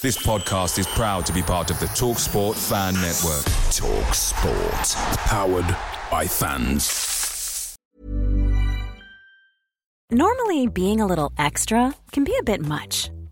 This 0.00 0.16
podcast 0.16 0.78
is 0.78 0.86
proud 0.86 1.26
to 1.26 1.32
be 1.32 1.42
part 1.42 1.72
of 1.72 1.80
the 1.80 1.86
TalkSport 1.86 2.54
Fan 2.54 2.94
Network. 2.94 3.44
TalkSport. 3.74 4.94
Powered 5.26 5.76
by 6.08 6.24
fans. 6.24 7.76
Normally, 10.12 10.68
being 10.68 11.00
a 11.00 11.06
little 11.08 11.32
extra 11.36 11.92
can 12.12 12.22
be 12.22 12.36
a 12.38 12.44
bit 12.44 12.60
much, 12.60 13.10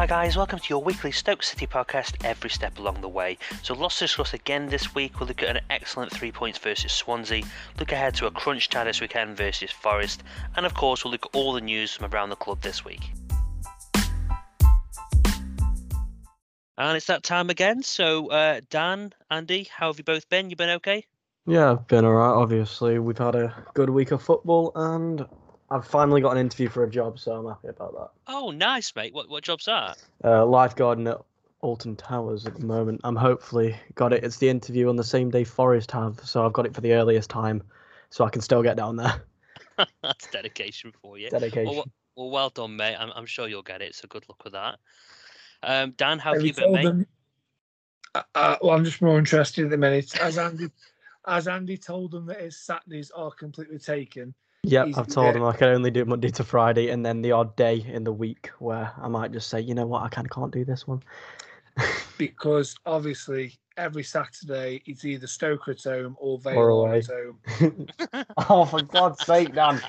Hi 0.00 0.06
guys, 0.06 0.34
welcome 0.34 0.58
to 0.58 0.66
your 0.70 0.82
weekly 0.82 1.12
Stoke 1.12 1.42
City 1.42 1.66
podcast 1.66 2.24
every 2.24 2.48
step 2.48 2.78
along 2.78 3.02
the 3.02 3.08
way. 3.08 3.36
So 3.62 3.74
lots 3.74 3.98
to 3.98 4.04
discuss 4.04 4.32
again 4.32 4.70
this 4.70 4.94
week. 4.94 5.20
We'll 5.20 5.26
look 5.28 5.42
at 5.42 5.54
an 5.54 5.62
excellent 5.68 6.10
three 6.10 6.32
points 6.32 6.58
versus 6.58 6.90
Swansea, 6.90 7.44
look 7.78 7.92
ahead 7.92 8.14
to 8.14 8.26
a 8.26 8.30
crunch 8.30 8.70
time 8.70 8.86
this 8.86 9.02
weekend 9.02 9.36
versus 9.36 9.70
Forest, 9.70 10.22
and 10.56 10.64
of 10.64 10.72
course 10.72 11.04
we'll 11.04 11.12
look 11.12 11.26
at 11.26 11.36
all 11.36 11.52
the 11.52 11.60
news 11.60 11.92
from 11.92 12.10
around 12.10 12.30
the 12.30 12.36
club 12.36 12.62
this 12.62 12.82
week. 12.82 13.12
And 16.78 16.96
it's 16.96 17.06
that 17.08 17.22
time 17.22 17.50
again. 17.50 17.82
So 17.82 18.28
uh, 18.28 18.62
Dan, 18.70 19.12
Andy, 19.30 19.68
how 19.70 19.88
have 19.88 19.98
you 19.98 20.04
both 20.04 20.26
been? 20.30 20.48
You 20.48 20.56
been 20.56 20.70
okay? 20.70 21.04
Yeah, 21.44 21.72
I've 21.72 21.86
been 21.88 22.06
alright. 22.06 22.36
Obviously, 22.36 22.98
we've 22.98 23.18
had 23.18 23.34
a 23.34 23.54
good 23.74 23.90
week 23.90 24.12
of 24.12 24.22
football, 24.22 24.72
and 24.76 25.26
I've 25.70 25.86
finally 25.86 26.20
got 26.20 26.32
an 26.32 26.38
interview 26.38 26.68
for 26.68 26.84
a 26.84 26.90
job, 26.90 27.18
so 27.18 27.32
I'm 27.32 27.46
happy 27.46 27.68
about 27.68 27.92
that. 27.94 28.10
Oh, 28.26 28.50
nice, 28.50 28.92
mate. 28.96 29.14
What 29.14 29.28
what 29.28 29.44
job's 29.44 29.66
that? 29.66 30.02
Uh, 30.24 30.42
lifeguarding 30.42 31.10
at 31.10 31.20
Alton 31.60 31.96
Towers 31.96 32.46
at 32.46 32.58
the 32.58 32.66
moment. 32.66 33.00
I'm 33.04 33.16
hopefully 33.16 33.76
got 33.94 34.12
it. 34.12 34.24
It's 34.24 34.38
the 34.38 34.48
interview 34.48 34.88
on 34.88 34.96
the 34.96 35.04
same 35.04 35.30
day 35.30 35.44
Forest 35.44 35.90
have, 35.92 36.20
so 36.24 36.44
I've 36.44 36.52
got 36.52 36.66
it 36.66 36.74
for 36.74 36.80
the 36.80 36.94
earliest 36.94 37.30
time, 37.30 37.62
so 38.10 38.24
I 38.24 38.30
can 38.30 38.42
still 38.42 38.62
get 38.62 38.76
down 38.76 38.96
there. 38.96 39.22
That's 40.02 40.26
dedication 40.28 40.92
for 41.02 41.18
you. 41.18 41.30
Dedication. 41.30 41.74
Well, 41.74 41.86
well, 42.16 42.30
well 42.30 42.50
done, 42.50 42.76
mate. 42.76 42.96
I'm, 42.96 43.10
I'm 43.14 43.26
sure 43.26 43.48
you'll 43.48 43.62
get 43.62 43.82
it. 43.82 43.94
So 43.94 44.08
good 44.08 44.28
luck 44.28 44.42
with 44.44 44.52
that. 44.52 44.78
Um, 45.62 45.92
Dan, 45.92 46.18
how 46.18 46.32
have 46.34 46.42
Have 46.42 46.46
you 46.46 46.54
been, 46.54 46.72
mate? 46.72 46.84
them? 46.84 47.06
Uh, 48.14 48.22
uh, 48.34 48.56
well, 48.62 48.76
I'm 48.76 48.84
just 48.84 49.02
more 49.02 49.18
interested 49.18 49.64
at 49.64 49.70
the 49.70 49.76
minute. 49.76 50.20
As 50.20 50.38
Andy, 50.38 50.70
as 51.26 51.48
Andy 51.48 51.76
told 51.76 52.10
them 52.10 52.26
that 52.26 52.40
his 52.40 52.58
Saturdays 52.58 53.10
are 53.10 53.30
completely 53.30 53.78
taken. 53.78 54.34
Yep, 54.62 54.86
he's- 54.86 54.98
I've 54.98 55.08
told 55.08 55.34
yeah. 55.34 55.40
him 55.40 55.44
I 55.44 55.56
can 55.56 55.68
only 55.68 55.90
do 55.90 56.00
it 56.00 56.08
Monday 56.08 56.28
to 56.30 56.44
Friday, 56.44 56.90
and 56.90 57.04
then 57.04 57.22
the 57.22 57.32
odd 57.32 57.56
day 57.56 57.84
in 57.86 58.04
the 58.04 58.12
week 58.12 58.50
where 58.58 58.92
I 59.00 59.08
might 59.08 59.32
just 59.32 59.48
say, 59.48 59.60
you 59.60 59.74
know 59.74 59.86
what, 59.86 60.02
I 60.02 60.08
kind 60.08 60.26
of 60.26 60.30
can't 60.30 60.52
do 60.52 60.64
this 60.64 60.86
one. 60.86 61.02
because 62.18 62.76
obviously 62.84 63.58
every 63.76 64.02
Saturday 64.02 64.82
it's 64.84 65.04
either 65.04 65.26
Stoker 65.26 65.70
at 65.70 65.82
home 65.82 66.16
or 66.18 66.38
Vale 66.38 66.58
Or 66.58 66.66
are 66.66 66.70
away. 66.70 66.98
at 66.98 67.06
home. 67.06 67.86
oh, 68.48 68.64
for 68.66 68.82
God's 68.82 69.24
sake, 69.24 69.54
Dan! 69.54 69.80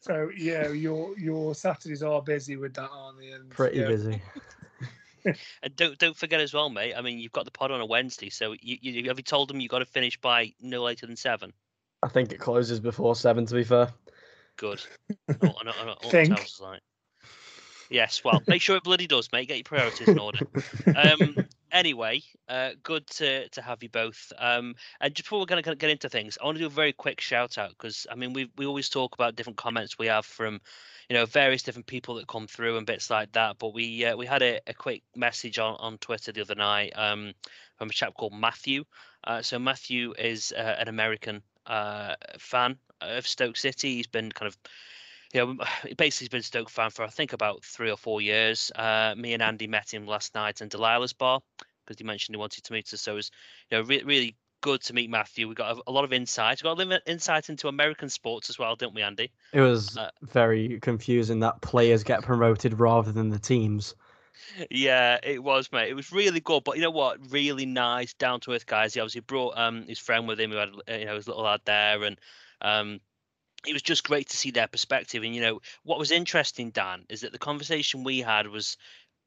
so 0.00 0.30
yeah, 0.36 0.68
your 0.68 1.18
your 1.18 1.54
Saturdays 1.54 2.02
are 2.02 2.22
busy 2.22 2.56
with 2.56 2.74
that, 2.74 2.90
aren't 2.92 3.18
they? 3.18 3.30
And, 3.30 3.50
Pretty 3.50 3.78
yeah, 3.78 3.88
busy. 3.88 4.22
And 5.62 5.76
don't 5.76 5.98
don't 5.98 6.16
forget 6.16 6.40
as 6.40 6.54
well, 6.54 6.70
mate. 6.70 6.94
I 6.96 7.02
mean, 7.02 7.18
you've 7.18 7.32
got 7.32 7.44
the 7.44 7.50
pod 7.50 7.70
on 7.70 7.80
a 7.80 7.86
Wednesday, 7.86 8.30
so 8.30 8.52
you, 8.60 8.78
you 8.80 9.08
have 9.08 9.18
you 9.18 9.22
told 9.24 9.48
them 9.48 9.60
you've 9.60 9.70
got 9.70 9.80
to 9.80 9.84
finish 9.84 10.18
by 10.20 10.52
no 10.60 10.82
later 10.82 11.06
than 11.06 11.16
seven. 11.16 11.52
I 12.02 12.08
think 12.08 12.32
it 12.32 12.38
closes 12.40 12.80
before 12.80 13.14
seven. 13.14 13.46
To 13.46 13.54
be 13.54 13.64
fair. 13.64 13.92
Good. 14.56 14.82
I 15.28 15.34
know- 15.42 15.54
I 15.60 15.64
know- 15.64 15.72
I 15.80 15.84
know 15.84 15.96
what 16.00 16.10
Think. 16.10 16.36
sounds 16.36 16.60
like. 16.60 16.80
Yes, 17.92 18.22
well, 18.22 18.40
make 18.46 18.62
sure 18.62 18.76
it 18.76 18.84
bloody 18.84 19.08
does, 19.08 19.28
mate. 19.32 19.48
Get 19.48 19.56
your 19.56 19.64
priorities 19.64 20.06
in 20.06 20.18
order. 20.18 20.46
Um, 20.94 21.34
anyway, 21.72 22.22
uh, 22.48 22.70
good 22.84 23.04
to, 23.08 23.48
to 23.48 23.62
have 23.62 23.82
you 23.82 23.88
both. 23.88 24.32
Um, 24.38 24.76
and 25.00 25.12
just 25.12 25.26
before 25.26 25.40
we're 25.40 25.46
going 25.46 25.60
to 25.64 25.74
get 25.74 25.90
into 25.90 26.08
things, 26.08 26.38
I 26.40 26.44
want 26.44 26.56
to 26.58 26.60
do 26.62 26.66
a 26.68 26.70
very 26.70 26.92
quick 26.92 27.20
shout 27.20 27.58
out 27.58 27.70
because 27.70 28.06
I 28.08 28.14
mean 28.14 28.32
we 28.32 28.48
we 28.56 28.64
always 28.64 28.88
talk 28.90 29.14
about 29.14 29.34
different 29.34 29.56
comments 29.56 29.98
we 29.98 30.06
have 30.06 30.24
from 30.24 30.60
you 31.08 31.14
know 31.16 31.26
various 31.26 31.64
different 31.64 31.88
people 31.88 32.14
that 32.14 32.28
come 32.28 32.46
through 32.46 32.76
and 32.76 32.86
bits 32.86 33.10
like 33.10 33.32
that. 33.32 33.58
But 33.58 33.74
we 33.74 34.04
uh, 34.04 34.16
we 34.16 34.24
had 34.24 34.42
a, 34.42 34.60
a 34.68 34.72
quick 34.74 35.02
message 35.16 35.58
on, 35.58 35.74
on 35.80 35.98
Twitter 35.98 36.30
the 36.30 36.42
other 36.42 36.54
night 36.54 36.92
um, 36.94 37.32
from 37.76 37.90
a 37.90 37.92
chap 37.92 38.14
called 38.14 38.34
Matthew. 38.34 38.84
Uh, 39.24 39.42
so 39.42 39.58
Matthew 39.58 40.14
is 40.16 40.52
uh, 40.56 40.76
an 40.78 40.86
American 40.86 41.42
uh, 41.66 42.14
fan 42.38 42.78
of 43.00 43.26
Stoke 43.26 43.56
City. 43.56 43.96
He's 43.96 44.06
been 44.06 44.30
kind 44.32 44.48
of 44.48 44.56
you 45.32 45.44
know, 45.44 45.64
he 45.86 45.94
basically 45.94 46.24
he's 46.24 46.28
been 46.28 46.42
Stoke 46.42 46.70
fan 46.70 46.90
for 46.90 47.04
I 47.04 47.08
think 47.08 47.32
about 47.32 47.64
three 47.64 47.90
or 47.90 47.96
four 47.96 48.20
years. 48.20 48.70
Uh, 48.74 49.14
me 49.16 49.34
and 49.34 49.42
Andy 49.42 49.66
met 49.66 49.92
him 49.92 50.06
last 50.06 50.34
night 50.34 50.60
in 50.60 50.68
Delilah's 50.68 51.12
bar 51.12 51.40
because 51.84 51.98
he 51.98 52.04
mentioned 52.04 52.34
he 52.34 52.38
wanted 52.38 52.64
to 52.64 52.72
meet 52.72 52.92
us. 52.92 53.00
So 53.00 53.12
it 53.12 53.16
was, 53.16 53.30
you 53.70 53.78
know, 53.78 53.84
re- 53.84 54.02
really 54.04 54.36
good 54.60 54.82
to 54.82 54.92
meet 54.92 55.10
Matthew. 55.10 55.48
We 55.48 55.54
got 55.54 55.76
a, 55.76 55.82
a 55.86 55.92
lot 55.92 56.04
of 56.04 56.12
insight. 56.12 56.62
We 56.62 56.68
got 56.68 56.78
a 56.78 56.84
little 56.84 56.98
insight 57.06 57.48
into 57.48 57.68
American 57.68 58.08
sports 58.08 58.50
as 58.50 58.58
well, 58.58 58.76
didn't 58.76 58.94
we, 58.94 59.02
Andy? 59.02 59.30
It 59.52 59.60
was 59.60 59.96
Uh, 59.96 60.10
very 60.22 60.78
confusing 60.80 61.40
that 61.40 61.60
players 61.60 62.04
get 62.04 62.22
promoted 62.22 62.78
rather 62.78 63.10
than 63.12 63.30
the 63.30 63.38
teams. 63.38 63.94
Yeah, 64.70 65.18
it 65.22 65.42
was, 65.42 65.70
mate. 65.72 65.90
It 65.90 65.94
was 65.94 66.12
really 66.12 66.40
good. 66.40 66.64
But 66.64 66.76
you 66.76 66.82
know 66.82 66.90
what? 66.90 67.18
Really 67.30 67.66
nice, 67.66 68.14
down 68.14 68.40
to 68.40 68.52
earth 68.52 68.66
guys. 68.66 68.94
He 68.94 69.00
obviously 69.00 69.20
brought 69.20 69.56
um 69.58 69.86
his 69.86 69.98
friend 69.98 70.26
with 70.28 70.40
him 70.40 70.50
who 70.50 70.56
had 70.56 70.70
uh, 70.88 70.94
you 70.94 71.04
know 71.06 71.16
his 71.16 71.28
little 71.28 71.42
lad 71.42 71.60
there, 71.64 72.02
and 72.04 72.18
um 72.60 73.00
it 73.66 73.72
was 73.74 73.82
just 73.82 74.04
great 74.04 74.28
to 74.30 74.36
see 74.38 74.50
their 74.52 74.68
perspective. 74.68 75.22
And 75.24 75.34
you 75.34 75.42
know 75.42 75.60
what 75.84 75.98
was 75.98 76.10
interesting, 76.12 76.70
Dan, 76.70 77.06
is 77.10 77.22
that 77.22 77.32
the 77.32 77.38
conversation 77.38 78.04
we 78.04 78.20
had 78.20 78.48
was 78.48 78.76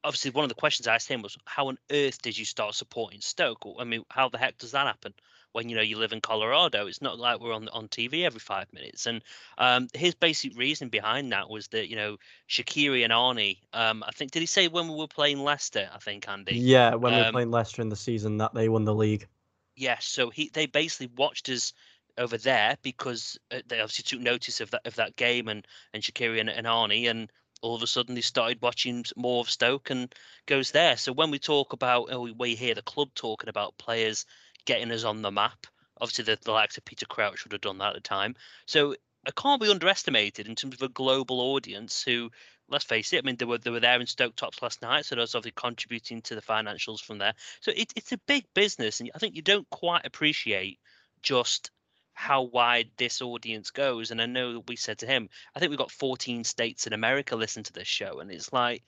obviously 0.04 0.32
one 0.32 0.44
of 0.44 0.50
the 0.50 0.54
questions 0.56 0.86
I 0.88 0.96
asked 0.96 1.08
him 1.08 1.22
was, 1.22 1.36
"How 1.46 1.68
on 1.68 1.78
earth 1.92 2.22
did 2.22 2.38
you 2.38 2.44
start 2.46 2.74
supporting 2.74 3.20
Stoke? 3.22 3.64
I 3.78 3.84
mean, 3.84 4.04
how 4.10 4.28
the 4.30 4.38
heck 4.38 4.58
does 4.58 4.72
that 4.72 4.86
happen?" 4.86 5.14
When 5.54 5.68
you 5.68 5.76
know 5.76 5.82
you 5.82 5.98
live 5.98 6.12
in 6.12 6.20
Colorado, 6.20 6.88
it's 6.88 7.00
not 7.00 7.18
like 7.18 7.40
we're 7.40 7.54
on 7.54 7.68
on 7.68 7.86
TV 7.86 8.24
every 8.24 8.40
five 8.40 8.66
minutes. 8.72 9.06
And 9.06 9.22
um, 9.56 9.86
his 9.94 10.14
basic 10.14 10.58
reason 10.58 10.88
behind 10.88 11.30
that 11.30 11.48
was 11.48 11.68
that 11.68 11.88
you 11.88 11.94
know 11.94 12.16
Shaqiri 12.48 13.04
and 13.04 13.12
Arnie. 13.12 13.58
Um, 13.72 14.02
I 14.04 14.10
think 14.10 14.32
did 14.32 14.40
he 14.40 14.46
say 14.46 14.66
when 14.66 14.88
we 14.88 14.96
were 14.96 15.06
playing 15.06 15.38
Leicester? 15.38 15.88
I 15.94 15.98
think 15.98 16.28
Andy. 16.28 16.56
Yeah, 16.56 16.96
when 16.96 17.12
we 17.12 17.20
were 17.20 17.26
Um, 17.26 17.32
playing 17.32 17.52
Leicester 17.52 17.82
in 17.82 17.88
the 17.88 17.96
season 17.96 18.38
that 18.38 18.52
they 18.52 18.68
won 18.68 18.84
the 18.84 18.94
league. 18.94 19.28
Yes, 19.76 20.06
so 20.06 20.28
he 20.30 20.50
they 20.52 20.66
basically 20.66 21.10
watched 21.16 21.48
us 21.48 21.72
over 22.18 22.36
there 22.36 22.76
because 22.82 23.38
uh, 23.52 23.60
they 23.66 23.80
obviously 23.80 24.02
took 24.02 24.20
notice 24.20 24.60
of 24.60 24.70
that 24.72 24.82
of 24.86 24.96
that 24.96 25.14
game 25.16 25.46
and 25.48 25.64
and 25.92 26.02
Shaqiri 26.02 26.40
and, 26.40 26.50
and 26.50 26.66
Arnie 26.66 27.08
and 27.08 27.30
all 27.62 27.76
of 27.76 27.82
a 27.82 27.86
sudden 27.86 28.14
they 28.14 28.20
started 28.20 28.60
watching 28.60 29.04
more 29.16 29.40
of 29.40 29.48
Stoke 29.48 29.90
and 29.90 30.14
goes 30.46 30.72
there. 30.72 30.96
So 30.96 31.12
when 31.12 31.30
we 31.30 31.38
talk 31.38 31.72
about 31.72 32.08
oh, 32.10 32.28
we 32.36 32.56
hear 32.56 32.74
the 32.74 32.82
club 32.82 33.10
talking 33.14 33.48
about 33.48 33.78
players 33.78 34.26
getting 34.64 34.90
us 34.90 35.04
on 35.04 35.22
the 35.22 35.30
map, 35.30 35.66
obviously 36.00 36.24
the, 36.24 36.38
the 36.42 36.52
likes 36.52 36.76
of 36.78 36.84
Peter 36.84 37.06
Crouch 37.06 37.44
would 37.44 37.52
have 37.52 37.60
done 37.60 37.78
that 37.78 37.90
at 37.90 37.94
the 37.94 38.00
time. 38.00 38.34
So 38.66 38.92
it 38.92 39.34
can't 39.36 39.60
be 39.62 39.70
underestimated 39.70 40.46
in 40.48 40.54
terms 40.54 40.74
of 40.74 40.82
a 40.82 40.88
global 40.88 41.40
audience 41.40 42.02
who 42.02 42.30
let's 42.68 42.84
face 42.84 43.12
it, 43.12 43.18
I 43.18 43.26
mean 43.26 43.36
they 43.36 43.44
were 43.44 43.58
they 43.58 43.70
were 43.70 43.80
there 43.80 44.00
in 44.00 44.06
Stoke 44.06 44.36
Tops 44.36 44.62
last 44.62 44.82
night, 44.82 45.04
so 45.04 45.14
that's 45.16 45.34
obviously 45.34 45.52
contributing 45.56 46.22
to 46.22 46.34
the 46.34 46.42
financials 46.42 47.00
from 47.00 47.18
there. 47.18 47.34
So 47.60 47.72
it, 47.76 47.92
it's 47.96 48.12
a 48.12 48.18
big 48.26 48.44
business, 48.54 49.00
and 49.00 49.10
I 49.14 49.18
think 49.18 49.36
you 49.36 49.42
don't 49.42 49.68
quite 49.70 50.04
appreciate 50.06 50.78
just 51.22 51.70
how 52.14 52.42
wide 52.42 52.90
this 52.96 53.20
audience 53.20 53.70
goes. 53.70 54.10
And 54.10 54.20
I 54.22 54.26
know 54.26 54.54
that 54.54 54.68
we 54.68 54.76
said 54.76 54.98
to 54.98 55.06
him, 55.06 55.28
I 55.54 55.58
think 55.58 55.70
we've 55.70 55.78
got 55.78 55.90
14 55.90 56.44
states 56.44 56.86
in 56.86 56.92
America 56.92 57.36
listen 57.36 57.62
to 57.64 57.72
this 57.72 57.88
show, 57.88 58.20
and 58.20 58.30
it's 58.30 58.52
like 58.52 58.84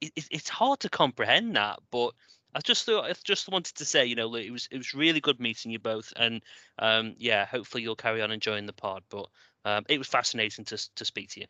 it, 0.00 0.12
it- 0.16 0.28
it's 0.30 0.48
hard 0.48 0.80
to 0.80 0.88
comprehend 0.88 1.56
that. 1.56 1.80
But 1.90 2.14
I 2.56 2.60
just 2.60 2.86
thought 2.86 3.04
I 3.04 3.12
just 3.22 3.50
wanted 3.50 3.74
to 3.74 3.84
say, 3.84 4.06
you 4.06 4.14
know, 4.14 4.34
it 4.34 4.50
was 4.50 4.66
it 4.70 4.78
was 4.78 4.94
really 4.94 5.20
good 5.20 5.38
meeting 5.38 5.70
you 5.70 5.78
both, 5.78 6.10
and 6.16 6.42
um, 6.78 7.14
yeah, 7.18 7.44
hopefully 7.44 7.82
you'll 7.82 7.96
carry 7.96 8.22
on 8.22 8.30
enjoying 8.30 8.64
the 8.64 8.72
pod. 8.72 9.02
But 9.10 9.26
um, 9.66 9.84
it 9.90 9.98
was 9.98 10.08
fascinating 10.08 10.64
to 10.64 10.94
to 10.94 11.04
speak 11.04 11.28
to 11.32 11.40
you. 11.40 11.46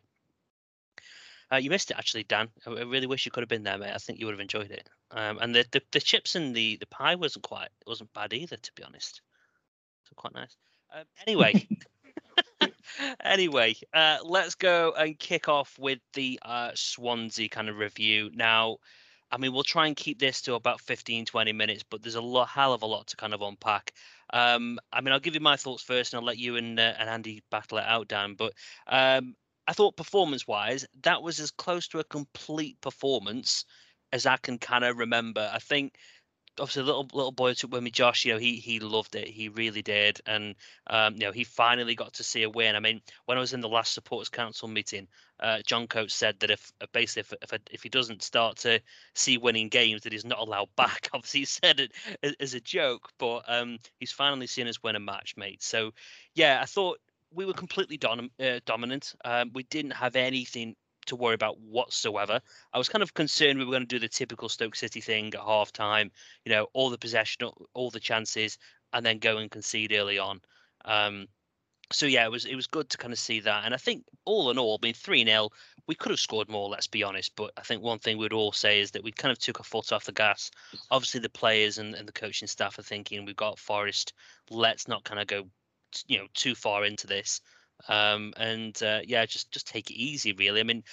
Uh, 1.49 1.55
you 1.55 1.69
missed 1.69 1.91
it 1.91 1.97
actually, 1.97 2.23
Dan. 2.23 2.49
I, 2.65 2.81
really 2.81 3.07
wish 3.07 3.25
you 3.25 3.31
could 3.31 3.41
have 3.41 3.47
been 3.47 3.63
there, 3.63 3.77
mate. 3.77 3.93
I 3.95 3.99
think 3.99 4.19
you 4.19 4.25
would 4.25 4.33
have 4.33 4.41
enjoyed 4.41 4.69
it. 4.69 4.89
Um, 5.11 5.39
and 5.39 5.55
the, 5.55 5.65
the 5.71 5.81
the 5.93 6.01
chips 6.01 6.35
and 6.35 6.53
the 6.53 6.75
the 6.75 6.87
pie 6.87 7.15
wasn't 7.15 7.45
quite 7.45 7.69
it 7.79 7.87
wasn't 7.87 8.13
bad 8.13 8.33
either, 8.33 8.57
to 8.57 8.71
be 8.73 8.83
honest. 8.83 9.21
So 10.09 10.13
quite 10.17 10.33
nice. 10.33 10.57
Um, 10.93 11.05
anyway. 11.25 11.65
anyway, 13.23 13.75
uh, 13.93 14.17
let's 14.25 14.55
go 14.55 14.93
and 14.97 15.17
kick 15.17 15.47
off 15.47 15.79
with 15.79 15.99
the 16.13 16.37
uh, 16.43 16.71
Swansea 16.75 17.47
kind 17.47 17.69
of 17.69 17.77
review. 17.77 18.29
Now, 18.33 18.77
I 19.31 19.37
mean, 19.37 19.53
we'll 19.53 19.63
try 19.63 19.87
and 19.87 19.95
keep 19.95 20.19
this 20.19 20.41
to 20.43 20.55
about 20.55 20.81
15, 20.81 21.25
20 21.25 21.53
minutes, 21.53 21.83
but 21.89 22.01
there's 22.01 22.15
a 22.15 22.21
lot, 22.21 22.47
hell 22.47 22.73
of 22.73 22.81
a 22.81 22.85
lot 22.85 23.07
to 23.07 23.17
kind 23.17 23.33
of 23.33 23.41
unpack. 23.41 23.93
Um, 24.31 24.79
I 24.91 25.01
mean, 25.01 25.13
I'll 25.13 25.19
give 25.19 25.35
you 25.35 25.41
my 25.41 25.57
thoughts 25.57 25.83
first, 25.83 26.13
and 26.13 26.19
I'll 26.19 26.25
let 26.25 26.37
you 26.37 26.55
and 26.55 26.79
uh, 26.79 26.93
and 26.97 27.09
Andy 27.09 27.43
battle 27.51 27.77
it 27.77 27.85
out, 27.85 28.07
Dan. 28.07 28.35
But 28.35 28.53
um, 28.87 29.35
I 29.67 29.73
thought 29.73 29.97
performance-wise, 29.97 30.85
that 31.03 31.21
was 31.21 31.39
as 31.39 31.51
close 31.51 31.87
to 31.89 31.99
a 31.99 32.03
complete 32.05 32.79
performance 32.79 33.65
as 34.13 34.25
I 34.25 34.37
can 34.37 34.57
kind 34.57 34.85
of 34.85 34.97
remember. 34.97 35.49
I 35.53 35.59
think 35.59 35.95
obviously 36.59 36.83
little 36.83 37.07
little 37.13 37.31
boy 37.31 37.53
took 37.53 37.71
with 37.71 37.83
me, 37.83 37.91
Josh. 37.91 38.25
You 38.25 38.33
know, 38.33 38.39
he 38.39 38.55
he 38.55 38.79
loved 38.79 39.15
it. 39.15 39.27
He 39.27 39.49
really 39.49 39.81
did, 39.81 40.21
and 40.25 40.55
um, 40.87 41.13
you 41.15 41.21
know, 41.21 41.31
he 41.31 41.43
finally 41.43 41.95
got 41.95 42.13
to 42.13 42.23
see 42.23 42.43
a 42.43 42.49
win. 42.49 42.75
I 42.75 42.79
mean, 42.79 43.01
when 43.25 43.37
I 43.37 43.41
was 43.41 43.53
in 43.53 43.61
the 43.61 43.69
last 43.69 43.93
supporters 43.93 44.29
council 44.29 44.67
meeting, 44.67 45.07
uh, 45.39 45.59
John 45.65 45.87
Coates 45.87 46.13
said 46.13 46.39
that 46.39 46.51
if 46.51 46.71
uh, 46.81 46.87
basically 46.91 47.21
if 47.21 47.53
if, 47.53 47.61
if 47.71 47.83
he 47.83 47.89
doesn't 47.89 48.23
start 48.23 48.57
to 48.57 48.81
see 49.15 49.37
winning 49.37 49.69
games, 49.69 50.01
that 50.03 50.13
he's 50.13 50.25
not 50.25 50.39
allowed 50.39 50.69
back. 50.75 51.09
Obviously, 51.13 51.41
he 51.41 51.45
said 51.45 51.79
it 51.79 51.91
as, 52.39 52.53
a 52.53 52.59
joke, 52.59 53.09
but 53.19 53.43
um, 53.47 53.77
he's 53.99 54.11
finally 54.11 54.47
seen 54.47 54.67
us 54.67 54.81
win 54.81 54.95
a 54.95 54.99
match, 54.99 55.35
mate. 55.37 55.61
So, 55.61 55.91
yeah, 56.35 56.59
I 56.61 56.65
thought 56.65 56.99
we 57.31 57.45
were 57.45 57.53
completely 57.53 57.97
dom- 57.97 58.31
uh, 58.39 58.59
dominant. 58.65 59.13
Um, 59.23 59.51
we 59.53 59.63
didn't 59.63 59.91
have 59.91 60.15
anything 60.15 60.75
to 61.07 61.15
worry 61.15 61.33
about 61.33 61.59
whatsoever. 61.59 62.39
I 62.73 62.77
was 62.77 62.89
kind 62.89 63.03
of 63.03 63.13
concerned 63.13 63.59
we 63.59 63.65
were 63.65 63.71
going 63.71 63.87
to 63.87 63.87
do 63.87 63.99
the 63.99 64.07
typical 64.07 64.49
Stoke 64.49 64.75
City 64.75 65.01
thing 65.01 65.33
at 65.33 65.41
half 65.41 65.71
time, 65.71 66.11
you 66.45 66.51
know, 66.51 66.67
all 66.73 66.89
the 66.89 66.97
possession, 66.97 67.49
all 67.73 67.89
the 67.89 67.99
chances, 67.99 68.57
and 68.93 69.05
then 69.05 69.19
go 69.19 69.37
and 69.37 69.51
concede 69.51 69.91
early 69.91 70.17
on. 70.17 70.41
Um, 70.85 71.27
so 71.91 72.05
yeah, 72.05 72.25
it 72.25 72.31
was 72.31 72.45
it 72.45 72.55
was 72.55 72.67
good 72.67 72.89
to 72.89 72.97
kind 72.97 73.13
of 73.13 73.19
see 73.19 73.39
that, 73.41 73.63
and 73.65 73.73
I 73.73 73.77
think 73.77 74.03
all 74.25 74.51
in 74.51 74.57
all, 74.57 74.79
mean 74.81 74.93
three 74.93 75.23
0 75.23 75.49
we 75.87 75.95
could 75.95 76.11
have 76.11 76.19
scored 76.19 76.49
more. 76.49 76.69
Let's 76.69 76.87
be 76.87 77.03
honest, 77.03 77.33
but 77.35 77.51
I 77.57 77.61
think 77.61 77.81
one 77.81 77.99
thing 77.99 78.17
we'd 78.17 78.33
all 78.33 78.51
say 78.51 78.81
is 78.81 78.91
that 78.91 79.03
we 79.03 79.11
kind 79.11 79.31
of 79.31 79.39
took 79.39 79.59
a 79.59 79.63
foot 79.63 79.93
off 79.93 80.03
the 80.03 80.11
gas. 80.11 80.51
Obviously, 80.91 81.21
the 81.21 81.29
players 81.29 81.77
and, 81.77 81.95
and 81.95 82.07
the 82.07 82.13
coaching 82.13 82.47
staff 82.47 82.77
are 82.77 82.83
thinking 82.83 83.23
we've 83.23 83.35
got 83.37 83.57
Forest. 83.57 84.13
Let's 84.49 84.87
not 84.87 85.05
kind 85.05 85.21
of 85.21 85.27
go, 85.27 85.47
you 86.07 86.17
know, 86.17 86.27
too 86.33 86.55
far 86.55 86.83
into 86.83 87.07
this. 87.07 87.39
Um, 87.87 88.33
and 88.37 88.81
uh, 88.83 89.01
yeah, 89.05 89.25
just 89.25 89.51
just 89.51 89.67
take 89.67 89.91
it 89.91 89.95
easy, 89.95 90.33
really. 90.33 90.59
I 90.59 90.63
mean, 90.63 90.83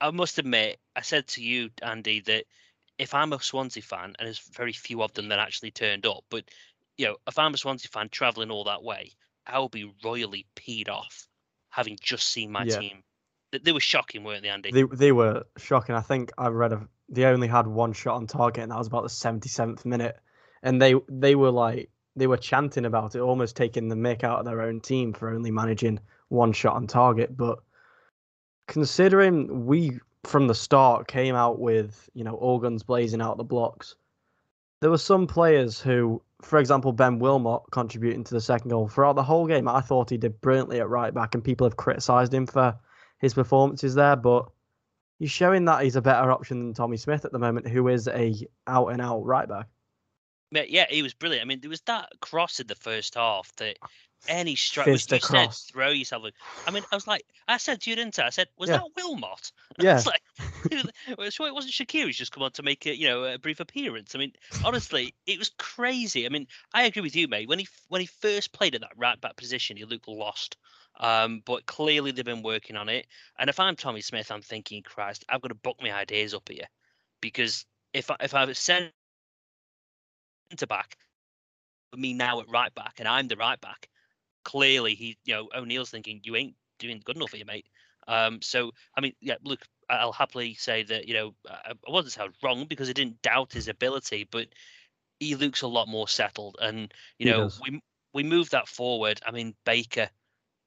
I 0.00 0.10
must 0.10 0.38
admit, 0.38 0.78
I 0.94 1.02
said 1.02 1.26
to 1.28 1.42
you, 1.42 1.70
Andy, 1.82 2.20
that 2.20 2.44
if 2.98 3.14
I'm 3.14 3.32
a 3.32 3.40
Swansea 3.40 3.82
fan, 3.82 4.14
and 4.18 4.26
there's 4.26 4.38
very 4.38 4.72
few 4.72 5.02
of 5.02 5.12
them 5.14 5.28
that 5.28 5.38
actually 5.38 5.70
turned 5.70 6.06
up, 6.06 6.24
but 6.30 6.44
you 6.96 7.06
know, 7.06 7.16
if 7.26 7.38
I'm 7.38 7.54
a 7.54 7.58
Swansea 7.58 7.88
fan 7.88 8.08
traveling 8.08 8.50
all 8.50 8.64
that 8.64 8.82
way, 8.82 9.12
I 9.46 9.58
will 9.58 9.68
be 9.68 9.92
royally 10.04 10.46
peed 10.56 10.88
off 10.88 11.28
having 11.70 11.96
just 12.00 12.28
seen 12.28 12.50
my 12.50 12.64
Yeah. 12.64 12.80
team. 12.80 13.02
They, 13.52 13.58
they 13.58 13.72
were 13.72 13.80
shocking, 13.80 14.24
weren't 14.24 14.42
they, 14.42 14.48
Andy? 14.48 14.70
They 14.72 14.82
they 14.82 15.12
were 15.12 15.44
shocking. 15.56 15.94
I 15.94 16.00
think 16.00 16.32
I 16.36 16.48
read 16.48 16.72
of 16.72 16.88
they 17.08 17.24
only 17.24 17.48
had 17.48 17.66
one 17.66 17.92
shot 17.92 18.16
on 18.16 18.26
target, 18.26 18.62
and 18.62 18.72
that 18.72 18.78
was 18.78 18.88
about 18.88 19.04
the 19.04 19.08
seventy 19.08 19.48
seventh 19.48 19.84
minute. 19.84 20.18
And 20.62 20.82
they 20.82 20.94
they 21.08 21.34
were 21.34 21.50
like 21.50 21.90
they 22.16 22.26
were 22.26 22.36
chanting 22.36 22.84
about 22.84 23.14
it, 23.14 23.20
almost 23.20 23.56
taking 23.56 23.88
the 23.88 23.94
mick 23.94 24.24
out 24.24 24.40
of 24.40 24.44
their 24.44 24.60
own 24.60 24.80
team 24.80 25.12
for 25.12 25.30
only 25.30 25.50
managing 25.50 26.00
one 26.28 26.52
shot 26.52 26.76
on 26.76 26.86
target. 26.86 27.36
But 27.36 27.58
considering 28.66 29.66
we 29.66 29.98
from 30.24 30.46
the 30.46 30.54
start 30.54 31.08
came 31.08 31.34
out 31.34 31.58
with 31.58 32.10
you 32.14 32.24
know 32.24 32.34
all 32.34 32.58
guns 32.58 32.82
blazing 32.82 33.20
out 33.20 33.36
the 33.36 33.44
blocks, 33.44 33.94
there 34.80 34.90
were 34.90 34.98
some 34.98 35.26
players 35.26 35.80
who, 35.80 36.22
for 36.42 36.58
example, 36.58 36.92
Ben 36.92 37.18
Wilmot 37.18 37.62
contributing 37.70 38.24
to 38.24 38.34
the 38.34 38.40
second 38.40 38.70
goal 38.70 38.88
throughout 38.88 39.16
the 39.16 39.22
whole 39.22 39.46
game. 39.46 39.68
I 39.68 39.80
thought 39.80 40.10
he 40.10 40.18
did 40.18 40.40
brilliantly 40.40 40.80
at 40.80 40.88
right 40.88 41.12
back, 41.12 41.34
and 41.34 41.42
people 41.42 41.66
have 41.66 41.76
criticised 41.76 42.32
him 42.32 42.46
for 42.46 42.78
his 43.18 43.34
performances 43.34 43.94
there, 43.94 44.16
but 44.16 44.48
he's 45.18 45.30
showing 45.30 45.64
that 45.64 45.82
he's 45.82 45.96
a 45.96 46.02
better 46.02 46.30
option 46.30 46.60
than 46.60 46.74
Tommy 46.74 46.96
Smith 46.96 47.24
at 47.24 47.32
the 47.32 47.38
moment, 47.38 47.66
who 47.68 47.88
is 47.88 48.08
a 48.08 48.34
out 48.66 48.88
and 48.88 49.02
out 49.02 49.24
right 49.24 49.48
back. 49.48 49.66
Yeah, 50.50 50.64
yeah, 50.68 50.86
he 50.88 51.02
was 51.02 51.12
brilliant. 51.12 51.42
I 51.42 51.46
mean, 51.46 51.60
there 51.60 51.70
was 51.70 51.82
that 51.82 52.10
cross 52.20 52.60
in 52.60 52.68
the 52.68 52.74
first 52.74 53.16
half 53.16 53.54
that 53.56 53.76
any 54.26 54.56
strike. 54.56 54.88
You 54.88 54.98
Fist 54.98 55.26
said 55.26 55.52
throw 55.52 55.90
yourself. 55.90 56.24
I 56.66 56.70
mean, 56.70 56.84
I 56.90 56.96
was 56.96 57.06
like, 57.06 57.24
I 57.46 57.56
said 57.56 57.80
to 57.82 57.90
you, 57.90 57.96
didn't 57.96 58.18
I? 58.18 58.26
I 58.26 58.30
said, 58.30 58.48
was 58.58 58.68
Yeah. 58.68 58.78
that 58.78 58.90
Wilmot? 58.96 59.52
Yeah. 59.78 59.96
It's 59.98 60.06
like, 60.06 61.32
sure, 61.32 61.46
it 61.46 61.54
wasn't 61.54 61.72
Shakir 61.72 62.02
who's 62.02 62.16
just 62.16 62.32
come 62.32 62.42
on 62.42 62.50
to 62.52 62.62
make 62.62 62.84
a, 62.86 62.96
you 62.96 63.06
know, 63.08 63.24
a 63.24 63.38
brief 63.38 63.60
appearance. 63.60 64.14
I 64.14 64.18
mean, 64.18 64.32
honestly, 64.64 65.14
it 65.26 65.38
was 65.38 65.50
crazy. 65.58 66.26
I 66.26 66.30
mean, 66.30 66.46
I 66.74 66.82
agree 66.82 67.02
with 67.02 67.14
you, 67.14 67.28
mate. 67.28 67.48
When 67.48 67.58
he 67.60 67.68
when 67.88 68.00
he 68.00 68.06
first 68.06 68.52
played 68.52 68.74
at 68.74 68.80
that 68.80 68.92
right 68.96 69.20
back 69.20 69.36
position, 69.36 69.76
he 69.76 69.84
looked 69.84 70.08
lost. 70.08 70.56
Um, 71.00 71.42
but 71.44 71.66
clearly 71.66 72.10
they've 72.10 72.24
been 72.24 72.42
working 72.42 72.76
on 72.76 72.88
it. 72.88 73.06
And 73.38 73.48
if 73.48 73.60
I'm 73.60 73.76
Tommy 73.76 74.00
Smith, 74.00 74.32
I'm 74.32 74.42
thinking, 74.42 74.82
Christ, 74.82 75.24
I've 75.28 75.40
got 75.40 75.48
to 75.48 75.54
buck 75.54 75.76
my 75.80 75.92
ideas 75.92 76.34
up 76.34 76.48
here, 76.48 76.66
because 77.20 77.64
if 77.92 78.10
I, 78.10 78.16
if 78.20 78.34
I 78.34 78.52
send 78.52 78.90
centre 80.50 80.66
back, 80.66 80.96
me 81.96 82.14
now 82.14 82.40
at 82.40 82.48
right 82.50 82.74
back, 82.74 82.94
and 82.98 83.08
I'm 83.08 83.28
the 83.28 83.36
right 83.36 83.60
back, 83.60 83.88
clearly 84.48 84.94
he, 84.94 85.18
you 85.26 85.34
know, 85.34 85.48
O'Neill's 85.54 85.90
thinking 85.90 86.22
you 86.24 86.34
ain't 86.34 86.54
doing 86.78 87.02
good 87.04 87.16
enough 87.16 87.32
here, 87.32 87.44
mate. 87.44 87.66
Um, 88.06 88.40
so 88.40 88.72
I 88.96 89.02
mean, 89.02 89.12
yeah, 89.20 89.34
look, 89.44 89.60
I'll 89.90 90.12
happily 90.12 90.54
say 90.54 90.82
that 90.84 91.06
you 91.06 91.12
know 91.12 91.34
I 91.46 91.72
I 91.72 91.90
wasn't 91.90 92.26
was 92.26 92.34
wrong 92.42 92.64
because 92.66 92.88
I 92.88 92.94
didn't 92.94 93.20
doubt 93.20 93.52
his 93.52 93.68
ability, 93.68 94.26
but 94.30 94.48
he 95.20 95.34
looks 95.34 95.60
a 95.60 95.68
lot 95.68 95.86
more 95.86 96.08
settled, 96.08 96.56
and 96.62 96.94
you 97.18 97.26
He 97.26 97.30
know 97.30 97.42
does. 97.42 97.60
we 97.60 97.82
we 98.14 98.22
moved 98.22 98.52
that 98.52 98.68
forward. 98.68 99.20
I 99.26 99.32
mean, 99.32 99.54
Baker. 99.66 100.08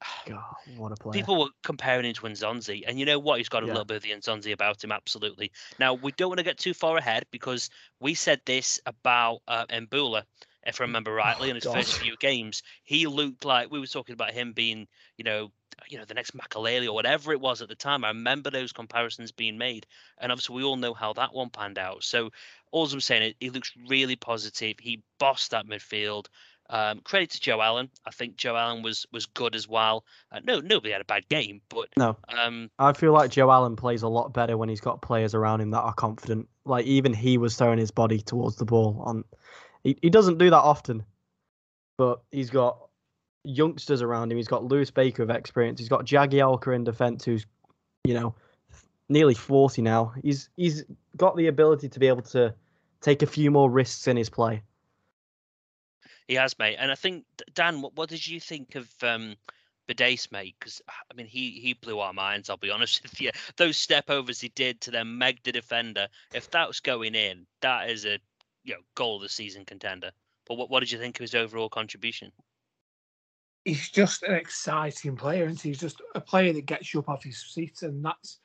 God, 0.28 0.54
what 0.78 0.92
a 0.92 0.96
player! 0.96 1.12
People 1.14 1.40
were 1.40 1.50
comparing 1.64 2.04
him 2.04 2.14
to 2.14 2.22
Nzonzi, 2.22 2.84
and 2.86 3.00
you 3.00 3.04
know 3.04 3.18
what? 3.18 3.38
He's 3.38 3.48
got 3.48 3.64
a 3.64 3.66
Yeah. 3.66 3.72
little 3.72 3.84
bit 3.84 3.96
of 3.96 4.02
the 4.04 4.10
Nzonzi 4.12 4.52
about 4.52 4.84
him, 4.84 4.92
absolutely. 4.92 5.50
Now, 5.80 5.94
we 5.94 6.12
don't 6.12 6.28
want 6.30 6.38
to 6.38 6.44
get 6.44 6.58
too 6.58 6.74
far 6.74 6.96
ahead 6.96 7.24
because 7.32 7.68
we 7.98 8.14
said 8.14 8.40
this 8.46 8.80
about 8.86 9.42
uh, 9.48 9.66
Mbula, 9.66 10.22
if 10.66 10.80
I 10.80 10.84
remember 10.84 11.12
rightly, 11.12 11.48
in 11.50 11.56
his 11.56 11.64
first 11.64 11.94
Oh, 11.94 11.98
few 11.98 12.16
games. 12.16 12.62
He 12.84 13.06
looked 13.06 13.44
like 13.44 13.70
we 13.70 13.80
were 13.80 13.86
talking 13.86 14.12
about 14.14 14.32
him 14.32 14.52
being, 14.52 14.86
you 15.16 15.24
know, 15.24 15.50
you 15.88 15.98
know, 15.98 16.04
the 16.04 16.14
next 16.14 16.36
Makelele 16.36 16.86
or 16.86 16.92
whatever 16.92 17.32
it 17.32 17.40
was 17.40 17.62
at 17.62 17.68
the 17.68 17.74
time. 17.74 18.04
I 18.04 18.08
remember 18.08 18.50
those 18.50 18.72
comparisons 18.72 19.32
being 19.32 19.58
made, 19.58 19.86
and 20.18 20.30
obviously 20.30 20.56
we 20.56 20.64
all 20.64 20.76
know 20.76 20.94
how 20.94 21.12
that 21.14 21.34
one 21.34 21.50
panned 21.50 21.78
out. 21.78 22.04
So, 22.04 22.30
all 22.70 22.86
I'm 22.90 23.00
saying 23.00 23.22
is 23.22 23.34
he 23.40 23.50
looks 23.50 23.72
really 23.88 24.16
positive. 24.16 24.76
He 24.78 25.02
bossed 25.18 25.50
that 25.50 25.66
midfield. 25.66 26.26
Um, 26.70 27.00
credit 27.00 27.30
to 27.30 27.40
Joe 27.40 27.60
Allen. 27.60 27.90
I 28.06 28.10
think 28.12 28.36
Joe 28.36 28.56
Allen 28.56 28.82
was 28.82 29.06
was 29.12 29.26
good 29.26 29.54
as 29.54 29.68
well. 29.68 30.04
Uh, 30.30 30.40
no, 30.44 30.60
nobody 30.60 30.92
had 30.92 31.02
a 31.02 31.06
bad 31.06 31.28
game, 31.28 31.60
but 31.68 31.88
No. 31.96 32.16
um, 32.28 32.70
I 32.78 32.92
feel 32.92 33.12
like 33.12 33.30
Joe 33.30 33.50
Allen 33.50 33.76
plays 33.76 34.02
a 34.02 34.08
lot 34.08 34.32
better 34.32 34.56
when 34.56 34.68
he's 34.68 34.80
got 34.80 35.02
players 35.02 35.34
around 35.34 35.60
him 35.60 35.70
that 35.72 35.80
are 35.80 35.92
confident. 35.92 36.48
Like 36.64 36.86
even 36.86 37.12
he 37.12 37.36
was 37.36 37.56
throwing 37.56 37.78
his 37.78 37.90
body 37.90 38.20
towards 38.20 38.56
the 38.56 38.64
ball. 38.64 39.02
On 39.04 39.24
he, 39.84 39.98
he 40.02 40.10
doesn't 40.10 40.38
do 40.38 40.50
that 40.50 40.56
often, 40.56 41.04
but 41.98 42.22
he's 42.30 42.50
got 42.50 42.78
youngsters 43.44 44.02
around 44.02 44.30
him. 44.30 44.38
He's 44.38 44.48
got 44.48 44.64
Lewis 44.64 44.90
Baker 44.90 45.22
of 45.22 45.30
experience. 45.30 45.80
He's 45.80 45.88
got 45.88 46.04
Jagielka 46.04 46.74
in 46.74 46.84
defence, 46.84 47.24
who's 47.24 47.46
you 48.04 48.14
know 48.14 48.34
nearly 49.08 49.34
forty 49.34 49.82
now. 49.82 50.14
He's 50.22 50.48
he's 50.56 50.84
got 51.16 51.36
the 51.36 51.48
ability 51.48 51.88
to 51.88 51.98
be 51.98 52.08
able 52.08 52.22
to 52.22 52.54
take 53.00 53.22
a 53.22 53.26
few 53.26 53.50
more 53.50 53.70
risks 53.70 54.06
in 54.06 54.16
his 54.16 54.30
play. 54.30 54.62
he 56.28 56.34
has, 56.34 56.58
mate. 56.58 56.76
And 56.78 56.90
I 56.90 56.94
think 56.94 57.24
Dan, 57.54 57.82
what, 57.82 57.96
what 57.96 58.08
did 58.08 58.26
you 58.26 58.38
think 58.40 58.76
of 58.76 58.88
um, 59.02 59.34
Bidace, 59.88 60.30
mate? 60.30 60.54
Because 60.58 60.80
I 60.88 61.14
mean, 61.14 61.26
he 61.26 61.50
he 61.50 61.74
blew 61.74 61.98
our 61.98 62.12
minds. 62.12 62.48
I'll 62.48 62.56
be 62.56 62.70
honest 62.76 63.02
with 63.02 63.20
you. 63.20 63.30
Those 63.56 63.76
step 63.76 64.08
overs 64.08 64.40
he 64.40 64.48
did 64.50 64.80
to 64.82 64.90
then 64.90 65.18
meg 65.18 65.42
the 65.42 65.52
defender. 65.52 66.08
If 66.32 66.50
that 66.52 66.68
was 66.68 66.80
going 66.80 67.14
in, 67.14 67.46
that 67.60 67.90
is 67.90 68.06
a 68.06 68.18
you 68.64 68.74
know 68.74 68.80
goal 68.94 69.16
of 69.16 69.22
the 69.22 69.28
season 69.28 69.64
contender. 69.64 70.10
But 70.46 70.56
what 70.56 70.70
what 70.70 70.80
did 70.80 70.90
you 70.90 70.98
think 70.98 71.18
of 71.18 71.22
his 71.24 71.34
overall 71.34 71.68
contribution? 71.68 72.32
he's 73.64 73.90
just 73.90 74.22
an 74.22 74.34
exciting 74.34 75.16
player, 75.16 75.44
and 75.44 75.58
he's 75.58 75.80
just 75.80 76.02
a 76.14 76.20
player 76.20 76.52
that 76.52 76.66
gets 76.66 76.92
you 76.92 77.00
up 77.00 77.08
off 77.08 77.24
his 77.24 77.38
seat, 77.38 77.82
and 77.82 78.04
that's 78.04 78.38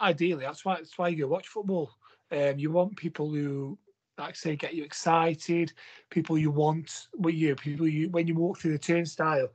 ideally 0.00 0.44
that's 0.44 0.64
why 0.64 0.76
that's 0.76 0.98
why 0.98 1.08
you 1.08 1.28
watch 1.28 1.48
football. 1.48 1.90
Um, 2.32 2.58
you 2.58 2.70
want 2.70 2.96
people 2.96 3.30
who, 3.30 3.78
like 4.18 4.30
I 4.30 4.32
say, 4.32 4.56
get 4.56 4.74
you 4.74 4.84
excited. 4.84 5.72
People 6.10 6.38
you 6.38 6.50
want, 6.50 7.08
what 7.14 7.34
you 7.34 7.54
people 7.54 7.88
you 7.88 8.08
when 8.10 8.26
you 8.26 8.34
walk 8.34 8.58
through 8.58 8.72
the 8.72 8.78
turnstile, 8.78 9.48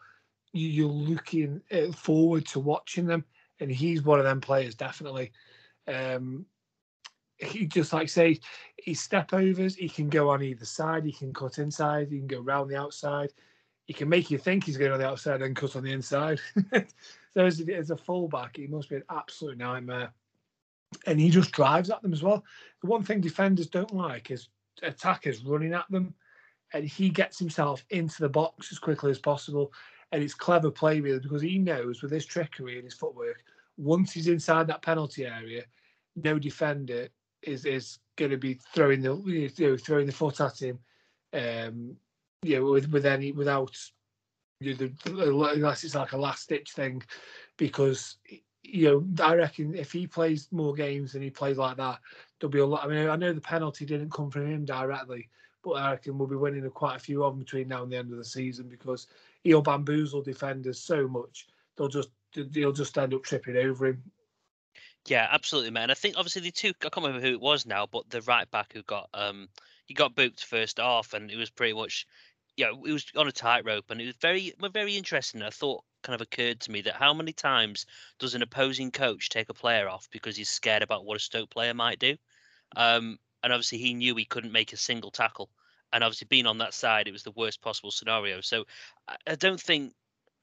you, 0.54 0.68
you're 0.68 0.88
looking 0.88 1.62
uh, 1.72 1.92
forward 1.92 2.46
to 2.48 2.60
watching 2.60 3.06
them, 3.06 3.26
and 3.60 3.72
he's 3.72 4.04
one 4.04 4.20
of 4.20 4.26
them 4.26 4.42
players 4.42 4.76
definitely. 4.76 5.32
Um, 5.88 6.46
he 7.38 7.66
just 7.66 7.94
like 7.94 8.10
say 8.10 8.40
his 8.78 9.00
step 9.00 9.34
overs. 9.34 9.76
He 9.76 9.90
can 9.90 10.10
go 10.10 10.30
on 10.30 10.44
either 10.44 10.66
side. 10.66 11.06
He 11.06 11.12
can 11.12 11.34
cut 11.34 11.60
inside. 11.60 12.10
He 12.10 12.18
can 12.18 12.28
go 12.28 12.40
round 12.40 12.70
the 12.70 12.80
outside 12.80 13.32
he 13.86 13.94
can 13.94 14.10
make 14.10 14.32
you 14.32 14.38
think 14.38 14.64
he's 14.64 14.78
going 14.78 14.92
on 14.92 15.00
the 15.00 15.08
outside 15.08 15.42
and 15.42 15.56
cut 15.56 15.76
on 15.76 15.84
the 15.84 15.92
inside. 15.92 16.40
so 17.34 17.46
as, 17.46 17.62
as 17.62 17.92
a 17.92 17.98
fullback, 17.98 18.58
he 18.58 18.68
must 18.68 18.90
be 18.90 18.96
an 18.96 19.04
absolute 19.10 19.58
nightmare. 19.58 20.12
and 21.06 21.20
he 21.20 21.30
just 21.30 21.52
drives 21.52 21.90
at 21.90 22.02
them 22.02 22.14
as 22.14 22.24
well. 22.24 22.44
The 22.82 22.88
one 22.88 23.04
thing 23.04 23.22
defenders 23.22 23.68
don't 23.68 23.94
like 23.94 24.32
is 24.32 24.50
attackers 24.82 25.46
running 25.46 25.74
at 25.74 25.90
them, 25.92 26.16
and 26.74 26.86
he 26.86 27.10
gets 27.10 27.38
himself 27.38 27.86
into 27.92 28.22
the 28.22 28.30
box 28.30 28.72
as 28.72 28.80
quickly 28.80 29.12
as 29.12 29.20
possible. 29.20 29.72
And 30.12 30.24
it's 30.24 30.34
clever 30.34 30.72
play 30.72 31.00
really 31.00 31.20
because 31.20 31.42
he 31.42 31.60
knows 31.60 32.02
with 32.02 32.12
his 32.12 32.26
trickery 32.26 32.76
and 32.76 32.86
his 32.86 32.94
footwork, 32.94 33.44
once 33.78 34.14
he's 34.14 34.28
inside 34.28 34.68
that 34.68 34.82
penalty 34.82 35.26
area, 35.26 35.64
no 36.16 36.40
defender 36.40 37.10
is 37.46 37.66
is 37.66 38.00
going 38.16 38.32
to 38.32 38.38
be 38.38 38.56
throwing 38.74 39.02
the 39.02 39.16
you 39.26 39.52
know, 39.60 39.78
throwing 39.78 40.06
the 40.06 40.12
foot 40.12 40.40
at 40.42 40.62
him, 40.62 40.80
um, 41.34 41.96
you 42.42 42.58
know, 42.58 42.72
with 42.72 42.90
with 42.92 43.06
any 43.06 43.32
without 43.32 43.76
you 44.60 44.76
know, 44.76 44.90
the, 45.06 45.52
unless 45.54 45.84
it's 45.84 45.96
like 45.96 46.14
a 46.14 46.18
last 46.18 46.50
ditch 46.50 46.72
thing, 46.72 47.04
because 47.58 48.18
you 48.64 49.06
know 49.18 49.26
I 49.26 49.36
reckon 49.36 49.76
if 49.76 49.92
he 49.92 50.08
plays 50.08 50.48
more 50.52 50.74
games 50.74 51.16
and 51.16 51.24
he 51.24 51.30
plays 51.30 51.58
like 51.58 51.78
that, 51.78 52.00
there'll 52.40 52.52
be 52.52 52.60
a 52.60 52.66
lot. 52.66 52.86
I 52.86 52.88
mean, 52.88 53.08
I 53.08 53.16
know 53.16 53.34
the 53.34 53.42
penalty 53.42 53.86
didn't 53.86 54.12
come 54.12 54.32
from 54.32 54.52
him 54.52 54.66
directly, 54.66 55.30
but 55.64 55.72
I 55.72 55.92
reckon 55.92 56.18
we'll 56.18 56.28
be 56.28 56.36
winning 56.36 56.70
quite 56.72 56.96
a 56.96 57.00
few 57.00 57.24
of 57.24 57.34
them 57.34 57.40
between 57.40 57.68
now 57.68 57.84
and 57.84 57.92
the 57.92 57.98
end 57.98 58.12
of 58.12 58.18
the 58.18 58.26
season 58.26 58.68
because 58.68 59.08
he'll 59.44 59.62
bamboozle 59.62 60.22
defenders 60.22 60.80
so 60.80 61.08
much 61.08 61.48
they'll 61.76 61.88
just 61.88 62.10
they'll 62.34 62.72
just 62.72 62.98
end 62.98 63.14
up 63.14 63.24
tripping 63.24 63.58
over 63.58 63.88
him. 63.88 64.04
Yeah, 65.08 65.28
absolutely, 65.32 65.72
man. 65.72 65.92
I 65.92 65.94
think 65.94 66.16
obviously 66.18 66.42
the 66.42 66.52
two 66.52 66.70
I 66.70 66.90
can't 66.90 66.98
remember 67.06 67.22
who 67.26 67.34
it 67.34 67.42
was 67.42 67.66
now, 67.66 67.86
but 67.86 68.10
the 68.10 68.22
right 68.24 68.50
back 68.50 68.74
who 68.74 68.82
got 68.84 69.10
um 69.14 69.50
he 69.86 69.94
got 69.94 70.16
booked 70.16 70.44
first 70.44 70.80
off, 70.80 71.14
and 71.14 71.30
it 71.32 71.38
was 71.38 71.50
pretty 71.50 71.74
much 71.74 72.06
yeah, 72.58 72.70
it 72.70 72.80
was 72.80 73.06
on 73.16 73.28
a 73.28 73.32
tightrope, 73.32 73.92
and 73.92 74.02
it 74.02 74.06
was 74.08 74.16
very 74.16 74.54
very 74.74 74.96
interesting. 74.98 75.42
I 75.44 75.50
thought 75.52 75.84
kind 76.02 76.16
of 76.16 76.22
occurred 76.22 76.60
to 76.62 76.72
me 76.72 76.82
that 76.82 76.96
how 76.96 77.14
many 77.14 77.34
times 77.34 77.86
does 78.20 78.36
an 78.36 78.42
opposing 78.42 78.92
coach 78.92 79.30
take 79.30 79.50
a 79.50 79.54
player 79.54 79.90
off 79.90 80.08
because 80.12 80.36
he's 80.38 80.50
scared 80.50 80.84
about 80.84 81.06
what 81.06 81.18
a 81.18 81.20
Stoke 81.20 81.50
player 81.52 81.74
might 81.74 82.00
do? 82.00 82.16
Um, 82.76 83.20
and 83.44 83.54
obviously 83.54 83.78
he 83.80 83.94
knew 83.94 84.16
he 84.16 84.26
couldn't 84.26 84.52
make 84.52 84.74
a 84.74 84.78
single 84.78 85.12
tackle, 85.12 85.52
and 85.94 86.04
obviously 86.04 86.28
being 86.30 86.48
on 86.48 86.60
that 86.60 86.74
side, 86.74 87.08
it 87.08 87.12
was 87.14 87.24
the 87.24 87.32
worst 87.32 87.62
possible 87.62 87.92
scenario. 87.92 88.42
So 88.42 88.66
I, 89.08 89.18
I 89.28 89.36
don't 89.36 89.62
think 89.62 89.94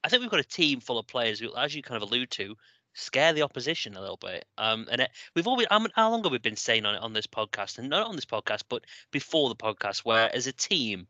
I 0.03 0.09
think 0.09 0.21
we've 0.21 0.31
got 0.31 0.39
a 0.39 0.43
team 0.43 0.79
full 0.81 0.99
of 0.99 1.07
players 1.07 1.39
who, 1.39 1.55
as 1.55 1.75
you 1.75 1.83
kind 1.83 2.01
of 2.01 2.09
allude 2.09 2.31
to, 2.31 2.55
scare 2.93 3.33
the 3.33 3.41
opposition 3.41 3.95
a 3.95 4.01
little 4.01 4.17
bit. 4.17 4.45
Um, 4.57 4.87
and 4.91 5.01
it, 5.01 5.11
we've 5.35 5.47
always, 5.47 5.67
I 5.71 5.79
mean, 5.79 5.89
how 5.95 6.09
long 6.11 6.23
have 6.23 6.31
we 6.31 6.37
been 6.37 6.55
saying 6.55 6.85
on 6.85 6.95
it 6.95 7.01
on 7.01 7.13
this 7.13 7.27
podcast, 7.27 7.77
and 7.77 7.89
not 7.89 8.07
on 8.07 8.15
this 8.15 8.25
podcast, 8.25 8.63
but 8.69 8.85
before 9.11 9.49
the 9.49 9.55
podcast, 9.55 9.99
where 9.99 10.33
as 10.35 10.47
a 10.47 10.53
team, 10.53 11.07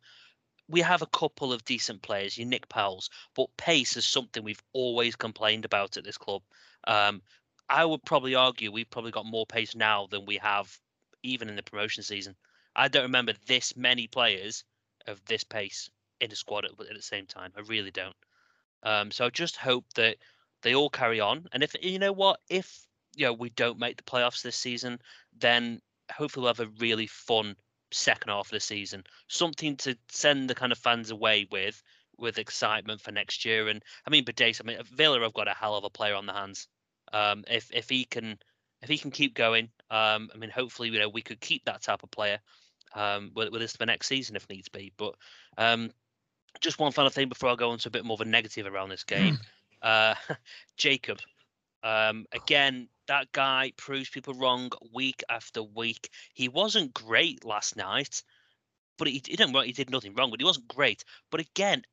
we 0.69 0.81
have 0.81 1.01
a 1.01 1.07
couple 1.07 1.51
of 1.51 1.65
decent 1.65 2.01
players, 2.01 2.37
you 2.37 2.45
Nick 2.45 2.69
Powell's, 2.69 3.09
but 3.35 3.55
pace 3.57 3.97
is 3.97 4.05
something 4.05 4.43
we've 4.43 4.63
always 4.73 5.15
complained 5.15 5.65
about 5.65 5.97
at 5.97 6.03
this 6.03 6.17
club. 6.17 6.41
Um, 6.87 7.21
I 7.69 7.85
would 7.85 8.03
probably 8.05 8.35
argue 8.35 8.71
we've 8.71 8.89
probably 8.89 9.11
got 9.11 9.25
more 9.25 9.45
pace 9.45 9.75
now 9.75 10.07
than 10.09 10.25
we 10.25 10.37
have 10.37 10.77
even 11.23 11.49
in 11.49 11.55
the 11.55 11.63
promotion 11.63 12.03
season. 12.03 12.35
I 12.75 12.87
don't 12.87 13.03
remember 13.03 13.33
this 13.47 13.75
many 13.75 14.07
players 14.07 14.63
of 15.07 15.23
this 15.25 15.43
pace 15.43 15.89
in 16.19 16.31
a 16.31 16.35
squad 16.35 16.65
at, 16.65 16.71
at 16.71 16.95
the 16.95 17.01
same 17.01 17.25
time. 17.25 17.51
I 17.57 17.61
really 17.61 17.91
don't. 17.91 18.15
Um, 18.83 19.11
so 19.11 19.25
I 19.25 19.29
just 19.29 19.55
hope 19.55 19.85
that 19.95 20.17
they 20.63 20.75
all 20.75 20.89
carry 20.89 21.19
on. 21.19 21.45
And 21.51 21.63
if 21.63 21.75
you 21.81 21.99
know 21.99 22.11
what, 22.11 22.39
if 22.49 22.85
you 23.15 23.25
know 23.25 23.33
we 23.33 23.49
don't 23.51 23.79
make 23.79 23.97
the 23.97 24.03
playoffs 24.03 24.41
this 24.41 24.55
season, 24.55 24.99
then 25.37 25.79
hopefully 26.11 26.43
we'll 26.43 26.53
have 26.53 26.67
a 26.67 26.71
really 26.79 27.07
fun 27.07 27.55
second 27.91 28.29
half 28.29 28.47
of 28.47 28.51
the 28.51 28.59
season. 28.59 29.03
Something 29.27 29.77
to 29.77 29.95
send 30.09 30.49
the 30.49 30.55
kind 30.55 30.71
of 30.71 30.77
fans 30.77 31.11
away 31.11 31.47
with, 31.51 31.81
with 32.17 32.39
excitement 32.39 33.01
for 33.01 33.11
next 33.11 33.45
year. 33.45 33.67
And 33.67 33.83
I 34.05 34.09
mean, 34.09 34.25
Bidace, 34.25 34.61
I 34.61 34.65
mean, 34.65 34.77
Villa 34.91 35.21
have 35.21 35.33
got 35.33 35.47
a 35.47 35.53
hell 35.53 35.75
of 35.75 35.83
a 35.83 35.89
player 35.89 36.15
on 36.15 36.25
the 36.25 36.33
hands. 36.33 36.67
Um, 37.11 37.43
if 37.47 37.69
if 37.71 37.89
he 37.89 38.05
can 38.05 38.39
if 38.81 38.89
he 38.89 38.97
can 38.97 39.11
keep 39.11 39.33
going, 39.33 39.69
um, 39.91 40.29
I 40.33 40.37
mean, 40.37 40.49
hopefully, 40.49 40.89
you 40.89 40.99
know, 40.99 41.09
we 41.09 41.21
could 41.21 41.39
keep 41.39 41.65
that 41.65 41.81
type 41.81 42.03
of 42.03 42.11
player 42.11 42.39
um, 42.95 43.31
with, 43.35 43.51
with 43.51 43.61
us 43.61 43.75
for 43.75 43.85
next 43.85 44.07
season 44.07 44.35
if 44.35 44.49
needs 44.49 44.69
be. 44.69 44.91
But 44.97 45.15
um, 45.57 45.91
just 46.59 46.79
one 46.79 46.91
final 46.91 47.09
thing 47.09 47.29
before 47.29 47.49
I 47.49 47.55
go 47.55 47.71
on 47.71 47.77
to 47.79 47.87
a 47.87 47.91
bit 47.91 48.05
more 48.05 48.15
of 48.15 48.21
a 48.21 48.25
negative 48.25 48.65
around 48.65 48.89
this 48.89 49.03
game. 49.03 49.39
Uh, 49.83 50.15
Jacob, 50.77 51.19
um, 51.83 52.25
again, 52.31 52.87
that 53.07 53.31
guy 53.33 53.73
proves 53.77 54.09
people 54.09 54.33
wrong 54.33 54.71
week 54.93 55.23
after 55.29 55.61
week. 55.61 56.09
He 56.33 56.47
wasn't 56.47 56.93
great 56.93 57.43
last 57.43 57.75
night, 57.75 58.23
but 58.97 59.07
he, 59.07 59.15
he 59.25 59.35
didn't. 59.35 59.55
He 59.65 59.73
did 59.73 59.89
nothing 59.89 60.15
wrong, 60.15 60.31
but 60.31 60.39
he 60.39 60.45
wasn't 60.45 60.67
great. 60.69 61.03
But 61.29 61.41
again, 61.41 61.83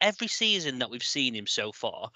every 0.00 0.28
season 0.28 0.78
that 0.78 0.90
we've 0.90 1.02
seen 1.02 1.34
him 1.34 1.46
so 1.46 1.72
far, 1.72 2.10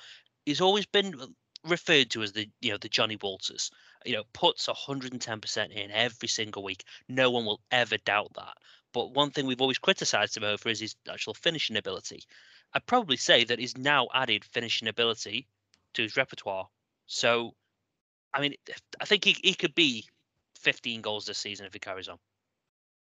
he's 0.45 0.61
always 0.61 0.87
been 0.87 1.35
referred 1.65 2.11
to 2.11 2.23
as 2.23 2.33
the 2.33 2.49
you 2.61 2.71
know 2.71 2.79
the 2.79 2.89
Johnny 2.89 3.17
Walters. 3.17 3.71
You 4.05 4.15
know, 4.17 4.25
puts 4.35 4.69
110% 4.69 5.71
in 5.73 5.91
every 5.91 6.29
single 6.29 6.63
week. 6.63 6.85
No 7.09 7.31
one 7.31 7.47
will 7.47 7.63
ever 7.71 7.97
doubt 7.97 8.33
that. 8.37 8.55
But 8.93 9.15
one 9.15 9.31
thing 9.31 9.47
we've 9.47 9.63
always 9.63 9.79
criticised 9.79 10.37
him 10.37 10.45
over 10.45 10.69
is 10.69 10.81
his 10.81 10.95
actual 11.11 11.33
finishing 11.33 11.77
ability. 11.77 12.25
I'd 12.75 12.87
probably 12.87 13.17
say 13.17 13.45
that 13.45 13.59
he's 13.59 13.77
now 13.77 14.09
added 14.13 14.45
finishing 14.45 14.89
ability 14.89 15.47
to 15.95 16.03
his 16.03 16.17
repertoire. 16.17 16.69
So, 17.07 17.55
I 18.33 18.41
mean, 18.41 18.55
I 19.01 19.05
think 19.05 19.25
he, 19.25 19.37
he 19.43 19.55
could 19.55 19.75
be 19.75 20.07
15 20.61 21.01
goals 21.01 21.27
this 21.27 21.39
season 21.39 21.67
if 21.67 21.73
he 21.73 21.79
carries 21.79 22.09
on. 22.09 22.19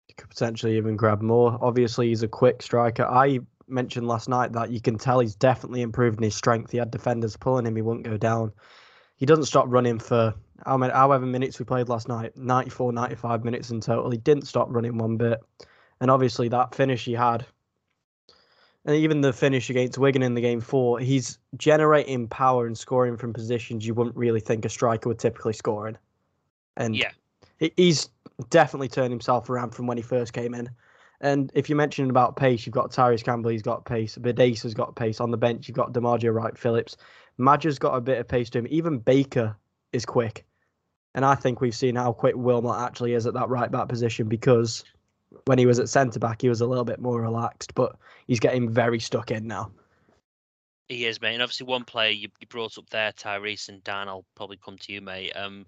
He 0.08 0.14
could 0.14 0.30
potentially 0.30 0.78
even 0.78 0.96
grab 0.96 1.22
more. 1.22 1.58
Obviously, 1.62 2.08
he's 2.08 2.24
a 2.24 2.28
quick 2.28 2.62
striker. 2.62 3.04
I 3.04 3.40
mentioned 3.68 4.08
last 4.08 4.30
night 4.30 4.54
that 4.54 4.72
you 4.72 4.80
can 4.80 4.98
tell 4.98 5.20
he's 5.20 5.36
definitely 5.36 5.82
improved 5.82 6.18
in 6.18 6.24
his 6.24 6.36
strength. 6.36 6.72
He 6.72 6.78
had 6.78 6.92
defenders 6.92 7.36
pulling 7.36 7.66
him, 7.66 7.76
he 7.76 7.82
wouldn't 7.82 8.06
go 8.06 8.16
down. 8.16 8.54
He 9.18 9.26
doesn't 9.26 9.46
stop 9.46 9.66
running 9.68 10.00
for 10.00 10.34
however 10.66 11.26
minutes 11.26 11.60
we 11.60 11.66
played 11.66 11.90
last 11.90 12.08
night 12.08 12.38
94, 12.38 12.94
95 12.94 13.44
minutes 13.44 13.72
in 13.72 13.82
total. 13.82 14.12
He 14.12 14.18
didn't 14.18 14.48
stop 14.48 14.68
running 14.70 14.98
one 14.98 15.18
bit. 15.18 15.40
And 16.00 16.12
obviously 16.12 16.48
that 16.50 16.76
finish 16.76 17.06
he 17.06 17.14
had, 17.14 17.46
and 18.88 18.96
even 18.96 19.20
the 19.20 19.34
finish 19.34 19.70
against 19.70 19.98
Wigan 19.98 20.24
in 20.24 20.34
the 20.34 20.42
game 20.42 20.62
four, 20.62 21.00
he's 21.00 21.38
generating 21.58 22.28
power 22.30 22.66
and 22.66 22.78
scoring 22.78 23.18
from 23.18 23.34
positions 23.34 23.86
you 23.86 23.94
wouldn't 23.94 24.16
really 24.16 24.40
think 24.40 24.64
a 24.64 24.70
striker 24.70 25.10
would 25.10 25.20
typically 25.20 25.52
score 25.52 25.90
in. 25.90 25.98
And 26.78 26.96
yeah, 26.96 27.12
he's 27.76 28.10
definitely 28.50 28.88
turned 28.88 29.12
himself 29.12 29.50
around 29.50 29.72
from 29.72 29.88
when 29.88 29.98
he 29.98 30.04
first 30.04 30.32
came 30.32 30.54
in. 30.54 30.70
And 31.20 31.52
if 31.54 31.68
you're 31.68 31.78
mentioning 31.78 32.10
about 32.10 32.38
pace, 32.38 32.66
you've 32.66 32.76
got 32.76 32.92
Tyrese 32.92 33.24
Campbell, 33.24 33.50
he's 33.50 33.62
got 33.62 33.84
pace. 33.84 34.18
Bidace 34.18 34.64
has 34.64 34.74
got 34.74 34.96
pace. 34.96 35.20
On 35.20 35.32
the 35.32 35.38
bench, 35.38 35.68
you've 35.68 35.76
got 35.76 35.92
D'Margio 35.92 36.34
Wright 36.34 36.58
Phillips. 36.58 36.96
Madger's 37.38 37.80
got 37.80 37.96
a 37.96 38.02
bit 38.02 38.20
of 38.20 38.28
pace 38.28 38.50
to 38.52 38.60
him. 38.60 38.68
Even 38.70 39.00
Baker 39.00 39.58
is 39.92 40.06
quick. 40.06 40.46
And 41.14 41.26
I 41.26 41.36
think 41.36 41.60
we've 41.60 41.76
seen 41.76 41.96
how 41.96 42.14
quick 42.14 42.36
Wilmot 42.38 42.80
actually 42.80 43.14
is 43.14 43.26
at 43.26 43.34
that 43.34 43.50
right 43.50 43.72
back 43.72 43.90
position 43.90 44.30
because 44.30 44.84
when 45.46 45.58
he 45.58 45.66
was 45.66 45.80
at 45.80 45.90
centre 45.90 46.20
back, 46.20 46.42
he 46.42 46.50
was 46.50 46.62
a 46.62 46.68
little 46.68 46.86
bit 46.86 47.00
more 47.00 47.22
relaxed, 47.22 47.74
but 47.76 47.96
he's 48.28 48.40
getting 48.40 48.70
very 48.70 49.00
stuck 49.00 49.32
in 49.32 49.48
now. 49.48 49.72
He 50.88 51.06
is, 51.06 51.22
mate. 51.22 51.34
And 51.34 51.44
obviously, 51.44 51.68
one 51.68 51.84
player 51.84 52.12
you, 52.12 52.30
you 52.40 52.48
brought 52.48 52.78
up 52.78 52.90
there, 52.90 53.12
Tyrese 53.12 53.70
and 53.70 53.84
Dan. 53.84 54.08
I'll 54.08 54.26
probably 54.36 54.58
come 54.58 54.78
to 54.78 54.94
you, 54.94 55.02
mate. 55.02 55.32
Um, 55.36 55.66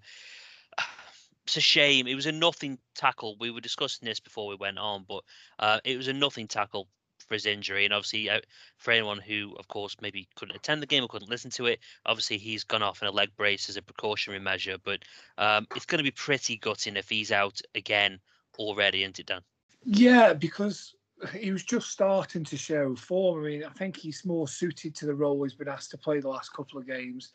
it's 1.44 1.56
a 1.56 1.60
shame. 1.60 2.06
It 2.06 2.14
was 2.14 2.26
a 2.26 2.32
nothing 2.32 2.78
tackle. 2.94 3.36
We 3.38 3.50
were 3.50 3.60
discussing 3.60 4.06
this 4.06 4.20
before 4.20 4.48
we 4.48 4.54
went 4.54 4.78
on, 4.78 5.04
but 5.06 5.22
uh, 5.58 5.80
it 5.84 5.96
was 5.96 6.08
a 6.08 6.12
nothing 6.12 6.48
tackle 6.48 6.88
for 7.26 7.34
his 7.34 7.44
injury. 7.46 7.84
And 7.84 7.92
obviously, 7.92 8.30
uh, 8.30 8.40
for 8.78 8.92
anyone 8.92 9.18
who, 9.18 9.54
of 9.58 9.68
course, 9.68 9.96
maybe 10.00 10.26
couldn't 10.36 10.56
attend 10.56 10.82
the 10.82 10.86
game 10.86 11.04
or 11.04 11.08
couldn't 11.08 11.30
listen 11.30 11.50
to 11.52 11.66
it, 11.66 11.80
obviously 12.06 12.38
he's 12.38 12.64
gone 12.64 12.82
off 12.82 13.02
in 13.02 13.08
a 13.08 13.12
leg 13.12 13.30
brace 13.36 13.68
as 13.68 13.76
a 13.76 13.82
precautionary 13.82 14.40
measure. 14.40 14.76
But 14.82 15.00
um, 15.36 15.66
it's 15.76 15.86
going 15.86 15.98
to 15.98 16.04
be 16.04 16.10
pretty 16.10 16.56
gutting 16.56 16.96
if 16.96 17.08
he's 17.08 17.30
out 17.30 17.60
again 17.74 18.20
already, 18.58 19.02
isn't 19.02 19.20
it, 19.20 19.26
Dan? 19.26 19.42
Yeah, 19.84 20.34
because 20.34 20.94
he 21.34 21.52
was 21.52 21.64
just 21.64 21.90
starting 21.90 22.44
to 22.44 22.56
show 22.56 22.94
form. 22.94 23.44
I 23.44 23.48
mean, 23.48 23.64
I 23.64 23.70
think 23.70 23.96
he's 23.96 24.24
more 24.24 24.48
suited 24.48 24.94
to 24.96 25.06
the 25.06 25.14
role 25.14 25.42
he's 25.42 25.54
been 25.54 25.68
asked 25.68 25.90
to 25.92 25.98
play 25.98 26.20
the 26.20 26.28
last 26.28 26.52
couple 26.54 26.78
of 26.78 26.86
games 26.86 27.32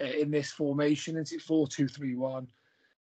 uh, 0.00 0.04
in 0.04 0.30
this 0.30 0.50
formation. 0.50 1.16
Is 1.16 1.32
it 1.32 1.42
four 1.42 1.66
two 1.66 1.88
three 1.88 2.14
one? 2.14 2.46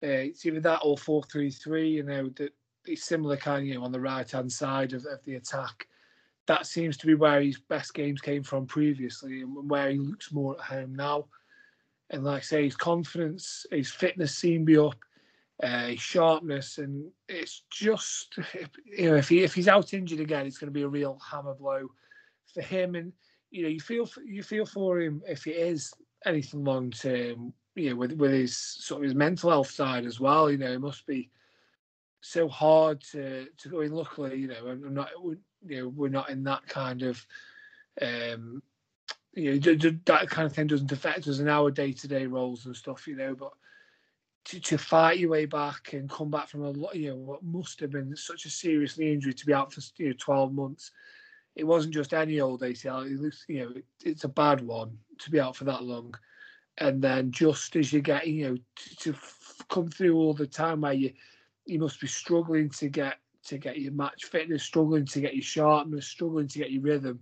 Uh, 0.03 0.31
it's 0.31 0.45
either 0.47 0.61
that 0.61 0.81
or 0.83 0.97
four 0.97 1.23
three 1.25 1.51
three. 1.51 1.91
You 1.91 2.03
know 2.03 2.29
that 2.37 2.53
it's 2.87 3.05
similar 3.05 3.37
kind 3.37 3.63
of 3.63 3.67
you 3.67 3.75
know 3.75 3.85
on 3.85 3.93
the 3.93 4.01
right 4.01 4.31
hand 4.31 4.53
side 4.53 4.93
of, 4.93 5.05
of 5.07 5.23
the 5.25 5.37
attack. 5.37 5.89
That 6.47 6.67
seems 6.67 6.97
to 6.99 7.07
be 7.07 7.15
where 7.15 7.41
his 7.41 7.59
best 7.59 7.95
games 7.95 8.21
came 8.21 8.45
from 8.45 8.67
previously, 8.67 9.43
and 9.43 9.69
where 9.69 9.91
he 9.91 9.99
looks 9.99 10.33
more 10.33 10.55
at 10.55 10.65
home 10.65 10.95
now. 10.95 11.27
And 12.11 12.23
like 12.23 12.43
I 12.43 12.45
say, 12.45 12.65
his 12.65 12.77
confidence, 12.77 13.67
his 13.73 13.91
fitness 13.91 14.37
seem 14.37 14.61
to 14.61 14.65
be 14.65 14.79
up 14.79 14.95
uh, 15.63 15.93
sharpness, 15.97 16.79
and 16.79 17.11
it's 17.29 17.63
just 17.71 18.39
you 18.85 19.11
know 19.11 19.17
if 19.17 19.29
he 19.29 19.43
if 19.43 19.55
he's 19.55 19.69
out 19.69 19.95
injured 19.95 20.21
again, 20.21 20.47
it's 20.47 20.59
going 20.59 20.69
to 20.69 20.79
be 20.79 20.83
a 20.83 20.89
real 20.89 21.19
hammer 21.19 21.55
blow 21.55 21.89
for 22.53 22.63
him. 22.63 22.95
And 22.95 23.13
you 23.51 23.63
know 23.63 23.69
you 23.69 23.81
feel 23.81 24.09
you 24.25 24.43
feel 24.43 24.67
for 24.67 25.01
him 25.01 25.23
if 25.27 25.47
it 25.47 25.57
is 25.57 25.93
anything 26.25 26.65
long 26.65 26.91
term. 26.91 27.53
You 27.75 27.91
know 27.91 27.97
with 27.97 28.13
with 28.13 28.33
his 28.33 28.57
sort 28.57 29.01
of 29.01 29.05
his 29.05 29.15
mental 29.15 29.51
health 29.51 29.71
side 29.71 30.05
as 30.05 30.21
well. 30.21 30.51
You 30.51 30.59
know 30.59 30.73
it 30.73 30.81
must 30.81 31.07
be 31.07 31.31
so 32.21 32.49
hard 32.49 33.01
to 33.13 33.47
to 33.57 33.69
go 33.69 33.81
in. 33.81 33.93
Luckily, 33.93 34.37
you 34.37 34.49
know 34.49 34.69
I'm 34.69 34.95
not 34.95 35.11
you 35.67 35.83
know 35.83 35.89
we're 35.89 36.09
not 36.09 36.31
in 36.31 36.45
that 36.45 36.67
kind 36.67 37.03
of. 37.03 37.25
Um, 38.01 38.63
you 39.33 39.53
know, 39.53 39.59
that 40.07 40.31
kind 40.31 40.47
of 40.47 40.55
thing 40.55 40.67
doesn't 40.67 40.93
affect 40.93 41.29
us 41.29 41.41
in 41.41 41.49
our 41.49 41.71
day-to-day 41.71 42.27
roles 42.27 42.65
and 42.65 42.75
stuff, 42.75 43.07
you 43.07 43.17
know. 43.17 43.35
But 43.35 43.53
to, 44.47 44.61
to 44.61 44.79
fight 44.79 45.19
your 45.19 45.31
way 45.31 45.45
back 45.45 45.93
and 45.93 46.09
come 46.09 46.31
back 46.31 46.49
from 46.49 46.65
a 46.65 46.71
lot, 46.71 46.95
you 46.95 47.11
know, 47.11 47.17
what 47.17 47.43
must 47.43 47.81
have 47.81 47.91
been 47.91 48.15
such 48.15 48.45
a 48.47 48.51
serious 48.51 48.97
knee 48.97 49.13
injury 49.13 49.35
to 49.35 49.47
be 49.47 49.53
out 49.53 49.73
for 49.73 49.81
you 49.97 50.09
know, 50.09 50.15
12 50.19 50.55
months. 50.55 50.93
It 51.57 51.65
wasn't 51.65 51.95
just 51.95 52.15
any 52.15 52.41
old 52.41 52.63
ACL. 52.63 53.11
It 53.11 53.21
looks, 53.21 53.45
you 53.49 53.61
know, 53.61 53.73
it, 53.75 53.85
it's 54.05 54.25
a 54.25 54.29
bad 54.29 54.61
one 54.61 54.97
to 55.19 55.31
be 55.31 55.41
out 55.41 55.57
for 55.57 55.65
that 55.65 55.83
long. 55.83 56.15
And 56.79 57.03
then 57.03 57.33
just 57.33 57.75
as 57.75 57.93
you 57.93 58.01
get, 58.01 58.27
you 58.29 58.49
know, 58.49 58.57
to, 58.57 58.97
to 58.97 59.11
f- 59.15 59.63
come 59.69 59.89
through 59.89 60.17
all 60.17 60.35
the 60.35 60.47
time 60.47 60.83
where 60.83 60.93
you 60.93 61.13
you 61.65 61.81
must 61.81 62.01
be 62.01 62.07
struggling 62.07 62.69
to 62.71 62.89
get 62.89 63.17
to 63.47 63.59
get 63.59 63.81
your 63.81 63.93
match 63.93 64.27
fitness, 64.27 64.63
struggling 64.63 65.07
to 65.07 65.21
get 65.21 65.35
your 65.35 65.43
sharpness, 65.43 66.07
struggling 66.07 66.47
to 66.49 66.59
get 66.59 66.71
your 66.71 66.83
rhythm. 66.83 67.19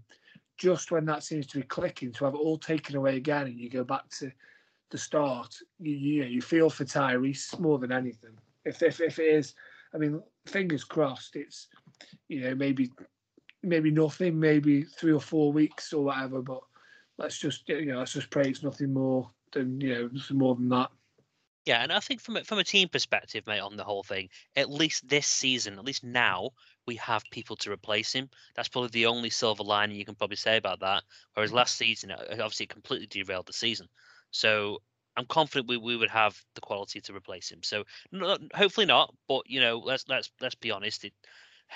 Just 0.59 0.91
when 0.91 1.05
that 1.07 1.23
seems 1.23 1.47
to 1.47 1.59
be 1.59 1.65
clicking, 1.65 2.13
to 2.13 2.25
have 2.25 2.35
it 2.35 2.39
all 2.39 2.59
taken 2.59 2.97
away 2.97 3.17
again, 3.17 3.47
and 3.47 3.59
you 3.59 3.71
go 3.71 3.85
back 3.85 4.09
to 4.19 4.31
the 4.95 4.99
start, 4.99 5.53
you 5.81 5.93
you, 5.93 6.23
you 6.23 6.41
feel 6.41 6.71
for 6.71 6.85
Tyrese 6.85 7.59
more 7.59 7.81
than 7.81 7.91
anything. 7.91 8.31
If, 8.65 8.81
if 8.81 9.01
if 9.01 9.19
it 9.19 9.35
is, 9.35 9.55
I 9.93 9.99
mean, 9.99 10.23
fingers 10.47 10.85
crossed. 10.85 11.35
It's 11.35 11.67
you 12.29 12.43
know 12.43 12.55
maybe 12.55 12.93
maybe 13.65 13.91
nothing, 13.91 14.39
maybe 14.39 14.85
three 14.85 15.13
or 15.13 15.21
four 15.21 15.53
weeks 15.53 15.93
or 15.93 16.05
whatever. 16.05 16.43
But 16.43 16.61
let's 17.19 17.41
just 17.41 17.69
you 17.69 17.87
know 17.87 17.99
let's 17.99 18.13
just 18.13 18.31
pray 18.31 18.45
it's 18.45 18.63
nothing 18.63 18.95
more 18.95 19.29
than 19.53 19.81
you 19.81 19.95
know 19.95 20.11
nothing 20.13 20.39
more 20.39 20.55
than 20.55 20.69
that. 20.69 20.93
Yeah, 21.65 21.83
and 21.83 21.91
I 21.91 21.99
think 21.99 22.21
from 22.21 22.37
a, 22.37 22.45
from 22.45 22.61
a 22.61 22.65
team 22.65 22.89
perspective, 22.89 23.45
mate, 23.49 23.59
on 23.59 23.77
the 23.77 23.83
whole 23.83 24.05
thing, 24.05 24.29
at 24.55 24.71
least 24.71 25.09
this 25.09 25.27
season, 25.27 25.77
at 25.77 25.85
least 25.85 26.05
now, 26.05 26.51
we 26.87 26.95
have 26.97 27.25
people 27.33 27.57
to 27.57 27.73
replace 27.73 28.13
him. 28.13 28.29
That's 28.55 28.69
probably 28.69 28.91
the 28.91 29.07
only 29.07 29.31
silver 29.31 29.65
lining 29.65 29.97
you 29.97 30.05
can 30.05 30.15
probably 30.15 30.37
say 30.37 30.57
about 30.57 30.79
that. 30.81 31.03
Whereas 31.33 31.51
mm-hmm. 31.51 31.57
last 31.57 31.77
season, 31.77 32.13
uh, 32.13 32.15
obviously, 32.15 32.37
it 32.37 32.41
obviously 32.43 32.67
completely 32.67 33.07
derailed 33.07 33.47
the 33.47 33.55
season. 33.55 33.89
So 34.35 34.83
I'm 35.17 35.27
confident 35.27 35.69
we, 35.69 35.77
we 35.77 35.97
would 35.97 36.11
have 36.11 36.37
the 36.57 36.61
quality 36.61 37.01
to 37.03 37.15
replace 37.15 37.51
him. 37.51 37.63
So 37.63 37.85
no, 38.11 38.37
hopefully 38.53 38.87
not, 38.87 39.15
but 39.29 39.49
you 39.49 39.61
know, 39.61 39.79
let's 39.79 40.05
let's 40.09 40.31
let's 40.41 40.57
be 40.57 40.73
honest. 40.73 41.05
It, 41.05 41.13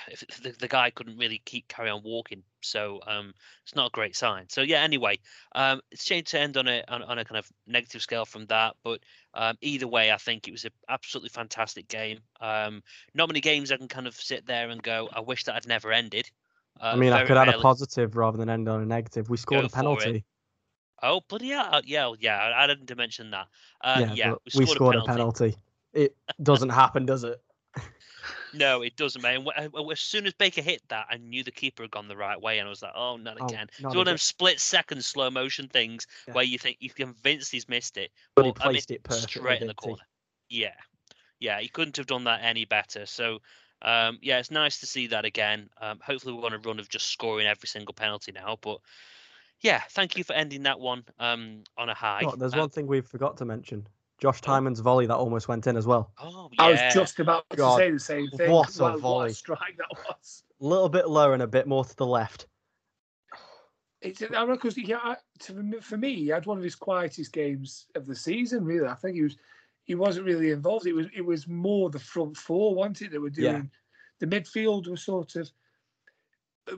if 0.08 0.22
the, 0.42 0.50
the 0.50 0.68
guy 0.68 0.90
couldn't 0.90 1.16
really 1.16 1.40
keep 1.44 1.66
carry 1.68 1.88
on 1.88 2.02
walking, 2.02 2.42
so 2.60 3.00
um, 3.06 3.32
it's 3.62 3.74
not 3.74 3.86
a 3.86 3.90
great 3.90 4.14
sign. 4.14 4.46
So 4.48 4.60
yeah, 4.62 4.82
anyway, 4.82 5.18
um, 5.54 5.80
it's 5.90 6.04
shame 6.04 6.24
to 6.24 6.38
end 6.38 6.56
on 6.56 6.66
a 6.66 6.82
on, 6.88 7.02
on 7.02 7.18
a 7.18 7.24
kind 7.24 7.38
of 7.38 7.48
negative 7.66 8.02
scale 8.02 8.24
from 8.24 8.46
that, 8.46 8.74
but 8.82 9.00
um, 9.34 9.56
either 9.60 9.86
way, 9.86 10.10
I 10.10 10.16
think 10.16 10.48
it 10.48 10.52
was 10.52 10.64
an 10.64 10.72
absolutely 10.88 11.30
fantastic 11.30 11.86
game. 11.86 12.18
Um, 12.40 12.82
not 13.14 13.28
many 13.28 13.40
games 13.40 13.70
I 13.70 13.76
can 13.76 13.88
kind 13.88 14.08
of 14.08 14.14
sit 14.16 14.46
there 14.46 14.68
and 14.68 14.82
go, 14.82 15.08
I 15.12 15.20
wish 15.20 15.44
that 15.44 15.54
had 15.54 15.68
never 15.68 15.92
ended. 15.92 16.28
Uh, 16.80 16.86
I 16.86 16.96
mean, 16.96 17.12
I 17.12 17.24
could 17.24 17.36
add 17.36 17.48
a 17.48 17.60
positive 17.60 18.16
rather 18.16 18.36
than 18.36 18.50
end 18.50 18.68
on 18.68 18.82
a 18.82 18.86
negative. 18.86 19.30
We 19.30 19.36
scored 19.36 19.62
Go 19.62 19.66
a 19.66 19.70
penalty. 19.70 20.24
Oh, 21.02 21.20
bloody 21.28 21.50
hell! 21.50 21.80
Yeah, 21.84 22.12
yeah, 22.18 22.52
I 22.56 22.66
didn't 22.66 22.94
mention 22.96 23.30
that. 23.30 23.46
Uh, 23.80 23.98
yeah, 24.00 24.12
yeah, 24.14 24.30
but 24.30 24.54
we 24.56 24.66
scored, 24.66 24.96
a, 24.96 25.02
penalty. 25.02 25.54
It 25.92 26.16
doesn't 26.42 26.70
happen, 26.70 27.06
does 27.06 27.24
it? 27.24 27.40
No, 28.54 28.82
it 28.82 28.96
doesn't, 28.96 29.20
man. 29.22 29.46
Uh, 29.56 29.90
As 29.90 30.00
soon 30.00 30.26
as 30.26 30.32
Baker 30.32 30.62
hit 30.62 30.82
that, 30.88 31.06
I 31.10 31.18
knew 31.18 31.44
the 31.44 31.50
keeper 31.50 31.82
had 31.82 31.90
gone 31.90 32.08
the 32.08 32.16
right 32.16 32.40
way, 32.40 32.58
and 32.58 32.66
I 32.66 32.70
was 32.70 32.82
like, 32.82 32.94
"Oh, 32.94 33.16
not 33.16 33.36
Oh, 33.40 33.46
again!" 33.46 33.68
It's 33.78 33.82
one 33.82 33.98
of 33.98 34.06
them 34.06 34.18
split 34.18 34.58
second 34.60 35.04
slow 35.04 35.30
motion 35.30 35.68
things 35.68 36.06
Yeah. 36.26 36.34
where 36.34 36.44
you 36.44 36.58
think 36.58 36.78
you're 36.80 36.94
convinced 36.94 37.52
he's 37.52 37.68
missed 37.68 37.96
it, 37.96 38.10
But 38.34 38.46
he 38.46 38.52
I 38.60 38.68
mean, 38.68 38.72
placed 38.72 38.90
it 38.90 39.02
perfectly, 39.02 39.40
straight 39.40 39.60
in 39.60 39.66
the 39.66 39.74
didn't 39.74 39.84
he? 39.84 39.88
corner. 39.90 40.02
Yeah, 40.48 40.74
yeah, 41.40 41.60
he 41.60 41.68
couldn't 41.68 41.96
have 41.98 42.06
done 42.06 42.24
that 42.24 42.42
any 42.42 42.64
better. 42.64 43.06
So, 43.06 43.42
um, 43.82 44.18
yeah, 44.22 44.38
it's 44.38 44.50
nice 44.50 44.80
to 44.80 44.86
see 44.86 45.08
that 45.08 45.24
again. 45.24 45.68
Um, 45.80 46.00
hopefully, 46.02 46.32
we're 46.34 46.46
on 46.46 46.54
a 46.54 46.58
run 46.58 46.80
of 46.80 46.88
just 46.88 47.08
scoring 47.08 47.46
every 47.46 47.68
single 47.68 47.94
penalty 47.94 48.32
now. 48.32 48.58
But 48.60 48.80
yeah, 49.60 49.82
thank 49.90 50.16
you 50.16 50.24
for 50.24 50.32
ending 50.34 50.62
that 50.64 50.78
one 50.78 51.04
um, 51.18 51.64
on 51.76 51.88
a 51.88 51.94
high. 51.94 52.22
Oh, 52.24 52.36
there's 52.36 52.54
Um, 52.54 52.60
one 52.60 52.70
thing 52.70 52.86
we 52.86 53.00
forgot 53.00 53.36
to 53.38 53.44
mention. 53.44 53.86
Josh 54.18 54.40
Tymon's 54.40 54.80
volley 54.80 55.06
that 55.06 55.16
almost 55.16 55.46
went 55.46 55.66
in 55.68 55.76
as 55.76 55.86
well. 55.86 56.12
Oh, 56.20 56.50
I 56.58 56.70
was 56.70 56.80
just 56.92 57.20
about 57.20 57.48
to 57.50 57.56
God, 57.56 57.78
say 57.78 57.90
the 57.92 58.00
same 58.00 58.28
thing. 58.30 58.50
what 58.50 58.76
a 58.76 58.82
Wow, 58.82 58.92
what 58.92 59.00
volley. 59.00 59.30
a 59.30 59.34
strike 59.34 59.76
that 59.78 59.86
was. 60.08 60.42
A 60.60 60.64
little 60.64 60.88
bit 60.88 61.08
lower 61.08 61.34
and 61.34 61.42
a 61.42 61.46
bit 61.46 61.68
more 61.68 61.84
to 61.84 61.96
the 61.96 62.06
left. 62.06 62.48
It's 64.00 64.22
I 64.22 64.26
reckon 64.44 64.58
'cause, 64.58 64.76
yeah, 64.76 65.16
to, 65.40 65.80
for 65.80 65.96
me, 65.96 66.14
he 66.14 66.28
had 66.28 66.46
one 66.46 66.56
of 66.56 66.64
his 66.64 66.76
quietest 66.76 67.32
games 67.32 67.86
of 67.94 68.06
the 68.06 68.14
season. 68.14 68.64
Really, 68.64 68.86
I 68.86 68.94
think 68.94 69.16
he 69.16 69.22
was 69.22 69.36
he 69.84 69.94
wasn't 69.94 70.26
really 70.26 70.50
involved. 70.50 70.86
It 70.86 70.92
was 70.92 71.06
it 71.14 71.24
was 71.24 71.48
more 71.48 71.90
the 71.90 71.98
front 71.98 72.36
four, 72.36 72.74
wasn't 72.74 73.02
it, 73.02 73.10
that 73.12 73.20
were 73.20 73.30
doing. 73.30 73.70
Yeah. 74.20 74.26
The 74.26 74.26
midfield 74.26 74.88
was 74.88 75.02
sort 75.02 75.36
of 75.36 75.50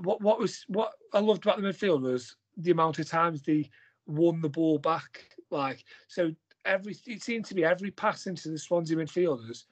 what 0.02 0.20
what 0.22 0.38
was 0.38 0.64
what 0.68 0.92
I 1.12 1.20
loved 1.20 1.44
about 1.44 1.60
the 1.60 1.68
midfield 1.68 2.02
was 2.02 2.36
the 2.56 2.70
amount 2.70 2.98
of 2.98 3.08
times 3.08 3.42
they 3.42 3.70
won 4.06 4.40
the 4.40 4.48
ball 4.48 4.78
back. 4.78 5.24
Like 5.50 5.84
so, 6.08 6.32
every 6.64 6.96
it 7.06 7.22
seemed 7.22 7.44
to 7.46 7.54
be 7.54 7.64
every 7.64 7.90
pass 7.90 8.26
into 8.26 8.48
the 8.50 8.58
Swansea 8.58 8.96
midfielders, 8.96 9.64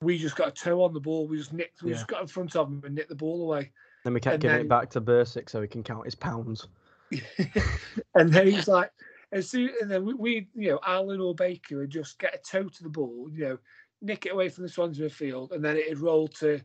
we 0.00 0.18
just 0.18 0.36
got 0.36 0.48
a 0.48 0.52
toe 0.52 0.82
on 0.82 0.92
the 0.92 1.00
ball. 1.00 1.26
We 1.26 1.38
just 1.38 1.52
nicked. 1.52 1.82
We 1.82 1.90
Yeah. 1.90 1.96
just 1.96 2.08
got 2.08 2.22
in 2.22 2.28
front 2.28 2.56
of 2.56 2.68
them 2.70 2.82
and 2.84 2.94
nicked 2.94 3.08
the 3.08 3.14
ball 3.14 3.42
away. 3.42 3.72
Then 4.04 4.14
we 4.14 4.20
kept 4.20 4.34
And 4.34 4.42
giving 4.42 4.56
then- 4.58 4.66
it 4.66 4.68
back 4.68 4.90
to 4.90 5.00
Bursik 5.00 5.48
so 5.48 5.62
he 5.62 5.68
can 5.68 5.82
count 5.82 6.04
his 6.04 6.14
pounds. 6.14 6.68
and 8.14 8.32
then 8.32 8.46
he's 8.46 8.68
like, 8.68 8.90
as 9.32 9.48
soon 9.48 9.70
and 9.80 9.90
then 9.90 10.04
we, 10.04 10.14
we, 10.14 10.48
you 10.54 10.70
know, 10.70 10.80
Allen 10.86 11.20
or 11.20 11.34
Baker 11.34 11.78
would 11.78 11.90
just 11.90 12.18
get 12.18 12.34
a 12.34 12.38
toe 12.38 12.68
to 12.68 12.82
the 12.82 12.88
ball, 12.88 13.28
you 13.32 13.40
know, 13.44 13.58
nick 14.02 14.26
it 14.26 14.32
away 14.32 14.48
from 14.48 14.62
the 14.64 14.68
Swansea 14.68 15.08
field, 15.08 15.52
and 15.52 15.64
then 15.64 15.76
it'd 15.76 15.98
roll 15.98 16.28
to 16.28 16.60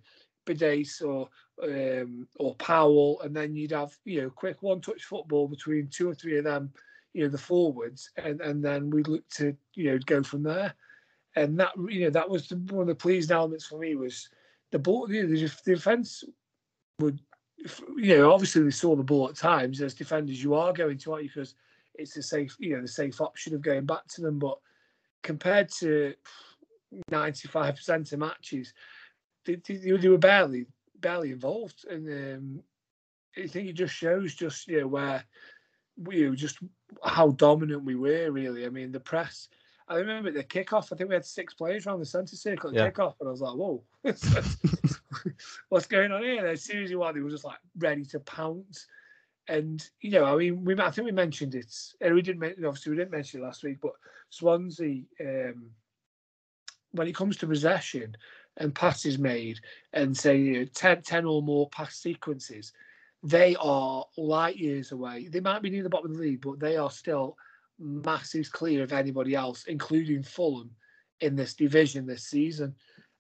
Bidace 0.46 1.02
or 1.02 1.30
um, 1.64 2.28
or 2.38 2.56
Powell, 2.56 3.22
and 3.22 3.36
then 3.36 3.56
you'd 3.56 3.72
have 3.72 3.96
you 4.06 4.22
know 4.22 4.30
quick 4.30 4.62
one 4.62 4.82
touch 4.82 5.04
football 5.04 5.48
between 5.48 5.88
two 5.88 6.10
or 6.10 6.16
three 6.16 6.38
of 6.38 6.46
them, 6.46 6.72
you 7.14 7.24
know, 7.24 7.30
the 7.30 7.38
forwards, 7.38 8.10
and 8.18 8.42
and 8.42 8.64
then 8.64 8.90
we'd 8.90 9.08
look 9.08 9.28
to 9.30 9.56
you 9.76 9.92
know 9.92 10.00
go 10.06 10.24
from 10.24 10.44
there, 10.44 10.74
and 11.36 11.60
that 11.60 11.72
you 11.88 12.06
know 12.06 12.10
that 12.10 12.30
was 12.30 12.48
the, 12.48 12.56
one 12.74 12.82
of 12.82 12.88
the 12.88 12.96
pleasing 12.96 13.36
elements 13.36 13.66
for 13.66 13.80
me 13.80 13.96
was 13.96 14.30
the 14.72 14.80
ball, 14.80 15.12
you 15.12 15.24
know, 15.24 15.30
the, 15.30 15.52
the 15.66 15.76
defense 15.76 16.24
would 17.00 17.20
you 17.98 18.18
know, 18.18 18.32
obviously 18.32 18.64
they 18.64 18.70
saw 18.70 18.96
the 18.96 19.04
ball 19.04 19.30
at 19.30 19.36
times 19.36 19.82
as 19.82 19.94
defenders. 19.94 20.42
You 20.42 20.54
are 20.56 20.74
going 20.74 20.98
to, 21.00 21.14
aren't 21.14 21.26
you? 21.26 21.30
Because 21.30 21.56
it's 21.96 22.14
the 22.14 22.24
safe, 22.24 22.56
you 22.60 22.76
know, 22.76 22.82
the 22.82 22.88
safe 22.88 23.20
option 23.22 23.54
of 23.54 23.62
going 23.62 23.86
back 23.86 24.08
to 24.10 24.22
them. 24.22 24.40
But 24.40 24.58
compared 25.24 25.70
to 25.80 26.14
ninety-five 27.12 27.76
percent 27.76 28.12
of 28.14 28.20
matches, 28.20 28.74
they, 29.46 29.56
they, 29.56 29.98
they 29.98 30.10
were 30.10 30.18
barely, 30.18 30.66
barely 31.00 31.32
involved. 31.32 31.86
And 31.90 32.08
um, 32.10 32.64
I 33.38 33.48
think 33.48 33.70
it 33.70 33.74
just 33.74 33.94
shows, 33.94 34.36
just 34.36 34.68
you 34.68 34.82
know, 34.82 34.88
where 34.88 35.24
we 35.98 36.18
you 36.20 36.30
know, 36.30 36.36
just 36.36 36.60
how 37.04 37.30
dominant 37.32 37.84
we 37.84 37.96
were. 37.96 38.32
Really, 38.32 38.66
I 38.66 38.70
mean, 38.70 38.92
the 38.92 39.00
press. 39.00 39.48
I 39.88 39.96
remember 39.96 40.30
at 40.30 40.36
the 40.36 40.44
kickoff. 40.44 40.94
I 40.94 40.96
think 40.96 41.10
we 41.10 41.16
had 41.16 41.26
six 41.26 41.54
players 41.54 41.88
around 41.88 42.00
the 42.00 42.06
centre 42.06 42.36
circle 42.36 42.70
at 42.70 42.76
Yeah. 42.76 42.90
kickoff, 42.92 43.16
and 43.20 43.28
I 43.28 43.32
was 43.32 43.42
like, 43.42 43.56
"Whoa, 43.56 43.84
what's 45.70 45.88
going 45.88 46.12
on 46.12 46.24
here?" 46.24 46.40
And 46.40 46.48
as 46.48 46.64
soon 46.64 46.84
as 46.84 46.92
you 46.92 47.00
were, 47.00 47.12
they 47.12 47.22
were 47.22 47.30
just 47.30 47.46
like 47.46 47.58
ready 47.78 48.06
to 48.06 48.20
pounce. 48.20 48.88
And 49.48 49.84
you 50.02 50.12
know, 50.12 50.26
I 50.26 50.38
mean, 50.38 50.64
we 50.64 50.80
I 50.80 50.92
think 50.92 51.06
we 51.06 51.12
mentioned 51.12 51.56
it. 51.56 51.74
We 52.02 52.22
didn't 52.22 52.40
mention, 52.40 52.66
obviously, 52.66 52.92
we 52.92 52.98
didn't 52.98 53.12
mention 53.12 53.42
it 53.42 53.44
last 53.44 53.64
week, 53.64 53.80
but 53.82 53.94
Swansea, 54.30 55.02
um, 55.22 55.72
when 56.92 57.08
it 57.08 57.16
comes 57.16 57.38
to 57.38 57.48
possession 57.48 58.16
and 58.60 58.76
passes 58.76 59.18
made, 59.18 59.60
and 59.94 60.16
say 60.16 60.38
you 60.38 60.60
know, 60.60 60.66
10, 60.66 61.02
10 61.02 61.26
or 61.26 61.42
more 61.42 61.70
pass 61.70 61.96
sequences, 61.96 62.74
they 63.24 63.56
are 63.60 64.06
light 64.18 64.58
years 64.58 64.92
away. 64.92 65.28
They 65.30 65.40
might 65.40 65.62
be 65.62 65.70
near 65.70 65.84
the 65.84 65.90
bottom 65.90 66.12
of 66.12 66.18
the 66.18 66.24
league, 66.24 66.42
but 66.42 66.60
they 66.60 66.78
are 66.78 66.92
still 66.92 67.38
massive 67.80 68.52
clear 68.52 68.84
of 68.84 68.94
anybody 68.94 69.36
else, 69.36 69.66
including 69.66 70.24
Fulham, 70.24 70.72
in 71.22 71.36
this 71.36 71.54
division 71.54 72.06
this 72.06 72.26
season. 72.26 72.76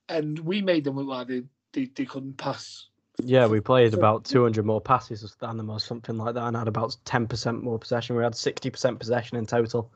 And 0.07 0.39
we 0.39 0.61
made 0.61 0.83
them 0.83 0.95
look 0.95 1.07
like 1.07 1.27
they, 1.27 1.43
they, 1.73 1.85
they 1.95 2.05
couldn't 2.05 2.37
pass. 2.37 2.87
Yeah, 3.21 3.47
we 3.47 3.59
played 3.59 3.93
about 3.93 4.23
200 4.23 4.65
more 4.65 4.79
passes 4.79 5.35
than 5.39 5.57
them 5.57 5.69
or 5.69 5.79
something 5.79 6.17
like 6.17 6.35
that 6.35 6.43
and 6.43 6.55
had 6.55 6.69
about 6.69 6.95
10% 7.05 7.61
more 7.61 7.77
possession. 7.77 8.15
We 8.15 8.23
had 8.23 8.33
60% 8.33 8.99
possession 8.99 9.37
in 9.37 9.45
total. 9.45 9.91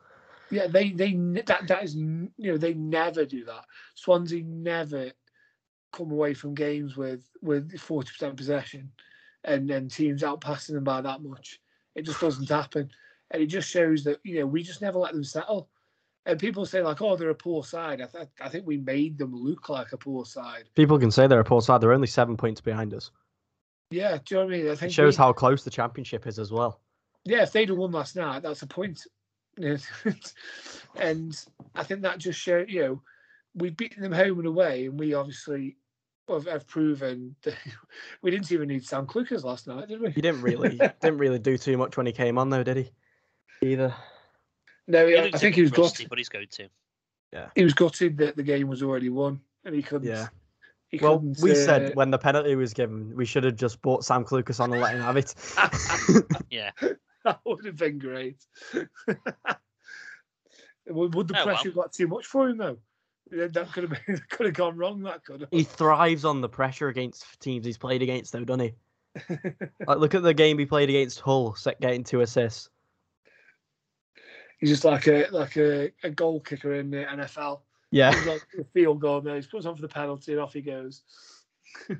Yeah, 0.50 0.66
they 0.66 0.90
they 0.90 1.14
that 1.46 1.66
that 1.68 1.84
is 1.84 1.96
you 1.96 2.30
know 2.38 2.58
they 2.58 2.74
never 2.74 3.24
do 3.24 3.46
that. 3.46 3.64
Swansea 3.94 4.44
never 4.44 5.10
come 5.94 6.10
away 6.10 6.34
from 6.34 6.54
games 6.54 6.96
with 6.96 7.22
with 7.40 7.78
forty 7.78 8.08
percent 8.10 8.36
possession, 8.36 8.90
and 9.44 9.68
then 9.68 9.88
teams 9.88 10.22
outpassing 10.22 10.74
them 10.74 10.84
by 10.84 11.00
that 11.00 11.22
much. 11.22 11.60
It 11.94 12.02
just 12.02 12.20
doesn't 12.20 12.48
happen, 12.48 12.90
and 13.30 13.42
it 13.42 13.46
just 13.46 13.68
shows 13.70 14.04
that 14.04 14.18
you 14.24 14.40
know 14.40 14.46
we 14.46 14.62
just 14.62 14.82
never 14.82 14.98
let 14.98 15.12
them 15.12 15.24
settle. 15.24 15.68
And 16.26 16.38
people 16.40 16.64
say 16.64 16.82
like, 16.82 17.02
oh, 17.02 17.16
they're 17.16 17.28
a 17.30 17.34
poor 17.34 17.62
side. 17.64 18.00
I, 18.00 18.06
th- 18.06 18.28
I 18.40 18.48
think 18.48 18.66
we 18.66 18.78
made 18.78 19.18
them 19.18 19.34
look 19.34 19.68
like 19.68 19.92
a 19.92 19.98
poor 19.98 20.24
side. 20.24 20.70
People 20.74 20.98
can 20.98 21.10
say 21.10 21.26
they're 21.26 21.40
a 21.40 21.44
poor 21.44 21.60
side. 21.60 21.82
They're 21.82 21.92
only 21.92 22.06
seven 22.06 22.34
points 22.36 22.62
behind 22.62 22.94
us. 22.94 23.10
Yeah, 23.90 24.16
do 24.24 24.34
you 24.34 24.40
know 24.40 24.46
what 24.46 24.54
I 24.54 24.56
mean? 24.56 24.68
I 24.68 24.86
It 24.86 24.92
shows 24.92 25.18
we- 25.18 25.22
how 25.22 25.32
close 25.34 25.64
the 25.64 25.70
championship 25.70 26.26
is 26.26 26.38
as 26.38 26.50
well. 26.50 26.80
yeah, 27.26 27.42
if 27.42 27.52
they'd 27.52 27.68
have 27.68 27.76
won 27.76 27.92
last 27.92 28.16
night, 28.16 28.42
that's 28.42 28.62
a 28.62 28.66
point. 28.66 29.06
And 30.96 31.36
I 31.74 31.82
think 31.82 32.02
that 32.02 32.18
just 32.18 32.40
shows, 32.40 32.66
you 32.68 32.80
know, 32.82 33.02
we've 33.54 33.76
beaten 33.76 34.02
them 34.02 34.12
home 34.12 34.38
and 34.38 34.46
away, 34.48 34.86
and 34.86 34.98
we 34.98 35.14
obviously 35.14 35.76
have, 36.28 36.46
have 36.46 36.66
proven 36.66 37.36
that 37.42 37.56
we 38.22 38.30
didn't 38.30 38.50
even 38.52 38.68
need 38.68 38.84
Sam 38.84 39.06
Clucas 39.06 39.44
last 39.44 39.66
night, 39.66 39.88
did 39.88 40.00
we? 40.00 40.10
He 40.10 40.20
didn't 40.20 40.42
really 40.42 40.78
didn't 41.00 41.18
really 41.18 41.38
do 41.38 41.56
too 41.58 41.76
much 41.76 41.96
when 41.96 42.06
he 42.06 42.12
came 42.12 42.38
on 42.38 42.50
though, 42.50 42.62
did 42.62 42.76
he? 42.76 42.90
Either. 43.62 43.94
No, 44.86 45.06
He 45.06 45.14
yeah, 45.14 45.22
looked 45.22 45.34
I 45.34 45.38
a 45.38 45.40
think 45.40 45.54
he 45.56 45.62
was 45.62 45.76
rusty, 45.76 46.04
good. 46.04 46.10
but 46.10 46.18
he's 46.18 46.28
going 46.28 46.48
to. 46.48 46.68
Yeah, 47.32 47.48
He 47.54 47.64
was 47.64 47.74
gutted 47.74 48.18
that 48.18 48.36
the 48.36 48.42
game 48.42 48.68
was 48.68 48.82
already 48.82 49.08
won, 49.08 49.40
and 49.64 49.74
he 49.74 49.82
couldn't. 49.82 50.08
Yeah. 50.08 50.28
He 50.88 50.98
Well, 50.98 51.18
couldn't, 51.18 51.40
we 51.40 51.50
uh, 51.52 51.54
said 51.54 51.96
when 51.96 52.10
the 52.10 52.18
penalty 52.18 52.54
was 52.54 52.72
given, 52.72 53.16
we 53.16 53.24
should 53.24 53.42
have 53.44 53.56
just 53.56 53.82
bought 53.82 54.04
Sam 54.04 54.24
Clucas 54.24 54.60
on 54.60 54.72
and 54.72 54.80
let 54.80 54.94
him 54.94 55.00
have 55.02 55.16
it. 55.16 55.34
Yeah. 56.50 56.70
that 57.24 57.40
would 57.44 57.64
have 57.64 57.76
been 57.76 57.98
great. 57.98 58.36
would, 60.86 61.14
would 61.14 61.26
the 61.28 61.40
Oh, 61.40 61.44
pressure 61.44 61.68
have 61.70 61.74
got 61.74 61.92
too 61.92 62.06
much 62.06 62.26
for 62.26 62.48
him 62.48 62.58
though? 62.58 62.78
Yeah, 63.32 63.46
That 63.48 63.72
could 63.72 63.88
have 63.88 64.06
been 64.06 64.20
could 64.30 64.46
have 64.46 64.54
gone 64.54 64.76
wrong. 64.76 65.02
That 65.02 65.24
could 65.24 65.42
have. 65.42 65.50
he 65.50 65.62
thrives 65.62 66.24
on 66.24 66.40
the 66.40 66.48
pressure 66.48 66.88
against 66.88 67.40
teams 67.40 67.64
he's 67.64 67.78
played 67.78 68.02
against, 68.02 68.32
though, 68.32 68.44
doesn't 68.44 68.60
he? 68.60 68.74
Like, 69.86 69.98
look 69.98 70.14
at 70.14 70.22
the 70.22 70.34
game 70.34 70.58
he 70.58 70.66
played 70.66 70.88
against 70.88 71.20
Hull, 71.20 71.54
set 71.54 71.80
getting 71.80 72.02
two 72.02 72.20
assists. 72.22 72.68
He's 74.58 74.70
just 74.70 74.84
like 74.84 75.06
a 75.06 75.26
like 75.30 75.56
a, 75.56 75.92
a 76.02 76.10
goal 76.10 76.40
kicker 76.40 76.74
in 76.74 76.90
the 76.90 77.04
NFL. 77.04 77.60
Yeah. 77.90 78.12
He's 78.12 78.26
like 78.26 78.42
a 78.58 78.64
field 78.72 79.00
goal 79.00 79.20
there. 79.20 79.36
He 79.36 79.42
puts 79.42 79.66
on 79.66 79.76
for 79.76 79.82
the 79.82 79.88
penalty 79.88 80.32
and 80.32 80.40
off 80.40 80.52
he 80.52 80.62
goes. 80.62 81.02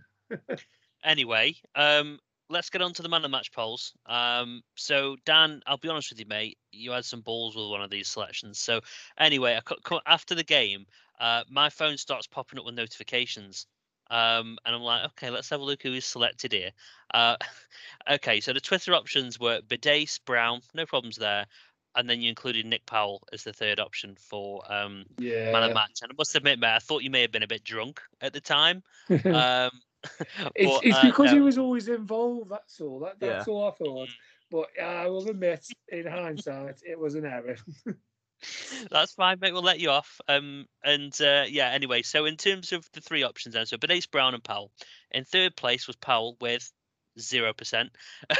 Anyway, 1.04 1.54
um, 1.74 2.18
let's 2.50 2.70
get 2.70 2.82
on 2.82 2.92
to 2.94 3.02
the 3.02 3.08
man 3.08 3.18
of 3.18 3.22
the 3.22 3.28
match 3.36 3.52
polls. 3.52 3.92
Um, 4.06 4.62
so 4.76 5.16
Dan, 5.24 5.62
I'll 5.66 5.78
be 5.78 5.88
honest 5.88 6.10
with 6.10 6.20
you, 6.20 6.26
mate. 6.26 6.58
You 6.72 6.92
had 6.92 7.04
some 7.04 7.20
balls 7.22 7.56
with 7.56 7.68
one 7.68 7.82
of 7.82 7.90
these 7.90 8.08
selections. 8.08 8.58
So 8.58 8.80
anyway, 9.18 9.56
I 9.56 9.60
cu- 9.60 9.80
cu- 9.82 10.00
after 10.06 10.34
the 10.34 10.44
game, 10.44 10.86
uh, 11.18 11.44
my 11.48 11.70
phone 11.70 11.96
starts 11.96 12.26
popping 12.26 12.58
up 12.58 12.64
with 12.66 12.74
notifications. 12.74 13.66
Um, 14.10 14.58
and 14.66 14.74
I'm 14.74 14.82
like, 14.82 15.06
okay, 15.06 15.30
let's 15.30 15.48
have 15.50 15.60
a 15.60 15.64
look 15.64 15.82
who 15.82 15.94
is 15.94 16.04
selected 16.04 16.52
here. 16.52 16.70
Uh, 17.12 17.36
okay, 18.10 18.40
so 18.40 18.52
the 18.52 18.60
Twitter 18.60 18.94
options 18.94 19.40
were 19.40 19.60
Bidace, 19.62 20.20
Brown, 20.24 20.60
no 20.74 20.84
problems 20.86 21.16
there. 21.16 21.46
And 21.96 22.10
then 22.10 22.20
you 22.20 22.28
included 22.28 22.66
Nick 22.66 22.84
Powell 22.86 23.22
as 23.32 23.44
the 23.44 23.52
third 23.52 23.78
option 23.80 24.16
for 24.18 24.60
um, 24.70 25.04
Yeah. 25.16 25.52
man 25.52 25.62
of 25.62 25.70
the 25.70 25.74
match. 25.74 26.00
And 26.02 26.10
I 26.10 26.14
must 26.18 26.34
admit, 26.34 26.58
mate, 26.58 26.74
I 26.74 26.80
thought 26.80 27.04
you 27.04 27.10
may 27.10 27.22
have 27.22 27.30
been 27.32 27.44
a 27.44 27.48
bit 27.48 27.64
drunk 27.64 28.02
at 28.20 28.32
the 28.32 28.40
time. 28.40 28.82
Um, 29.24 29.70
it's 30.54 30.80
but, 30.80 30.92
uh, 30.92 31.02
because 31.02 31.30
he 31.30 31.40
was 31.40 31.58
always 31.58 31.88
involved. 31.88 32.50
That's 32.50 32.80
all. 32.80 33.00
That, 33.00 33.20
that's 33.20 33.46
Yeah. 33.46 33.52
all 33.52 33.68
I 33.68 33.70
thought. 33.72 34.08
But 34.50 34.68
I 34.80 35.08
will 35.08 35.28
admit, 35.28 35.66
in 35.88 36.06
hindsight, 36.06 36.80
it 36.86 36.98
was 36.98 37.14
an 37.14 37.24
error. 37.24 37.56
That's 38.90 39.14
fine, 39.14 39.38
mate. 39.40 39.52
We'll 39.52 39.62
let 39.62 39.80
you 39.80 39.90
off. 39.90 40.20
Um, 40.28 40.66
and 40.84 41.18
uh, 41.20 41.44
yeah, 41.48 41.70
anyway, 41.70 42.02
so 42.02 42.26
in 42.26 42.36
terms 42.36 42.72
of 42.72 42.86
the 42.92 43.00
three 43.00 43.22
options, 43.22 43.54
then, 43.54 43.66
so 43.66 43.76
Bidace, 43.76 44.10
Brown, 44.10 44.34
and 44.34 44.44
Powell. 44.44 44.70
In 45.10 45.24
third 45.24 45.56
place 45.56 45.86
was 45.86 45.96
Powell 45.96 46.36
with 46.40 46.70
zero 47.18 47.52
percent. 47.52 47.90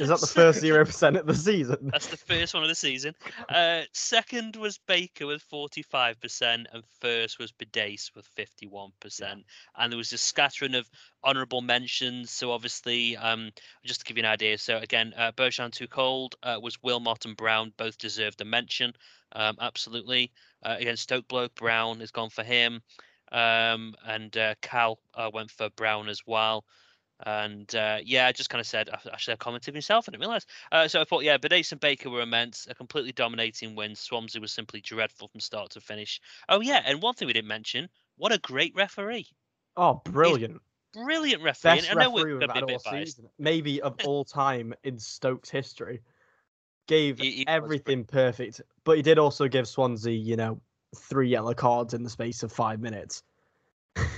Is 0.00 0.08
that 0.08 0.20
the 0.20 0.30
first 0.32 0.60
zero 0.60 0.84
percent 0.84 1.16
of 1.16 1.26
the 1.26 1.34
season? 1.34 1.90
That's 1.92 2.06
the 2.06 2.16
first 2.16 2.54
one 2.54 2.62
of 2.62 2.68
the 2.68 2.74
season. 2.74 3.14
Uh, 3.48 3.82
second 3.92 4.56
was 4.56 4.78
Baker 4.78 5.26
with 5.26 5.44
45%, 5.52 6.42
and 6.42 6.84
first 7.00 7.38
was 7.38 7.52
Bidace 7.52 8.14
with 8.14 8.26
51%. 8.36 9.44
And 9.76 9.92
there 9.92 9.96
was 9.96 10.12
a 10.12 10.18
scattering 10.18 10.74
of 10.74 10.88
honourable 11.24 11.60
mentions. 11.60 12.30
So, 12.30 12.52
obviously, 12.52 13.16
um, 13.16 13.50
just 13.84 14.00
to 14.00 14.06
give 14.06 14.16
you 14.16 14.24
an 14.24 14.30
idea, 14.30 14.58
so 14.58 14.78
again, 14.78 15.12
uh, 15.16 15.32
Bertrand 15.32 15.72
Too 15.72 15.88
Cold 15.88 16.36
uh, 16.42 16.58
was 16.60 16.82
Wilmot 16.82 17.24
and 17.24 17.36
Brown, 17.36 17.72
both 17.76 17.98
deserved 17.98 18.40
a 18.40 18.44
mention. 18.44 18.94
Um, 19.32 19.56
absolutely. 19.60 20.32
Uh, 20.62 20.76
against 20.78 21.04
Stoke 21.04 21.28
Bloke, 21.28 21.54
Brown 21.54 22.00
has 22.00 22.10
gone 22.10 22.30
for 22.30 22.42
him. 22.42 22.82
Um, 23.32 23.94
and 24.04 24.36
uh, 24.36 24.54
Cal 24.60 24.98
uh, 25.14 25.30
went 25.32 25.50
for 25.50 25.70
Brown 25.70 26.08
as 26.08 26.22
well. 26.26 26.64
And 27.26 27.72
uh, 27.74 28.00
yeah, 28.02 28.26
I 28.26 28.32
just 28.32 28.50
kind 28.50 28.60
of 28.60 28.66
said, 28.66 28.88
I- 28.90 29.00
actually, 29.12 29.34
I 29.34 29.36
commented 29.36 29.74
myself, 29.74 30.08
I 30.08 30.12
didn't 30.12 30.20
realise. 30.22 30.46
Uh, 30.72 30.88
so 30.88 31.00
I 31.00 31.04
thought, 31.04 31.24
yeah, 31.24 31.38
Bidace 31.38 31.72
and 31.72 31.80
Baker 31.80 32.10
were 32.10 32.22
immense, 32.22 32.66
a 32.68 32.74
completely 32.74 33.12
dominating 33.12 33.74
win. 33.76 33.94
Swansea 33.94 34.40
was 34.40 34.52
simply 34.52 34.80
dreadful 34.80 35.28
from 35.28 35.40
start 35.40 35.70
to 35.72 35.80
finish. 35.80 36.20
Oh 36.48 36.60
yeah, 36.60 36.82
and 36.84 37.02
one 37.02 37.14
thing 37.14 37.26
we 37.26 37.32
didn't 37.34 37.48
mention: 37.48 37.88
what 38.16 38.32
a 38.32 38.38
great 38.38 38.74
referee, 38.74 39.28
Oh, 39.76 40.00
brilliant. 40.04 40.62
brilliant 40.92 41.42
referee. 41.42 41.78
Best 41.78 41.78
and 41.78 41.88
I 41.88 41.94
know 41.94 42.10
referee 42.10 42.34
we're 42.34 42.34
going 42.38 42.48
to 42.48 42.52
be 42.52 42.58
had 42.58 42.62
a 42.62 42.64
all 42.64 42.78
bit 42.78 42.82
biased. 42.82 43.20
Maybe 43.38 43.80
of 43.82 43.98
all 44.02 44.24
time 44.24 44.74
in 44.82 44.98
Stokes 44.98 45.50
history. 45.50 46.02
Gave 46.88 47.22
He- 47.22 47.32
he 47.32 47.46
everything 47.46 48.04
perfect. 48.06 48.62
But 48.84 48.96
he 48.98 49.02
did 49.02 49.18
also 49.18 49.48
give 49.48 49.68
Swansea, 49.68 50.14
you 50.14 50.36
know, 50.36 50.62
three 50.96 51.28
yellow 51.30 51.54
cards 51.54 51.94
in 51.94 52.02
the 52.04 52.10
space 52.10 52.42
of 52.42 52.52
five 52.52 52.80
minutes. 52.80 53.22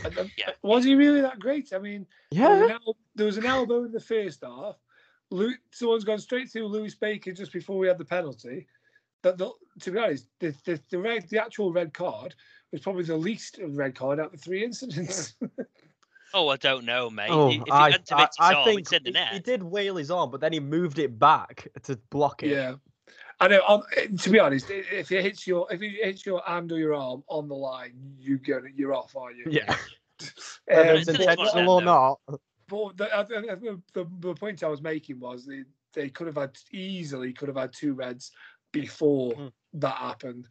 And, 0.04 0.30
Yeah. 0.36 0.50
Was 0.62 0.84
he 0.84 0.94
really 0.94 1.20
that 1.20 1.38
great? 1.38 1.72
I 1.72 1.78
mean, 1.78 2.06
there, 2.30 2.48
was 2.50 2.58
Yeah. 2.60 2.64
an 2.66 2.80
el- 2.86 2.96
there 3.14 3.26
was 3.26 3.38
an 3.38 3.46
elbow 3.46 3.84
in 3.84 3.92
the 3.92 4.00
first 4.00 4.42
half. 4.42 4.76
Lu- 5.30 5.54
someone's 5.70 6.04
gone 6.04 6.18
straight 6.18 6.50
through 6.50 6.66
Lewis 6.66 6.94
Baker 6.94 7.32
just 7.32 7.52
before 7.52 7.78
we 7.78 7.88
had 7.88 7.98
the 7.98 8.04
penalty. 8.04 8.66
That 9.22 9.38
the, 9.38 9.50
to 9.80 9.90
be 9.92 9.98
honest, 9.98 10.26
the, 10.40 10.54
the 10.64 10.80
the 10.90 10.98
red, 10.98 11.28
the 11.28 11.40
actual 11.40 11.72
red 11.72 11.94
card 11.94 12.34
was 12.72 12.80
probably 12.80 13.04
the 13.04 13.16
least 13.16 13.60
red 13.64 13.94
card 13.94 14.18
out 14.18 14.26
of 14.26 14.32
the 14.32 14.38
three 14.38 14.64
incidents. 14.64 15.34
Oh, 16.34 16.48
I 16.48 16.56
don't 16.56 16.86
know, 16.86 17.10
mate. 17.10 17.28
Oh, 17.30 17.50
if 17.50 17.56
he 17.62 17.70
I, 17.70 17.90
had 17.90 18.06
to 18.06 18.16
I, 18.16 18.20
his 18.22 18.36
I 18.40 18.54
arm, 18.54 18.64
think 18.64 18.80
it's 18.80 18.90
the 18.90 19.00
he, 19.04 19.10
net. 19.10 19.32
he 19.34 19.38
did 19.38 19.62
whale 19.62 19.96
his 19.96 20.10
arm, 20.10 20.30
but 20.30 20.40
then 20.40 20.54
he 20.54 20.60
moved 20.60 20.98
it 20.98 21.18
back 21.18 21.68
to 21.82 21.96
block 22.08 22.42
it. 22.42 22.48
yeah, 22.52 22.76
I 23.42 23.48
know. 23.48 23.60
On, 23.68 23.82
to 24.18 24.30
be 24.30 24.38
honest, 24.38 24.70
if 24.70 25.10
it 25.10 25.22
hits 25.22 25.46
your 25.46 25.66
if 25.72 25.82
it 25.82 25.90
hits 26.04 26.24
your 26.24 26.42
hand 26.46 26.70
or 26.72 26.78
your 26.78 26.94
arm 26.94 27.24
on 27.28 27.48
the 27.48 27.54
line, 27.54 27.92
you 28.18 28.38
go 28.38 28.60
you're 28.74 28.94
off, 28.94 29.16
are 29.16 29.32
you? 29.32 29.44
Yeah. 29.50 29.74
Um, 30.70 30.76
Whether 30.76 30.92
it's 30.94 31.08
it's 31.08 31.18
an 31.18 31.22
intentional 31.22 31.74
or 31.74 31.78
extent, 31.80 31.84
not. 31.84 32.20
But 32.68 32.96
the, 32.96 33.12
I- 33.12 33.20
I- 33.20 33.52
I- 33.52 33.76
the, 33.94 34.06
the 34.20 34.34
point 34.34 34.62
I 34.62 34.68
was 34.68 34.80
making 34.80 35.18
was 35.18 35.44
they, 35.44 35.64
they 35.94 36.10
could 36.10 36.28
have 36.28 36.36
had 36.36 36.56
easily 36.70 37.32
could 37.32 37.48
have 37.48 37.56
had 37.56 37.72
two 37.72 37.94
reds 37.94 38.30
before 38.72 39.32
Mm. 39.32 39.52
that 39.74 39.96
happened. 39.96 40.46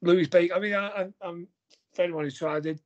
Lewis 0.00 0.28
Baker. 0.28 0.54
I 0.54 0.60
mean, 0.60 0.74
I, 0.74 0.86
I, 0.86 1.08
I'm 1.20 1.48
for 1.94 2.02
anyone 2.02 2.22
who's 2.22 2.38
tried 2.38 2.66
it, 2.66 2.80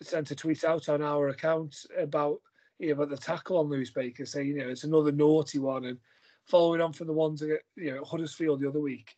sent 0.00 0.30
a 0.30 0.36
tweet 0.36 0.62
out 0.62 0.88
on 0.88 1.02
our 1.02 1.28
account 1.30 1.74
about 1.98 2.38
you 2.78 2.88
know, 2.88 2.92
about 2.94 3.10
the 3.10 3.16
tackle 3.16 3.58
on 3.58 3.66
Lewis 3.68 3.90
Baker, 3.90 4.24
saying 4.26 4.46
you 4.46 4.58
know 4.58 4.68
it's 4.68 4.84
another 4.84 5.10
naughty 5.10 5.58
one, 5.58 5.86
and 5.86 5.98
following 6.46 6.80
on 6.80 6.92
from 6.92 7.06
the 7.06 7.12
ones 7.12 7.42
at 7.42 7.60
you 7.76 7.94
know 7.94 8.04
Huddersfield 8.04 8.60
the 8.60 8.68
other 8.68 8.80
week. 8.80 9.16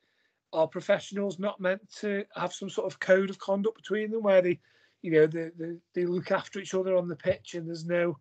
Are 0.52 0.66
professionals 0.66 1.38
not 1.38 1.60
meant 1.60 1.82
to 2.00 2.24
have 2.34 2.54
some 2.54 2.70
sort 2.70 2.90
of 2.90 2.98
code 2.98 3.28
of 3.28 3.38
conduct 3.38 3.76
between 3.76 4.10
them 4.10 4.22
where 4.22 4.40
they, 4.40 4.58
you 5.02 5.10
know, 5.10 5.26
they, 5.26 5.50
they, 5.58 5.76
they 5.94 6.06
look 6.06 6.30
after 6.30 6.58
each 6.58 6.72
other 6.72 6.96
on 6.96 7.06
the 7.06 7.16
pitch 7.16 7.54
and 7.54 7.68
there's 7.68 7.84
no, 7.84 8.16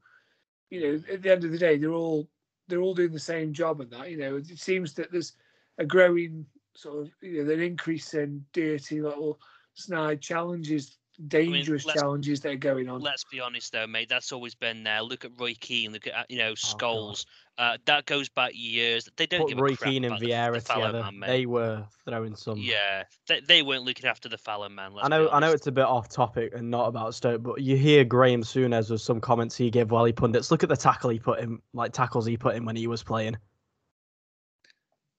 you 0.70 0.82
know, 0.82 1.14
at 1.14 1.22
the 1.22 1.32
end 1.32 1.46
of 1.46 1.52
the 1.52 1.58
day, 1.58 1.78
they're 1.78 1.94
all 1.94 2.28
they're 2.68 2.82
all 2.82 2.94
doing 2.94 3.14
the 3.14 3.20
same 3.20 3.54
job 3.54 3.80
and 3.80 3.90
that. 3.92 4.12
You 4.12 4.18
know, 4.18 4.36
it 4.36 4.60
seems 4.60 4.94
that 4.96 5.12
there's 5.12 5.34
a 5.78 5.86
growing 5.86 6.46
sort 6.76 7.06
of 7.06 7.12
you 7.22 7.44
know 7.44 7.52
an 7.52 7.62
increase 7.62 8.14
in 8.14 8.46
dirty 8.54 9.02
little 9.02 9.40
snide 9.74 10.22
challenges, 10.22 10.98
dangerous 11.28 11.86
let's- 11.86 12.00
challenges 12.00 12.42
that 12.42 12.52
are 12.52 12.56
going 12.56 12.90
on. 12.90 13.02
Let's 13.02 13.24
be 13.24 13.40
honest, 13.40 13.72
though, 13.72 13.88
mate. 13.88 14.10
That's 14.10 14.32
always 14.32 14.56
been 14.56 14.84
there. 14.84 15.02
Look 15.02 15.26
at 15.26 15.32
Roy 15.40 15.56
Keane. 15.60 15.92
Look 15.92 16.08
at 16.08 16.14
uh, 16.14 16.24
you 16.30 16.38
know 16.38 16.54
Oh, 16.82 17.14
uh, 17.58 17.78
that 17.86 18.06
goes 18.06 18.30
back 18.30 18.52
years. 18.54 19.10
They 19.18 19.26
don't 19.26 19.42
Put 19.42 19.50
give 19.50 19.58
Roy 19.60 19.76
Keane 19.76 20.04
and 20.04 20.14
about 20.14 20.20
the- 20.20 20.28
the 20.28 20.32
Vieira 20.34 20.64
together. 20.64 21.12
man, 21.12 21.28
they 21.28 21.46
were 21.46 21.86
throwing 22.06 22.36
some. 22.36 22.58
Yeah, 22.58 23.04
they, 23.28 23.40
they 23.40 23.62
weren't 23.64 23.84
looking 23.84 24.06
after 24.06 24.30
the 24.30 24.38
fallow 24.38 24.70
man. 24.70 24.94
Let's 24.94 25.06
I 25.06 25.10
know, 25.10 25.30
I 25.30 25.40
know 25.40 25.52
it's 25.52 25.66
a 25.68 25.72
bit 25.72 25.86
off 25.86 26.10
topic 26.10 26.54
and 26.54 26.70
not 26.70 26.88
about 26.88 27.16
Stoke, 27.16 27.42
but 27.42 27.62
you 27.62 27.76
hear 27.78 28.04
Graeme 28.04 28.44
Souness 28.44 28.92
with 28.92 29.02
some 29.02 29.20
comments 29.20 29.56
he 29.58 29.72
gave 29.72 29.90
while 29.90 30.06
he 30.06 30.14
pundits. 30.14 30.52
Look 30.52 30.62
at 30.64 30.70
the 30.70 30.78
tackle 30.78 31.10
he 31.10 31.20
put 31.20 31.40
in, 31.40 31.60
like 31.74 31.94
tackles 31.94 32.26
he 32.28 32.38
put 32.38 32.56
in 32.56 32.66
when 32.66 32.76
he 32.76 32.86
was 32.88 33.02
playing. 33.02 33.38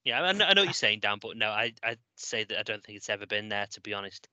Yeah, 0.05 0.21
I 0.23 0.31
know, 0.31 0.45
I 0.45 0.53
know 0.53 0.61
what 0.61 0.65
you're 0.67 0.73
saying, 0.73 1.01
Dan, 1.01 1.17
but 1.21 1.35
no, 1.35 1.49
I 1.49 1.73
I'd 1.83 1.99
say 2.15 2.45
that 2.45 2.57
I 2.57 2.63
don't 2.63 2.81
think 2.83 2.95
it's 2.97 3.09
ever 3.09 3.25
been 3.25 3.49
there, 3.49 3.67
to 3.71 3.81
be 3.81 3.93
honest. 3.93 4.29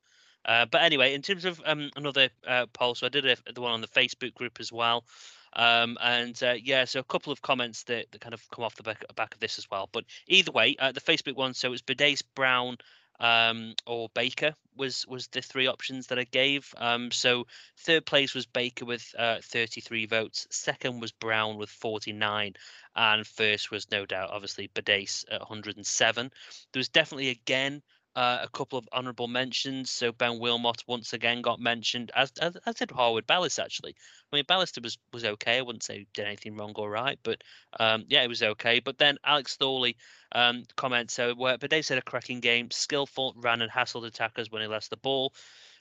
Uh, 0.47 0.65
but 0.65 0.83
anyway, 0.83 1.13
in 1.13 1.23
terms 1.23 1.45
of 1.45 1.61
um, 1.67 1.91
another 1.97 2.29
uh, 2.47 2.67
poll, 2.73 2.95
so 2.95 3.07
I 3.07 3.11
did 3.11 3.27
a, 3.27 3.37
the 3.53 3.61
one 3.61 3.73
on 3.73 3.81
the 3.81 3.89
Facebook 3.89 4.33
group 4.35 4.59
as 4.61 4.73
well. 4.73 5.05
Um, 5.53 5.97
and 6.03 6.41
uh, 6.43 6.55
yeah, 6.63 6.85
so 6.85 7.01
a 7.01 7.05
couple 7.05 7.33
of 7.33 7.43
comments 7.43 7.83
that, 7.85 8.13
that 8.13 8.21
kind 8.21 8.35
of 8.35 8.49
come 8.51 8.65
off 8.65 8.77
the 8.77 8.83
back, 8.83 9.05
back 9.17 9.35
of 9.35 9.41
this 9.41 9.59
as 9.59 9.69
well. 9.71 9.89
But 9.91 10.05
either 10.29 10.53
way, 10.53 10.77
uh, 10.79 10.93
the 10.93 11.01
Facebook 11.01 11.35
one, 11.35 11.55
so 11.55 11.69
it 11.69 11.71
was 11.71 11.83
Bidace, 11.83 12.23
Brown, 12.35 12.77
um, 13.21 13.75
or 13.87 14.09
Baker 14.15 14.55
was 14.77 15.07
was 15.07 15.29
the 15.29 15.41
three 15.41 15.67
options 15.67 16.09
that 16.09 16.19
I 16.19 16.25
gave. 16.25 16.75
Um, 16.77 17.11
so 17.11 17.47
third 17.79 18.05
place 18.05 18.35
was 18.35 18.45
Baker 18.45 18.85
with 18.85 19.15
uh, 19.19 19.39
33 19.43 20.07
votes. 20.07 20.47
Second 20.51 21.01
was 21.01 21.13
Brown 21.13 21.57
with 21.57 21.71
49, 21.71 22.55
and 22.95 23.27
first 23.27 23.71
was 23.71 23.91
no 23.91 24.05
doubt 24.05 24.31
obviously 24.31 24.69
Bidace 24.69 25.25
at 25.31 25.41
107. 25.41 26.31
There 26.73 26.81
was 26.81 26.91
definitely 26.91 27.31
again 27.31 27.83
uh, 28.17 28.39
a 28.43 28.49
couple 28.49 28.79
of 28.79 28.89
honourable 28.93 29.29
mentions. 29.29 29.91
So 29.91 30.11
Ben 30.11 30.41
Wilmot 30.41 30.83
once 30.89 31.13
again 31.13 31.43
got 31.43 31.61
mentioned, 31.61 32.11
as 32.17 32.33
as, 32.41 32.57
as 32.65 32.77
did 32.77 32.91
Harwood-Bellis 32.91 33.59
actually. 33.59 33.95
I 34.33 34.37
mean, 34.37 34.45
Ballister 34.45 34.83
was 34.83 34.99
was 35.13 35.25
okay. 35.25 35.59
I 35.59 35.63
wouldn't 35.63 35.83
say 35.83 35.99
he 35.99 36.07
did 36.15 36.27
anything 36.27 36.57
wrong 36.57 36.73
or 36.77 36.91
right, 36.91 37.19
but 37.23 37.43
um, 37.79 38.07
yeah, 38.09 38.23
it 38.23 38.29
was 38.29 38.43
okay. 38.43 38.81
But 38.81 38.99
then 38.99 39.19
Alex 39.25 39.57
Thorley 39.57 39.97
um, 40.33 40.65
comments, 40.77 41.15
so 41.15 41.35
where 41.35 41.59
but 41.59 41.71
they 41.71 41.83
said 41.83 41.99
a 41.99 42.03
cracking 42.03 42.41
game, 42.41 42.71
skillful, 42.71 43.35
ran 43.37 43.61
and 43.61 43.71
hassled 43.71 44.07
attackers 44.07 44.51
when 44.51 44.63
he 44.63 44.69
lost 44.69 44.91
the 44.91 44.97
ball. 44.97 45.35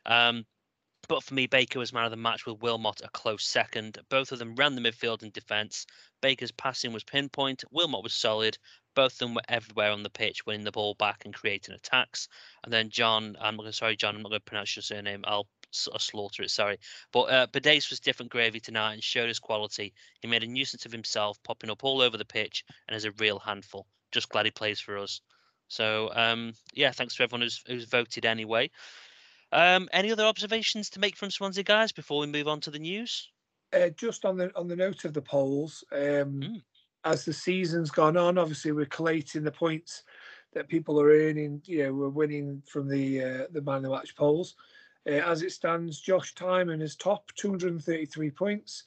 Um, 0.06 0.45
But 1.07 1.23
for 1.23 1.33
me, 1.33 1.45
Baker 1.45 1.79
was 1.79 1.93
man 1.93 2.05
of 2.05 2.11
the 2.11 2.17
match 2.17 2.45
with 2.45 2.61
Wilmot 2.61 3.01
a 3.03 3.09
close 3.09 3.45
second. 3.45 3.99
Both 4.09 4.31
of 4.31 4.39
them 4.39 4.55
ran 4.55 4.75
the 4.75 4.81
midfield 4.81 5.21
and 5.21 5.31
defence. 5.31 5.85
Baker's 6.21 6.51
passing 6.51 6.93
was 6.93 7.03
pinpoint. 7.03 7.63
Wilmot 7.71 8.03
was 8.03 8.13
solid. 8.13 8.57
Both 8.95 9.13
of 9.13 9.19
them 9.19 9.33
were 9.35 9.41
everywhere 9.47 9.91
on 9.91 10.03
the 10.03 10.09
pitch, 10.09 10.45
winning 10.45 10.63
the 10.63 10.71
ball 10.71 10.95
back 10.95 11.25
and 11.25 11.33
creating 11.33 11.75
attacks. 11.75 12.27
And 12.63 12.73
then 12.73 12.89
John, 12.89 13.35
I'm 13.39 13.59
sorry, 13.71 13.95
John, 13.95 14.15
I'm 14.15 14.23
not 14.23 14.29
going 14.29 14.39
to 14.39 14.45
pronounce 14.45 14.75
your 14.75 14.83
surname. 14.83 15.23
I'll, 15.27 15.47
slaughter 15.71 16.41
it. 16.41 16.51
Sorry, 16.51 16.79
but 17.11 17.23
uh, 17.23 17.47
Bidace 17.47 17.89
was 17.89 17.99
different 17.99 18.31
gravy 18.31 18.61
tonight 18.61 18.93
and 18.93 19.03
showed 19.03 19.27
his 19.27 19.39
quality. 19.39 19.93
He 20.21 20.27
made 20.27 20.43
a 20.43 20.47
nuisance 20.47 20.85
of 20.85 20.91
himself, 20.93 21.37
popping 21.43 21.69
up 21.69 21.83
all 21.83 22.01
over 22.01 22.17
the 22.17 22.23
pitch, 22.23 22.63
and 22.87 22.95
is 22.95 23.03
a 23.03 23.11
real 23.11 23.39
handful. 23.39 23.85
Just 24.13 24.29
glad 24.29 24.45
he 24.45 24.51
plays 24.51 24.79
for 24.79 24.97
us. 24.97 25.19
So 25.67 26.11
um, 26.15 26.53
yeah, 26.73 26.91
thanks 26.91 27.15
to 27.15 27.23
everyone 27.23 27.41
who's 27.41 27.61
who's 27.67 27.85
voted 27.85 28.25
anyway. 28.25 28.69
Um, 29.55 29.87
any 29.93 30.11
other 30.11 30.25
observations 30.25 30.89
to 30.89 30.99
make 30.99 31.15
from 31.15 31.31
Swansea 31.31 31.63
guys 31.63 31.93
before 31.93 32.19
we 32.19 32.27
move 32.27 32.49
on 32.49 32.59
to 32.59 32.71
the 32.71 32.79
news? 32.79 33.31
Uh, 33.71 33.87
just 33.89 34.25
on 34.25 34.35
the 34.35 34.53
on 34.57 34.67
the 34.67 34.75
note 34.75 35.05
of 35.05 35.13
the 35.13 35.21
polls, 35.21 35.81
um, 35.93 36.41
Mm. 36.41 36.61
as 37.05 37.23
the 37.23 37.31
season's 37.31 37.89
gone 37.89 38.17
on, 38.17 38.37
obviously 38.37 38.73
we're 38.73 38.85
collating 38.85 39.43
the 39.43 39.51
points 39.51 40.03
that 40.51 40.67
people 40.67 40.99
are 40.99 41.09
earning. 41.09 41.61
You 41.63 41.83
know, 41.83 41.93
we're 41.93 42.09
winning 42.09 42.63
from 42.65 42.89
the 42.89 43.23
uh, 43.23 43.47
the 43.51 43.61
man 43.61 43.77
of 43.77 43.83
the 43.83 43.89
match 43.91 44.13
polls. 44.17 44.55
Uh, 45.07 45.21
as 45.31 45.41
it 45.41 45.53
stands, 45.53 46.01
Josh 46.01 46.35
Tymon 46.35 46.81
is 46.81 46.97
top, 46.97 47.31
233 47.35 48.31
points. 48.31 48.83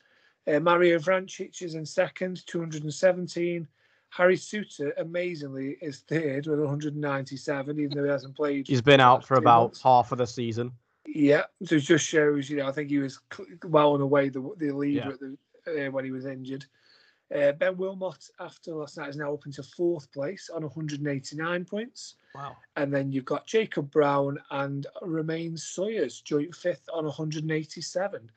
Uh, 0.47 0.61
Mario 0.61 0.99
Vrancic 0.99 1.63
is 1.63 1.77
in 1.77 1.87
second, 1.87 2.47
217. 2.47 3.67
Harry 4.11 4.37
Souttar, 4.37 4.93
amazingly, 4.99 5.77
is 5.81 6.01
third 6.09 6.47
with 6.47 6.59
197, 6.61 7.79
even 7.79 7.97
though 7.97 8.05
he 8.05 8.11
hasn't 8.11 8.35
played. 8.37 8.67
He's 8.67 8.81
been 8.83 9.01
out 9.01 9.25
for 9.25 9.35
about 9.35 9.63
months. 9.65 9.83
half 9.83 10.13
of 10.13 10.19
the 10.19 10.27
season. 10.27 10.73
Yeah, 11.07 11.45
so 11.65 11.77
it 11.77 11.81
just 11.81 12.05
shows, 12.07 12.51
you 12.51 12.59
know, 12.59 12.69
I 12.69 12.73
think 12.73 12.91
he 12.91 12.99
was 12.99 13.19
well 13.65 13.95
and 13.95 14.03
away 14.03 14.29
the 14.29 14.41
the 14.59 14.71
leader 14.73 15.01
Yeah. 15.01 15.09
at 15.09 15.21
the, 15.21 15.87
uh, 15.87 15.91
when 15.91 16.05
he 16.05 16.11
was 16.11 16.27
injured. 16.27 16.65
Uh, 17.35 17.53
ben 17.53 17.77
Wilmot, 17.77 18.31
after 18.41 18.75
last 18.75 18.97
night, 18.97 19.11
is 19.11 19.17
now 19.17 19.35
up 19.35 19.45
into 19.45 19.63
fourth 19.63 20.11
place 20.13 20.49
on 20.49 20.63
189 20.63 21.65
points. 21.67 22.15
Wow. 22.35 22.57
And 22.77 22.93
then 22.93 23.13
you've 23.13 23.27
got 23.27 23.47
Jacob 23.47 23.91
Brown 23.91 24.39
and 24.51 24.87
Romaine 25.03 25.57
Sawyers, 25.57 26.23
joint 26.23 26.55
fifth 26.55 26.89
on 26.93 27.05
187. 27.05 28.31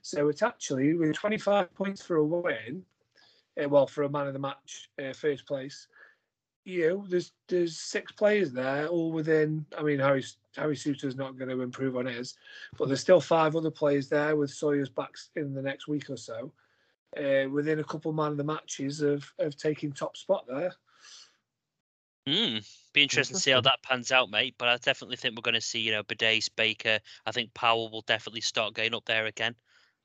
So 0.00 0.28
it's 0.30 0.42
actually 0.42 0.94
with 0.94 1.14
25 1.14 1.74
points 1.74 2.00
for 2.02 2.16
a 2.16 2.24
win, 2.24 2.82
uh, 3.62 3.68
well, 3.68 3.86
for 3.86 4.04
a 4.04 4.08
man 4.08 4.26
of 4.26 4.32
the 4.32 4.38
match, 4.38 4.90
uh, 5.02 5.12
first 5.12 5.46
place. 5.46 5.88
You 6.64 6.88
know, 6.88 7.04
there's 7.08 7.32
there's 7.48 7.78
six 7.78 8.12
players 8.12 8.52
there, 8.52 8.86
all 8.86 9.12
within. 9.12 9.64
I 9.76 9.82
mean, 9.82 9.98
Harry 9.98 10.24
Harry 10.56 10.76
Souttar's 10.76 11.16
not 11.16 11.38
going 11.38 11.48
to 11.48 11.62
improve 11.62 11.96
on 11.96 12.06
his, 12.06 12.36
but 12.78 12.88
there's 12.88 13.00
still 13.00 13.20
five 13.20 13.56
other 13.56 13.70
players 13.70 14.08
there 14.08 14.36
with 14.36 14.50
Sawyer's 14.50 14.90
back 14.90 15.12
in 15.36 15.54
the 15.54 15.62
next 15.62 15.88
week 15.88 16.10
or 16.10 16.16
so. 16.16 16.52
Uh, 17.16 17.48
within 17.50 17.80
a 17.80 17.84
couple 17.84 18.12
man 18.12 18.32
of 18.32 18.36
the 18.36 18.44
matches 18.44 19.00
of 19.00 19.32
of 19.38 19.56
taking 19.56 19.92
top 19.92 20.16
spot 20.16 20.44
there. 20.48 20.72
Mm, 22.28 22.64
be 22.92 23.02
interesting 23.02 23.34
to 23.34 23.40
see 23.40 23.50
how 23.50 23.62
that 23.62 23.82
pans 23.82 24.12
out, 24.12 24.30
mate. 24.30 24.54
But 24.58 24.68
I 24.68 24.76
definitely 24.76 25.16
think 25.16 25.34
we're 25.34 25.42
going 25.42 25.54
to 25.54 25.60
see, 25.60 25.80
you 25.80 25.92
know, 25.92 26.02
Bidace, 26.02 26.48
Baker. 26.54 27.00
I 27.26 27.32
think 27.32 27.54
Powell 27.54 27.90
will 27.90 28.02
definitely 28.02 28.42
start 28.42 28.74
going 28.74 28.94
up 28.94 29.06
there 29.06 29.26
again. 29.26 29.56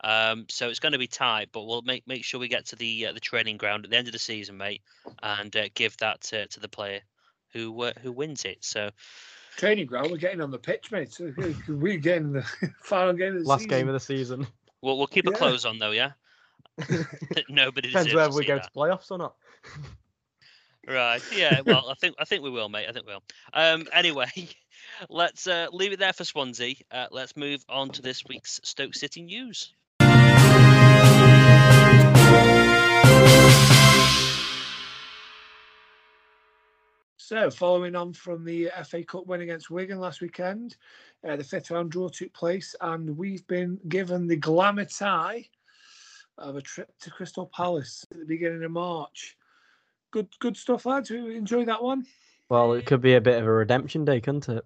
Um, 0.05 0.45
so 0.49 0.69
it's 0.69 0.79
going 0.79 0.91
to 0.93 0.99
be 0.99 1.07
tight, 1.07 1.49
but 1.51 1.63
we'll 1.65 1.81
make 1.81 2.07
make 2.07 2.23
sure 2.23 2.39
we 2.39 2.47
get 2.47 2.65
to 2.67 2.75
the 2.75 3.07
uh, 3.07 3.11
the 3.13 3.19
training 3.19 3.57
ground 3.57 3.83
at 3.85 3.89
the 3.91 3.97
end 3.97 4.07
of 4.07 4.13
the 4.13 4.19
season, 4.19 4.55
mate, 4.55 4.81
and 5.23 5.53
uh, 5.55 5.63
give 5.73 5.97
that 5.97 6.21
to, 6.21 6.45
to 6.47 6.59
the 6.59 6.69
player 6.69 7.01
who 7.51 7.81
uh, 7.81 7.91
who 8.03 8.11
wins 8.11 8.45
it. 8.45 8.59
So 8.63 8.91
Training 9.57 9.87
ground, 9.87 10.11
we're 10.11 10.17
getting 10.17 10.41
on 10.41 10.51
the 10.51 10.59
pitch, 10.59 10.91
mate. 10.91 11.11
So 11.11 11.33
we're 11.67 11.97
getting 11.97 12.33
the 12.33 12.43
final 12.83 13.13
game 13.13 13.35
of 13.35 13.43
the 13.43 13.49
Last 13.49 13.61
season. 13.61 13.69
game 13.69 13.87
of 13.87 13.93
the 13.93 13.99
season. 13.99 14.45
we'll 14.81 14.97
we'll 14.97 15.07
keep 15.07 15.25
Yeah. 15.25 15.31
a 15.31 15.35
close 15.35 15.65
on 15.65 15.79
though, 15.79 15.91
yeah. 15.91 16.11
Nobody 17.49 17.87
Depends 17.87 18.13
whether 18.13 18.29
to 18.31 18.35
we 18.37 18.45
go 18.45 18.55
that. 18.55 18.63
to 18.65 18.69
playoffs 18.77 19.09
or 19.11 19.17
not. 19.17 19.35
Right. 20.87 21.21
Yeah. 21.35 21.61
Well, 21.65 21.89
I 21.89 21.95
think 21.95 22.15
I 22.19 22.25
think 22.25 22.43
we 22.43 22.49
will, 22.51 22.69
mate. 22.69 22.85
I 22.87 22.91
think 22.91 23.07
we 23.07 23.13
will. 23.13 23.23
Um. 23.53 23.87
Anyway, 23.91 24.27
let's 25.09 25.47
uh, 25.47 25.67
leave 25.71 25.93
it 25.93 25.99
there 25.99 26.13
for 26.13 26.23
Swansea. 26.25 26.75
Uh, 26.91 27.07
let's 27.11 27.35
move 27.35 27.65
on 27.69 27.89
to 27.91 28.01
this 28.03 28.23
week's 28.27 28.59
Stoke 28.63 28.93
City 28.93 29.23
news. 29.23 29.73
So, 37.25 37.49
following 37.49 37.95
on 37.95 38.13
from 38.13 38.45
the 38.45 38.69
FA 38.83 39.03
Cup 39.03 39.25
win 39.25 39.41
against 39.41 39.71
Wigan 39.71 39.99
last 39.99 40.21
weekend, 40.21 40.77
uh, 41.27 41.35
the 41.35 41.43
fifth 41.43 41.71
round 41.71 41.89
draw 41.89 42.07
took 42.07 42.31
place, 42.33 42.75
and 42.81 43.17
we've 43.17 43.47
been 43.47 43.79
given 43.89 44.27
the 44.27 44.35
glamour 44.35 44.85
tie 44.85 45.43
of 46.37 46.55
a 46.55 46.61
trip 46.61 46.91
to 46.99 47.09
Crystal 47.09 47.47
Palace 47.47 48.05
at 48.11 48.19
the 48.19 48.25
beginning 48.25 48.63
of 48.63 48.69
March. 48.69 49.35
Good, 50.11 50.27
good 50.37 50.55
stuff, 50.55 50.85
lads. 50.85 51.09
We 51.09 51.35
enjoy 51.35 51.65
that 51.65 51.81
one. 51.81 52.05
Well, 52.49 52.73
it 52.73 52.85
could 52.85 53.01
be 53.01 53.15
a 53.15 53.21
bit 53.21 53.41
of 53.41 53.47
a 53.47 53.51
redemption 53.51 54.05
day, 54.05 54.21
couldn't 54.21 54.47
it? 54.47 54.63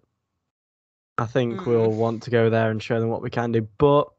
I 1.18 1.28
think 1.28 1.66
we'll 1.66 1.94
want 1.94 2.24
to 2.24 2.30
go 2.30 2.50
there 2.50 2.72
and 2.72 2.84
show 2.84 3.00
them 3.00 3.08
what 3.08 3.22
we 3.22 3.30
can 3.30 3.54
do. 3.54 3.70
But 3.78 4.10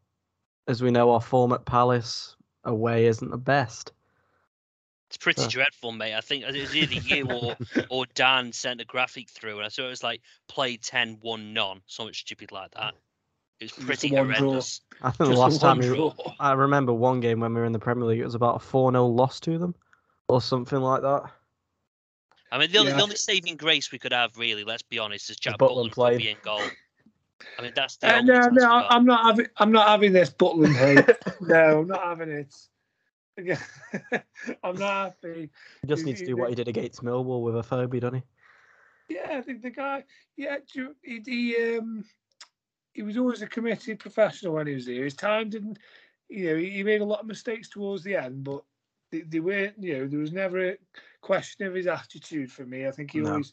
as 0.67 0.83
we 0.83 0.91
know, 0.91 1.11
our 1.11 1.21
form 1.21 1.53
at 1.53 1.67
Palace 1.67 2.37
away 2.65 3.05
isn't 3.05 3.31
the 3.31 3.37
best. 3.37 3.93
It's 5.11 5.17
pretty 5.17 5.43
Huh. 5.43 5.49
dreadful, 5.51 5.91
mate. 5.91 6.15
I 6.15 6.21
think 6.21 6.45
it 6.45 6.55
was 6.57 6.77
either 6.77 6.95
you 6.95 7.27
or 7.29 7.57
or 7.91 8.07
Dan 8.15 8.53
sent 8.53 8.81
a 8.81 8.85
graphic 8.85 9.29
through, 9.29 9.57
and 9.57 9.67
I 9.67 9.69
saw 9.69 9.85
it 9.87 9.89
was 9.89 10.05
like 10.05 10.23
play 10.47 10.77
10, 10.77 11.19
1 11.21 11.53
none, 11.53 11.83
something 11.89 12.15
stupid 12.15 12.53
like 12.53 12.71
that. 12.73 12.95
It 13.59 13.65
was 13.65 13.73
pretty 13.85 14.13
one 14.13 14.27
draw. 14.29 14.37
horrendous. 14.37 14.81
I 15.03 15.11
think 15.11 15.31
the 15.31 15.37
last 15.37 15.61
time 15.61 15.79
we, 15.79 15.87
draw. 15.87 16.15
I 16.39 16.53
remember 16.53 16.93
one 16.93 17.19
game 17.19 17.41
when 17.41 17.53
we 17.53 17.61
were 17.61 17.67
in 17.67 17.73
the 17.73 17.79
Premier 17.81 18.05
League, 18.07 18.21
it 18.21 18.25
was 18.25 18.37
about 18.37 18.55
a 18.57 18.59
4 18.61 18.93
0 18.93 19.05
loss 19.07 19.41
to 19.41 19.59
them 19.59 19.75
or 20.29 20.41
something 20.41 20.79
like 20.79 21.03
that. 21.03 21.25
I 22.53 22.59
mean, 22.59 22.71
the 22.71 22.79
only, 22.79 22.91
Yeah. 22.93 22.97
the 22.99 23.03
only 23.03 23.17
saving 23.17 23.57
grace 23.57 23.91
we 23.91 23.99
could 23.99 24.13
have, 24.13 24.37
really, 24.39 24.63
let's 24.65 24.83
be 24.83 24.99
honest, 25.01 25.29
is 25.29 25.37
Jack 25.37 25.59
Butland 25.59 25.91
Butland 25.91 25.93
played. 25.93 26.19
be 26.19 26.29
in 26.31 26.37
goal. 26.43 26.63
I 27.59 27.63
mean, 27.63 27.73
that's 27.75 27.97
the 27.97 28.15
Uh, 28.17 28.21
no, 28.23 28.49
no. 28.49 28.87
I'm 28.89 29.05
not 29.05 29.25
having. 29.25 29.47
I'm 29.57 29.73
not 29.73 29.89
having 29.89 30.13
this 30.13 30.31
Butland 30.31 30.77
hate. 30.77 31.17
no, 31.41 31.81
I'm 31.81 31.89
not 31.89 32.03
having 32.03 32.31
it. 32.31 32.55
I'm 34.63 34.77
not 34.77 35.15
happy. 35.23 35.51
He 35.83 35.89
just 35.89 36.05
needs 36.05 36.21
to 36.21 36.27
do 36.27 36.37
what 36.37 36.51
he 36.51 36.55
did 36.55 36.69
against 36.69 37.03
Millwall 37.03 37.43
with 37.43 37.57
a 37.57 37.63
phobia, 37.63 38.01
doesn't 38.01 38.17
he? 39.09 39.15
Yeah, 39.17 39.39
I 39.39 39.41
think 39.41 39.63
the 39.63 39.71
guy. 39.71 40.05
Yeah, 40.37 40.59
he, 41.03 41.23
he 41.27 41.77
um 41.79 42.05
he 42.93 43.03
was 43.03 43.17
always 43.17 43.43
a 43.43 43.47
committed 43.47 43.99
professional 43.99 44.55
when 44.55 44.67
he 44.67 44.75
was 44.75 44.87
here. 44.87 45.05
His 45.05 45.15
time 45.15 45.49
didn't, 45.49 45.79
you 46.29 46.51
know, 46.51 46.57
he, 46.57 46.83
made 46.83 47.01
a 47.01 47.05
lot 47.05 47.21
of 47.21 47.27
mistakes 47.27 47.69
towards 47.69 48.03
the 48.03 48.17
end, 48.17 48.45
but 48.45 48.63
they, 49.11 49.21
they 49.23 49.41
weren't. 49.41 49.83
You 49.83 49.99
know, 49.99 50.07
there 50.07 50.19
was 50.19 50.33
never 50.33 50.71
a 50.71 50.77
question 51.21 51.67
of 51.67 51.75
his 51.75 51.87
attitude 51.87 52.51
for 52.51 52.65
me. 52.65 52.87
I 52.87 52.91
think 52.91 53.13
he 53.13 53.21
No. 53.21 53.31
always 53.31 53.53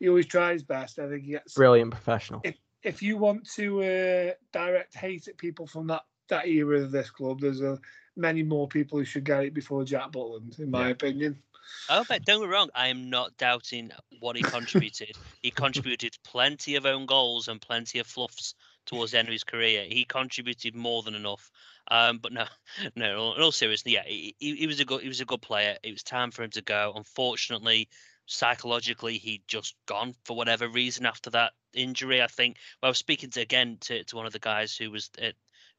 he 0.00 0.08
always 0.08 0.26
tried 0.26 0.54
his 0.54 0.62
best. 0.62 0.98
I 0.98 1.08
think 1.08 1.24
he 1.24 1.32
gets. 1.32 1.54
Brilliant 1.54 1.90
professional. 1.90 2.40
If 2.44 2.56
if 2.82 3.02
you 3.02 3.16
want 3.16 3.48
to 3.52 3.82
uh, 3.82 4.32
direct 4.52 4.94
hate 4.94 5.28
at 5.28 5.38
people 5.38 5.66
from 5.66 5.86
that 5.88 6.02
that 6.28 6.46
era 6.46 6.80
of 6.80 6.90
this 6.90 7.10
club, 7.10 7.40
there's 7.40 7.60
a 7.60 7.78
many 8.16 8.42
more 8.42 8.68
people 8.68 8.98
who 8.98 9.04
should 9.04 9.24
get 9.24 9.44
it 9.44 9.54
before 9.54 9.84
Jack 9.84 10.12
Butland, 10.12 10.58
in 10.58 10.70
my 10.70 10.86
Yeah. 10.86 10.92
opinion. 10.92 11.42
Oh, 11.88 12.04
but 12.04 12.24
don't 12.24 12.40
get 12.40 12.46
me 12.48 12.52
wrong. 12.52 12.70
I 12.74 12.88
am 12.88 13.10
not 13.10 13.36
doubting 13.36 13.90
what 14.20 14.36
he 14.36 14.44
contributed. 14.44 15.18
he 15.42 15.50
contributed 15.50 16.16
plenty 16.24 16.76
of 16.76 16.86
own 16.86 17.06
goals 17.06 17.48
and 17.48 17.60
plenty 17.60 17.98
of 17.98 18.06
fluffs 18.06 18.54
towards 18.86 19.12
the 19.12 19.18
end 19.18 19.28
of 19.28 19.32
his 19.32 19.44
career. 19.44 19.84
He 19.88 20.04
contributed 20.04 20.74
more 20.74 21.02
than 21.02 21.14
enough. 21.14 21.50
Um, 21.88 22.18
but 22.18 22.32
no, 22.32 22.46
no. 22.96 23.34
In 23.34 23.42
all, 23.42 23.52
seriousness, 23.52 23.92
yeah, 23.92 24.04
he, 24.06 24.34
he 24.38 24.56
he 24.56 24.66
was 24.66 24.80
a 24.80 24.84
good 24.84 25.02
he 25.02 25.08
was 25.08 25.20
a 25.20 25.26
good 25.26 25.42
player. 25.42 25.76
It 25.82 25.92
was 25.92 26.02
time 26.02 26.30
for 26.30 26.42
him 26.42 26.50
to 26.50 26.62
go. 26.62 26.92
Unfortunately, 26.96 27.88
psychologically, 28.26 29.18
he'd 29.18 29.46
just 29.46 29.74
gone 29.86 30.14
for 30.24 30.36
whatever 30.36 30.68
reason 30.68 31.04
after 31.06 31.30
that 31.30 31.52
injury. 31.74 32.22
I 32.22 32.26
think. 32.28 32.56
Well, 32.82 32.88
I 32.88 32.90
was 32.90 32.98
speaking 32.98 33.30
to 33.30 33.40
again 33.40 33.76
to, 33.82 34.04
to 34.04 34.16
one 34.16 34.26
of 34.26 34.32
the 34.32 34.38
guys 34.38 34.76
who 34.76 34.90
was 34.90 35.10
at, 35.20 35.34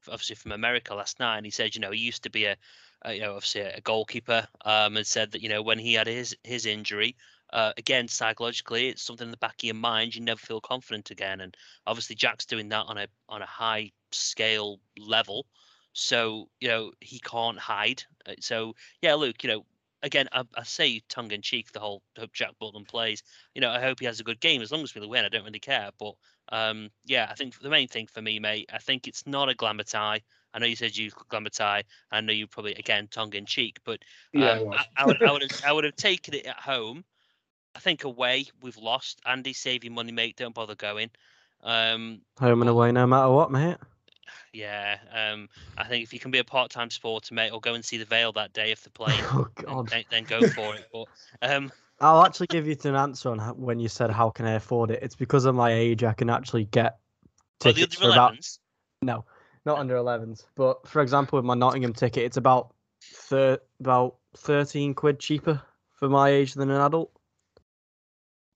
obviously 0.10 0.36
from 0.36 0.52
America 0.52 0.94
last 0.96 1.20
night, 1.20 1.38
and 1.38 1.46
he 1.46 1.52
said, 1.52 1.76
you 1.76 1.82
know, 1.82 1.92
he 1.92 2.00
used 2.00 2.24
to 2.24 2.30
be 2.30 2.46
a 2.46 2.58
uh, 3.06 3.12
you 3.12 3.22
know, 3.22 3.36
obviously 3.36 3.62
a 3.62 3.82
goalkeeper, 3.82 4.48
um, 4.64 4.98
and 4.98 5.06
said 5.06 5.32
that 5.32 5.42
you 5.42 5.50
know 5.50 5.62
when 5.62 5.80
he 5.80 5.94
had 5.94 6.08
his 6.08 6.36
his 6.44 6.66
injury, 6.66 7.16
uh, 7.54 7.74
again 7.78 8.08
psychologically, 8.08 8.90
it's 8.90 9.04
something 9.04 9.28
in 9.28 9.32
the 9.32 9.38
back 9.38 9.56
of 9.60 9.64
your 9.64 9.76
mind. 9.76 10.16
You 10.16 10.22
never 10.22 10.40
feel 10.40 10.62
confident 10.62 11.12
again, 11.12 11.42
and 11.42 11.56
obviously 11.86 12.16
Jack's 12.16 12.46
doing 12.46 12.70
that 12.70 12.86
on 12.88 12.98
a 12.98 13.08
on 13.30 13.42
a 13.42 13.48
high 13.48 13.92
scale 14.12 14.80
level, 14.98 15.46
so 15.94 16.50
you 16.60 16.68
know 16.68 16.92
he 17.00 17.20
can't 17.20 17.60
hide. 17.60 18.04
Uh, 18.26 18.34
So 18.40 18.76
yeah, 19.02 19.16
Luke, 19.16 19.44
you 19.44 19.50
know. 19.50 19.66
Again, 20.04 20.28
I, 20.32 20.44
I 20.56 20.62
say 20.62 21.02
tongue 21.10 21.32
in 21.32 21.42
cheek 21.42 21.72
the 21.72 21.80
whole 21.80 22.04
hope 22.16 22.32
Jack 22.32 22.52
Butland 22.62 22.88
plays. 22.88 23.24
You 23.56 23.62
know, 23.62 23.72
I 23.72 23.82
hope 23.82 24.00
he 24.00 24.06
has 24.06 24.20
a 24.20 24.24
good 24.24 24.40
game. 24.40 24.62
As 24.62 24.72
long 24.72 24.84
as 24.84 24.94
we 24.94 25.04
win, 25.04 25.26
I 25.26 25.30
don't 25.30 25.46
really 25.46 25.58
care. 25.58 25.90
But 25.98 26.14
um, 26.50 26.90
yeah, 27.06 27.28
I 27.30 27.36
think 27.36 27.60
the 27.60 27.70
main 27.70 27.88
thing 27.88 28.08
for 28.08 28.22
me, 28.22 28.40
mate, 28.40 28.70
I 28.72 28.78
think 28.78 29.08
it's 29.08 29.26
not 29.26 29.50
a 29.50 29.56
glamour 29.56 29.84
tie. 29.84 30.22
I 30.54 30.60
know 30.60 30.68
you 30.68 30.76
said 30.76 30.96
you 30.96 31.12
could 31.12 31.28
glamour 31.28 31.50
tie. 31.50 31.84
I 32.12 32.22
know 32.22 32.34
you 32.34 32.48
probably 32.48 32.76
again 32.76 33.08
tongue 33.12 33.34
in 33.34 33.46
cheek, 33.46 33.80
but 33.84 34.00
um, 34.36 34.42
it 34.42 34.66
was. 34.66 34.80
I, 34.98 35.04
I 35.04 35.06
would 35.06 35.22
I 35.22 35.32
would 35.32 35.42
have, 35.42 35.52
I 35.66 35.72
would 35.74 35.84
have 35.84 35.96
taken 35.96 36.34
it 36.34 36.46
at 36.46 36.60
home. 36.60 37.04
I 37.76 37.80
think 37.80 38.06
away 38.06 38.46
we've 38.62 38.78
lost. 38.78 39.20
Andy, 39.26 39.54
save 39.54 39.84
your 39.84 39.94
money, 39.94 40.14
mate. 40.14 40.38
Don't 40.38 40.56
bother 40.56 40.76
going. 40.76 41.12
Um, 41.62 42.22
Home 42.40 42.62
and 42.62 42.70
away, 42.70 42.92
no 42.92 43.06
matter 43.06 43.30
what, 43.30 43.52
mate. 43.52 43.78
Yeah, 44.54 44.98
um, 45.12 45.50
I 45.78 45.84
think 45.84 46.04
if 46.04 46.14
you 46.14 46.20
can 46.20 46.32
be 46.32 46.40
a 46.40 46.44
part-time 46.44 46.88
sporter, 46.88 47.34
mate, 47.34 47.52
or 47.52 47.60
go 47.60 47.74
and 47.74 47.84
see 47.84 47.98
the 47.98 48.06
Vale 48.06 48.32
that 48.34 48.54
day 48.54 48.72
if 48.72 48.84
they're 48.84 48.92
playing, 48.92 49.20
Oh 49.34 49.48
then, 49.58 49.66
God. 49.66 49.90
then, 49.90 50.04
then 50.10 50.24
go 50.24 50.48
for 50.48 50.76
it. 50.76 50.86
But 50.94 51.08
um, 51.42 51.72
I'll 52.00 52.26
actually 52.26 52.48
give 52.48 52.68
you 52.68 52.76
an 52.84 52.96
answer 52.96 53.30
on 53.30 53.40
how, 53.40 53.54
when 53.54 53.80
you 53.80 53.88
said 53.88 54.10
how 54.12 54.30
can 54.30 54.46
I 54.46 54.52
afford 54.54 54.92
it. 54.92 55.00
It's 55.02 55.16
because 55.16 55.46
of 55.46 55.56
my 55.56 55.72
age. 55.74 56.04
I 56.04 56.14
can 56.14 56.30
actually 56.30 56.66
get 56.66 56.98
tickets 57.60 57.96
other 57.98 58.08
for 58.08 58.12
about 58.12 58.34
11s, 58.34 58.60
no, 59.02 59.26
not 59.66 59.80
under 59.80 59.96
11s. 59.96 60.44
But 60.56 60.88
for 60.88 61.02
example, 61.02 61.38
with 61.38 61.46
my 61.46 61.54
Nottingham 61.54 61.94
ticket, 61.94 62.24
it's 62.24 62.38
about 62.38 62.74
thir- 63.02 63.60
about 63.80 64.18
13 64.38 64.94
quid 64.94 65.20
cheaper 65.20 65.62
for 65.94 66.10
my 66.10 66.30
age 66.30 66.54
than 66.54 66.70
an 66.70 66.82
adult. 66.82 67.12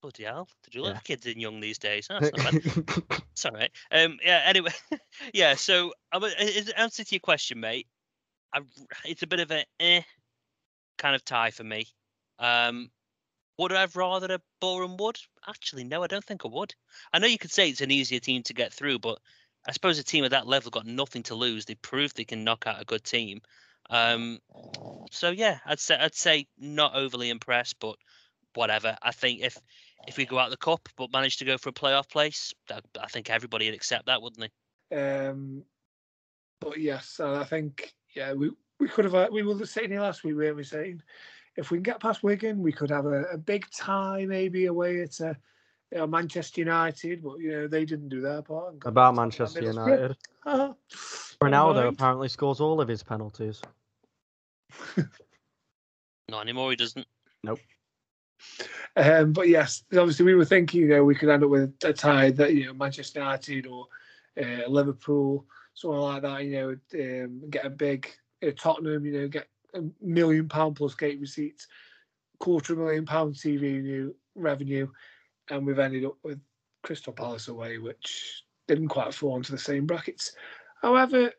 bloody 0.02 0.24
hell, 0.24 0.48
did 0.64 0.74
you 0.74 0.84
Yeah. 0.84 0.94
the 0.94 1.00
kids 1.00 1.26
in 1.26 1.40
young 1.40 1.60
these 1.60 1.78
days? 1.78 2.08
Oh, 2.10 2.18
That's 2.20 2.36
not 2.36 2.52
bad. 2.52 3.22
It's 3.32 3.44
all 3.46 3.52
right. 3.52 3.70
Um, 3.90 4.18
yeah. 4.22 4.42
Anyway, 4.44 4.72
yeah. 5.34 5.54
So, 5.54 5.92
i- 6.12 6.18
i- 6.18 6.72
answer 6.76 7.04
to 7.04 7.14
your 7.14 7.20
question, 7.20 7.60
mate. 7.60 7.86
I, 8.52 8.60
it's 9.04 9.22
a 9.22 9.26
bit 9.26 9.40
of 9.40 9.50
a 9.50 9.64
eh 9.78 10.02
kind 10.98 11.14
of 11.14 11.24
tie 11.24 11.50
for 11.50 11.64
me. 11.64 11.86
Um, 12.38 12.90
would 13.60 13.72
I 13.72 13.80
have 13.80 13.94
rather 13.94 14.32
a 14.32 14.40
Boreham 14.58 14.96
Wood? 14.96 15.18
Actually, 15.46 15.84
no, 15.84 16.02
I 16.02 16.06
don't 16.06 16.24
think 16.24 16.46
I 16.46 16.48
would. 16.48 16.74
I 17.12 17.18
know 17.18 17.26
you 17.26 17.36
could 17.36 17.50
say 17.50 17.68
it's 17.68 17.82
an 17.82 17.90
easier 17.90 18.18
team 18.18 18.42
to 18.44 18.54
get 18.54 18.72
through, 18.72 19.00
but 19.00 19.18
I 19.68 19.72
suppose 19.72 19.98
a 19.98 20.02
team 20.02 20.24
at 20.24 20.30
that 20.30 20.46
level 20.46 20.70
got 20.70 20.86
nothing 20.86 21.22
to 21.24 21.34
lose. 21.34 21.66
They 21.66 21.74
proved 21.74 22.16
they 22.16 22.24
can 22.24 22.42
knock 22.42 22.66
out 22.66 22.80
a 22.80 22.86
good 22.86 23.04
team. 23.04 23.42
Um, 23.90 24.38
so 25.10 25.30
yeah, 25.30 25.58
I'd 25.66 25.78
say 25.78 25.98
I'd 25.98 26.14
say 26.14 26.46
not 26.58 26.94
overly 26.94 27.28
impressed, 27.28 27.76
but 27.80 27.96
whatever. 28.54 28.96
I 29.02 29.12
think 29.12 29.42
if 29.42 29.58
if 30.08 30.16
we 30.16 30.24
go 30.24 30.38
out 30.38 30.48
the 30.50 30.56
cup 30.56 30.88
but 30.96 31.12
manage 31.12 31.36
to 31.38 31.44
go 31.44 31.58
for 31.58 31.68
a 31.68 31.72
playoff 31.72 32.08
place, 32.08 32.54
that, 32.68 32.82
I 32.98 33.08
think 33.08 33.28
everybody 33.28 33.66
would 33.66 33.74
accept 33.74 34.06
that, 34.06 34.22
wouldn't 34.22 34.50
they? 34.90 34.96
Um, 34.96 35.64
but 36.60 36.80
yes, 36.80 37.20
I 37.20 37.44
think 37.44 37.92
yeah, 38.14 38.32
we 38.32 38.52
we 38.78 38.88
could 38.88 39.04
have. 39.04 39.30
We 39.30 39.42
were 39.42 39.54
here 39.54 40.00
last 40.00 40.24
week, 40.24 40.36
weren't 40.36 40.56
we? 40.56 40.64
Saying 40.64 41.02
if 41.56 41.70
we 41.70 41.78
can 41.78 41.82
get 41.82 42.00
past 42.00 42.22
Wigan, 42.22 42.62
we 42.62 42.72
could 42.72 42.90
have 42.90 43.06
a, 43.06 43.24
a 43.24 43.38
big 43.38 43.66
tie 43.70 44.24
maybe 44.26 44.66
away 44.66 45.02
at 45.02 45.20
uh, 45.20 45.34
you 45.92 45.98
know, 45.98 46.06
Manchester 46.06 46.60
United, 46.60 47.22
but 47.22 47.38
you 47.38 47.52
know 47.52 47.66
they 47.66 47.84
didn't 47.84 48.08
do 48.08 48.20
their 48.20 48.42
part. 48.42 48.76
About 48.84 48.84
knocked 48.84 48.86
out 48.86 48.94
by 48.94 49.22
Manchester 49.22 49.62
United. 49.62 50.16
Never 50.46 50.74
Ronaldo 51.42 51.88
apparently 51.88 52.28
scores 52.28 52.60
all 52.60 52.80
of 52.80 52.88
his 52.88 53.02
penalties. 53.02 53.62
Not 56.28 56.42
anymore. 56.42 56.70
He 56.70 56.76
doesn't. 56.76 57.06
Um, 58.96 59.32
but 59.32 59.48
yes, 59.48 59.84
obviously 59.92 60.24
we 60.24 60.34
were 60.34 60.44
thinking, 60.44 60.82
you 60.82 60.88
know, 60.88 61.04
we 61.04 61.14
could 61.14 61.28
end 61.28 61.44
up 61.44 61.50
with 61.50 61.74
a 61.84 61.92
tie 61.92 62.30
that 62.32 62.54
you 62.54 62.66
know 62.66 62.74
Manchester 62.74 63.20
United 63.20 63.66
or 63.66 63.86
uh, 64.40 64.68
Liverpool, 64.68 65.46
something 65.74 65.98
like 65.98 66.22
that. 66.22 66.44
You 66.44 66.78
know, 66.92 67.24
um, 67.24 67.50
get 67.50 67.64
a 67.64 67.70
big 67.70 68.08
uh, 68.46 68.50
Tottenham, 68.56 69.04
you 69.04 69.12
know, 69.12 69.28
get 69.28 69.48
a 69.74 69.82
million 70.00 70.48
pound 70.48 70.76
plus 70.76 70.94
gate 70.94 71.20
receipts, 71.20 71.66
quarter 72.38 72.72
of 72.72 72.80
a 72.80 72.82
million 72.82 73.06
pound 73.06 73.34
TV 73.34 74.10
revenue, 74.34 74.88
and 75.50 75.66
we've 75.66 75.78
ended 75.78 76.04
up 76.04 76.16
with 76.22 76.40
Crystal 76.82 77.12
Palace 77.12 77.48
away, 77.48 77.78
which 77.78 78.44
didn't 78.68 78.88
quite 78.88 79.14
fall 79.14 79.36
into 79.36 79.52
the 79.52 79.58
same 79.58 79.86
brackets. 79.86 80.32
However, 80.82 81.32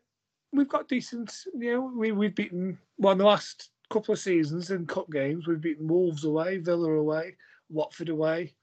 we've 0.51 0.69
got 0.69 0.87
decent. 0.87 1.33
You 1.57 1.73
know, 1.73 1.91
we 1.95 2.11
we've 2.11 2.35
beaten 2.35 2.77
well 2.97 3.15
the 3.15 3.23
last 3.23 3.69
couple 3.89 4.13
of 4.13 4.19
seasons 4.19 4.71
in 4.71 4.85
cup 4.85 5.09
games. 5.11 5.47
We've 5.47 5.61
beaten 5.61 5.87
Wolves 5.87 6.23
away, 6.25 6.57
Villa 6.57 6.91
away, 6.91 7.35
Watford 7.69 8.09
away. 8.09 8.53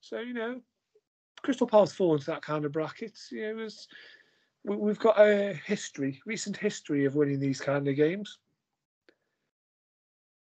So 0.00 0.20
you 0.20 0.34
know, 0.34 0.60
Crystal 1.42 1.66
Palace 1.66 1.92
fall 1.92 2.14
into 2.14 2.26
that 2.26 2.42
kind 2.42 2.64
of 2.64 2.72
bracket. 2.72 3.16
You 3.30 3.42
know, 3.42 3.56
there's- 3.56 3.88
we, 4.64 4.76
we've 4.76 4.98
got 4.98 5.18
a 5.20 5.54
history, 5.64 6.20
recent 6.26 6.56
history 6.56 7.04
of 7.04 7.14
winning 7.14 7.38
these 7.38 7.60
kind 7.60 7.86
of 7.86 7.94
games. 7.96 8.38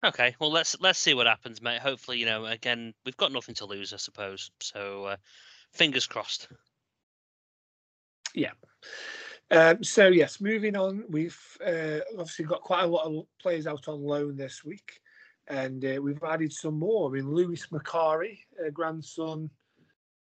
Okay, 0.05 0.37
well 0.39 0.53
let's 0.53 0.77
let's 0.81 0.99
see 0.99 1.15
what 1.15 1.27
happens, 1.27 1.63
mate. 1.63 1.81
Hopefully, 1.81 2.19
you 2.19 2.27
know, 2.27 2.45
again, 2.45 2.93
we've 3.07 3.17
got 3.17 3.33
nothing 3.33 3.55
to 3.57 3.65
lose, 3.65 3.93
I 3.95 3.97
suppose. 3.97 4.51
So, 4.61 5.05
uh, 5.05 5.17
fingers 5.73 6.07
crossed. 6.07 6.49
Yeah. 8.35 8.53
Um, 9.51 9.83
so 9.83 10.09
yes, 10.09 10.41
moving 10.41 10.77
on, 10.77 11.05
we've 11.09 11.39
uh, 11.65 12.01
obviously 12.19 12.45
got 12.45 12.61
quite 12.61 12.83
a 12.83 12.87
lot 12.87 13.07
of 13.07 13.25
players 13.41 13.67
out 13.67 13.89
on 13.89 14.03
loan 14.03 14.37
this 14.37 14.63
week, 14.63 15.01
and 15.49 15.83
uh, 15.85 16.01
we've 16.03 16.23
added 16.23 16.53
some 16.53 16.79
more. 16.79 17.09
I 17.09 17.13
mean, 17.15 17.31
Lewis 17.33 17.69
Macari, 17.73 18.41
grandson 18.75 19.49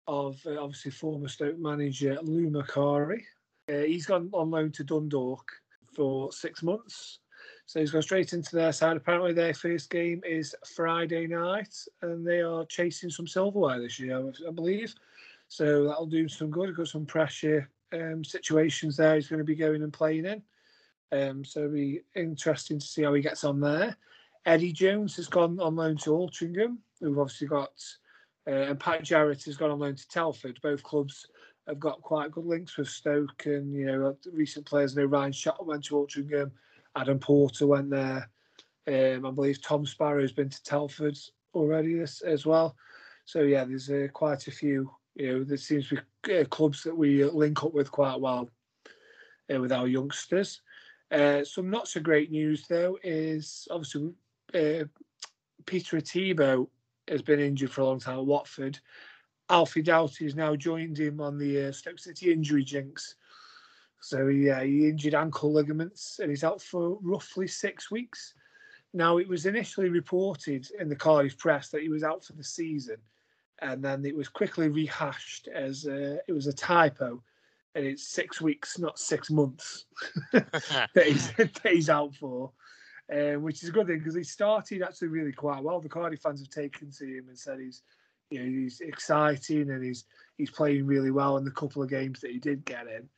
of 0.06 0.38
uh, 0.46 0.62
obviously 0.62 0.90
former 0.92 1.28
Stoke 1.28 1.58
manager 1.58 2.18
Lou 2.22 2.48
Macari, 2.50 3.22
uh, 3.68 3.78
he's 3.78 4.06
gone 4.06 4.28
on 4.32 4.50
loan 4.50 4.70
to 4.72 4.84
Dundalk 4.84 5.50
for 5.94 6.30
six 6.32 6.62
months. 6.62 7.18
So 7.66 7.80
he's 7.80 7.90
gone 7.90 8.02
straight 8.02 8.32
into 8.32 8.56
their 8.56 8.72
side. 8.72 8.96
Apparently, 8.96 9.32
their 9.32 9.54
first 9.54 9.90
game 9.90 10.20
is 10.24 10.54
Friday 10.76 11.26
night, 11.26 11.74
and 12.02 12.26
they 12.26 12.40
are 12.40 12.66
chasing 12.66 13.10
some 13.10 13.26
silverware 13.26 13.80
this 13.80 13.98
year, 13.98 14.22
I 14.46 14.50
believe. 14.50 14.94
So 15.48 15.84
that'll 15.84 16.06
do 16.06 16.28
some 16.28 16.50
good. 16.50 16.76
Got 16.76 16.88
some 16.88 17.06
pressure 17.06 17.70
um, 17.92 18.24
situations 18.24 18.96
there. 18.96 19.14
He's 19.14 19.28
going 19.28 19.38
to 19.38 19.44
be 19.44 19.54
going 19.54 19.82
and 19.82 19.92
playing 19.92 20.26
in. 20.26 20.42
Um, 21.12 21.44
so 21.44 21.60
it'll 21.60 21.72
be 21.72 22.00
interesting 22.14 22.78
to 22.78 22.86
see 22.86 23.02
how 23.02 23.14
he 23.14 23.22
gets 23.22 23.44
on 23.44 23.60
there. 23.60 23.96
Eddie 24.46 24.72
Jones 24.72 25.16
has 25.16 25.28
gone 25.28 25.58
on 25.60 25.76
loan 25.76 25.96
to 25.98 26.10
Altrincham. 26.10 26.78
We've 27.00 27.18
obviously 27.18 27.46
got, 27.46 27.72
uh, 28.46 28.50
and 28.50 28.80
Pat 28.80 29.04
Jarrett 29.04 29.44
has 29.44 29.56
gone 29.56 29.70
on 29.70 29.78
loan 29.78 29.94
to 29.94 30.08
Telford. 30.08 30.58
Both 30.62 30.82
clubs 30.82 31.26
have 31.66 31.80
got 31.80 32.02
quite 32.02 32.30
good 32.30 32.44
links 32.44 32.76
with 32.76 32.88
Stoke, 32.88 33.46
and 33.46 33.72
you 33.72 33.86
know, 33.86 34.16
recent 34.32 34.66
players. 34.66 34.96
I 34.96 35.02
know 35.02 35.06
Ryan 35.06 35.32
Shotton 35.32 35.66
went 35.66 35.84
to 35.84 35.94
Altrincham. 35.94 36.50
Adam 36.96 37.18
Porter 37.18 37.66
went 37.66 37.90
there. 37.90 38.28
Um, 38.86 39.26
I 39.26 39.30
believe 39.30 39.62
Tom 39.62 39.86
Sparrow's 39.86 40.32
been 40.32 40.50
to 40.50 40.62
Telford 40.62 41.18
already 41.54 41.94
this, 41.94 42.20
as 42.20 42.44
well. 42.44 42.76
So 43.24 43.42
yeah, 43.42 43.64
there's 43.64 43.90
uh, 43.90 44.08
quite 44.12 44.46
a 44.46 44.50
few. 44.50 44.90
You 45.14 45.32
know, 45.38 45.44
there 45.44 45.56
seems 45.56 45.88
to 45.88 46.00
be 46.22 46.38
uh, 46.38 46.44
clubs 46.44 46.82
that 46.82 46.96
we 46.96 47.24
link 47.24 47.64
up 47.64 47.72
with 47.72 47.90
quite 47.90 48.20
well 48.20 48.50
uh, 49.52 49.60
with 49.60 49.72
our 49.72 49.86
youngsters. 49.86 50.60
Uh, 51.10 51.44
some 51.44 51.70
not 51.70 51.88
so 51.88 52.00
great 52.00 52.30
news 52.30 52.66
though 52.68 52.98
is 53.02 53.68
obviously 53.70 54.12
uh, 54.54 54.84
Peter 55.66 55.96
Etebo 55.98 56.68
has 57.08 57.22
been 57.22 57.40
injured 57.40 57.70
for 57.70 57.82
a 57.82 57.86
long 57.86 58.00
time 58.00 58.18
at 58.18 58.26
Watford. 58.26 58.78
Alfie 59.50 59.82
Doughty 59.82 60.24
has 60.24 60.34
now 60.34 60.56
joined 60.56 60.98
him 60.98 61.20
on 61.20 61.38
the 61.38 61.66
uh, 61.66 61.72
Stoke 61.72 61.98
City 61.98 62.32
injury 62.32 62.64
jinx. 62.64 63.16
So 64.04 64.26
yeah, 64.26 64.62
he 64.62 64.86
injured 64.86 65.14
ankle 65.14 65.50
ligaments 65.50 66.18
and 66.18 66.28
he's 66.28 66.44
out 66.44 66.60
for 66.60 66.98
roughly 67.00 67.48
six 67.48 67.90
weeks. 67.90 68.34
Now 68.92 69.16
it 69.16 69.26
was 69.26 69.46
initially 69.46 69.88
reported 69.88 70.68
in 70.78 70.90
the 70.90 70.94
Cardiff 70.94 71.38
press 71.38 71.70
that 71.70 71.80
he 71.80 71.88
was 71.88 72.04
out 72.04 72.22
for 72.22 72.34
the 72.34 72.44
season, 72.44 72.98
and 73.62 73.82
then 73.82 74.04
it 74.04 74.14
was 74.14 74.28
quickly 74.28 74.68
rehashed 74.68 75.48
as 75.48 75.86
uh, 75.86 76.18
it 76.28 76.32
was 76.32 76.46
a 76.46 76.52
typo, 76.52 77.22
and 77.74 77.86
it's 77.86 78.06
six 78.06 78.42
weeks, 78.42 78.78
not 78.78 78.98
six 78.98 79.30
months, 79.30 79.86
that, 80.32 80.90
he's, 81.06 81.32
that 81.38 81.60
he's 81.62 81.88
out 81.88 82.14
for. 82.14 82.52
Um, 83.10 83.42
which 83.42 83.62
is 83.62 83.70
a 83.70 83.72
good 83.72 83.86
thing 83.86 83.98
because 83.98 84.14
he 84.14 84.22
started 84.22 84.82
actually 84.82 85.08
really 85.08 85.32
quite 85.32 85.62
well. 85.62 85.80
The 85.80 85.88
Cardiff 85.88 86.20
fans 86.20 86.40
have 86.40 86.50
taken 86.50 86.90
to 86.90 87.04
him 87.06 87.28
and 87.28 87.38
said 87.38 87.58
he's, 87.58 87.82
you 88.30 88.40
know, 88.40 88.46
he's 88.46 88.80
exciting 88.80 89.70
and 89.70 89.82
he's 89.82 90.04
he's 90.36 90.50
playing 90.50 90.86
really 90.86 91.10
well 91.10 91.38
in 91.38 91.44
the 91.44 91.50
couple 91.50 91.82
of 91.82 91.88
games 91.88 92.20
that 92.20 92.32
he 92.32 92.38
did 92.38 92.66
get 92.66 92.86
in. 92.86 93.08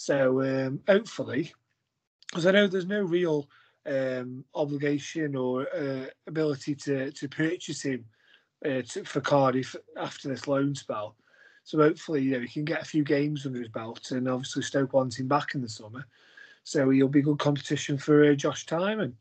So 0.00 0.40
um, 0.42 0.80
hopefully, 0.86 1.52
because 2.28 2.46
I 2.46 2.52
know 2.52 2.68
there's 2.68 2.86
no 2.86 3.02
real 3.02 3.48
um, 3.84 4.44
obligation 4.54 5.34
or 5.34 5.66
uh, 5.76 6.06
ability 6.28 6.76
to 6.76 7.10
to 7.10 7.28
purchase 7.28 7.82
him 7.82 8.04
uh, 8.64 8.82
to, 8.90 9.02
for 9.04 9.20
Cardiff 9.20 9.74
after 9.96 10.28
this 10.28 10.46
loan 10.46 10.76
spell. 10.76 11.16
So 11.64 11.78
hopefully, 11.78 12.22
you 12.22 12.30
know, 12.30 12.40
he 12.42 12.46
can 12.46 12.64
get 12.64 12.80
a 12.80 12.84
few 12.84 13.02
games 13.02 13.44
under 13.44 13.58
his 13.58 13.70
belt, 13.70 14.12
and 14.12 14.28
obviously 14.28 14.62
Stoke 14.62 14.92
wants 14.92 15.18
him 15.18 15.26
back 15.26 15.56
in 15.56 15.62
the 15.62 15.68
summer. 15.68 16.06
So 16.62 16.88
he'll 16.90 17.08
be 17.08 17.20
good 17.20 17.40
competition 17.40 17.98
for 17.98 18.24
uh, 18.24 18.34
Josh 18.34 18.66
Tymon, 18.66 19.14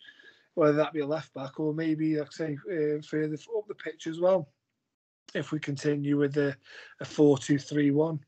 whether 0.54 0.78
that 0.78 0.94
be 0.94 1.00
a 1.00 1.08
left 1.08 1.34
back 1.34 1.60
or 1.60 1.74
maybe, 1.74 2.20
like 2.20 2.28
I 2.28 2.32
say, 2.32 2.58
uh, 2.72 3.02
further 3.02 3.34
up 3.58 3.68
the 3.68 3.74
pitch 3.74 4.06
as 4.06 4.20
well. 4.20 4.48
If 5.34 5.52
we 5.52 5.60
continue 5.60 6.20
with 6.20 6.38
a, 6.38 6.56
a 7.00 7.06
4 7.06 7.40
2 7.40 7.58
3 7.58 7.90
1. 7.90 8.20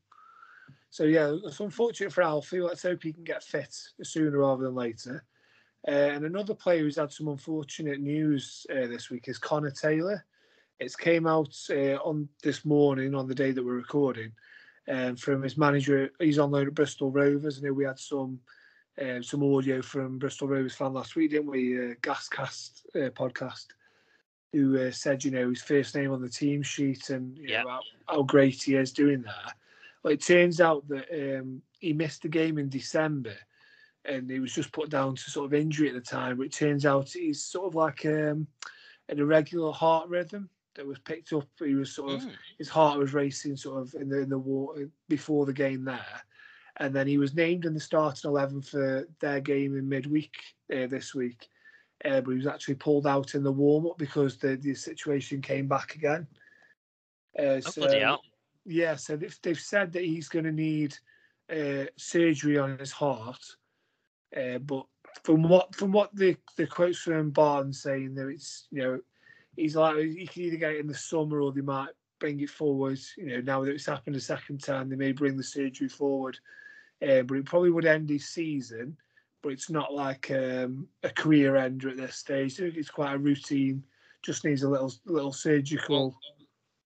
So, 0.90 1.04
yeah, 1.04 1.36
it's 1.44 1.60
unfortunate 1.60 2.12
for 2.12 2.22
Alfie. 2.22 2.60
Let's 2.60 2.82
hope 2.82 3.02
he 3.02 3.12
can 3.12 3.24
get 3.24 3.44
fit 3.44 3.74
sooner 4.02 4.38
rather 4.38 4.64
than 4.64 4.74
later. 4.74 5.24
Uh, 5.86 5.90
and 5.92 6.24
another 6.24 6.54
player 6.54 6.80
who's 6.80 6.96
had 6.96 7.12
some 7.12 7.28
unfortunate 7.28 8.00
news 8.00 8.66
uh, 8.70 8.86
this 8.86 9.08
week 9.08 9.28
is 9.28 9.38
Connor 9.38 9.70
Taylor. 9.70 10.24
It's 10.78 10.96
came 10.96 11.26
out 11.26 11.56
uh, 11.70 11.96
on 12.04 12.28
this 12.42 12.64
morning, 12.64 13.14
on 13.14 13.28
the 13.28 13.34
day 13.34 13.52
that 13.52 13.64
we're 13.64 13.74
recording, 13.74 14.32
um, 14.88 15.16
from 15.16 15.42
his 15.42 15.56
manager. 15.56 16.10
He's 16.18 16.38
on 16.38 16.50
loan 16.50 16.66
at 16.66 16.74
Bristol 16.74 17.10
Rovers. 17.10 17.58
I 17.58 17.66
know 17.66 17.72
we 17.72 17.84
had 17.84 17.98
some 17.98 18.40
uh, 19.00 19.22
some 19.22 19.42
audio 19.42 19.80
from 19.80 20.18
Bristol 20.18 20.48
Rovers 20.48 20.74
fan 20.74 20.92
last 20.92 21.16
week, 21.16 21.30
didn't 21.30 21.50
we? 21.50 21.78
Uh, 21.78 21.94
Gascast 22.02 22.84
uh, 22.96 23.10
podcast, 23.10 23.66
who 24.52 24.78
uh, 24.78 24.90
said, 24.90 25.24
you 25.24 25.30
know, 25.30 25.48
his 25.48 25.62
first 25.62 25.94
name 25.94 26.12
on 26.12 26.20
the 26.20 26.28
team 26.28 26.62
sheet 26.62 27.10
and 27.10 27.38
you 27.38 27.48
Yeah. 27.48 27.62
know, 27.62 27.68
how, 27.68 27.82
how 28.08 28.22
great 28.22 28.62
he 28.62 28.74
is 28.74 28.92
doing 28.92 29.22
that. 29.22 29.54
Well, 30.02 30.12
it 30.12 30.22
turns 30.22 30.60
out 30.60 30.86
that 30.88 31.38
um, 31.40 31.62
he 31.78 31.92
missed 31.92 32.22
the 32.22 32.28
game 32.28 32.58
in 32.58 32.68
December 32.68 33.34
and 34.04 34.30
he 34.30 34.40
was 34.40 34.52
just 34.52 34.72
put 34.72 34.88
down 34.88 35.14
to 35.14 35.30
sort 35.30 35.46
of 35.46 35.54
injury 35.54 35.88
at 35.88 35.94
the 35.94 36.00
time. 36.00 36.38
But 36.38 36.46
it 36.46 36.52
turns 36.52 36.86
out 36.86 37.10
he's 37.10 37.44
sort 37.44 37.66
of 37.66 37.74
like 37.74 38.06
um, 38.06 38.46
an 39.08 39.18
irregular 39.18 39.72
heart 39.72 40.08
rhythm 40.08 40.48
that 40.74 40.86
was 40.86 40.98
picked 41.00 41.32
up. 41.32 41.46
He 41.58 41.74
was 41.74 41.94
sort 41.94 42.14
of 42.14 42.22
Mm. 42.22 42.32
his 42.58 42.68
heart 42.68 42.98
was 42.98 43.12
racing 43.12 43.56
sort 43.56 43.82
of 43.82 43.94
in 44.00 44.08
the 44.08 44.20
in 44.20 44.28
the 44.30 44.38
water 44.38 44.88
before 45.08 45.44
the 45.46 45.52
game 45.52 45.84
there, 45.84 46.22
and 46.78 46.94
then 46.94 47.06
he 47.06 47.18
was 47.18 47.34
named 47.34 47.64
in 47.64 47.74
the 47.74 47.80
starting 47.80 48.28
eleven 48.30 48.62
for 48.62 49.06
their 49.20 49.40
game 49.40 49.76
in 49.76 49.88
midweek 49.88 50.34
uh, 50.72 50.86
this 50.86 51.14
week. 51.14 51.48
Uh, 52.04 52.22
but 52.22 52.30
he 52.30 52.36
was 52.38 52.46
actually 52.46 52.76
pulled 52.76 53.06
out 53.06 53.34
in 53.34 53.42
the 53.42 53.52
warm 53.52 53.86
up 53.86 53.98
because 53.98 54.38
the, 54.38 54.56
the 54.56 54.74
situation 54.74 55.42
came 55.42 55.68
back 55.68 55.94
again. 55.94 56.26
Uh, 57.38 57.60
Oh, 57.66 57.72
bloody 57.76 58.00
hell. 58.00 58.22
Yeah, 58.70 58.96
so 58.96 59.16
they've, 59.16 59.38
they've 59.42 59.58
said 59.58 59.92
that 59.92 60.04
he's 60.04 60.28
going 60.28 60.44
to 60.44 60.52
need 60.52 60.96
uh, 61.50 61.84
surgery 61.96 62.58
on 62.58 62.78
his 62.78 62.92
heart. 62.92 63.42
Uh, 64.36 64.58
but 64.58 64.86
from 65.24 65.42
what 65.42 65.74
from 65.74 65.90
what 65.90 66.14
the 66.14 66.36
the 66.56 66.66
quotes 66.66 66.98
from 66.98 67.30
Barnes 67.30 67.82
saying 67.82 68.14
that 68.14 68.28
it's 68.28 68.68
you 68.70 68.82
know 68.82 69.00
he's 69.56 69.74
like 69.74 69.96
he 69.96 70.26
can 70.26 70.42
either 70.42 70.56
get 70.56 70.72
it 70.74 70.80
in 70.80 70.86
the 70.86 70.94
summer 70.94 71.40
or 71.40 71.52
they 71.52 71.62
might 71.62 71.90
bring 72.20 72.40
it 72.40 72.50
forward. 72.50 72.98
You 73.16 73.26
know 73.26 73.40
now 73.40 73.64
that 73.64 73.72
it's 73.72 73.86
happened 73.86 74.16
a 74.16 74.20
second 74.20 74.62
time, 74.62 74.88
they 74.88 74.96
may 74.96 75.12
bring 75.12 75.36
the 75.36 75.42
surgery 75.42 75.88
forward. 75.88 76.38
Uh, 77.02 77.22
but 77.22 77.38
it 77.38 77.46
probably 77.46 77.70
would 77.70 77.86
end 77.86 78.10
his 78.10 78.28
season. 78.28 78.96
But 79.42 79.52
it's 79.52 79.70
not 79.70 79.94
like 79.94 80.30
um, 80.30 80.86
a 81.02 81.08
career 81.08 81.56
ender 81.56 81.88
at 81.88 81.96
this 81.96 82.16
stage. 82.16 82.60
It's 82.60 82.90
quite 82.90 83.14
a 83.14 83.18
routine. 83.18 83.82
Just 84.22 84.44
needs 84.44 84.62
a 84.62 84.68
little 84.68 84.92
little 85.06 85.32
surgical. 85.32 86.14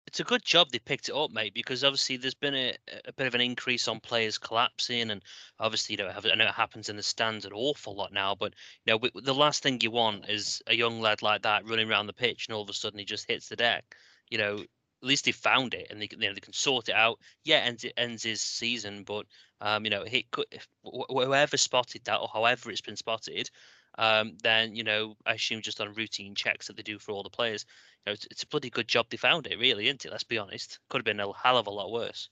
It's 0.06 0.20
a 0.20 0.24
good 0.24 0.44
job 0.44 0.70
they 0.70 0.78
picked 0.78 1.08
it 1.08 1.14
up, 1.14 1.30
mate, 1.30 1.54
because 1.54 1.82
obviously 1.84 2.16
there's 2.16 2.34
been 2.34 2.54
a, 2.54 2.74
a 3.06 3.12
bit 3.12 3.26
of 3.26 3.34
an 3.34 3.40
increase 3.40 3.88
on 3.88 4.00
players 4.00 4.38
collapsing, 4.38 5.10
and 5.10 5.22
obviously 5.58 5.94
you 5.94 5.98
know 5.98 6.08
I 6.08 6.34
know 6.36 6.46
it 6.46 6.54
happens 6.54 6.88
in 6.88 6.96
the 6.96 7.02
stands 7.02 7.44
an 7.44 7.52
awful 7.52 7.94
lot 7.94 8.12
now, 8.12 8.34
but 8.34 8.54
you 8.84 8.92
know 8.92 9.08
the 9.20 9.34
last 9.34 9.62
thing 9.62 9.80
you 9.80 9.90
want 9.90 10.28
is 10.28 10.62
a 10.66 10.74
young 10.74 11.00
lad 11.00 11.22
like 11.22 11.42
that 11.42 11.66
running 11.68 11.90
around 11.90 12.06
the 12.06 12.12
pitch, 12.12 12.46
and 12.48 12.54
all 12.54 12.62
of 12.62 12.70
a 12.70 12.74
sudden 12.74 12.98
he 12.98 13.04
just 13.04 13.26
hits 13.28 13.48
the 13.48 13.56
deck. 13.56 13.96
You 14.30 14.38
know, 14.38 14.58
at 14.60 14.68
least 15.02 15.24
they 15.24 15.32
found 15.32 15.74
it, 15.74 15.88
and 15.90 16.00
they 16.00 16.06
can- 16.08 16.20
you 16.20 16.28
know 16.28 16.34
they 16.34 16.40
can 16.40 16.52
sort 16.54 16.88
it 16.88 16.94
out. 16.94 17.18
Yeah, 17.44 17.58
ends 17.58 17.84
it 17.84 17.94
ends 17.96 18.22
his 18.22 18.40
season, 18.42 19.04
but 19.04 19.26
um, 19.60 19.84
you 19.84 19.90
know 19.90 20.04
he 20.04 20.24
could 20.30 20.46
whoever 20.82 21.56
spotted 21.56 22.04
that 22.04 22.20
or 22.20 22.28
however 22.32 22.70
it's 22.70 22.80
been 22.80 22.96
spotted, 22.96 23.50
um, 23.98 24.36
then 24.42 24.74
you 24.74 24.84
know 24.84 25.16
I 25.26 25.34
assume 25.34 25.62
just 25.62 25.80
on 25.80 25.94
routine 25.94 26.34
checks 26.34 26.66
that 26.66 26.76
they 26.76 26.82
do 26.82 26.98
for 26.98 27.12
all 27.12 27.22
the 27.22 27.30
players. 27.30 27.64
You 28.04 28.10
know, 28.10 28.14
it's, 28.14 28.26
it's 28.30 28.42
a 28.42 28.46
bloody 28.48 28.70
good 28.70 28.88
job 28.88 29.06
they 29.10 29.16
found 29.16 29.46
it, 29.46 29.58
really, 29.58 29.86
isn't 29.86 30.04
it? 30.04 30.10
Let's 30.10 30.24
be 30.24 30.38
honest. 30.38 30.78
Could 30.88 30.98
have 30.98 31.04
been 31.04 31.20
a 31.20 31.32
hell 31.32 31.58
of 31.58 31.66
a 31.66 31.70
lot 31.70 31.92
worse. 31.92 32.28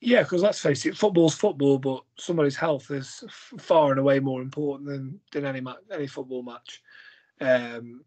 Yeah, 0.00 0.22
because 0.22 0.42
let's 0.42 0.60
face 0.60 0.86
it, 0.86 0.96
football's 0.96 1.34
football, 1.34 1.78
but 1.78 2.02
somebody's 2.18 2.56
health 2.56 2.90
is 2.90 3.22
far 3.58 3.90
and 3.90 4.00
away 4.00 4.18
more 4.18 4.40
important 4.40 4.88
than 4.88 5.20
than 5.32 5.44
any 5.44 5.60
ma- 5.60 5.76
any 5.92 6.06
football 6.06 6.42
match. 6.42 6.82
Um, 7.40 8.04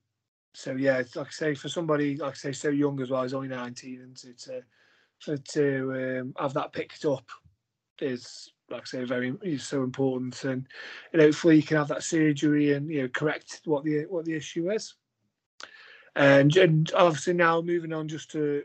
so 0.54 0.74
yeah, 0.74 1.04
like 1.16 1.28
I 1.28 1.32
say, 1.32 1.56
for 1.56 1.70
somebody 1.70 2.18
like 2.18 2.32
I 2.32 2.36
say 2.36 2.52
so 2.52 2.70
young 2.70 3.00
as 3.02 3.10
well, 3.10 3.24
he's 3.24 3.34
only 3.34 3.48
nineteen, 3.48 4.02
and 4.02 4.16
to 4.18 4.64
to 5.22 5.38
to 5.38 6.20
um, 6.22 6.34
have 6.40 6.54
that 6.54 6.74
picked 6.74 7.06
up 7.06 7.30
is 8.02 8.52
like 8.70 8.82
I 8.82 8.86
say 8.86 9.04
very 9.04 9.34
is 9.42 9.64
so 9.64 9.84
important, 9.84 10.44
and 10.44 10.68
and 11.12 11.22
hopefully 11.22 11.58
you 11.58 11.64
can 11.64 11.78
have 11.78 11.90
that 11.90 12.04
surgery 12.04 12.74
and 12.74 12.90
you 12.90 13.04
know 13.04 13.08
correct 13.10 13.62
what 13.66 13.84
the 13.84 14.06
what 14.06 14.26
the 14.26 14.34
issue 14.34 14.72
is. 14.72 14.96
And, 16.16 16.56
and 16.58 16.92
obviously 16.96 17.34
now 17.34 17.62
moving 17.62 17.92
on 17.92 18.08
just 18.08 18.30
to 18.32 18.64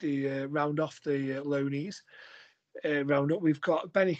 the 0.00 0.28
uh, 0.28 0.46
round 0.46 0.80
off 0.80 1.00
the 1.04 1.38
uh, 1.38 1.44
uh, 2.84 3.04
roundup. 3.04 3.40
We've 3.40 3.60
got 3.60 3.92
Benny 3.92 4.14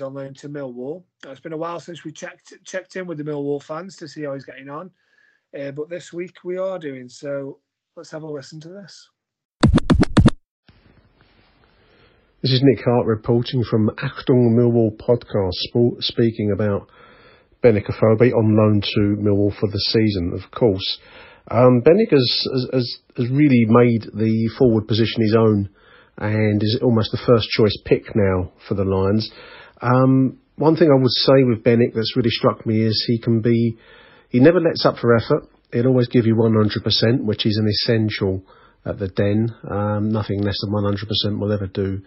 on 0.00 0.14
loan 0.14 0.34
to 0.34 0.48
Millwall. 0.48 1.04
It's 1.24 1.40
been 1.40 1.52
a 1.52 1.56
while 1.56 1.80
since 1.80 2.04
we 2.04 2.12
checked 2.12 2.52
checked 2.64 2.96
in 2.96 3.06
with 3.06 3.18
the 3.18 3.24
Millwall 3.24 3.62
fans 3.62 3.96
to 3.96 4.08
see 4.08 4.24
how 4.24 4.34
he's 4.34 4.44
getting 4.44 4.68
on, 4.68 4.90
uh, 5.58 5.70
but 5.70 5.88
this 5.88 6.12
week 6.12 6.36
we 6.44 6.58
are 6.58 6.78
doing 6.78 7.08
so. 7.08 7.60
Let's 7.96 8.10
have 8.10 8.24
a 8.24 8.26
listen 8.26 8.60
to 8.60 8.68
this. 8.68 9.08
This 12.46 12.52
is 12.52 12.62
Nick 12.62 12.84
Hart 12.84 13.06
reporting 13.06 13.64
from 13.68 13.90
Achtung 13.98 14.54
Millwall 14.54 14.96
podcast, 14.96 15.58
sp- 15.66 15.98
speaking 15.98 16.52
about 16.52 16.86
Benik 17.60 17.88
Afobe 17.90 18.32
on 18.32 18.56
loan 18.56 18.80
to 18.82 19.20
Millwall 19.20 19.52
for 19.58 19.66
the 19.66 19.80
season, 19.80 20.32
of 20.32 20.48
course. 20.52 21.00
Um, 21.50 21.82
Benik 21.82 22.12
has, 22.12 22.48
has, 22.52 22.68
has, 22.72 22.96
has 23.16 23.30
really 23.30 23.66
made 23.66 24.02
the 24.14 24.48
forward 24.56 24.86
position 24.86 25.22
his 25.22 25.34
own 25.36 25.70
and 26.18 26.62
is 26.62 26.78
almost 26.84 27.10
the 27.10 27.18
first 27.26 27.48
choice 27.48 27.76
pick 27.84 28.14
now 28.14 28.52
for 28.68 28.74
the 28.74 28.84
Lions. 28.84 29.28
Um, 29.82 30.38
one 30.54 30.76
thing 30.76 30.90
I 30.92 31.02
would 31.02 31.10
say 31.10 31.42
with 31.42 31.64
Benik 31.64 31.94
that's 31.96 32.16
really 32.16 32.30
struck 32.30 32.64
me 32.64 32.80
is 32.80 33.04
he 33.08 33.18
can 33.18 33.40
be, 33.40 33.76
he 34.28 34.38
never 34.38 34.60
lets 34.60 34.86
up 34.86 34.98
for 34.98 35.16
effort. 35.16 35.48
He'll 35.72 35.88
always 35.88 36.06
give 36.06 36.26
you 36.26 36.36
100%, 36.36 37.24
which 37.24 37.44
is 37.44 37.56
an 37.60 37.66
essential 37.66 38.44
at 38.84 39.00
the 39.00 39.08
Den. 39.08 39.52
Um, 39.68 40.12
nothing 40.12 40.42
less 40.42 40.60
than 40.60 40.70
100% 40.70 41.40
will 41.40 41.52
ever 41.52 41.66
do 41.66 42.02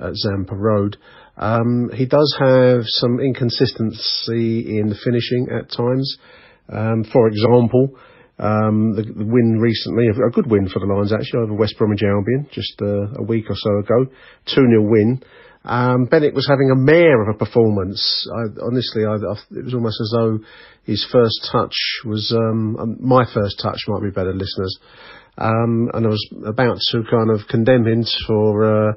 at 0.00 0.14
Zampa 0.14 0.54
Road. 0.54 0.96
Um, 1.36 1.90
he 1.94 2.06
does 2.06 2.36
have 2.40 2.82
some 2.84 3.20
inconsistency 3.20 4.78
in 4.78 4.88
the 4.88 4.98
finishing 5.04 5.48
at 5.52 5.70
times. 5.70 6.16
Um, 6.68 7.04
for 7.12 7.28
example, 7.28 7.90
um, 8.38 8.96
the, 8.96 9.02
the 9.02 9.24
win 9.24 9.58
recently, 9.60 10.08
a, 10.08 10.30
good 10.30 10.50
win 10.50 10.68
for 10.68 10.80
the 10.80 10.86
Lions 10.86 11.12
actually 11.12 11.40
over 11.40 11.54
West 11.54 11.76
Bromwich 11.78 12.02
Albion 12.02 12.48
just 12.52 12.80
uh, 12.82 13.20
a 13.20 13.22
week 13.22 13.46
or 13.48 13.56
so 13.56 13.78
ago, 13.78 14.10
2 14.54 14.54
0 14.54 14.82
win. 14.82 15.22
Um, 15.64 16.04
Bennett 16.04 16.34
was 16.34 16.46
having 16.48 16.70
a 16.70 16.76
mare 16.76 17.22
of 17.22 17.34
a 17.34 17.38
performance. 17.38 18.28
I, 18.32 18.42
honestly, 18.64 19.04
I, 19.04 19.14
I, 19.14 19.34
it 19.58 19.64
was 19.64 19.74
almost 19.74 20.00
as 20.00 20.12
though 20.14 20.38
his 20.84 21.06
first 21.10 21.48
touch 21.50 21.74
was 22.04 22.32
um, 22.36 22.76
um, 22.76 22.96
my 23.00 23.24
first 23.24 23.58
touch. 23.60 23.78
Might 23.88 24.02
be 24.02 24.10
better, 24.10 24.32
listeners. 24.32 24.78
Um, 25.38 25.90
and 25.92 26.06
I 26.06 26.08
was 26.08 26.28
about 26.46 26.78
to 26.92 27.02
kind 27.10 27.30
of 27.30 27.48
condemn 27.48 27.86
him 27.86 28.04
for. 28.26 28.90
Uh, 28.90 28.92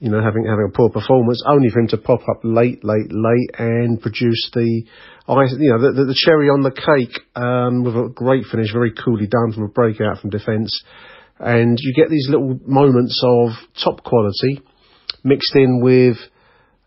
you 0.00 0.10
know, 0.10 0.22
having 0.22 0.44
having 0.44 0.68
a 0.68 0.76
poor 0.76 0.90
performance, 0.90 1.42
only 1.46 1.70
for 1.70 1.80
him 1.80 1.88
to 1.88 1.98
pop 1.98 2.20
up 2.30 2.40
late, 2.44 2.84
late, 2.84 3.10
late, 3.10 3.50
and 3.58 4.00
produce 4.00 4.50
the, 4.54 4.62
you 4.62 4.84
know, 5.26 5.80
the, 5.80 5.92
the, 5.92 6.04
the 6.04 6.14
cherry 6.24 6.48
on 6.48 6.62
the 6.62 6.70
cake 6.70 7.18
um, 7.34 7.82
with 7.82 7.94
a 7.94 8.08
great 8.14 8.44
finish, 8.50 8.72
very 8.72 8.92
coolly 8.92 9.26
done 9.26 9.52
from 9.52 9.64
a 9.64 9.68
breakout 9.68 10.20
from 10.20 10.30
defence, 10.30 10.70
and 11.40 11.78
you 11.80 11.94
get 11.94 12.10
these 12.10 12.28
little 12.30 12.58
moments 12.64 13.20
of 13.24 13.50
top 13.82 14.04
quality 14.04 14.62
mixed 15.24 15.54
in 15.56 15.80
with 15.82 16.16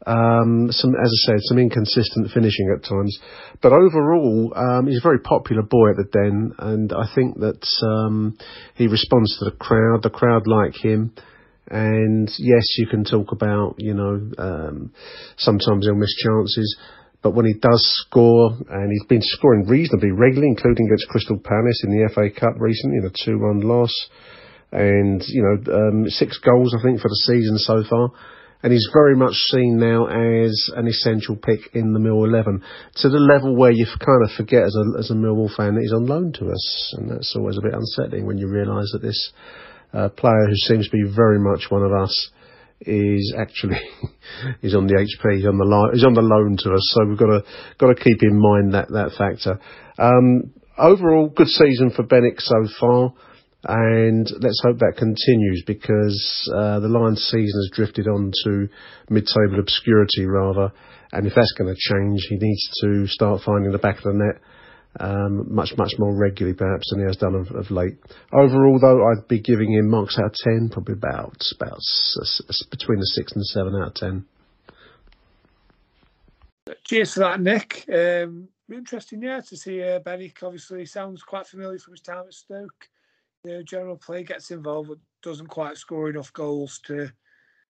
um, 0.07 0.67
some, 0.71 0.91
as 0.95 1.11
I 1.11 1.31
said, 1.31 1.39
some 1.41 1.59
inconsistent 1.59 2.31
finishing 2.33 2.73
at 2.75 2.87
times. 2.87 3.19
But 3.61 3.73
overall, 3.73 4.53
um, 4.55 4.87
he's 4.87 4.99
a 4.99 5.03
very 5.03 5.19
popular 5.19 5.63
boy 5.63 5.91
at 5.91 5.97
the 5.97 6.09
Den, 6.11 6.51
and 6.57 6.93
I 6.93 7.13
think 7.13 7.39
that 7.39 7.67
um, 7.83 8.37
he 8.75 8.87
responds 8.87 9.37
to 9.37 9.45
the 9.45 9.57
crowd. 9.57 10.01
The 10.01 10.09
crowd 10.09 10.47
like 10.47 10.75
him. 10.75 11.13
And 11.69 12.29
yes, 12.37 12.63
you 12.77 12.87
can 12.87 13.03
talk 13.03 13.31
about, 13.31 13.75
you 13.77 13.93
know, 13.93 14.19
um, 14.37 14.91
sometimes 15.37 15.85
he'll 15.85 15.95
miss 15.95 16.13
chances, 16.15 16.77
but 17.21 17.35
when 17.35 17.45
he 17.45 17.53
does 17.53 18.03
score, 18.07 18.57
and 18.69 18.91
he's 18.91 19.05
been 19.07 19.21
scoring 19.21 19.67
reasonably 19.67 20.11
regularly, 20.11 20.49
including 20.49 20.87
against 20.87 21.07
Crystal 21.07 21.37
Palace 21.37 21.83
in 21.85 21.91
the 21.91 22.09
FA 22.13 22.29
Cup 22.31 22.55
recently, 22.59 22.97
in 22.97 23.05
a 23.05 23.29
2-1 23.29 23.63
loss, 23.63 23.93
and, 24.71 25.21
you 25.27 25.43
know, 25.43 25.73
um, 25.73 26.09
six 26.09 26.39
goals, 26.39 26.75
I 26.77 26.81
think, 26.81 26.99
for 26.99 27.09
the 27.09 27.23
season 27.27 27.57
so 27.57 27.83
far. 27.87 28.09
And 28.63 28.71
he's 28.71 28.89
very 28.93 29.15
much 29.15 29.33
seen 29.33 29.77
now 29.79 30.05
as 30.05 30.69
an 30.75 30.87
essential 30.87 31.35
pick 31.35 31.59
in 31.73 31.93
the 31.93 31.99
Mill 31.99 32.23
11 32.23 32.63
to 32.97 33.09
the 33.09 33.17
level 33.17 33.55
where 33.55 33.71
you 33.71 33.85
kind 33.85 34.23
of 34.23 34.31
forget 34.37 34.63
as 34.63 34.75
a, 34.75 34.99
as 34.99 35.09
a 35.09 35.15
Millwall 35.15 35.53
fan 35.55 35.75
that 35.75 35.81
he's 35.81 35.93
on 35.93 36.05
loan 36.05 36.31
to 36.33 36.45
us. 36.51 36.93
And 36.97 37.09
that's 37.09 37.35
always 37.35 37.57
a 37.57 37.61
bit 37.61 37.73
unsettling 37.73 38.27
when 38.27 38.37
you 38.37 38.47
realise 38.47 38.91
that 38.93 39.01
this 39.01 39.31
uh, 39.93 40.09
player 40.09 40.47
who 40.47 40.55
seems 40.55 40.87
to 40.87 40.91
be 40.91 41.03
very 41.15 41.39
much 41.39 41.69
one 41.69 41.83
of 41.83 41.91
us 41.91 42.31
is 42.81 43.33
actually 43.37 43.77
is 44.61 44.75
on 44.75 44.87
the 44.87 44.95
HP, 44.95 45.37
he's 45.37 45.45
on 45.45 45.57
the 45.57 45.65
line, 45.65 45.91
he's 45.93 46.05
on 46.05 46.13
the 46.13 46.21
loan 46.21 46.57
to 46.57 46.73
us. 46.73 46.93
So 46.93 47.05
we've 47.07 47.17
got 47.17 47.27
to 47.27 47.43
got 47.77 47.87
to 47.87 47.95
keep 47.95 48.23
in 48.23 48.39
mind 48.39 48.73
that 48.73 48.89
that 48.89 49.11
factor. 49.17 49.59
Um, 49.97 50.53
overall, 50.77 51.29
good 51.29 51.47
season 51.47 51.91
for 51.91 52.03
Bennett 52.03 52.39
so 52.39 52.67
far, 52.79 53.13
and 53.63 54.27
let's 54.41 54.61
hope 54.65 54.79
that 54.79 54.97
continues 54.97 55.63
because 55.67 56.51
uh, 56.55 56.79
the 56.79 56.87
Lions' 56.87 57.23
season 57.29 57.61
has 57.61 57.69
drifted 57.73 58.07
on 58.07 58.31
to 58.45 58.67
mid-table 59.09 59.59
obscurity 59.59 60.25
rather. 60.25 60.73
And 61.13 61.27
if 61.27 61.33
that's 61.35 61.53
going 61.57 61.73
to 61.73 61.75
change, 61.77 62.25
he 62.29 62.37
needs 62.37 62.69
to 62.81 63.05
start 63.07 63.41
finding 63.45 63.71
the 63.73 63.77
back 63.77 63.97
of 63.97 64.03
the 64.03 64.13
net 64.13 64.41
um, 64.99 65.53
much, 65.53 65.73
much 65.77 65.93
more 65.97 66.13
regularly 66.15 66.55
perhaps 66.55 66.89
than 66.89 66.99
he 66.99 67.05
has 67.05 67.17
done 67.17 67.35
of, 67.35 67.51
of 67.51 67.71
late. 67.71 67.97
Overall, 68.33 68.79
though, 68.79 69.07
I'd 69.07 69.27
be 69.27 69.39
giving 69.39 69.71
him 69.71 69.89
marks 69.89 70.17
out 70.17 70.25
of 70.25 70.33
10, 70.43 70.69
probably 70.71 70.93
about, 70.93 71.41
about 71.55 71.79
between 72.69 72.99
a 72.99 73.05
6 73.05 73.31
and 73.33 73.45
7 73.45 73.75
out 73.75 73.87
of 73.87 73.93
10. 73.93 74.25
Cheers 76.83 77.13
for 77.13 77.19
that, 77.21 77.41
Nick. 77.41 77.85
Um, 77.91 78.49
interesting, 78.71 79.21
yeah, 79.21 79.41
to 79.41 79.57
see 79.57 79.81
uh, 79.81 79.99
Benik. 79.99 80.43
Obviously, 80.43 80.85
sounds 80.85 81.23
quite 81.23 81.47
familiar 81.47 81.79
from 81.79 81.93
his 81.93 82.01
time 82.01 82.25
at 82.27 82.33
Stoke. 82.33 82.87
You 83.43 83.53
know, 83.53 83.63
general 83.63 83.97
play 83.97 84.23
gets 84.23 84.51
involved, 84.51 84.89
but 84.89 84.99
doesn't 85.23 85.47
quite 85.47 85.77
score 85.77 86.09
enough 86.09 86.31
goals 86.33 86.79
to 86.85 87.11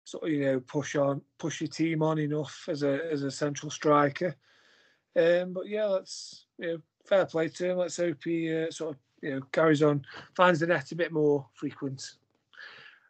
sort 0.04 0.24
of 0.24 0.30
you 0.30 0.46
know 0.46 0.60
push 0.60 0.96
on, 0.96 1.22
push 1.38 1.62
your 1.62 1.70
team 1.70 2.02
on 2.02 2.20
enough 2.20 2.66
as 2.68 2.84
a 2.84 3.00
as 3.12 3.24
a 3.24 3.32
central 3.32 3.70
striker. 3.70 4.36
Um, 5.16 5.54
but 5.54 5.68
yeah, 5.68 5.86
let's 5.86 6.46
you 6.58 6.68
know, 6.68 6.78
fair 7.06 7.26
play 7.26 7.50
to 7.50 7.72
him. 7.72 7.78
Let's 7.78 7.98
hope 7.98 8.24
he 8.24 8.54
uh, 8.54 8.72
sort 8.72 8.96
of 8.96 9.00
you 9.22 9.36
know 9.36 9.42
carries 9.52 9.84
on, 9.84 10.06
finds 10.36 10.60
the 10.60 10.68
net 10.68 10.92
a 10.92 10.96
bit 10.96 11.12
more 11.12 11.48
frequent. 11.54 12.16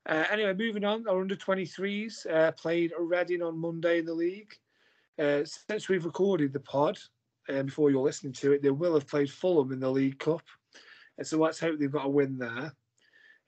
Uh, 0.07 0.25
anyway, 0.31 0.53
moving 0.53 0.83
on, 0.83 1.07
our 1.07 1.21
under 1.21 1.35
23s 1.35 2.25
uh, 2.31 2.51
played 2.53 2.91
Reading 2.97 3.43
on 3.43 3.57
Monday 3.57 3.99
in 3.99 4.05
the 4.05 4.13
league. 4.13 4.51
Uh, 5.19 5.41
since 5.45 5.87
we've 5.87 6.05
recorded 6.05 6.53
the 6.53 6.59
pod, 6.59 6.97
uh, 7.49 7.61
before 7.63 7.91
you're 7.91 8.01
listening 8.01 8.33
to 8.33 8.53
it, 8.53 8.63
they 8.63 8.71
will 8.71 8.95
have 8.95 9.07
played 9.07 9.29
Fulham 9.29 9.71
in 9.71 9.79
the 9.79 9.89
League 9.89 10.19
Cup. 10.19 10.41
And 11.17 11.27
so 11.27 11.37
let's 11.37 11.59
hope 11.59 11.77
they've 11.77 11.91
got 11.91 12.05
a 12.05 12.09
win 12.09 12.37
there. 12.37 12.73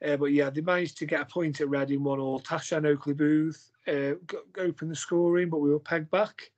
Uh, 0.05 0.17
but 0.17 0.27
yeah, 0.27 0.49
they 0.49 0.61
managed 0.61 0.97
to 0.97 1.05
get 1.05 1.21
a 1.21 1.25
point 1.25 1.61
at 1.61 1.69
Reading, 1.69 2.03
one 2.03 2.19
all. 2.19 2.39
Tashan 2.39 2.85
Oakley-Boothe 2.85 3.57
uh, 3.87 4.13
opened 4.59 4.91
the 4.91 4.95
scoring, 4.95 5.49
but 5.49 5.59
we 5.59 5.71
were 5.71 5.79
pegged 5.79 6.11
back. 6.11 6.51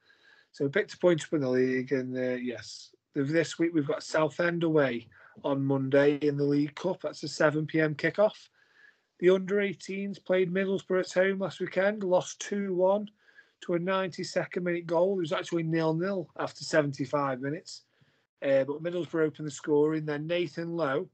So 0.51 0.65
we 0.65 0.71
picked 0.71 0.93
a 0.93 0.97
point 0.97 1.23
up 1.23 1.33
in 1.33 1.41
the 1.41 1.49
league. 1.49 1.91
And 1.91 2.17
uh, 2.17 2.35
yes, 2.35 2.91
this 3.23 3.57
week 3.57 3.73
we've 3.73 3.87
got 3.87 4.03
Southend 4.03 4.63
away 4.63 5.07
on 5.43 5.65
Monday 5.65 6.15
in 6.17 6.37
the 6.37 6.43
League 6.43 6.75
Cup. 6.75 7.01
That's 7.01 7.23
a 7.23 7.27
7 7.27 7.65
pm 7.65 7.95
kickoff. 7.95 8.49
The 9.19 9.29
under 9.29 9.55
18s 9.55 10.23
played 10.23 10.53
Middlesbrough 10.53 10.99
at 10.99 11.13
home 11.13 11.39
last 11.39 11.61
weekend, 11.61 12.03
lost 12.03 12.41
2 12.41 12.73
1 12.73 13.09
to 13.61 13.73
a 13.75 13.79
92nd 13.79 14.63
minute 14.63 14.85
goal. 14.85 15.15
It 15.17 15.21
was 15.21 15.31
actually 15.31 15.63
nil 15.63 15.93
nil 15.93 16.29
after 16.37 16.63
75 16.63 17.39
minutes. 17.39 17.83
Uh, 18.41 18.65
but 18.65 18.83
Middlesbrough 18.83 19.27
opened 19.27 19.47
the 19.47 19.51
scoring. 19.51 20.05
Then 20.05 20.27
Nathan 20.27 20.75
Lowe 20.75 21.07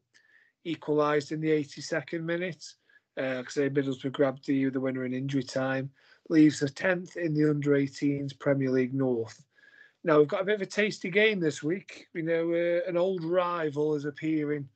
equalised 0.63 1.31
in 1.31 1.39
the 1.39 1.51
82nd 1.51 2.23
minute 2.23 2.65
uh, 3.17 3.43
Middlesbrough 3.43 4.11
grabbed 4.11 4.45
the, 4.47 4.69
the 4.69 4.79
winner 4.79 5.05
in 5.05 5.13
injury 5.13 5.43
time. 5.43 5.91
Leaves 6.29 6.63
us 6.63 6.71
10th 6.71 7.17
in 7.17 7.33
the 7.33 7.49
under 7.49 7.71
18s 7.71 8.37
Premier 8.39 8.71
League 8.71 8.93
North. 8.93 9.43
Now 10.03 10.17
we've 10.17 10.27
got 10.27 10.41
a 10.41 10.45
bit 10.45 10.55
of 10.55 10.61
a 10.61 10.65
tasty 10.65 11.09
game 11.09 11.39
this 11.39 11.61
week. 11.61 12.07
We 12.13 12.21
know 12.21 12.51
uh, 12.51 12.89
an 12.89 12.97
old 12.97 13.23
rival 13.23 13.95
is 13.95 14.05
appearing. 14.05 14.67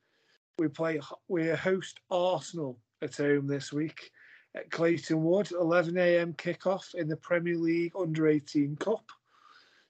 We 0.58 0.68
play. 0.68 1.00
We 1.28 1.48
host 1.48 2.00
Arsenal 2.10 2.78
at 3.02 3.16
home 3.16 3.46
this 3.46 3.72
week 3.72 4.10
at 4.54 4.70
Clayton 4.70 5.22
Wood, 5.22 5.50
11 5.52 5.98
a.m. 5.98 6.32
kickoff 6.34 6.94
in 6.94 7.08
the 7.08 7.16
Premier 7.16 7.56
League 7.56 7.92
Under 7.98 8.28
18 8.28 8.76
Cup. 8.76 9.04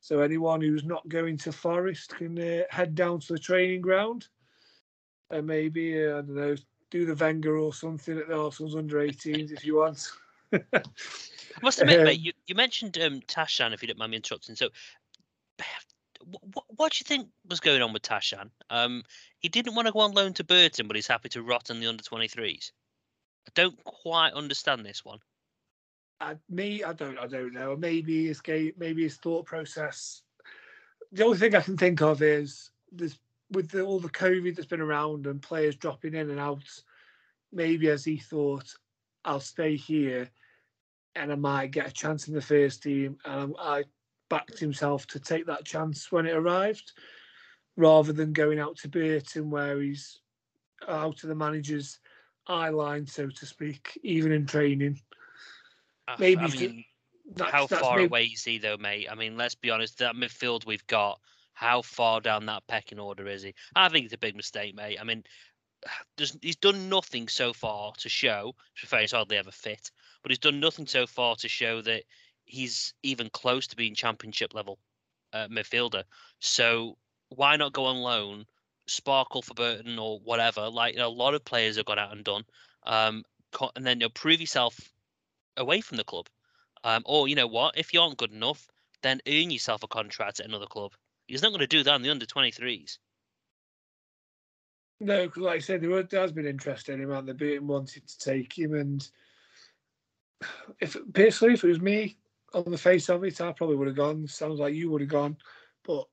So 0.01 0.21
anyone 0.21 0.61
who's 0.61 0.85
not 0.85 1.09
going 1.09 1.37
to 1.39 1.53
Forest 1.53 2.17
can 2.17 2.39
uh, 2.39 2.63
head 2.71 2.95
down 2.95 3.21
to 3.21 3.33
the 3.33 3.39
training 3.39 3.81
ground 3.81 4.27
and 5.31 5.47
maybe 5.47 6.05
uh, 6.05 6.19
I 6.19 6.21
don't 6.23 6.35
know 6.35 6.57
do 6.91 7.05
the 7.05 7.17
Wenger 7.17 7.59
or 7.59 7.75
something 7.75 8.17
at 8.17 8.29
the 8.29 8.39
Arsenal's 8.39 8.77
under 8.77 8.99
18s 8.99 9.51
if 9.53 9.65
you 9.65 9.77
want. 9.77 10.09
I 10.53 10.83
must 11.61 11.81
admit, 11.81 11.99
um, 11.99 12.05
mate, 12.05 12.21
you, 12.21 12.33
you 12.47 12.55
mentioned 12.55 12.97
um, 12.99 13.21
Tashan, 13.23 13.75
if 13.75 13.83
you 13.83 13.89
don't 13.89 13.99
mind 13.99 14.13
me 14.13 14.19
interrupting. 14.19 14.55
So, 14.55 14.69
what, 16.53 16.65
what 16.77 16.93
do 16.93 16.99
you 17.01 17.05
think 17.05 17.29
was 17.49 17.61
going 17.61 17.83
on 17.83 17.93
with 17.93 18.03
Tashan? 18.03 18.51
Um, 18.71 19.03
he 19.39 19.49
didn't 19.49 19.75
want 19.75 19.87
to 19.87 19.93
go 19.93 20.01
on 20.01 20.13
loan 20.13 20.33
to 20.35 20.45
Burton, 20.45 20.87
but 20.87 20.97
he's 20.97 21.07
happy 21.07 21.29
to 21.31 21.43
rot 21.43 21.71
in 21.71 21.81
the 21.81 21.87
under 21.87 22.03
23s. 22.03 22.73
I 23.49 23.51
don't 23.55 23.83
quite 23.85 24.33
understand 24.33 24.85
this 24.85 25.05
one. 25.05 25.19
Uh, 26.21 26.35
me, 26.49 26.83
I 26.83 26.93
don't, 26.93 27.19
I 27.19 27.27
don't 27.27 27.53
know. 27.53 27.77
Maybe 27.77 28.27
his 28.27 28.41
game, 28.41 28.73
maybe 28.79 29.03
his 29.03 29.17
thought 29.17 29.47
process. 29.47 30.23
The 31.13 31.25
only 31.25 31.39
thing 31.39 31.55
I 31.55 31.61
can 31.61 31.77
think 31.77 32.01
of 32.03 32.23
is 32.23 32.71
there's 32.91 33.19
with 33.51 33.71
the, 33.71 33.83
all 33.83 34.01
the 34.01 34.09
COVID 34.09 34.57
that's 34.57 34.67
been 34.67 34.81
around 34.81 35.27
and 35.27 35.41
players 35.41 35.77
dropping 35.77 36.15
in 36.15 36.31
and 36.31 36.41
out. 36.41 36.65
Maybe 37.53 37.89
as 37.91 38.05
he 38.05 38.17
thought, 38.17 38.75
I'll 39.25 39.41
stay 39.41 39.77
here, 39.77 40.29
and 41.15 41.31
I 41.31 41.37
might 41.37 41.71
get 41.71 41.87
a 41.87 41.93
chance 41.93 42.27
in 42.27 42.35
the 42.35 42.41
first 42.41 42.83
team, 42.83 43.19
and 43.25 43.55
I 43.59 43.85
backed 44.29 44.59
himself 44.59 45.07
to 45.09 45.21
take 45.21 45.47
that 45.47 45.65
chance 45.65 46.11
when 46.11 46.27
it 46.27 46.35
arrived, 46.35 46.93
rather 47.77 48.13
than 48.13 48.33
going 48.33 48.59
out 48.59 48.77
to 48.79 48.89
Burton 48.89 49.51
where 49.51 49.81
he's 49.81 50.21
out 50.89 51.23
of 51.23 51.29
the 51.29 51.35
manager's 51.35 51.99
eye 52.47 52.69
line, 52.69 53.07
so 53.07 53.29
to 53.29 53.47
speak, 53.47 53.99
even 54.03 54.33
in 54.33 54.47
training. 54.47 55.01
Uh, 56.09 56.17
maybe 56.19 56.43
I 56.43 56.49
mean, 56.49 56.85
that's, 57.35 57.51
how 57.51 57.67
that's 57.67 57.83
far 57.83 57.97
maybe... 57.97 58.07
away 58.07 58.25
is 58.27 58.45
he 58.45 58.59
though, 58.59 58.77
mate? 58.77 59.09
I 59.11 59.15
mean, 59.15 59.37
let's 59.37 59.55
be 59.55 59.71
honest. 59.71 59.99
That 59.99 60.15
midfield 60.15 60.67
we've 60.67 60.87
got, 60.87 61.21
how 61.55 61.83
far 61.83 62.21
down 62.21 62.47
that 62.47 62.67
pecking 62.69 62.99
order 62.99 63.27
is 63.27 63.43
he? 63.43 63.55
I 63.75 63.89
think 63.89 64.05
it's 64.05 64.15
a 64.15 64.19
big 64.19 64.37
mistake, 64.37 64.75
mate. 64.75 64.99
I 65.01 65.05
mean, 65.05 65.25
he's 66.41 66.57
done 66.57 66.89
nothing 66.89 67.29
so 67.29 67.53
far 67.53 67.93
to 67.99 68.09
show. 68.09 68.55
To 68.77 68.83
be 68.83 68.89
fair, 68.89 69.01
he's 69.01 69.13
hardly 69.13 69.37
ever 69.37 69.51
fit, 69.51 69.91
but 70.23 70.31
he's 70.31 70.39
done 70.39 70.61
nothing 70.61 70.87
so 70.87 71.07
far 71.07 71.37
to 71.37 71.49
show 71.49 71.83
that 71.83 72.03
he's 72.47 72.95
even 73.03 73.29
close 73.31 73.67
to 73.69 73.77
being 73.77 73.95
championship 73.95 74.55
level 74.55 74.79
uh, 75.33 75.49
midfielder. 75.49 76.05
So 76.41 76.97
why 77.29 77.57
not 77.57 77.73
go 77.73 77.85
on 77.85 77.97
loan? 77.97 78.47
sparkle 78.87 79.43
for 79.43 79.55
Burton 79.55 79.99
or 79.99 80.19
whatever. 80.21 80.69
Like 80.69 80.95
you 80.95 81.01
know, 81.01 81.09
a 81.09 81.11
lot 81.11 81.35
of 81.35 81.45
players 81.45 81.77
have 81.77 81.87
gone 81.87 81.99
out 81.99 82.13
and 82.13 82.25
done, 82.25 82.45
um, 82.85 83.25
and 83.75 83.87
then 83.87 84.01
you'll 84.01 84.11
prove 84.11 84.41
yourself 84.41 84.79
away 85.57 85.81
from 85.81 85.97
the 85.97 86.05
club. 86.05 86.29
Um, 86.85 87.03
or 87.05 87.29
you 87.29 87.35
know 87.35 87.47
what, 87.47 87.77
if 87.77 87.93
you 87.93 88.01
aren't 88.01 88.19
good 88.19 88.33
enough, 88.33 88.69
then 89.03 89.21
earn 89.27 89.51
yourself 89.51 89.83
a 89.83 89.89
contract 89.89 90.41
at 90.41 90.47
another 90.47 90.67
club. 90.67 90.93
He's 91.27 91.43
not 91.43 91.49
going 91.49 91.61
to 91.61 91.67
do 91.67 91.83
that 91.83 91.97
in 91.97 92.03
the 92.03 92.11
under 92.11 92.27
23s. 92.27 92.99
No, 95.01 95.27
because 95.27 95.43
like 95.43 95.57
I 95.57 95.59
said, 95.59 95.83
there 95.83 96.21
has 96.21 96.33
been 96.33 96.47
interest 96.47 96.89
in 96.89 97.01
him, 97.01 97.11
and 97.11 97.29
the 97.29 97.35
Burton 97.35 97.67
wanted 97.67 98.07
to 98.07 98.19
take 98.19 98.57
him. 98.57 98.75
And 98.75 99.09
if 100.81 100.97
personally, 101.13 101.55
if 101.55 101.65
it 101.65 101.69
was 101.69 101.81
me 101.81 102.17
on 102.57 102.71
the 102.71 102.79
face 102.79 103.09
of 103.09 103.23
it, 103.25 103.41
I 103.41 103.53
probably 103.53 103.77
would 103.77 103.89
have 103.89 103.97
gone. 103.97 104.27
Sounds 104.27 104.61
like 104.61 104.75
you 104.75 104.91
would 104.91 105.03
have 105.03 105.11
gone, 105.11 105.37
but 105.85 106.07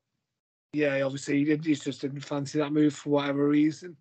yeah, 0.73 1.01
obviously 1.01 1.39
he, 1.39 1.45
did, 1.45 1.65
he 1.65 1.75
just 1.75 2.01
didn't 2.01 2.19
fancy 2.21 2.59
that 2.59 2.73
move 2.73 2.93
for 2.93 3.11
whatever 3.11 3.47
reason. 3.47 3.95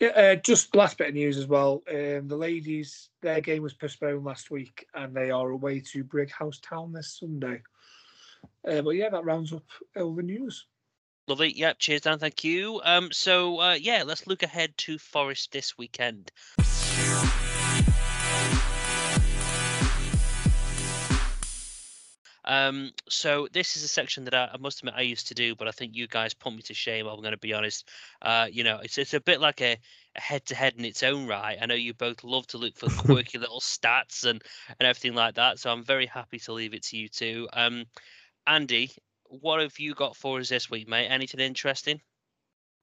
Yeah, 0.00 0.08
uh, 0.10 0.34
just 0.36 0.76
last 0.76 0.96
bit 0.96 1.08
of 1.08 1.14
news 1.14 1.36
as 1.36 1.48
well. 1.48 1.82
Um, 1.90 2.28
the 2.28 2.36
ladies, 2.36 3.10
their 3.20 3.40
game 3.40 3.62
was 3.62 3.74
postponed 3.74 4.24
last 4.24 4.50
week, 4.50 4.86
and 4.94 5.14
they 5.14 5.30
are 5.30 5.50
away 5.50 5.80
to 5.92 6.04
Brighouse 6.04 6.60
Town 6.60 6.92
this 6.92 7.18
Sunday. 7.18 7.62
Uh, 8.66 8.82
but 8.82 8.90
yeah, 8.90 9.10
that 9.10 9.24
rounds 9.24 9.52
up 9.52 9.64
all 9.96 10.14
the 10.14 10.22
news. 10.22 10.66
Lovely. 11.26 11.52
Yep. 11.52 11.80
Cheers, 11.80 12.00
Dan. 12.02 12.18
Thank 12.20 12.44
you. 12.44 12.80
Um. 12.84 13.10
So 13.12 13.60
uh, 13.60 13.74
yeah, 13.74 14.04
let's 14.06 14.26
look 14.28 14.44
ahead 14.44 14.72
to 14.78 14.98
Forest 14.98 15.50
this 15.50 15.76
weekend. 15.76 16.30
Um, 22.48 22.92
so 23.10 23.46
this 23.52 23.76
is 23.76 23.84
a 23.84 23.88
section 23.88 24.24
that 24.24 24.34
I, 24.34 24.48
I, 24.54 24.56
must 24.56 24.78
admit 24.78 24.94
I 24.96 25.02
used 25.02 25.28
to 25.28 25.34
do, 25.34 25.54
but 25.54 25.68
I 25.68 25.70
think 25.70 25.94
you 25.94 26.06
guys 26.08 26.32
put 26.32 26.54
me 26.54 26.62
to 26.62 26.72
shame. 26.72 27.06
I'm 27.06 27.20
going 27.20 27.32
to 27.32 27.36
be 27.36 27.52
honest. 27.52 27.86
Uh, 28.22 28.46
you 28.50 28.64
know, 28.64 28.78
it's 28.82 28.96
it's 28.96 29.12
a 29.12 29.20
bit 29.20 29.38
like 29.38 29.60
a, 29.60 29.76
a 30.16 30.20
head-to-head 30.20 30.74
in 30.78 30.86
its 30.86 31.02
own 31.02 31.26
right. 31.26 31.58
I 31.60 31.66
know 31.66 31.74
you 31.74 31.92
both 31.92 32.24
love 32.24 32.46
to 32.48 32.58
look 32.58 32.74
for 32.78 32.88
quirky 33.04 33.36
little 33.36 33.60
stats 33.60 34.24
and 34.24 34.42
and 34.80 34.88
everything 34.88 35.14
like 35.14 35.34
that. 35.34 35.58
So 35.58 35.70
I'm 35.70 35.84
very 35.84 36.06
happy 36.06 36.38
to 36.40 36.54
leave 36.54 36.72
it 36.72 36.84
to 36.84 36.96
you 36.96 37.10
two. 37.10 37.48
Um, 37.52 37.84
Andy, 38.46 38.92
what 39.24 39.60
have 39.60 39.78
you 39.78 39.92
got 39.94 40.16
for 40.16 40.40
us 40.40 40.48
this 40.48 40.70
week, 40.70 40.88
mate? 40.88 41.08
Anything 41.08 41.40
interesting? 41.40 42.00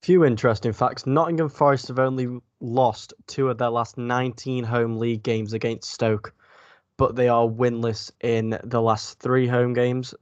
Few 0.04 0.24
interesting 0.26 0.74
facts. 0.74 1.08
Nottingham 1.08 1.50
Forest 1.50 1.88
have 1.88 1.98
only 1.98 2.40
lost 2.62 3.16
two 3.26 3.50
of 3.50 3.58
their 3.58 3.70
last 3.70 3.98
19 3.98 4.64
home 4.64 5.00
league 5.00 5.24
games 5.24 5.54
against 5.54 5.90
Stoke 5.90 6.36
but 6.98 7.16
they 7.16 7.28
are 7.28 7.48
winless 7.48 8.12
in 8.22 8.58
the 8.64 8.82
last 8.82 9.20
three 9.20 9.48
home 9.48 9.74
games, 9.74 10.14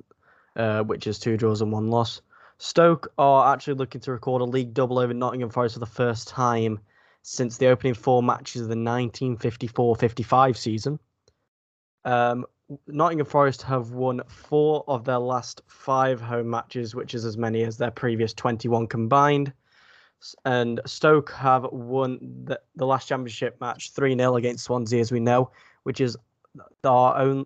uh, 0.56 0.84
which 0.84 1.08
is 1.08 1.20
two 1.20 1.38
draws 1.38 1.62
and 1.62 1.72
one 1.72 1.90
loss. 1.90 2.22
Stoke 2.58 3.12
are 3.18 3.54
actually 3.54 3.74
looking 3.74 4.02
to 4.02 4.12
record 4.12 4.42
a 4.42 4.46
league 4.46 4.74
double 4.74 5.00
over 5.00 5.14
Nottingham 5.14 5.50
Forest 5.50 5.76
for 5.76 5.80
the 5.80 5.86
first 5.86 6.28
time 6.28 6.80
since 7.22 7.58
the 7.58 7.68
opening 7.68 7.94
four 7.94 8.22
matches 8.22 8.62
of 8.64 8.70
the 8.70 8.76
1954-55 8.76 10.58
season. 10.58 11.00
Um, 12.06 12.46
Nottingham 12.88 13.26
Forest 13.26 13.62
have 13.64 13.92
won 13.92 14.22
four 14.28 14.84
of 14.88 15.06
their 15.06 15.20
last 15.20 15.62
five 15.68 16.20
home 16.22 16.50
matches, 16.50 16.96
which 16.96 17.14
is 17.14 17.26
as 17.26 17.38
many 17.38 17.64
as 17.64 17.78
their 17.78 17.92
previous 17.92 18.34
21 18.34 18.88
combined. 18.88 19.54
And 20.46 20.80
Stoke 20.86 21.32
have 21.34 21.66
won 21.72 22.18
the, 22.46 22.60
the 22.76 22.86
last 22.86 23.08
championship 23.08 23.60
match 23.60 23.92
3 23.92 24.16
0 24.16 24.38
against 24.38 24.64
Swansea, 24.64 25.02
as 25.02 25.12
we 25.12 25.20
know, 25.20 25.52
which 25.84 26.00
is 26.00 26.18
our 26.84 27.18
own, 27.18 27.45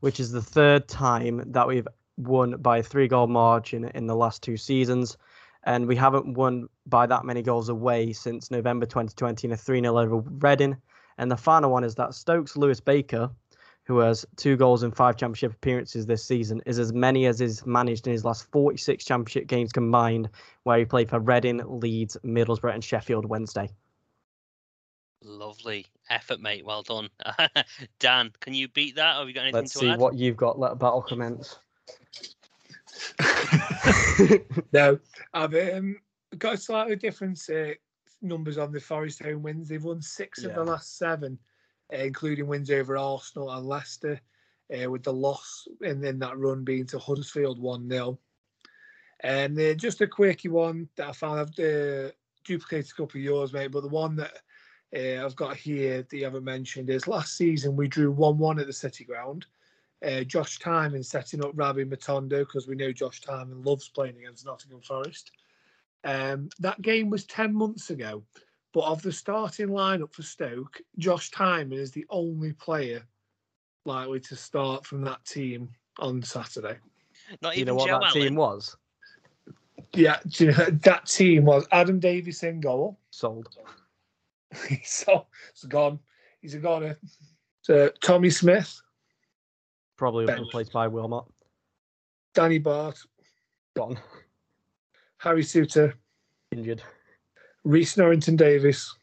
which 0.00 0.20
is 0.20 0.30
the 0.30 0.42
third 0.42 0.88
time 0.88 1.42
that 1.52 1.66
we've 1.66 1.88
won 2.16 2.56
by 2.58 2.78
a 2.78 2.82
three 2.82 3.08
goal 3.08 3.26
margin 3.26 3.84
in 3.94 4.06
the 4.06 4.16
last 4.16 4.42
two 4.42 4.56
seasons. 4.56 5.16
And 5.64 5.86
we 5.86 5.96
haven't 5.96 6.34
won 6.34 6.68
by 6.86 7.06
that 7.06 7.24
many 7.24 7.42
goals 7.42 7.68
away 7.68 8.12
since 8.12 8.50
November 8.50 8.86
2020 8.86 9.48
in 9.48 9.52
a 9.52 9.56
3 9.56 9.80
0 9.80 9.98
over 9.98 10.18
Reading. 10.18 10.76
And 11.18 11.30
the 11.30 11.36
final 11.36 11.70
one 11.70 11.82
is 11.82 11.94
that 11.96 12.14
Stokes 12.14 12.56
Lewis 12.56 12.78
Baker, 12.78 13.30
who 13.84 13.98
has 13.98 14.24
two 14.36 14.56
goals 14.56 14.82
in 14.82 14.92
five 14.92 15.16
championship 15.16 15.52
appearances 15.52 16.06
this 16.06 16.24
season, 16.24 16.62
is 16.66 16.78
as 16.78 16.92
many 16.92 17.26
as 17.26 17.40
is 17.40 17.66
managed 17.66 18.06
in 18.06 18.12
his 18.12 18.24
last 18.24 18.50
46 18.52 19.04
championship 19.04 19.48
games 19.48 19.72
combined, 19.72 20.28
where 20.62 20.78
he 20.78 20.84
played 20.84 21.10
for 21.10 21.18
Reading, 21.18 21.60
Leeds, 21.66 22.16
Middlesbrough, 22.24 22.74
and 22.74 22.84
Sheffield 22.84 23.26
Wednesday. 23.26 23.68
Lovely 25.22 25.86
effort, 26.10 26.40
mate. 26.40 26.64
Well 26.64 26.82
done, 26.82 27.08
Dan. 27.98 28.32
Can 28.40 28.54
you 28.54 28.68
beat 28.68 28.96
that? 28.96 29.16
Or 29.16 29.20
have 29.20 29.28
you 29.28 29.34
got 29.34 29.42
anything 29.42 29.62
Let's 29.62 29.72
to 29.72 29.78
see 29.78 29.90
add? 29.90 29.98
what 29.98 30.14
you've 30.14 30.36
got. 30.36 30.58
Let 30.58 30.78
battle 30.78 31.02
commence. 31.02 31.58
no, 34.72 34.98
I've 35.34 35.54
um, 35.54 35.96
got 36.38 36.60
slightly 36.60 36.96
different 36.96 37.40
uh, 37.50 37.74
numbers 38.22 38.58
on 38.58 38.72
the 38.72 38.80
Forest 38.80 39.22
home 39.22 39.42
wins. 39.42 39.68
They've 39.68 39.82
won 39.82 40.00
six 40.02 40.44
of 40.44 40.54
the 40.54 40.64
last 40.64 40.98
seven, 40.98 41.38
uh, 41.92 41.98
including 41.98 42.46
wins 42.46 42.70
over 42.70 42.96
Arsenal 42.96 43.50
and 43.50 43.66
Leicester, 43.66 44.20
uh, 44.74 44.90
with 44.90 45.02
the 45.02 45.12
loss 45.12 45.66
in, 45.82 46.04
in 46.04 46.18
that 46.18 46.38
run 46.38 46.64
being 46.64 46.86
to 46.86 46.98
Huddersfield 46.98 47.58
1 47.58 47.88
0. 47.88 48.18
And 49.20 49.58
uh, 49.58 49.74
just 49.74 50.00
a 50.00 50.06
quirky 50.06 50.48
one 50.48 50.88
that 50.96 51.08
I 51.08 51.12
found 51.12 51.40
I've 51.40 51.48
uh, 51.58 52.10
duplicated 52.44 52.90
a 52.90 52.94
couple 52.94 53.18
of 53.18 53.24
yours, 53.24 53.52
mate, 53.52 53.70
but 53.70 53.82
the 53.82 53.88
one 53.88 54.16
that 54.16 54.40
uh, 54.94 55.24
I've 55.24 55.36
got 55.36 55.56
here 55.56 56.02
that 56.02 56.16
you 56.16 56.24
haven't 56.24 56.44
mentioned 56.44 56.90
is 56.90 57.08
last 57.08 57.36
season 57.36 57.76
we 57.76 57.88
drew 57.88 58.10
1 58.10 58.38
1 58.38 58.60
at 58.60 58.66
the 58.66 58.72
City 58.72 59.04
Ground. 59.04 59.46
Uh, 60.04 60.22
Josh 60.22 60.58
Tymon 60.58 61.04
setting 61.04 61.44
up 61.44 61.52
Rabbi 61.54 61.84
Matondo 61.84 62.40
because 62.40 62.68
we 62.68 62.76
know 62.76 62.92
Josh 62.92 63.22
Tymon 63.22 63.64
loves 63.64 63.88
playing 63.88 64.16
against 64.18 64.44
Nottingham 64.44 64.82
Forest. 64.82 65.32
Um, 66.04 66.50
that 66.60 66.80
game 66.82 67.10
was 67.10 67.24
10 67.26 67.52
months 67.54 67.90
ago, 67.90 68.22
but 68.72 68.84
of 68.84 69.02
the 69.02 69.10
starting 69.10 69.68
lineup 69.68 70.12
for 70.12 70.22
Stoke, 70.22 70.80
Josh 70.98 71.30
Tymon 71.30 71.72
is 71.72 71.90
the 71.90 72.06
only 72.10 72.52
player 72.52 73.02
likely 73.86 74.20
to 74.20 74.36
start 74.36 74.84
from 74.84 75.02
that 75.02 75.24
team 75.24 75.68
on 75.98 76.22
Saturday. 76.22 76.76
Not 77.40 77.54
Do 77.54 77.58
you 77.58 77.62
even 77.62 77.66
know 77.68 77.74
what 77.76 77.88
Joe 77.88 77.98
that 78.00 78.10
Allen. 78.16 78.22
team 78.22 78.34
was? 78.34 78.76
Yeah, 79.94 80.18
you 80.32 80.52
know, 80.52 80.66
that 80.82 81.06
team 81.06 81.44
was 81.44 81.66
Adam 81.72 81.98
Davies 81.98 82.42
in 82.42 82.60
goal. 82.60 82.98
Sold. 83.10 83.48
so 84.84 85.26
it's 85.50 85.64
gone. 85.64 85.98
He's 86.40 86.54
a 86.54 86.58
goner. 86.58 86.98
So 87.62 87.90
Tommy 88.02 88.30
Smith, 88.30 88.80
Probably 89.96 90.26
Bench. 90.26 90.40
replaced 90.40 90.72
by 90.72 90.86
Wilmot. 90.88 91.24
Danny 92.34 92.60
Batth, 92.60 93.04
Gone. 93.74 93.98
Harry 95.18 95.42
Souttar, 95.42 95.94
Injured. 96.52 96.82
Rhys 97.64 97.96
Norrington-Davies, 97.96 98.94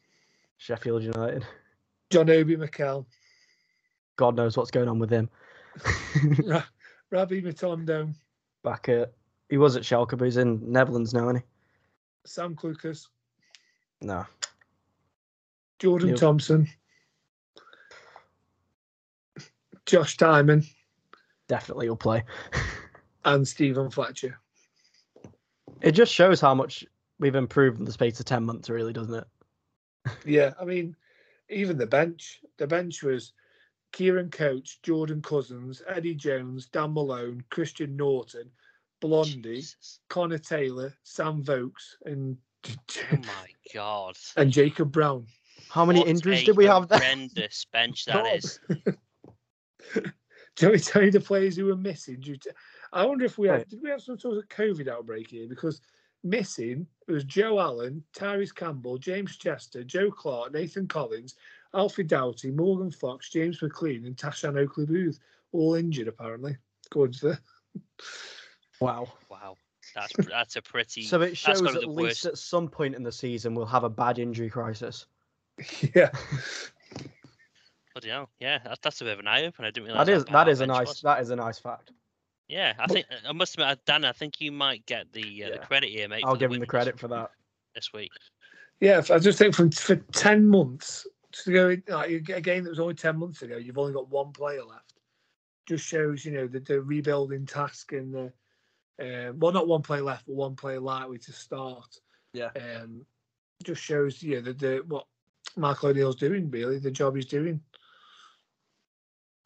Sheffield 0.58 1.02
United. 1.02 1.44
John 2.10 2.30
Obi 2.30 2.56
Mikel, 2.56 3.06
God 4.16 4.36
knows 4.36 4.56
what's 4.56 4.70
going 4.70 4.88
on 4.88 4.98
with 4.98 5.10
him. 5.10 5.28
Ra- 6.44 6.62
Rabbi 7.10 7.40
Matondo, 7.40 8.14
Back 8.62 8.88
at 8.88 9.12
he 9.50 9.58
was 9.58 9.76
at 9.76 9.82
Schalke, 9.82 10.16
but 10.16 10.24
he's 10.24 10.36
in 10.38 10.60
Netherlands 10.72 11.12
now, 11.12 11.24
isn't 11.24 11.36
he? 11.36 11.42
Sam 12.24 12.54
Clucas. 12.56 13.08
No. 14.00 14.24
Jordan 15.78 16.10
Yep. 16.10 16.18
Thompson, 16.18 16.68
Josh 19.86 20.16
Diamond. 20.16 20.64
Definitely 21.48 21.86
he'll 21.86 21.96
play. 21.96 22.24
and 23.24 23.46
Steven 23.46 23.90
Fletcher. 23.90 24.38
It 25.80 25.92
just 25.92 26.12
shows 26.12 26.40
how 26.40 26.54
much 26.54 26.84
we've 27.18 27.34
improved 27.34 27.78
in 27.78 27.84
the 27.84 27.92
space 27.92 28.18
of 28.18 28.26
ten 28.26 28.44
months, 28.44 28.70
really, 28.70 28.92
doesn't 28.92 29.14
it? 29.14 29.24
Yeah, 30.26 30.52
I 30.60 30.64
mean, 30.64 30.94
even 31.48 31.78
the 31.78 31.86
bench. 31.86 32.40
The 32.58 32.66
bench 32.66 33.02
was 33.02 33.32
Kieran 33.92 34.30
Coach, 34.30 34.82
Jordan 34.82 35.22
Cousins, 35.22 35.82
Eddie 35.88 36.14
Jones, 36.14 36.66
Dan 36.66 36.92
Malone, 36.92 37.42
Christian 37.48 37.96
Norton, 37.96 38.50
Blondie, 39.00 39.56
Jesus. 39.56 40.00
Connor 40.08 40.38
Taylor, 40.38 40.92
Sam 41.04 41.42
Vokes, 41.42 41.96
and 42.04 42.36
Oh 42.66 43.16
my 43.16 43.48
god. 43.72 44.16
and 44.36 44.50
Jacob 44.50 44.92
Brown. 44.92 45.26
How 45.74 45.84
many 45.84 45.98
What 45.98 46.08
injuries 46.08 46.44
did 46.44 46.56
we 46.56 46.66
have 46.66 46.86
there? 46.86 47.00
Horrendous 47.00 47.66
bench 47.72 48.04
that 48.04 48.14
God. 48.14 48.36
is. 48.36 48.60
Do 48.68 48.76
you 50.60 50.68
want 50.68 50.74
me 50.74 50.78
to 50.78 50.84
tell 50.84 51.02
you 51.02 51.10
the 51.10 51.18
players 51.20 51.56
who 51.56 51.64
were 51.64 51.74
missing? 51.76 52.20
due 52.20 52.36
to- 52.36 52.54
I 52.92 53.04
wonder 53.04 53.24
if 53.24 53.38
we 53.38 53.48
had 53.48 53.54
Right. 53.56 53.68
did 53.68 53.82
we 53.82 53.90
have 53.90 54.00
some 54.00 54.16
sort 54.16 54.38
of 54.38 54.48
COVID 54.48 54.86
outbreak 54.86 55.28
here? 55.30 55.48
Because 55.48 55.80
missing 56.22 56.86
was 57.08 57.24
Joe 57.24 57.58
Allen, 57.58 58.04
Tyrese 58.16 58.54
Campbell, 58.54 58.98
James 58.98 59.36
Chester, 59.36 59.82
Joe 59.82 60.12
Clark, 60.12 60.52
Nathan 60.52 60.86
Collins, 60.86 61.34
Alfie 61.74 62.04
Doughty, 62.04 62.52
Morgan 62.52 62.92
Fox, 62.92 63.28
James 63.30 63.58
McClean, 63.58 64.06
and 64.06 64.16
Tashan 64.16 64.56
Oakley-Boothe, 64.56 65.18
all 65.50 65.74
injured 65.74 66.06
apparently. 66.06 66.56
According 66.86 67.14
to 67.14 67.28
the 67.30 67.40
Wow. 68.80 69.12
Wow. 69.28 69.56
That's 69.96 70.12
that's 70.28 70.54
a 70.56 70.62
pretty 70.62 71.02
So 71.02 71.20
it 71.20 71.36
shows 71.36 71.60
gotta 71.60 71.78
at 71.80 71.88
least 71.88 72.24
worst. 72.24 72.26
at 72.26 72.38
some 72.38 72.68
point 72.68 72.94
in 72.94 73.02
the 73.02 73.12
season 73.12 73.56
we'll 73.56 73.66
have 73.66 73.82
a 73.84 73.90
bad 73.90 74.20
injury 74.20 74.48
crisis. 74.48 75.06
yeah. 75.94 76.10
Bloody 77.94 78.08
hell. 78.08 78.28
Yeah, 78.40 78.58
that, 78.64 78.82
that's 78.82 79.00
a 79.00 79.04
bit 79.04 79.12
of 79.14 79.20
an 79.20 79.28
eye 79.28 79.44
opener. 79.44 79.68
I 79.68 79.70
didn't 79.70 79.86
realize 79.86 80.06
That 80.06 80.12
is 80.12 80.24
how 80.28 80.44
that 80.44 80.60
our 80.60 80.64
a 80.64 80.66
nice 80.66 80.88
was. 80.88 81.00
that 81.02 81.20
is 81.20 81.30
a 81.30 81.36
nice 81.36 81.58
fact. 81.58 81.92
Yeah, 82.48 82.74
I 82.78 82.86
think 82.86 83.06
I 83.26 83.32
must 83.32 83.54
admit, 83.54 83.68
uh, 83.68 83.76
Dan. 83.86 84.04
I 84.04 84.12
think 84.12 84.40
you 84.40 84.52
might 84.52 84.84
get 84.86 85.12
the 85.12 85.44
uh, 85.44 85.50
the 85.52 85.58
credit 85.58 85.90
here, 85.90 86.08
mate. 86.08 86.24
I'll 86.26 86.34
for 86.34 86.38
give 86.40 86.46
him 86.46 86.52
win 86.52 86.60
the 86.60 86.66
this- 86.66 86.70
credit 86.70 86.98
for 86.98 87.08
that. 87.08 87.30
this 87.74 87.92
week. 87.92 88.10
Yeah, 88.80 89.00
I 89.10 89.18
just 89.18 89.38
think 89.38 89.54
from 89.54 89.70
for 89.70 89.96
ten 89.96 90.44
months 90.46 91.06
to 91.44 91.52
go 91.52 91.76
like 91.88 92.10
a 92.10 92.40
game 92.40 92.64
that 92.64 92.70
was 92.70 92.80
only 92.80 92.94
ten 92.94 93.16
months 93.16 93.42
ago, 93.42 93.56
you've 93.56 93.78
only 93.78 93.92
got 93.92 94.10
one 94.10 94.32
player 94.32 94.64
left. 94.64 94.94
Just 95.66 95.86
shows, 95.86 96.24
you 96.24 96.32
know, 96.32 96.46
the, 96.46 96.60
the 96.60 96.82
rebuilding 96.82 97.46
task 97.46 97.92
and 97.92 98.12
the 98.12 98.32
uh, 99.00 99.32
well, 99.36 99.52
not 99.52 99.66
one 99.68 99.82
player 99.82 100.02
left, 100.02 100.26
but 100.26 100.34
one 100.34 100.54
player 100.56 100.80
likely 100.80 101.18
to 101.18 101.32
start. 101.32 101.98
Yeah. 102.32 102.50
Um, 102.56 103.06
just 103.62 103.82
shows, 103.82 104.22
yeah, 104.22 104.40
the, 104.40 104.52
the 104.52 104.84
what 104.86 105.06
Michael 105.56 105.90
O'Neill's 105.90 106.16
doing, 106.16 106.50
really, 106.50 106.78
the 106.78 106.90
job 106.90 107.16
he's 107.16 107.26
doing. 107.26 107.60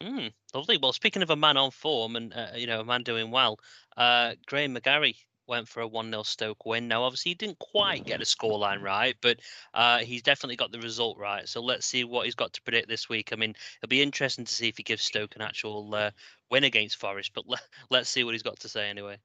Mm, 0.01 0.31
lovely. 0.53 0.77
Well, 0.77 0.93
speaking 0.93 1.21
of 1.21 1.29
a 1.29 1.35
man 1.35 1.57
on 1.57 1.71
form 1.71 2.15
and 2.15 2.33
uh, 2.33 2.47
you 2.55 2.67
know 2.67 2.79
a 2.79 2.85
man 2.85 3.03
doing 3.03 3.31
well, 3.31 3.59
uh, 3.97 4.35
Graham 4.47 4.75
McGarry 4.75 5.15
went 5.49 5.67
for 5.67 5.81
a 5.81 5.87
one 5.87 6.09
0 6.09 6.23
Stoke 6.23 6.65
win. 6.65 6.87
Now, 6.87 7.03
obviously, 7.03 7.31
he 7.31 7.35
didn't 7.35 7.59
quite 7.59 8.05
get 8.05 8.19
the 8.19 8.25
scoreline 8.25 8.81
right, 8.81 9.17
but 9.21 9.39
uh, 9.73 9.99
he's 9.99 10.21
definitely 10.21 10.55
got 10.55 10.71
the 10.71 10.79
result 10.79 11.17
right. 11.17 11.49
So 11.49 11.61
let's 11.61 11.85
see 11.85 12.05
what 12.05 12.25
he's 12.25 12.35
got 12.35 12.53
to 12.53 12.61
predict 12.61 12.87
this 12.87 13.09
week. 13.09 13.33
I 13.33 13.35
mean, 13.35 13.55
it'll 13.81 13.89
be 13.89 14.01
interesting 14.01 14.45
to 14.45 14.53
see 14.53 14.69
if 14.69 14.77
he 14.77 14.83
gives 14.83 15.03
Stoke 15.03 15.35
an 15.35 15.41
actual 15.41 15.93
uh, 15.93 16.11
win 16.49 16.63
against 16.63 16.97
Forest. 16.97 17.31
But 17.33 17.47
le- 17.47 17.59
let's 17.89 18.09
see 18.09 18.23
what 18.23 18.33
he's 18.33 18.43
got 18.43 18.59
to 18.61 18.69
say 18.69 18.89
anyway. 18.89 19.17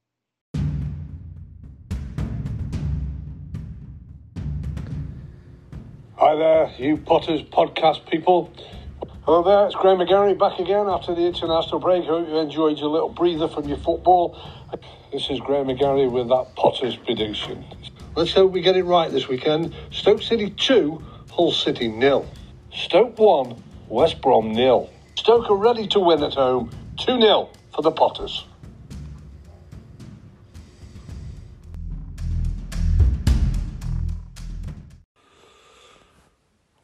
Hi 6.27 6.35
there, 6.37 6.73
you 6.79 6.97
Potters 6.97 7.43
podcast 7.43 8.09
people. 8.11 8.51
Hello 9.27 9.43
there, 9.43 9.67
it's 9.67 9.75
Graham 9.75 9.99
McGarry 9.99 10.39
back 10.39 10.59
again 10.59 10.89
after 10.89 11.15
the 11.15 11.21
international 11.21 11.81
break. 11.81 12.05
I 12.05 12.07
Hope 12.07 12.27
you 12.27 12.39
enjoyed 12.39 12.79
your 12.79 12.89
little 12.89 13.11
breather 13.11 13.47
from 13.47 13.69
your 13.69 13.77
football. 13.77 14.35
This 15.13 15.29
is 15.29 15.39
Graham 15.41 15.67
McGarry 15.67 16.11
with 16.11 16.29
that 16.29 16.57
Potters 16.57 16.97
prediction. 16.97 17.63
Let's 18.17 18.33
hope 18.33 18.53
we 18.53 18.63
get 18.63 18.75
it 18.75 18.85
right 18.85 19.11
this 19.13 19.29
weekend. 19.29 19.75
Stoke 19.91 20.23
City 20.23 20.49
2, 20.49 21.03
Hull 21.31 21.53
City 21.53 21.89
nil. 21.89 22.27
Stoke 22.73 23.19
1, 23.19 23.63
West 23.89 24.23
Brom 24.23 24.51
nil. 24.51 24.89
Stoke 25.17 25.51
are 25.51 25.57
ready 25.57 25.87
to 25.89 26.01
win 26.01 26.23
at 26.23 26.33
home 26.33 26.71
2 27.01 27.21
0 27.21 27.51
for 27.75 27.83
the 27.83 27.91
Potters. 27.91 28.47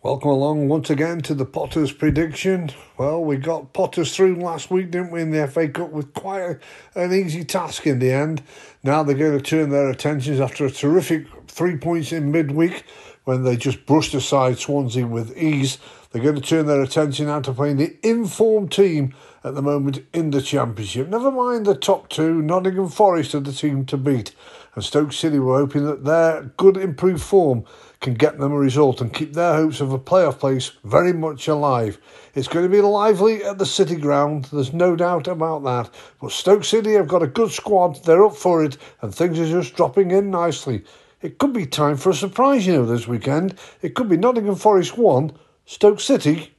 Welcome 0.03 0.31
along 0.31 0.69
once 0.69 0.89
again 0.89 1.21
to 1.23 1.35
the 1.35 1.45
Potters 1.45 1.93
prediction. 1.93 2.71
Well, 2.97 3.23
we 3.23 3.37
got 3.37 3.75
Potters 3.75 4.17
through 4.17 4.37
last 4.37 4.71
week, 4.71 4.91
didn't 4.91 5.11
we, 5.11 5.21
in 5.21 5.31
the 5.31 5.47
FA 5.47 5.69
Cup 5.69 5.91
with 5.91 6.15
quite 6.15 6.41
a, 6.41 6.59
an 6.95 7.13
easy 7.13 7.45
task 7.45 7.87
in 7.87 7.99
the 7.99 8.11
end. 8.11 8.43
Now 8.83 9.03
they're 9.03 9.15
going 9.15 9.37
to 9.37 9.45
turn 9.45 9.69
their 9.69 9.91
attentions 9.91 10.41
after 10.41 10.65
a 10.65 10.71
terrific 10.71 11.27
three 11.49 11.77
points 11.77 12.13
in 12.13 12.33
midweek 12.33 12.85
when 13.25 13.45
they 13.45 13.59
just 13.59 13.85
brushed 13.85 14.15
aside 14.15 14.59
Swansea 14.59 15.07
with 15.07 15.37
ease. 15.37 15.77
They're 16.11 16.23
going 16.23 16.37
to 16.37 16.41
turn 16.41 16.65
their 16.65 16.81
attention 16.81 17.27
now 17.27 17.41
to 17.43 17.53
playing 17.53 17.77
the 17.77 17.99
informed 18.03 18.73
team 18.73 19.15
at 19.45 19.55
the 19.55 19.61
moment 19.61 20.03
in 20.15 20.31
the 20.31 20.41
Championship. 20.41 21.09
Never 21.09 21.31
mind 21.31 21.67
the 21.67 21.75
top 21.75 22.09
two, 22.09 22.41
Nottingham 22.41 22.89
Forest 22.89 23.35
are 23.35 23.41
the 23.41 23.53
team 23.53 23.85
to 23.85 23.99
beat. 23.99 24.35
And 24.75 24.83
Stoke 24.83 25.13
City 25.13 25.39
were 25.39 25.59
hoping 25.59 25.85
that 25.85 26.05
their 26.05 26.45
good 26.57 26.79
improved 26.79 27.23
form 27.23 27.65
can 28.01 28.15
get 28.15 28.39
them 28.39 28.53
a 28.53 28.59
result 28.59 29.01
and 29.01 29.13
keep 29.13 29.35
their 29.35 29.55
hopes 29.55 29.81
of 29.81 29.93
a 29.93 29.99
playoff 29.99 30.39
place 30.39 30.73
very 30.85 31.13
much 31.13 31.47
alive. 31.49 31.99
It's 32.35 32.49
going 32.49 32.65
to 32.65 32.71
be 32.71 32.81
lively 32.81 33.45
at 33.45 33.59
the 33.59 33.67
City 33.67 33.97
ground, 33.97 34.47
there's 34.47 34.73
no 34.73 34.97
doubt 34.97 35.29
about 35.29 35.65
that. 35.65 35.91
But 36.21 36.33
Stoke 36.33 36.65
City 36.65 36.95
have 36.95 37.09
got 37.09 37.23
a 37.23 37.27
good 37.27 37.51
squad, 37.51 38.03
they're 38.05 38.25
up 38.25 38.37
for 38.37 38.65
it, 38.65 38.79
and 39.03 39.15
things 39.15 39.39
are 39.39 39.47
just 39.47 39.77
dropping 39.77 40.11
in 40.13 40.31
nicely. 40.31 40.83
It 41.21 41.39
could 41.39 41.53
be 41.53 41.67
time 41.67 41.99
for 41.99 42.11
a 42.11 42.15
surprise, 42.15 42.67
you 42.67 42.73
know, 42.73 42.87
this 42.87 43.07
weekend. 43.07 43.59
It 43.83 43.95
could 43.95 44.09
be 44.09 44.17
Nottingham 44.17 44.57
Forest 44.57 44.97
1, 44.97 45.33
Stoke 45.67 46.01
City 46.01 46.55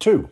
2. 0.00 0.28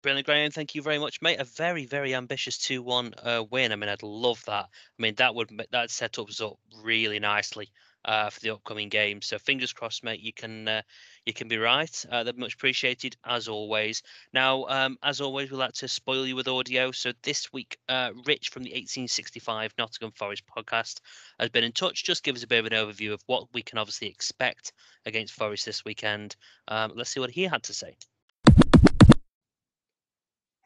Brilliant, 0.00 0.26
Graham. 0.26 0.50
Thank 0.50 0.74
you 0.74 0.80
very 0.80 0.98
much, 0.98 1.20
mate. 1.20 1.40
A 1.40 1.44
very, 1.44 1.84
very 1.84 2.14
ambitious 2.14 2.56
two-one 2.56 3.12
uh, 3.22 3.44
win. 3.50 3.72
I 3.72 3.76
mean, 3.76 3.90
I'd 3.90 4.02
love 4.02 4.42
that. 4.46 4.64
I 4.64 5.02
mean, 5.02 5.16
that 5.16 5.34
would 5.34 5.50
that 5.72 5.90
set 5.90 6.18
us 6.18 6.40
up 6.40 6.58
really 6.82 7.18
nicely 7.18 7.70
uh, 8.06 8.30
for 8.30 8.40
the 8.40 8.50
upcoming 8.50 8.88
game. 8.88 9.20
So 9.20 9.38
fingers 9.38 9.72
crossed, 9.72 10.04
mate. 10.04 10.20
You 10.20 10.32
can 10.32 10.68
uh, 10.68 10.82
you 11.26 11.32
can 11.32 11.48
be 11.48 11.58
right. 11.58 12.04
Uh, 12.10 12.22
they're 12.22 12.32
much 12.34 12.54
appreciated 12.54 13.16
as 13.24 13.48
always. 13.48 14.02
Now, 14.32 14.64
um, 14.66 14.96
as 15.02 15.20
always, 15.20 15.50
we 15.50 15.56
like 15.56 15.74
to 15.74 15.88
spoil 15.88 16.26
you 16.26 16.36
with 16.36 16.48
audio. 16.48 16.92
So 16.92 17.12
this 17.22 17.52
week, 17.52 17.76
uh, 17.88 18.12
Rich 18.24 18.50
from 18.50 18.62
the 18.62 18.70
1865 18.70 19.74
Nottingham 19.76 20.12
Forest 20.12 20.44
podcast 20.46 21.00
has 21.40 21.50
been 21.50 21.64
in 21.64 21.72
touch. 21.72 22.04
Just 22.04 22.22
give 22.22 22.36
us 22.36 22.44
a 22.44 22.46
bit 22.46 22.64
of 22.64 22.66
an 22.66 22.72
overview 22.72 23.12
of 23.12 23.22
what 23.26 23.52
we 23.52 23.62
can 23.62 23.78
obviously 23.78 24.08
expect 24.08 24.72
against 25.04 25.34
Forest 25.34 25.66
this 25.66 25.84
weekend. 25.84 26.36
Um, 26.68 26.92
let's 26.94 27.10
see 27.10 27.20
what 27.20 27.30
he 27.30 27.42
had 27.42 27.64
to 27.64 27.74
say. 27.74 27.96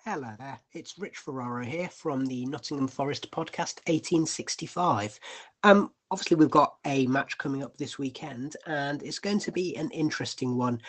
Hello 0.07 0.31
there, 0.39 0.59
it's 0.73 0.99
Rich 0.99 1.19
Ferraro 1.19 1.63
here 1.63 1.91
from 1.91 2.25
the 2.25 2.47
Nottingham 2.47 2.89
Forest 2.89 3.31
podcast 3.31 3.81
1865. 3.87 5.21
Um, 5.63 5.91
obviously, 6.11 6.39
we've 6.39 6.51
got 6.51 6.77
a 6.87 7.07
match 7.07 7.37
coming 7.37 7.63
up 7.63 7.77
this 7.77 7.99
weekend, 7.99 8.57
and 8.67 9.03
it's 9.03 9.19
going 9.19 9.41
to 9.41 9.53
be 9.53 9.77
an 9.77 9.91
interesting 9.91 10.57
one. 10.57 10.81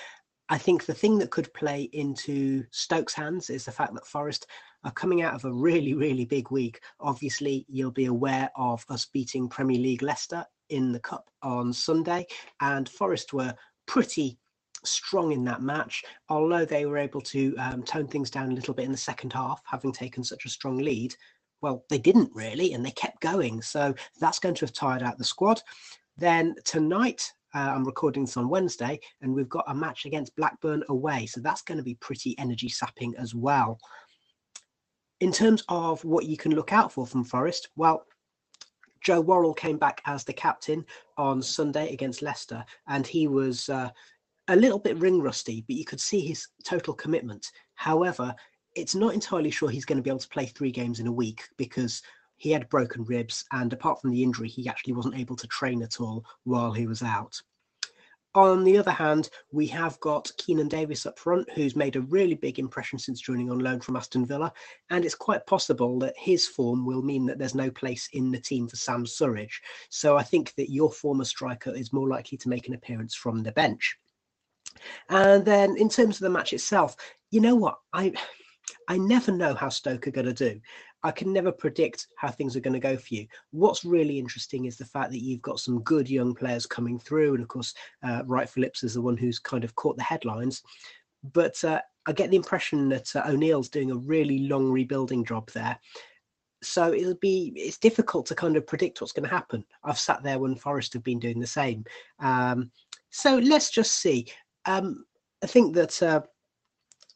I 0.48 0.58
think 0.58 0.86
the 0.86 0.94
thing 0.94 1.20
that 1.20 1.30
could 1.30 1.54
play 1.54 1.90
into 1.92 2.64
Stokes' 2.72 3.14
hands 3.14 3.50
is 3.50 3.66
the 3.66 3.72
fact 3.74 3.94
that 3.96 4.08
Forest 4.08 4.48
are 4.86 4.92
coming 4.92 5.24
out 5.24 5.34
of 5.34 5.44
a 5.44 5.52
really, 5.52 5.94
really 5.94 6.24
big 6.24 6.50
week. 6.50 6.80
Obviously, 7.02 7.66
you'll 7.68 7.92
be 7.92 8.06
aware 8.06 8.50
of 8.56 8.86
us 8.88 9.08
beating 9.08 9.50
Premier 9.50 9.78
League 9.78 10.04
Leicester 10.04 10.46
in 10.70 10.94
the 10.94 11.02
Cup 11.02 11.30
on 11.44 11.74
Sunday, 11.74 12.26
and 12.62 12.88
Forest 12.88 13.34
were 13.34 13.54
pretty 13.88 14.40
strong 14.84 15.32
in 15.32 15.44
that 15.46 15.62
match, 15.62 16.04
although 16.30 16.66
they 16.66 16.86
were 16.86 16.98
able 16.98 17.22
to 17.22 17.56
um, 17.58 17.84
tone 17.84 18.08
things 18.08 18.30
down 18.30 18.52
a 18.52 18.56
little 18.56 18.74
bit 18.74 18.86
in 18.86 18.92
the 18.92 18.98
second 18.98 19.34
half, 19.34 19.62
having 19.66 19.92
taken 19.92 20.24
such 20.24 20.46
a 20.46 20.50
strong 20.50 20.78
lead. 20.78 21.16
Well, 21.62 21.86
they 21.90 22.00
didn't 22.00 22.32
really, 22.34 22.74
and 22.74 22.86
they 22.86 22.92
kept 22.92 23.22
going. 23.22 23.62
So 23.62 23.94
that's 24.20 24.40
going 24.40 24.56
to 24.56 24.66
have 24.66 24.74
tired 24.74 25.04
out 25.04 25.18
the 25.18 25.24
squad. 25.24 25.62
Then 26.18 26.56
tonight, 26.66 27.32
uh, 27.54 27.72
I'm 27.76 27.86
recording 27.86 28.26
this 28.26 28.38
on 28.38 28.50
Wednesday, 28.50 29.00
and 29.22 29.34
we've 29.34 29.50
got 29.50 29.66
a 29.68 29.76
match 29.76 30.06
against 30.06 30.36
Blackburn 30.36 30.84
away. 30.90 31.26
So 31.26 31.42
that's 31.42 31.62
going 31.62 31.78
to 31.78 31.84
be 31.84 31.96
pretty 31.96 32.38
energy 32.40 32.70
sapping 32.70 33.14
as 33.18 33.36
well. 33.36 33.80
In 35.20 35.32
terms 35.32 35.64
of 35.70 36.04
what 36.04 36.26
you 36.26 36.38
can 36.38 36.56
look 36.56 36.74
out 36.74 36.92
for 36.92 37.06
from 37.06 37.24
Forest, 37.24 37.70
well, 37.76 38.06
Joe 39.02 39.22
Worrall 39.22 39.54
came 39.54 39.78
back 39.78 40.02
as 40.06 40.24
the 40.24 40.34
captain 40.34 40.86
on 41.18 41.42
Sunday 41.42 41.92
against 41.92 42.22
Leicester, 42.22 42.64
and 42.88 43.06
he 43.06 43.28
was 43.28 43.68
uh, 43.70 43.90
a 44.52 44.56
little 44.56 44.80
bit 44.80 44.98
ring 44.98 45.22
rusty, 45.22 45.64
but 45.68 45.76
you 45.76 45.86
could 45.86 46.02
see 46.02 46.20
his 46.20 46.48
total 46.66 46.94
commitment. 46.94 47.52
However, 47.76 48.36
it's 48.76 48.96
not 48.96 49.14
entirely 49.14 49.52
sure 49.52 49.70
he's 49.70 49.86
going 49.86 49.98
to 49.98 50.04
be 50.04 50.10
able 50.10 50.20
to 50.20 50.28
play 50.30 50.46
three 50.46 50.72
games 50.72 51.00
in 51.00 51.08
a 51.08 51.12
week 51.12 51.44
because 51.58 52.02
he 52.38 52.52
had 52.52 52.70
broken 52.70 53.04
ribs, 53.06 53.46
and 53.52 53.72
apart 53.72 54.02
from 54.02 54.12
the 54.12 54.24
injury, 54.24 54.50
he 54.50 54.68
actually 54.68 54.94
wasn't 54.94 55.18
able 55.18 55.36
to 55.36 55.48
train 55.48 55.82
at 55.84 56.02
all 56.02 56.26
while 56.44 56.72
he 56.72 56.88
was 56.88 57.04
out. 57.04 57.40
On 58.34 58.64
the 58.64 58.78
other 58.78 58.92
hand, 58.92 59.30
we 59.52 59.68
have 59.68 60.00
got 60.00 60.32
Keinan 60.38 60.70
Davis 60.70 61.06
up 61.06 61.20
front, 61.20 61.52
who's 61.52 61.76
made 61.76 61.98
a 61.98 62.02
really 62.02 62.36
big 62.36 62.60
impression 62.60 62.98
since 62.98 63.20
joining 63.20 63.52
on 63.52 63.60
loan 63.60 63.82
from 63.82 63.98
Aston 63.98 64.26
Villa. 64.26 64.54
And 64.90 65.04
it's 65.04 65.16
quite 65.16 65.46
possible 65.46 66.00
that 66.00 66.16
his 66.18 66.48
form 66.48 66.86
will 66.86 67.02
mean 67.02 67.26
that 67.26 67.38
there's 67.38 67.56
no 67.56 67.70
place 67.70 68.08
in 68.14 68.32
the 68.32 68.40
team 68.40 68.70
for 68.70 68.78
Sam 68.78 69.06
Surridge. 69.06 69.60
So 69.90 70.18
I 70.18 70.24
think 70.24 70.54
that 70.56 70.72
your 70.72 70.92
former 70.92 71.26
striker 71.26 71.76
is 71.76 71.92
more 71.92 72.08
likely 72.08 72.38
to 72.38 72.50
make 72.50 72.70
an 72.70 72.74
appearance 72.74 73.16
from 73.16 73.44
the 73.44 73.52
bench. 73.52 73.98
And 75.10 75.46
then 75.46 75.78
in 75.78 75.90
terms 75.90 76.18
of 76.18 76.22
the 76.22 76.30
match 76.30 76.54
itself, 76.54 76.96
you 77.32 77.42
know 77.42 77.56
what? 77.56 77.78
I 77.94 78.14
I 78.88 78.98
never 78.98 79.32
know 79.32 79.54
how 79.54 79.70
Stoke 79.70 80.08
are 80.08 80.12
going 80.12 80.28
to 80.28 80.34
do. 80.34 80.60
I 81.04 81.12
can 81.12 81.34
never 81.34 81.52
predict 81.52 82.08
how 82.18 82.30
things 82.30 82.56
are 82.56 82.62
going 82.62 82.74
to 82.74 82.80
go 82.80 82.96
for 82.96 83.16
you. 83.16 83.26
What's 83.52 83.84
really 83.84 84.20
interesting 84.20 84.66
is 84.66 84.78
the 84.78 84.86
fact 84.86 85.12
that 85.12 85.24
you've 85.24 85.42
got 85.42 85.60
some 85.60 85.82
good 85.82 86.10
young 86.10 86.36
players 86.36 86.66
coming 86.66 87.00
through, 87.00 87.34
and 87.34 87.42
of 87.42 87.48
course, 87.48 87.74
uh, 88.04 88.22
Wright 88.26 88.50
Phillips 88.50 88.84
is 88.84 88.94
the 88.94 89.02
one 89.02 89.18
who's 89.18 89.40
kind 89.40 89.64
of 89.64 89.76
caught 89.76 89.98
the 89.98 90.04
headlines. 90.04 90.62
But 91.34 91.64
uh, 91.64 91.82
I 92.06 92.12
get 92.14 92.30
the 92.30 92.36
impression 92.36 92.90
that 92.90 93.16
uh, 93.16 93.24
O'Neill's 93.28 93.70
doing 93.70 93.92
a 93.92 93.98
really 93.98 94.40
long 94.48 94.72
rebuilding 94.72 95.26
job 95.26 95.50
there. 95.52 95.80
So 96.64 96.94
it'll 96.94 97.16
be 97.16 97.54
it's 97.56 97.80
difficult 97.80 98.28
to 98.28 98.36
kind 98.36 98.56
of 98.56 98.68
predict 98.68 99.02
what's 99.02 99.14
going 99.14 99.28
to 99.28 99.36
happen. 99.36 99.66
I've 99.84 99.98
sat 100.00 100.22
there 100.22 100.38
when 100.38 100.56
Forest 100.56 100.94
have 100.94 101.04
been 101.04 101.20
doing 101.20 101.40
the 101.40 101.48
same. 101.48 101.86
Um, 102.20 102.72
so 103.10 103.38
let's 103.38 103.72
just 103.72 103.96
see. 103.96 104.28
Um, 104.66 105.06
I 105.44 105.48
think 105.48 105.74
that 105.76 106.02
uh, 106.04 106.22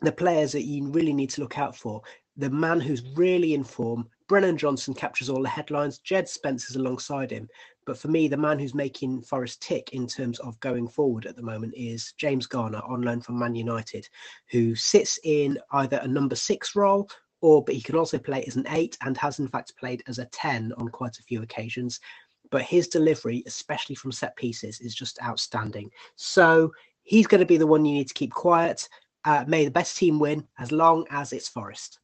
the 0.01 0.11
players 0.11 0.51
that 0.53 0.63
you 0.63 0.87
really 0.89 1.13
need 1.13 1.29
to 1.31 1.41
look 1.41 1.57
out 1.57 1.75
for, 1.75 2.01
the 2.37 2.49
man 2.49 2.79
who's 2.79 3.03
really 3.15 3.53
in 3.53 3.63
form, 3.63 4.09
Brennan 4.27 4.57
Johnson 4.57 4.93
captures 4.93 5.29
all 5.29 5.43
the 5.43 5.49
headlines. 5.49 5.99
Djed 5.99 6.27
Spence's 6.27 6.75
alongside 6.75 7.31
him. 7.31 7.47
But 7.85 7.99
for 7.99 8.07
me, 8.07 8.27
the 8.27 8.35
man 8.35 8.57
who's 8.57 8.73
making 8.73 9.21
Forest 9.21 9.61
tick 9.61 9.91
in 9.93 10.07
terms 10.07 10.39
of 10.39 10.59
going 10.59 10.87
forward 10.87 11.27
at 11.27 11.35
the 11.35 11.43
moment 11.43 11.75
is 11.77 12.13
James 12.17 12.47
Garner 12.47 12.81
on 12.87 13.03
loan 13.03 13.21
from 13.21 13.37
Man 13.37 13.53
United, 13.53 14.09
who 14.49 14.73
sits 14.73 15.19
in 15.23 15.59
either 15.71 15.99
a 16.01 16.07
number 16.07 16.35
six 16.35 16.75
role 16.75 17.07
or 17.41 17.63
but 17.63 17.75
he 17.75 17.81
can 17.81 17.95
also 17.95 18.17
play 18.17 18.43
as 18.47 18.55
an 18.55 18.65
eight 18.69 18.97
and 19.01 19.15
has 19.17 19.37
in 19.37 19.47
fact 19.47 19.77
played 19.77 20.01
as 20.07 20.17
a 20.17 20.25
10 20.25 20.73
on 20.77 20.87
quite 20.87 21.19
a 21.19 21.23
few 21.23 21.43
occasions. 21.43 21.99
But 22.49 22.63
his 22.63 22.87
delivery, 22.87 23.43
especially 23.45 23.95
from 23.95 24.11
set 24.11 24.35
pieces, 24.35 24.79
is 24.79 24.95
just 24.95 25.21
outstanding. 25.21 25.91
So 26.15 26.71
He's 27.05 27.27
going 27.27 27.39
to 27.39 27.45
be 27.45 27.57
the 27.57 27.67
one 27.67 27.85
you 27.85 27.93
need 27.93 28.07
to 28.07 28.13
keep 28.13 28.33
quiet. 28.33 28.89
Uh, 29.23 29.45
may 29.47 29.63
the 29.63 29.71
best 29.71 29.95
team 29.95 30.19
win 30.19 30.45
as 30.59 30.71
long 30.71 31.05
as 31.09 31.31
it's 31.31 31.47
Forest. 31.47 31.99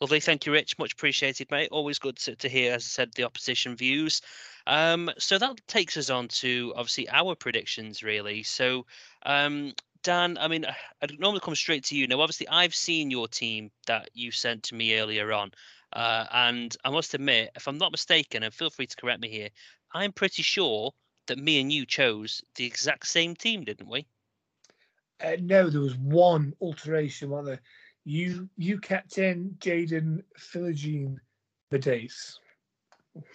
Lovely. 0.00 0.20
Thank 0.20 0.44
you, 0.44 0.52
Rich. 0.52 0.78
Much 0.78 0.92
appreciated, 0.92 1.50
mate. 1.50 1.70
Always 1.72 1.98
good 1.98 2.16
to, 2.18 2.36
to 2.36 2.48
hear, 2.48 2.74
as 2.74 2.82
I 2.82 2.88
said, 2.88 3.12
the 3.14 3.24
opposition 3.24 3.74
views. 3.74 4.20
Um, 4.66 5.10
so 5.18 5.38
that 5.38 5.56
takes 5.66 5.96
us 5.96 6.10
on 6.10 6.28
to 6.28 6.74
obviously 6.76 7.08
our 7.08 7.34
predictions, 7.34 8.02
really. 8.02 8.42
So, 8.42 8.84
um, 9.24 9.72
Dan, 10.02 10.36
I 10.38 10.48
mean, 10.48 10.66
I'd 11.02 11.18
normally 11.18 11.40
come 11.40 11.54
straight 11.54 11.84
to 11.84 11.96
you. 11.96 12.06
Now, 12.06 12.20
obviously, 12.20 12.48
I've 12.48 12.74
seen 12.74 13.10
your 13.10 13.26
team 13.26 13.70
that 13.86 14.10
you 14.12 14.30
sent 14.30 14.64
to 14.64 14.74
me 14.74 14.98
earlier 14.98 15.32
on. 15.32 15.52
Uh, 15.94 16.26
and 16.30 16.76
I 16.84 16.90
must 16.90 17.14
admit, 17.14 17.50
if 17.56 17.66
I'm 17.66 17.78
not 17.78 17.92
mistaken, 17.92 18.42
and 18.42 18.52
feel 18.52 18.68
free 18.68 18.86
to 18.86 18.96
correct 18.96 19.20
me 19.20 19.30
here, 19.30 19.48
I'm 19.94 20.12
pretty 20.12 20.42
sure 20.42 20.92
that 21.26 21.38
me 21.38 21.60
and 21.60 21.72
you 21.72 21.86
chose 21.86 22.42
the 22.54 22.64
exact 22.64 23.06
same 23.06 23.34
team, 23.34 23.64
didn't 23.64 23.88
we? 23.88 24.06
Uh, 25.20 25.36
no, 25.40 25.70
there 25.70 25.80
was 25.80 25.96
one 25.96 26.54
alteration. 26.60 27.30
One 27.30 27.44
there. 27.44 27.60
You 28.04 28.48
you 28.56 28.78
kept 28.78 29.18
in 29.18 29.56
Jaden 29.60 30.22
Philogene 30.38 31.18
days. 31.80 32.38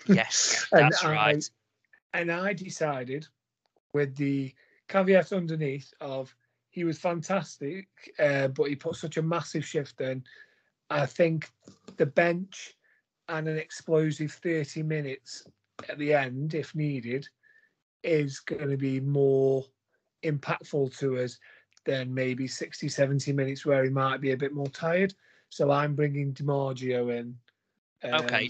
Yes, 0.06 0.66
that's 0.72 1.04
right. 1.04 1.50
And 2.14 2.32
I 2.32 2.54
decided, 2.54 3.28
with 3.94 4.16
the 4.16 4.54
caveat 4.88 5.34
underneath 5.34 5.94
of 6.02 6.34
he 6.70 6.84
was 6.84 6.98
fantastic, 6.98 7.88
uh, 8.20 8.48
but 8.50 8.70
he 8.70 8.76
put 8.76 8.96
such 8.96 9.18
a 9.18 9.22
massive 9.22 9.66
shift 9.66 10.00
in. 10.02 10.24
I 10.90 11.06
think 11.06 11.50
the 11.98 12.06
bench 12.06 12.74
and 13.28 13.48
an 13.48 13.58
explosive 13.58 14.32
30 14.32 14.84
minutes 14.84 15.44
at 15.90 15.98
the 15.98 16.14
end, 16.14 16.54
if 16.54 16.76
needed, 16.76 17.28
is 18.04 18.40
going 18.40 18.70
to 18.70 18.78
be 18.78 19.00
more 19.00 19.64
impactful 20.24 20.98
to 21.00 21.20
us 21.20 21.38
than 21.86 22.14
maybe 22.14 22.48
60, 22.48 22.88
70 22.88 23.34
minutes 23.34 23.66
where 23.66 23.84
he 23.84 23.90
might 23.90 24.22
be 24.22 24.32
a 24.32 24.38
bit 24.38 24.54
more 24.54 24.68
tired. 24.68 25.14
So 25.50 25.72
I'm 25.72 25.96
bringing 25.96 26.32
D'Margio 26.32 27.18
in. 27.18 27.36
Um, 28.04 28.26
okay. 28.26 28.50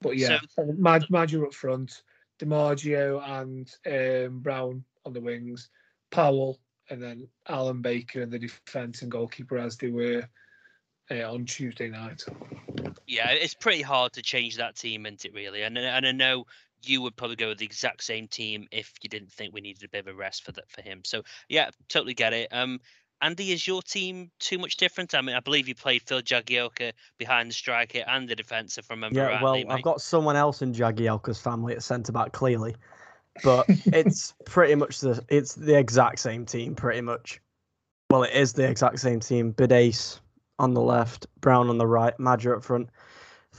But 0.00 0.16
yeah, 0.16 0.38
so, 0.54 0.64
Mag- 0.76 1.10
Maja 1.10 1.44
up 1.44 1.54
front, 1.54 2.02
D'Margio 2.38 3.20
and 3.24 3.68
um, 3.86 4.40
Brown 4.40 4.84
on 5.04 5.12
the 5.12 5.20
wings, 5.20 5.70
Powell, 6.10 6.58
and 6.90 7.02
then 7.02 7.28
Allen 7.48 7.82
Baker 7.82 8.22
in 8.22 8.30
the 8.30 8.38
defence 8.38 9.02
and 9.02 9.10
goalkeeper 9.10 9.58
as 9.58 9.76
they 9.76 9.90
were 9.90 10.28
uh, 11.10 11.32
on 11.32 11.44
Tuesday 11.44 11.88
night. 11.88 12.24
Yeah, 13.06 13.30
it's 13.30 13.54
pretty 13.54 13.82
hard 13.82 14.12
to 14.14 14.22
change 14.22 14.56
that 14.56 14.76
team, 14.76 15.06
isn't 15.06 15.24
it? 15.24 15.34
Really, 15.34 15.62
and 15.62 15.76
and 15.76 16.06
I 16.06 16.12
know 16.12 16.46
you 16.84 17.02
would 17.02 17.16
probably 17.16 17.36
go 17.36 17.48
with 17.48 17.58
the 17.58 17.64
exact 17.64 18.02
same 18.02 18.28
team 18.28 18.68
if 18.70 18.92
you 19.02 19.08
didn't 19.08 19.32
think 19.32 19.52
we 19.52 19.60
needed 19.60 19.84
a 19.84 19.88
bit 19.88 20.00
of 20.00 20.08
a 20.08 20.14
rest 20.14 20.44
for 20.44 20.52
that 20.52 20.70
for 20.70 20.82
him. 20.82 21.02
So 21.04 21.22
yeah, 21.48 21.70
totally 21.88 22.14
get 22.14 22.32
it. 22.32 22.48
Um, 22.52 22.80
Andy, 23.20 23.50
is 23.50 23.66
your 23.66 23.82
team 23.82 24.30
too 24.38 24.58
much 24.58 24.76
different? 24.76 25.14
I 25.14 25.20
mean, 25.20 25.34
I 25.34 25.40
believe 25.40 25.66
you 25.66 25.74
played 25.74 26.02
Phil 26.02 26.22
Jagielka 26.22 26.92
behind 27.18 27.50
the 27.50 27.54
striker 27.54 28.04
and 28.06 28.28
the 28.28 28.36
defence, 28.36 28.78
if 28.78 28.90
I 28.90 28.94
remember 28.94 29.18
yeah, 29.18 29.42
well, 29.42 29.60
I've 29.68 29.82
got 29.82 30.00
someone 30.00 30.36
else 30.36 30.62
in 30.62 30.72
Jagielka's 30.72 31.40
family 31.40 31.74
at 31.74 31.82
centre 31.82 32.12
back, 32.12 32.32
clearly, 32.32 32.76
but 33.42 33.66
it's 33.68 34.34
pretty 34.44 34.76
much 34.76 35.00
the 35.00 35.24
it's 35.28 35.54
the 35.54 35.76
exact 35.76 36.20
same 36.20 36.46
team, 36.46 36.74
pretty 36.74 37.00
much. 37.00 37.40
Well, 38.10 38.22
it 38.22 38.32
is 38.32 38.52
the 38.52 38.68
exact 38.68 39.00
same 39.00 39.20
team. 39.20 39.52
Bidace 39.52 40.20
on 40.60 40.74
the 40.74 40.80
left, 40.80 41.26
Brown 41.40 41.68
on 41.70 41.78
the 41.78 41.86
right, 41.86 42.18
Maggio 42.18 42.56
up 42.56 42.64
front 42.64 42.88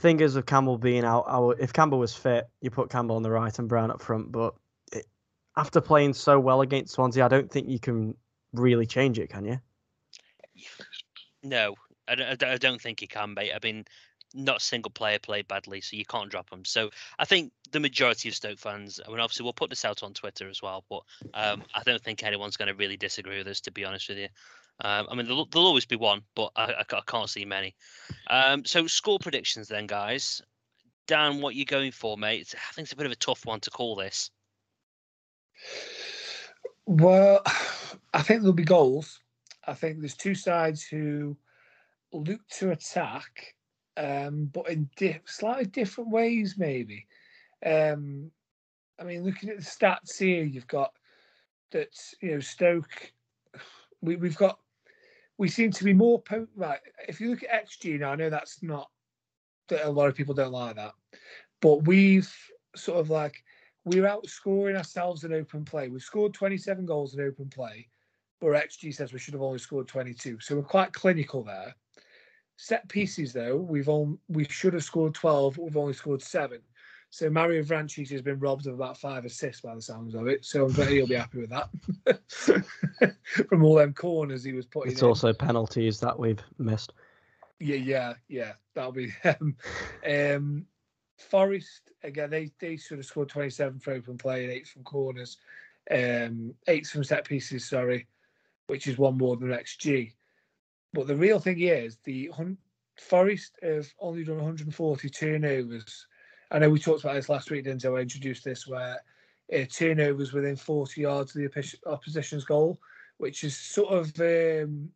is 0.02 0.34
with 0.34 0.46
Campbell 0.46 0.78
being 0.78 1.04
out, 1.04 1.56
if 1.58 1.72
Campbell 1.72 1.98
was 1.98 2.14
fit, 2.14 2.48
you 2.60 2.70
put 2.70 2.90
Campbell 2.90 3.16
on 3.16 3.22
the 3.22 3.30
right 3.30 3.56
and 3.58 3.68
Brown 3.68 3.90
up 3.90 4.00
front. 4.00 4.32
But 4.32 4.54
it, 4.92 5.06
after 5.56 5.80
playing 5.80 6.14
so 6.14 6.40
well 6.40 6.60
against 6.62 6.94
Swansea, 6.94 7.24
I 7.24 7.28
don't 7.28 7.50
think 7.50 7.68
you 7.68 7.78
can 7.78 8.16
really 8.52 8.86
change 8.86 9.18
it, 9.18 9.28
can 9.28 9.44
you? 9.44 9.60
No, 11.42 11.74
I 12.08 12.14
don't, 12.14 12.42
I 12.42 12.56
don't 12.56 12.80
think 12.80 13.02
you 13.02 13.08
can, 13.08 13.34
mate. 13.34 13.52
I 13.54 13.58
mean, 13.62 13.84
not 14.34 14.58
a 14.58 14.60
single 14.60 14.90
player 14.90 15.18
played 15.18 15.48
badly, 15.48 15.80
so 15.80 15.96
you 15.96 16.04
can't 16.04 16.30
drop 16.30 16.50
them. 16.50 16.64
So 16.64 16.90
I 17.18 17.24
think 17.24 17.52
the 17.72 17.80
majority 17.80 18.28
of 18.28 18.34
Stoke 18.34 18.58
fans, 18.58 19.00
I 19.04 19.10
mean, 19.10 19.20
obviously 19.20 19.44
we'll 19.44 19.52
put 19.52 19.70
this 19.70 19.84
out 19.84 20.02
on 20.02 20.14
Twitter 20.14 20.48
as 20.48 20.62
well, 20.62 20.84
but 20.88 21.02
um, 21.34 21.62
I 21.74 21.82
don't 21.84 22.02
think 22.02 22.22
anyone's 22.22 22.56
going 22.56 22.68
to 22.68 22.74
really 22.74 22.96
disagree 22.96 23.38
with 23.38 23.48
us, 23.48 23.60
to 23.62 23.72
be 23.72 23.84
honest 23.84 24.08
with 24.08 24.18
you. 24.18 24.28
Um, 24.82 25.06
I 25.10 25.14
mean, 25.14 25.26
there'll, 25.26 25.46
there'll, 25.46 25.66
always 25.66 25.86
be 25.86 25.96
one, 25.96 26.22
but 26.34 26.50
I, 26.56 26.64
I, 26.64 26.84
I 26.92 27.00
can't 27.06 27.28
see 27.28 27.44
many. 27.44 27.74
Um, 28.28 28.64
so 28.64 28.86
score 28.86 29.18
predictions 29.18 29.68
then, 29.68 29.86
guys. 29.86 30.40
Dan, 31.06 31.40
what 31.40 31.54
you 31.54 31.64
going 31.64 31.92
for, 31.92 32.16
mate? 32.16 32.54
I 32.56 32.72
think 32.72 32.86
it's 32.86 32.92
a 32.92 32.96
bit 32.96 33.06
of 33.06 33.12
a 33.12 33.16
tough 33.16 33.44
one 33.44 33.60
to 33.60 33.70
call 33.70 33.96
this. 33.96 34.30
Well, 36.86 37.42
I 38.14 38.22
think 38.22 38.40
there'll 38.40 38.52
be 38.52 38.64
goals. 38.64 39.20
I 39.66 39.74
think 39.74 39.98
there's 39.98 40.16
two 40.16 40.34
sides 40.34 40.82
who 40.82 41.36
look 42.12 42.40
to 42.58 42.70
attack, 42.70 43.54
um, 43.96 44.50
but 44.52 44.68
in 44.68 44.88
di- 44.96 45.20
slightly 45.26 45.66
different 45.66 46.10
ways, 46.10 46.54
maybe. 46.56 47.06
Um, 47.64 48.30
I 48.98 49.04
mean, 49.04 49.24
looking 49.24 49.50
at 49.50 49.58
the 49.58 49.62
stats 49.62 50.18
here, 50.18 50.44
you've 50.44 50.66
got 50.66 50.92
that 51.72 51.88
you 52.20 52.32
know 52.32 52.40
Stoke. 52.40 53.12
We, 54.02 54.16
we've 54.16 54.38
got 54.38 54.58
we 55.40 55.48
seem 55.48 55.70
to 55.70 55.84
be 55.84 55.94
more 55.94 56.22
right. 56.54 56.80
If 57.08 57.18
you 57.18 57.30
look 57.30 57.42
at 57.42 57.66
XG 57.66 57.98
now, 57.98 58.12
I 58.12 58.16
know 58.16 58.28
that's 58.28 58.62
not 58.62 58.90
that 59.70 59.86
a 59.86 59.90
lot 59.90 60.06
of 60.06 60.14
people 60.14 60.34
don't 60.34 60.52
like 60.52 60.76
that, 60.76 60.92
but 61.62 61.86
we've 61.86 62.30
sort 62.76 63.00
of 63.00 63.08
like 63.08 63.42
we're 63.86 64.04
outscoring 64.04 64.76
ourselves 64.76 65.24
in 65.24 65.32
open 65.32 65.64
play. 65.64 65.88
We've 65.88 66.02
scored 66.02 66.34
27 66.34 66.84
goals 66.84 67.14
in 67.14 67.22
open 67.22 67.48
play, 67.48 67.88
but 68.38 68.48
XG 68.48 68.94
says 68.94 69.14
we 69.14 69.18
should 69.18 69.32
have 69.32 69.42
only 69.42 69.58
scored 69.58 69.88
22. 69.88 70.40
So 70.40 70.56
we're 70.56 70.62
quite 70.62 70.92
clinical 70.92 71.42
there. 71.42 71.74
Set 72.58 72.86
pieces 72.90 73.32
though, 73.32 73.56
we've 73.56 73.88
on 73.88 74.18
we 74.28 74.44
should 74.44 74.74
have 74.74 74.84
scored 74.84 75.14
12, 75.14 75.56
but 75.56 75.62
we've 75.62 75.76
only 75.78 75.94
scored 75.94 76.20
seven. 76.20 76.60
So 77.12 77.28
Mario 77.28 77.62
Vrancic 77.62 78.08
has 78.10 78.22
been 78.22 78.38
robbed 78.38 78.68
of 78.68 78.74
about 78.74 78.96
five 78.96 79.24
assists 79.24 79.60
by 79.60 79.74
the 79.74 79.82
sounds 79.82 80.14
of 80.14 80.28
it. 80.28 80.44
So 80.44 80.64
I'm 80.64 80.72
bet 80.72 80.88
he'll 80.88 81.08
be 81.08 81.16
happy 81.16 81.40
with 81.40 81.50
that 81.50 82.64
from 83.48 83.64
all 83.64 83.74
them 83.74 83.92
corners 83.92 84.44
he 84.44 84.52
was 84.52 84.66
putting. 84.66 84.92
It's 84.92 85.02
in. 85.02 85.08
also 85.08 85.32
penalties 85.32 85.98
that 86.00 86.16
we've 86.16 86.42
missed. 86.58 86.92
Yeah, 87.58 87.76
yeah, 87.76 88.14
yeah. 88.28 88.52
That'll 88.74 88.92
be 88.92 89.12
um, 89.24 89.56
um 90.08 90.66
Forest 91.18 91.90
again. 92.04 92.30
They 92.30 92.52
they 92.60 92.76
should 92.76 92.98
have 92.98 93.06
scored 93.06 93.28
27 93.28 93.80
for 93.80 93.92
open 93.92 94.16
play 94.16 94.44
and 94.44 94.52
eight 94.52 94.68
from 94.68 94.84
corners, 94.84 95.36
um, 95.90 96.54
eight 96.68 96.86
from 96.86 97.02
set 97.02 97.24
pieces. 97.24 97.64
Sorry, 97.68 98.06
which 98.68 98.86
is 98.86 98.98
one 98.98 99.18
more 99.18 99.36
than 99.36 99.48
XG. 99.48 100.12
But 100.92 101.08
the 101.08 101.16
real 101.16 101.40
thing 101.40 101.60
is 101.60 101.98
the 102.04 102.30
Forest 102.96 103.58
have 103.62 103.92
only 103.98 104.22
done 104.24 104.36
140 104.36 105.08
turnovers. 105.10 106.06
I 106.50 106.58
know 106.58 106.70
we 106.70 106.80
talked 106.80 107.04
about 107.04 107.14
this 107.14 107.28
last 107.28 107.50
week, 107.50 107.64
didn't 107.64 107.84
I? 107.84 107.90
I 107.90 108.00
introduced 108.00 108.44
this 108.44 108.66
where 108.66 109.00
uh, 109.54 109.64
turnovers 109.70 110.32
within 110.32 110.56
40 110.56 111.00
yards 111.00 111.36
of 111.36 111.42
the 111.42 111.78
opposition's 111.86 112.44
goal, 112.44 112.80
which 113.18 113.44
is 113.44 113.56
sort 113.56 113.92
of 113.92 114.20
um, 114.20 114.90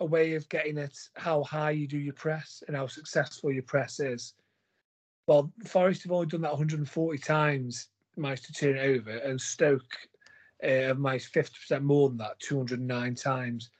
a 0.00 0.04
way 0.04 0.34
of 0.34 0.48
getting 0.48 0.78
at 0.78 0.94
how 1.16 1.42
high 1.44 1.72
you 1.72 1.86
do 1.86 1.98
your 1.98 2.14
press 2.14 2.62
and 2.66 2.76
how 2.76 2.86
successful 2.86 3.52
your 3.52 3.62
press 3.62 4.00
is. 4.00 4.34
Well, 5.26 5.52
Forest 5.66 6.04
have 6.04 6.12
only 6.12 6.26
done 6.26 6.40
that 6.42 6.50
140 6.50 7.18
times, 7.18 7.88
managed 8.16 8.46
to 8.46 8.52
turn 8.52 8.76
it 8.76 8.98
over, 8.98 9.10
and 9.10 9.40
Stoke 9.40 9.96
uh, 10.64 10.68
have 10.68 10.98
managed 10.98 11.32
50% 11.34 11.82
more 11.82 12.08
than 12.08 12.18
that, 12.18 12.40
209 12.40 13.14
times, 13.14 13.70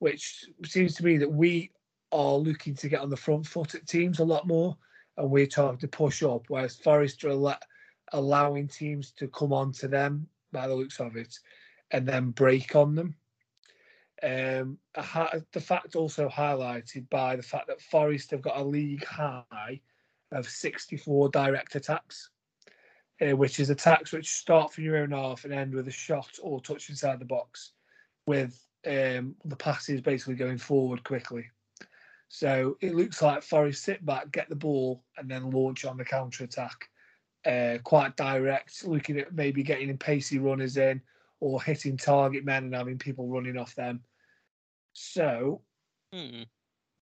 which 0.00 0.46
seems 0.64 0.94
to 0.96 1.04
me 1.04 1.16
that 1.18 1.30
we 1.30 1.70
are 2.10 2.34
looking 2.34 2.74
to 2.74 2.88
get 2.88 3.00
on 3.00 3.10
the 3.10 3.16
front 3.16 3.46
foot 3.46 3.74
at 3.74 3.86
teams 3.86 4.18
a 4.18 4.24
lot 4.24 4.46
more, 4.46 4.76
and 5.18 5.30
we're 5.30 5.46
talking 5.46 5.78
to 5.78 5.88
push 5.88 6.22
up, 6.22 6.44
whereas 6.48 6.76
Forest 6.76 7.24
are 7.24 7.30
al- 7.30 7.58
allowing 8.12 8.68
teams 8.68 9.10
to 9.12 9.28
come 9.28 9.52
on 9.52 9.72
to 9.72 9.88
them 9.88 10.26
by 10.52 10.66
the 10.66 10.74
looks 10.74 11.00
of 11.00 11.16
it, 11.16 11.38
and 11.90 12.06
then 12.06 12.30
break 12.30 12.74
on 12.74 12.94
them. 12.94 13.14
Um, 14.22 14.78
the 15.52 15.60
fact 15.60 15.94
also 15.94 16.28
highlighted 16.28 17.08
by 17.10 17.36
the 17.36 17.42
fact 17.42 17.66
that 17.68 17.80
Forest 17.80 18.30
have 18.30 18.42
got 18.42 18.56
a 18.56 18.64
league 18.64 19.04
high 19.04 19.80
of 20.32 20.48
64 20.48 21.28
direct 21.30 21.74
attacks, 21.74 22.30
uh, 23.20 23.36
which 23.36 23.60
is 23.60 23.70
attacks 23.70 24.12
which 24.12 24.30
start 24.30 24.72
from 24.72 24.84
your 24.84 24.98
own 24.98 25.10
half 25.10 25.44
and 25.44 25.52
end 25.52 25.74
with 25.74 25.88
a 25.88 25.92
shot 25.92 26.30
or 26.42 26.60
touch 26.60 26.90
inside 26.90 27.18
the 27.18 27.24
box, 27.24 27.72
with 28.26 28.60
um, 28.86 29.34
the 29.44 29.56
passes 29.56 30.00
basically 30.00 30.34
going 30.34 30.58
forward 30.58 31.02
quickly. 31.04 31.46
So 32.28 32.76
it 32.80 32.94
looks 32.94 33.22
like 33.22 33.42
Forest 33.42 33.82
sit 33.82 34.04
back, 34.04 34.30
get 34.32 34.48
the 34.48 34.56
ball, 34.56 35.02
and 35.16 35.30
then 35.30 35.50
launch 35.50 35.84
on 35.84 35.96
the 35.96 36.04
counter 36.04 36.44
attack. 36.44 36.88
Uh, 37.46 37.78
quite 37.82 38.16
direct, 38.16 38.86
looking 38.86 39.18
at 39.18 39.32
maybe 39.32 39.62
getting 39.62 39.96
pacey 39.96 40.38
runners 40.38 40.76
in 40.76 41.00
or 41.40 41.62
hitting 41.62 41.96
target 41.96 42.44
men 42.44 42.64
and 42.64 42.74
having 42.74 42.98
people 42.98 43.28
running 43.28 43.56
off 43.56 43.74
them. 43.74 44.02
So 44.92 45.62
Hmm. 46.12 46.42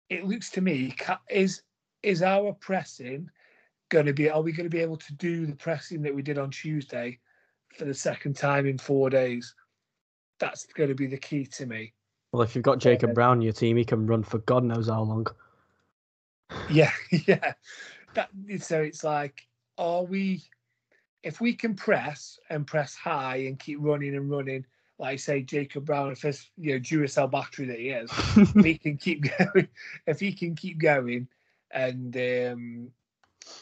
it 0.09 0.25
looks 0.27 0.51
to 0.51 0.61
me 0.61 0.95
is 1.29 1.63
is 2.03 2.23
our 2.23 2.53
pressing 2.53 3.31
going 3.89 4.07
to 4.07 4.13
be? 4.13 4.31
Are 4.31 4.43
we 4.43 4.53
going 4.53 4.69
to 4.69 4.75
be 4.75 4.83
able 4.83 4.97
to 4.97 5.15
do 5.15 5.47
the 5.47 5.57
pressing 5.57 6.03
that 6.03 6.15
we 6.15 6.23
did 6.23 6.39
on 6.39 6.51
Tuesday 6.51 7.19
for 7.77 7.85
the 7.85 7.95
second 7.95 8.37
time 8.37 8.67
in 8.67 8.79
four 8.79 9.11
days? 9.11 9.55
That's 10.39 10.67
going 10.67 10.89
to 10.89 10.95
be 10.95 11.07
the 11.07 11.19
key 11.19 11.47
to 11.47 11.67
me. 11.67 11.95
Well, 12.33 12.43
if 12.43 12.55
you've 12.55 12.65
got 12.65 12.79
Jacob 12.79 13.15
Brown 13.15 13.39
in 13.39 13.43
your 13.43 13.53
team, 13.53 13.77
he 13.77 13.85
can 13.85 14.07
run 14.07 14.23
for 14.23 14.39
God 14.39 14.65
knows 14.65 14.89
how 14.89 15.03
long. 15.03 15.27
Yeah, 16.69 16.93
yeah. 17.11 17.55
That 18.15 18.31
so 18.59 18.81
it's 18.83 19.03
like, 19.03 19.47
are 19.79 20.03
we? 20.05 20.43
If 21.23 21.41
we 21.41 21.55
can 21.55 21.75
press 21.75 22.39
and 22.49 22.67
press 22.67 22.95
high 22.95 23.37
and 23.37 23.59
keep 23.59 23.79
running 23.81 24.15
and 24.15 24.31
running, 24.31 24.65
like 25.01 25.15
I 25.15 25.17
say, 25.17 25.43
Jacob 25.43 25.87
Brown, 25.87 26.13
if 26.13 26.25
it's 26.25 26.51
you 26.57 26.75
know 26.75 26.81
Duracell 26.81 27.31
battery 27.31 27.67
that 27.67 27.79
he 27.79 27.89
is, 27.89 28.11
if 28.37 28.65
he 28.65 28.79
can 28.79 28.97
keep 28.99 29.27
going, 29.39 29.69
if 30.07 30.21
he 30.21 30.33
can 30.33 30.55
keep 30.55 30.79
going, 30.79 31.27
and 31.71 32.17
um, 32.17 32.89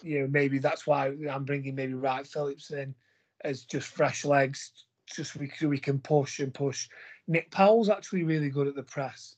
you 0.02 0.20
know 0.20 0.26
maybe 0.28 0.58
that's 0.58 0.86
why 0.86 1.12
I'm 1.30 1.44
bringing 1.44 1.74
maybe 1.74 1.94
Wright 1.94 2.26
Phillips 2.26 2.70
in 2.70 2.94
as 3.44 3.62
just 3.62 3.88
fresh 3.88 4.24
legs, 4.24 4.72
just 5.06 5.36
we 5.36 5.50
so 5.58 5.68
we 5.68 5.78
can 5.78 5.98
push 6.00 6.40
and 6.40 6.52
push. 6.52 6.88
Nick 7.28 7.50
Powell's 7.50 7.88
actually 7.90 8.24
really 8.24 8.50
good 8.50 8.66
at 8.66 8.74
the 8.74 8.82
press. 8.82 9.36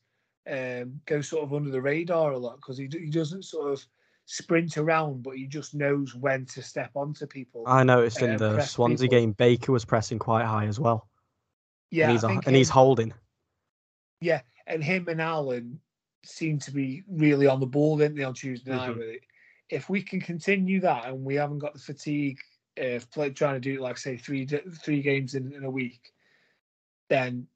Um, 0.50 1.00
goes 1.06 1.28
sort 1.28 1.44
of 1.44 1.52
under 1.52 1.70
the 1.70 1.82
radar 1.82 2.32
a 2.32 2.38
lot 2.38 2.56
because 2.56 2.78
he 2.78 2.86
d- 2.88 3.00
he 3.04 3.10
doesn't 3.10 3.44
sort 3.44 3.72
of 3.72 3.84
sprint 4.24 4.78
around, 4.78 5.22
but 5.22 5.36
he 5.36 5.46
just 5.46 5.74
knows 5.74 6.14
when 6.14 6.46
to 6.46 6.62
step 6.62 6.90
onto 6.94 7.26
people. 7.26 7.64
I 7.66 7.82
noticed 7.84 8.22
in 8.22 8.30
um, 8.32 8.38
the 8.38 8.60
Swansea 8.62 9.06
people. 9.08 9.20
game, 9.20 9.32
Baker 9.32 9.72
was 9.72 9.84
pressing 9.84 10.18
quite 10.18 10.46
high 10.46 10.64
as 10.66 10.80
well. 10.80 11.08
Yeah, 11.90 12.04
and 12.04 12.12
he's, 12.12 12.24
I 12.24 12.28
a- 12.28 12.32
think 12.34 12.46
and 12.46 12.56
he's 12.56 12.70
holding. 12.70 13.12
Yeah, 14.20 14.40
and 14.66 14.82
him 14.82 15.08
and 15.08 15.20
Allen 15.20 15.78
seem 16.24 16.58
to 16.60 16.70
be 16.70 17.02
really 17.08 17.46
on 17.46 17.60
the 17.60 17.66
ball, 17.66 17.98
didn't 17.98 18.16
they, 18.16 18.24
on 18.24 18.34
Tuesday 18.34 18.72
night 18.72 18.90
Mhm. 18.90 18.98
with 18.98 19.08
it? 19.08 19.22
If 19.68 19.88
we 19.88 20.02
can 20.02 20.20
continue 20.20 20.80
that 20.80 21.06
and 21.06 21.24
we 21.24 21.34
haven't 21.34 21.58
got 21.58 21.74
the 21.74 21.78
fatigue 21.80 22.38
uh, 22.80 22.96
of 22.96 23.10
play, 23.10 23.30
trying 23.30 23.54
to 23.54 23.60
do 23.60 23.80
like 23.80 23.98
say 23.98 24.16
three 24.16 24.46
three 24.46 25.02
games 25.02 25.34
in, 25.34 25.52
in 25.52 25.64
a 25.64 25.70
week, 25.70 26.12
then 27.08 27.46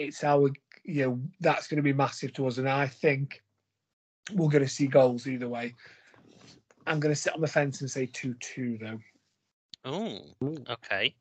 it's 0.00 0.24
our 0.24 0.50
you 0.84 1.06
know 1.06 1.20
that's 1.40 1.68
going 1.68 1.76
to 1.76 1.82
be 1.82 1.92
massive 1.92 2.32
to 2.34 2.46
us, 2.46 2.58
and 2.58 2.68
I 2.68 2.86
think 2.86 3.42
we're 4.32 4.48
going 4.48 4.64
to 4.64 4.68
see 4.68 4.86
goals 4.86 5.26
either 5.26 5.48
way. 5.48 5.74
I'm 6.86 7.00
going 7.00 7.14
to 7.14 7.20
sit 7.20 7.34
on 7.34 7.40
the 7.40 7.46
fence 7.46 7.80
and 7.80 7.90
say 7.90 8.06
two 8.06 8.34
two 8.40 8.78
though. 8.78 8.98
Oh, 9.84 10.20
okay. 10.68 11.14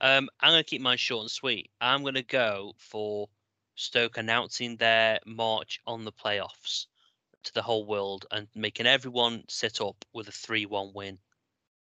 Um, 0.00 0.28
I'm 0.40 0.52
going 0.52 0.64
to 0.64 0.68
keep 0.68 0.80
mine 0.80 0.96
short 0.96 1.22
and 1.22 1.30
sweet. 1.30 1.70
I'm 1.80 2.02
going 2.02 2.14
to 2.14 2.22
go 2.22 2.72
for 2.78 3.28
Stoke 3.74 4.16
announcing 4.16 4.76
their 4.76 5.18
march 5.26 5.80
on 5.86 6.04
the 6.04 6.12
playoffs 6.12 6.86
to 7.44 7.52
the 7.52 7.62
whole 7.62 7.84
world 7.84 8.24
and 8.30 8.48
making 8.54 8.86
everyone 8.86 9.44
sit 9.48 9.80
up 9.80 10.02
with 10.14 10.28
a 10.28 10.32
3 10.32 10.64
1 10.64 10.92
win. 10.94 11.18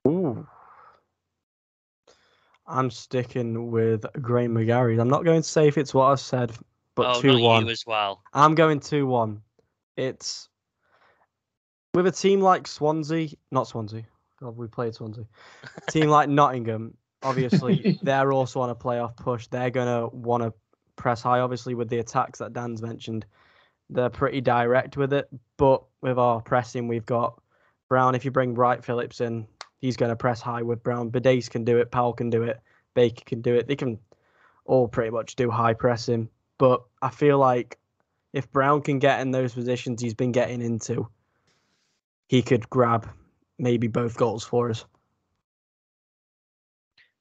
Ooh. 0.07 0.47
I'm 2.67 2.91
sticking 2.91 3.71
with 3.71 4.05
Graham 4.21 4.55
McGarry. 4.55 5.01
I'm 5.01 5.09
not 5.09 5.25
going 5.25 5.43
to 5.43 5.49
say 5.49 5.69
if 5.69 5.77
it's 5.77 5.93
what 5.93 6.07
I 6.07 6.15
said, 6.15 6.53
but 6.95 7.17
oh, 7.17 7.21
2 7.21 7.33
not 7.33 7.41
1. 7.41 7.65
you 7.67 7.73
as 7.73 7.87
well. 7.87 8.23
I'm 8.33 8.55
going 8.55 8.81
2 8.81 9.07
1. 9.07 9.41
It's 9.97 10.49
with 11.95 12.07
a 12.07 12.13
team 12.13 12.41
like 12.41 12.67
Swansea, 12.67 13.29
not 13.51 13.67
Swansea. 13.67 14.05
God, 14.41 14.57
we 14.57 14.67
played 14.69 14.95
Swansea. 14.95 15.25
A 15.77 15.91
team 15.91 16.09
like 16.09 16.29
Nottingham, 16.29 16.97
obviously, 17.23 17.99
they're 18.03 18.33
also 18.33 18.61
on 18.61 18.71
a 18.71 18.75
playoff 18.75 19.17
push. 19.17 19.47
They're 19.49 19.71
going 19.71 19.87
to 19.89 20.15
want 20.15 20.43
to 20.43 20.53
press 20.97 21.23
high, 21.23 21.41
obviously, 21.41 21.75
with 21.75 21.89
the 21.89 21.99
attacks 21.99 22.39
that 22.39 22.53
Dan's 22.53 22.83
mentioned. 22.83 23.27
They're 23.91 24.11
pretty 24.11 24.41
direct 24.41 24.97
with 24.97 25.13
it, 25.13 25.29
but 25.57 25.83
with 26.01 26.19
our 26.19 26.41
pressing, 26.41 26.87
we've 26.87 27.07
got 27.07 27.41
Brown. 27.89 28.15
If 28.15 28.25
you 28.25 28.31
bring 28.31 28.55
Wright 28.55 28.85
Phillips 28.85 29.21
in, 29.21 29.47
he's 29.81 29.97
going 29.97 30.11
to 30.11 30.17
press 30.17 30.41
high 30.41 30.63
with 30.63 30.83
Brown. 30.83 31.11
Bidace 31.11 31.51
can 31.51 31.65
do 31.65 31.79
it. 31.79 31.91
Powell 31.91 32.13
can 32.13 32.31
do 32.31 32.43
it. 32.43 32.61
Baker 32.95 33.25
can 33.25 33.41
do 33.41 33.55
it. 33.55 33.67
They 33.67 33.77
can 33.77 33.99
all 34.65 34.89
pretty 34.89 35.11
much 35.11 35.37
do 35.37 35.51
high 35.51 35.75
pressing. 35.75 36.29
But 36.59 36.83
I 37.03 37.11
feel 37.11 37.39
like 37.39 37.79
if 38.33 38.51
Brown 38.53 38.83
can 38.83 38.99
get 38.99 39.21
in 39.21 39.31
those 39.31 39.55
positions 39.55 40.01
he's 40.01 40.15
been 40.15 40.33
getting 40.33 40.63
into, 40.63 41.09
he 42.29 42.43
could 42.43 42.69
grab 42.71 43.09
maybe 43.59 43.89
both 43.89 44.17
goals 44.17 44.45
for 44.45 44.71
us. 44.71 44.85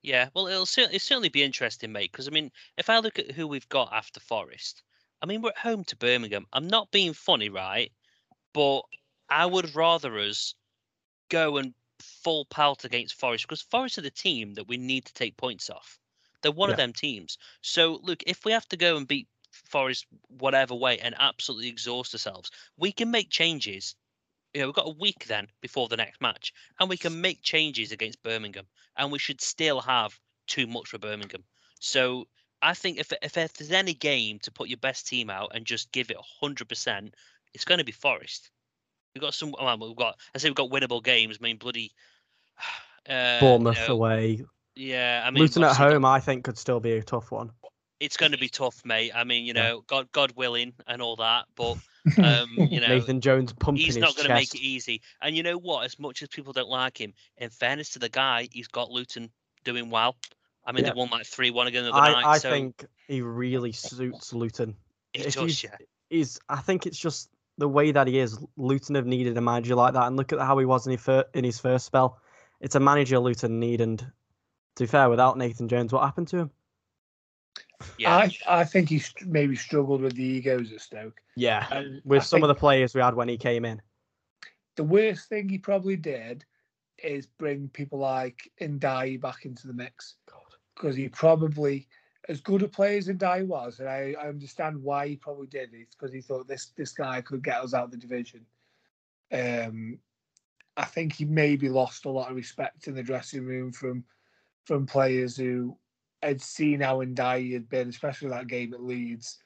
Yeah, 0.01 0.29
well, 0.33 0.47
it'll, 0.47 0.67
it'll 0.81 0.99
certainly 0.99 1.29
be 1.29 1.43
interesting, 1.43 1.91
mate. 1.91 2.11
Because 2.11 2.27
I 2.27 2.31
mean, 2.31 2.51
if 2.77 2.89
I 2.89 2.99
look 2.99 3.19
at 3.19 3.31
who 3.31 3.47
we've 3.47 3.67
got 3.69 3.91
after 3.91 4.19
Forest, 4.19 4.83
I 5.21 5.25
mean, 5.25 5.41
we're 5.41 5.49
at 5.49 5.57
home 5.57 5.83
to 5.85 5.95
Birmingham. 5.97 6.45
I'm 6.53 6.67
not 6.67 6.91
being 6.91 7.13
funny, 7.13 7.49
right? 7.49 7.91
But 8.53 8.81
I 9.29 9.45
would 9.45 9.75
rather 9.75 10.17
us 10.19 10.55
go 11.29 11.57
and 11.57 11.73
full 12.01 12.45
pelt 12.45 12.85
against 12.85 13.19
Forest 13.19 13.45
because 13.47 13.61
Forest 13.61 13.97
are 13.97 14.01
the 14.01 14.11
team 14.11 14.53
that 14.55 14.67
we 14.67 14.77
need 14.77 15.05
to 15.05 15.13
take 15.13 15.37
points 15.37 15.69
off. 15.69 15.99
They're 16.41 16.51
one 16.51 16.69
of 16.69 16.77
them 16.77 16.93
teams. 16.93 17.37
So 17.61 17.99
look, 18.01 18.23
if 18.25 18.45
we 18.45 18.51
have 18.53 18.67
to 18.69 18.77
go 18.77 18.97
and 18.97 19.07
beat 19.07 19.27
Forest 19.51 20.05
whatever 20.27 20.75
way 20.75 20.99
and 20.99 21.15
absolutely 21.19 21.67
exhaust 21.67 22.13
ourselves, 22.13 22.51
we 22.77 22.91
can 22.91 23.11
make 23.11 23.29
changes. 23.29 23.95
You 24.53 24.61
know, 24.61 24.67
we've 24.67 24.75
got 24.75 24.87
a 24.87 24.97
week 24.97 25.25
then 25.25 25.47
before 25.61 25.87
the 25.87 25.97
next 25.97 26.21
match, 26.21 26.53
and 26.79 26.89
we 26.89 26.97
can 26.97 27.21
make 27.21 27.41
changes 27.41 27.91
against 27.91 28.23
Birmingham, 28.23 28.67
and 28.95 29.11
we 29.11 29.19
should 29.19 29.41
still 29.41 29.81
have 29.81 30.17
too 30.47 30.65
much 30.65 30.87
for 30.87 30.97
Birmingham. 30.97 31.43
So 31.79 32.27
I 32.61 32.73
think 32.73 32.99
if 32.99 33.11
if, 33.21 33.37
if 33.37 33.53
there's 33.53 33.71
any 33.71 33.93
game 33.93 34.39
to 34.39 34.51
put 34.51 34.69
your 34.69 34.77
best 34.77 35.07
team 35.07 35.29
out 35.29 35.51
and 35.53 35.65
just 35.65 35.91
give 35.91 36.09
it 36.09 36.17
hundred 36.41 36.69
percent, 36.69 37.15
it's 37.53 37.65
going 37.65 37.79
to 37.79 37.85
be 37.85 37.91
Forest. 37.91 38.49
We've 39.15 39.21
got 39.21 39.33
some. 39.33 39.53
Well, 39.59 39.77
we've 39.79 39.95
got. 39.95 40.17
I 40.33 40.37
say 40.37 40.49
we've 40.49 40.55
got 40.55 40.69
winnable 40.69 41.03
games. 41.03 41.37
I 41.39 41.43
mean, 41.43 41.57
bloody. 41.57 41.91
Uh, 43.09 43.39
you 43.41 43.47
Bournemouth 43.47 43.87
know, 43.87 43.93
away. 43.95 44.45
Yeah, 44.75 45.23
I 45.25 45.31
mean, 45.31 45.41
Luton 45.41 45.63
at 45.63 45.67
obviously 45.69 45.85
we've 45.85 45.91
got- 45.91 45.93
home, 45.93 46.05
I 46.05 46.19
think, 46.19 46.43
could 46.43 46.57
still 46.59 46.79
be 46.79 46.91
a 46.91 47.01
tough 47.01 47.31
one. 47.31 47.49
It's 47.99 48.17
going 48.17 48.33
to 48.33 48.37
be 48.37 48.49
tough, 48.49 48.85
mate. 48.85 49.11
I 49.15 49.23
mean, 49.23 49.45
you 49.45 49.53
Yeah. 49.55 49.63
know, 49.69 49.83
God, 49.87 50.11
God 50.11 50.33
willing, 50.35 50.73
and 50.85 51.01
all 51.01 51.15
that. 51.15 51.45
But 51.55 51.77
um, 52.23 52.49
you 52.55 52.79
know, 52.79 52.87
Nathan 52.87 53.19
Jones 53.19 53.51
pumping 53.53 53.83
he's 53.83 53.97
not 53.97 54.15
going 54.15 54.27
to 54.27 54.33
make 54.35 54.53
it 54.53 54.61
easy. 54.61 55.01
And 55.23 55.35
you 55.35 55.41
know 55.41 55.57
what? 55.57 55.85
As 55.85 55.97
much 55.97 56.21
as 56.21 56.27
people 56.27 56.53
don't 56.53 56.69
like 56.69 56.99
him, 56.99 57.13
in 57.37 57.49
fairness 57.49 57.89
to 57.91 57.99
the 57.99 58.09
guy, 58.09 58.47
he's 58.51 58.67
got 58.67 58.91
Luton 58.91 59.31
doing 59.63 59.89
well. 59.89 60.15
I 60.65 60.71
mean, 60.71 60.83
Yeah. 60.83 60.91
they 60.91 60.97
won 60.99 61.09
like 61.09 61.25
three 61.25 61.49
one 61.49 61.65
again 61.65 61.85
the 61.85 61.91
other 61.91 61.99
I, 61.99 62.11
night. 62.11 62.25
I 62.25 62.37
so 62.37 62.51
think 62.51 62.85
he 63.07 63.21
really 63.21 63.71
suits 63.71 64.33
Luton. 64.33 64.75
he 65.13 65.23
does, 65.23 65.63
yeah. 65.63 65.75
He's, 66.11 66.39
I 66.47 66.57
think 66.57 66.85
it's 66.85 66.99
just 66.99 67.29
the 67.59 67.69
way 67.69 67.91
that 67.91 68.07
he 68.07 68.17
is. 68.19 68.39
Luton 68.57 68.95
have 68.95 69.05
needed 69.05 69.37
a 69.37 69.41
manager 69.41 69.75
like 69.75 69.93
that, 69.93 70.07
and 70.07 70.17
look 70.17 70.33
at 70.33 70.39
how 70.39 70.57
he 70.57 70.65
was 70.65 70.87
in 70.87 70.93
his, 70.93 71.01
fir- 71.01 71.25
in 71.33 71.43
his 71.43 71.59
first 71.59 71.85
spell. 71.85 72.19
It's 72.61 72.75
a 72.75 72.79
manager 72.79 73.19
Luton 73.19 73.59
need, 73.59 73.81
and 73.81 73.99
to 73.99 74.83
be 74.83 74.87
fair, 74.87 75.09
without 75.09 75.37
Nathan 75.37 75.67
Jones, 75.67 75.93
what 75.93 76.03
happened 76.03 76.27
to 76.29 76.37
him? 76.37 76.51
Yeah, 77.97 78.15
I 78.15 78.31
I 78.47 78.63
think 78.65 78.89
he 78.89 79.01
maybe 79.25 79.55
struggled 79.55 80.01
with 80.01 80.15
the 80.15 80.23
egos 80.23 80.71
at 80.73 80.81
Stoke. 80.81 81.21
Yeah, 81.35 81.67
And 81.71 82.01
with 82.03 82.21
I 82.21 82.25
some 82.25 82.43
of 82.43 82.47
the 82.49 82.55
players 82.55 82.93
we 82.93 83.01
had 83.01 83.13
when 83.13 83.29
he 83.29 83.37
came 83.37 83.63
in. 83.65 83.81
the 84.75 84.83
worst 84.83 85.29
thing 85.29 85.47
he 85.49 85.57
probably 85.57 85.95
did 85.95 86.45
is 87.01 87.25
bring 87.25 87.69
people 87.69 87.99
like 87.99 88.51
Ndiaye 88.61 89.19
back 89.21 89.45
into 89.45 89.67
the 89.67 89.73
mix 89.73 90.15
because 90.75 90.95
he 90.95 91.07
probably, 91.09 91.87
as 92.29 92.39
good 92.39 92.61
a 92.61 92.67
player 92.67 92.99
as 92.99 93.07
Ndiaye 93.07 93.45
was, 93.45 93.79
and 93.79 93.89
I, 93.89 94.15
I 94.21 94.27
understand 94.27 94.81
why 94.81 95.07
he 95.07 95.15
probably 95.15 95.47
did 95.47 95.73
it 95.73 95.87
because 95.89 96.13
he 96.13 96.21
thought 96.21 96.47
this 96.47 96.67
this 96.77 96.93
guy 96.93 97.21
could 97.21 97.43
get 97.43 97.61
us 97.61 97.73
out 97.73 97.85
of 97.85 97.91
the 97.91 97.97
division. 97.97 98.45
Um, 99.33 99.97
I 100.77 100.85
think 100.85 101.13
he 101.13 101.25
maybe 101.25 101.67
lost 101.67 102.05
a 102.05 102.09
lot 102.09 102.29
of 102.29 102.35
respect 102.35 102.87
in 102.87 102.93
the 102.93 103.03
dressing 103.03 103.45
room 103.45 103.71
from 103.71 104.05
from 104.63 104.85
players 104.85 105.35
who 105.35 105.75
had 106.21 106.39
seen 106.39 106.81
how 106.81 107.01
Ndiaye 107.03 107.53
had 107.53 107.67
been, 107.67 107.89
especially 107.89 108.29
that 108.29 108.47
game 108.47 108.73
at 108.75 108.83
Leeds. 108.83 109.39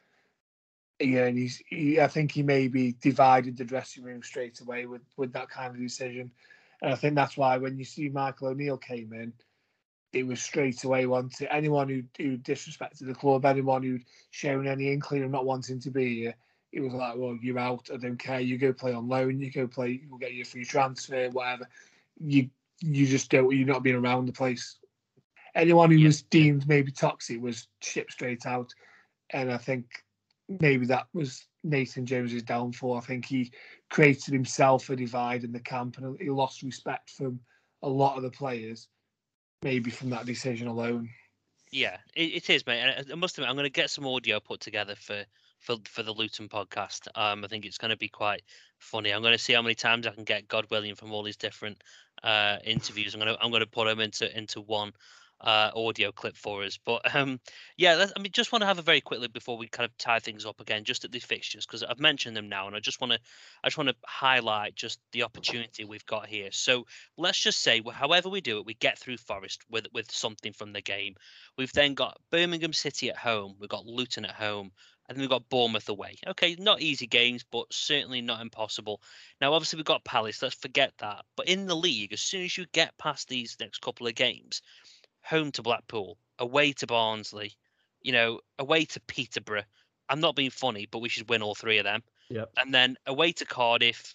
Yeah, 1.00 1.26
and 1.26 1.38
he's. 1.38 1.62
He, 1.68 2.02
I 2.02 2.08
think 2.08 2.34
he 2.34 2.44
maybe 2.44 2.96
divided 3.02 3.58
the 3.58 3.64
dressing 3.64 4.04
room 4.04 4.22
straight 4.22 4.60
away 4.60 4.88
with 4.88 5.04
with 5.16 5.32
that 5.34 5.50
kind 5.50 5.74
of 5.74 5.82
decision, 5.82 6.32
and 6.82 6.92
I 6.92 6.96
think 6.96 7.16
that's 7.16 7.38
why 7.38 7.58
when 7.58 7.78
you 7.78 7.86
see 7.86 8.10
Michael 8.10 8.50
O'Neill 8.50 8.78
came 8.78 9.14
in, 9.14 9.32
it 10.14 10.26
was 10.26 10.42
straight 10.42 10.84
away 10.84 11.06
wanted 11.08 11.48
anyone 11.52 11.90
who 11.90 12.04
who 12.24 12.38
disrespected 12.38 13.08
the 13.08 13.16
club, 13.16 13.46
anyone 13.46 13.84
who'd 13.84 14.06
shown 14.32 14.68
any 14.68 14.92
inkling 14.94 15.24
of 15.24 15.32
not 15.32 15.46
wanting 15.46 15.80
to 15.82 15.90
be 15.92 16.22
here. 16.22 16.36
It 16.72 16.82
was 16.82 16.94
like, 16.94 17.16
well, 17.18 17.38
you're 17.42 17.60
out. 17.60 17.90
I 17.94 17.98
don't 17.98 18.18
care. 18.18 18.40
You 18.40 18.58
go 18.58 18.74
play 18.74 18.94
on 18.94 19.08
loan. 19.08 19.40
You 19.40 19.52
go 19.52 19.68
play. 19.68 20.02
We'll 20.10 20.20
get 20.20 20.34
you 20.34 20.42
a 20.44 20.46
free 20.46 20.66
transfer, 20.66 21.30
whatever. 21.30 21.68
You 22.20 22.50
you 22.80 23.06
just 23.08 23.30
don't. 23.30 23.52
You're 23.56 23.68
not 23.68 23.84
being 23.84 23.96
around 23.96 24.28
the 24.28 24.34
place. 24.34 24.78
Anyone 25.56 25.92
who 25.92 25.98
Yeah. 25.98 26.08
was 26.08 26.24
deemed 26.24 26.68
maybe 26.68 26.92
toxic 26.92 27.42
was 27.42 27.68
shipped 27.82 28.14
straight 28.14 28.46
out, 28.46 28.74
and 29.32 29.52
I 29.52 29.58
think 29.58 29.86
maybe 30.60 30.86
that 30.88 31.08
was 31.14 31.48
Nathan 31.64 32.06
James's 32.06 32.44
downfall. 32.44 32.98
I 32.98 33.02
think 33.02 33.26
he 33.26 33.52
created 33.90 34.34
himself 34.34 34.90
a 34.90 34.96
divide 34.96 35.44
in 35.44 35.52
the 35.52 35.60
camp, 35.60 35.98
and 35.98 36.20
he 36.20 36.30
lost 36.30 36.64
respect 36.64 37.12
from 37.12 37.40
a 37.84 37.90
lot 37.90 38.18
of 38.18 38.24
the 38.24 38.32
players, 38.32 38.88
maybe 39.64 39.92
from 39.92 40.10
that 40.12 40.26
decision 40.26 40.68
alone. 40.68 41.10
Yeah, 41.72 41.98
it, 42.16 42.36
it 42.36 42.50
is, 42.50 42.66
mate. 42.68 43.06
I 43.12 43.16
must 43.16 43.38
admit, 43.38 43.50
I'm 43.50 43.56
going 43.56 43.66
to 43.66 43.72
get 43.72 43.90
some 43.90 44.06
audio 44.06 44.40
put 44.40 44.60
together 44.60 44.96
for 44.96 45.24
for 45.60 45.78
for 45.86 46.04
the 46.04 46.14
Luton 46.14 46.48
podcast. 46.50 47.08
Um, 47.16 47.44
I 47.44 47.48
think 47.48 47.66
it's 47.66 47.78
going 47.78 47.92
to 47.92 47.98
be 47.98 48.10
quite 48.10 48.44
funny. 48.78 49.12
I'm 49.12 49.22
going 49.22 49.34
to 49.34 49.44
see 49.44 49.54
how 49.54 49.62
many 49.62 49.76
times 49.76 50.06
I 50.06 50.12
can 50.12 50.24
get 50.24 50.48
God 50.48 50.68
willing 50.70 50.96
from 50.96 51.12
all 51.12 51.24
these 51.24 51.38
different 51.38 51.84
uh 52.22 52.58
interviews. 52.64 53.14
I'm 53.14 53.22
going 53.22 53.34
to 53.34 53.42
I'm 53.42 53.50
going 53.50 53.62
to 53.62 53.68
put 53.68 53.88
them 53.88 54.00
into 54.00 54.38
into 54.38 54.62
one 54.62 54.94
uh 55.44 55.72
audio 55.76 56.12
clip 56.12 56.38
for 56.38 56.64
us. 56.64 56.80
But 56.84 57.14
um, 57.16 57.40
yeah, 57.78 58.06
I 58.16 58.20
mean, 58.20 58.32
just 58.32 58.52
want 58.52 58.62
to 58.62 58.66
have 58.68 58.80
a 58.80 58.84
very 58.84 59.02
quick 59.02 59.20
look 59.20 59.34
before 59.34 59.58
we 59.58 59.68
kind 59.68 59.86
of 59.86 59.98
tie 59.98 60.20
things 60.20 60.46
up 60.46 60.60
again, 60.60 60.84
just 60.84 61.06
at 61.06 61.12
the 61.12 61.20
fixtures 61.20 61.66
because 61.66 61.84
I've 61.84 62.00
mentioned 62.00 62.36
them 62.36 62.50
now, 62.50 62.68
and 62.68 62.76
I 62.76 62.80
just 62.80 63.02
want 63.02 63.14
to 63.14 63.20
I 63.64 63.68
just 63.68 63.78
want 63.78 63.90
to 63.90 63.96
highlight 64.06 64.76
just 64.76 65.00
the 65.12 65.24
opportunity 65.24 65.86
we've 65.86 66.06
got 66.06 66.28
here. 66.28 66.50
So 66.52 66.86
let's 67.18 67.40
just 67.40 67.62
say, 67.62 67.82
however 67.92 68.30
we 68.30 68.42
do 68.42 68.60
it, 68.60 68.66
we 68.66 68.74
get 68.74 68.98
through 68.98 69.18
Forest 69.18 69.62
with 69.70 69.88
with 69.94 70.12
something 70.12 70.54
from 70.54 70.74
the 70.74 70.82
game. 70.82 71.16
We've 71.58 71.74
then 71.74 71.94
got 71.94 72.18
Birmingham 72.32 72.74
City 72.74 73.10
at 73.10 73.18
home. 73.18 73.56
We've 73.60 73.70
got 73.70 73.86
Luton 73.86 74.26
at 74.26 74.36
home. 74.36 74.72
And 75.08 75.18
then 75.18 75.22
we've 75.22 75.30
got 75.30 75.50
Bournemouth 75.50 75.90
away. 75.90 76.16
Okay, 76.26 76.56
not 76.58 76.82
easy 76.82 77.08
games, 77.08 77.44
but 77.52 77.66
certainly 77.74 78.22
not 78.22 78.40
impossible. 78.42 79.02
Now, 79.42 79.54
obviously, 79.54 79.78
we've 79.78 79.86
got 79.86 80.06
Palace. 80.06 80.42
Let's 80.42 80.56
forget 80.56 80.94
that. 81.00 81.26
But 81.36 81.50
in 81.50 81.68
the 81.68 81.76
league, 81.76 82.14
as 82.14 82.22
soon 82.22 82.44
as 82.46 82.58
you 82.58 82.66
get 82.72 82.98
past 82.98 83.28
these 83.28 83.58
next 83.60 83.82
couple 83.82 84.08
of 84.08 84.16
games, 84.16 84.62
home 85.24 85.52
to 85.54 85.62
Blackpool, 85.62 86.18
away 86.40 86.74
to 86.74 86.88
Barnsley, 86.88 87.54
you 88.02 88.12
know, 88.12 88.40
away 88.60 88.86
to 88.86 89.00
Peterborough. 89.02 89.64
I'm 90.10 90.20
not 90.20 90.36
being 90.36 90.50
funny, 90.52 90.88
but 90.90 91.00
we 91.00 91.10
should 91.10 91.30
win 91.30 91.42
all 91.42 91.56
three 91.56 91.78
of 91.78 91.86
them. 91.86 92.04
Yep. 92.30 92.52
And 92.58 92.74
then 92.74 92.98
away 93.08 93.32
to 93.34 93.46
Cardiff. 93.46 94.14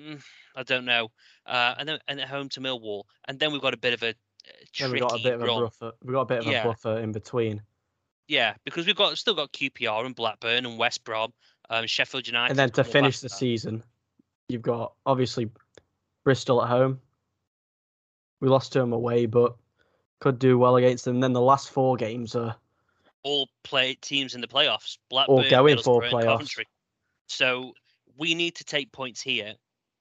mm, 0.00 0.22
I 0.56 0.62
don't 0.62 0.84
know. 0.84 1.10
Uh, 1.46 1.74
and 1.78 1.88
then 1.88 1.98
and 2.08 2.20
at 2.20 2.28
home 2.28 2.48
to 2.50 2.60
Millwall. 2.60 3.04
And 3.26 3.38
then 3.38 3.52
we've 3.52 3.60
got 3.60 3.74
a 3.74 3.78
bit 3.78 3.92
of 3.94 4.02
a 4.02 4.08
uh, 4.10 4.12
tricky 4.72 4.92
we 4.94 5.00
got 5.00 5.18
a 5.18 5.22
bit 5.22 5.34
of 5.34 5.42
a 5.42 5.46
run. 5.46 5.62
buffer. 5.64 5.92
We 6.02 6.12
got 6.14 6.22
a 6.22 6.26
bit 6.26 6.38
of 6.40 6.46
Yeah. 6.46 6.62
a 6.62 6.68
buffer 6.68 6.98
in 6.98 7.12
between, 7.12 7.62
Yeah, 8.28 8.54
because 8.64 8.86
we've 8.86 8.96
got 8.96 9.18
still 9.18 9.34
got 9.34 9.52
QPR 9.52 10.06
and 10.06 10.14
Blackburn 10.14 10.64
and 10.64 10.78
West 10.78 11.04
Brom, 11.04 11.32
um, 11.68 11.86
Sheffield 11.86 12.26
United. 12.26 12.50
and 12.50 12.58
then 12.58 12.70
to 12.70 12.84
finish 12.84 13.20
the 13.20 13.28
season, 13.28 13.82
you've 14.48 14.62
got 14.62 14.94
obviously 15.04 15.50
Bristol 16.24 16.62
at 16.62 16.68
home. 16.68 17.00
We 18.40 18.48
lost 18.48 18.72
to 18.72 18.78
them 18.78 18.92
away, 18.94 19.26
but 19.26 19.54
could 20.20 20.38
do 20.38 20.58
well 20.58 20.76
against 20.76 21.04
them. 21.04 21.20
Then 21.20 21.32
the 21.32 21.40
last 21.40 21.70
four 21.70 21.96
games 21.96 22.36
are 22.36 22.54
all 23.22 23.48
play 23.64 23.94
teams 23.94 24.34
in 24.34 24.40
the 24.40 24.46
playoffs. 24.46 24.98
Blackburn, 25.10 25.48
going 25.50 25.78
for 25.78 26.00
Middlesbrough, 26.00 26.04
and 26.04 26.12
playoffs. 26.12 26.24
Coventry. 26.24 26.66
So 27.26 27.74
we 28.16 28.34
need 28.34 28.54
to 28.56 28.64
take 28.64 28.92
points 28.92 29.20
here 29.20 29.54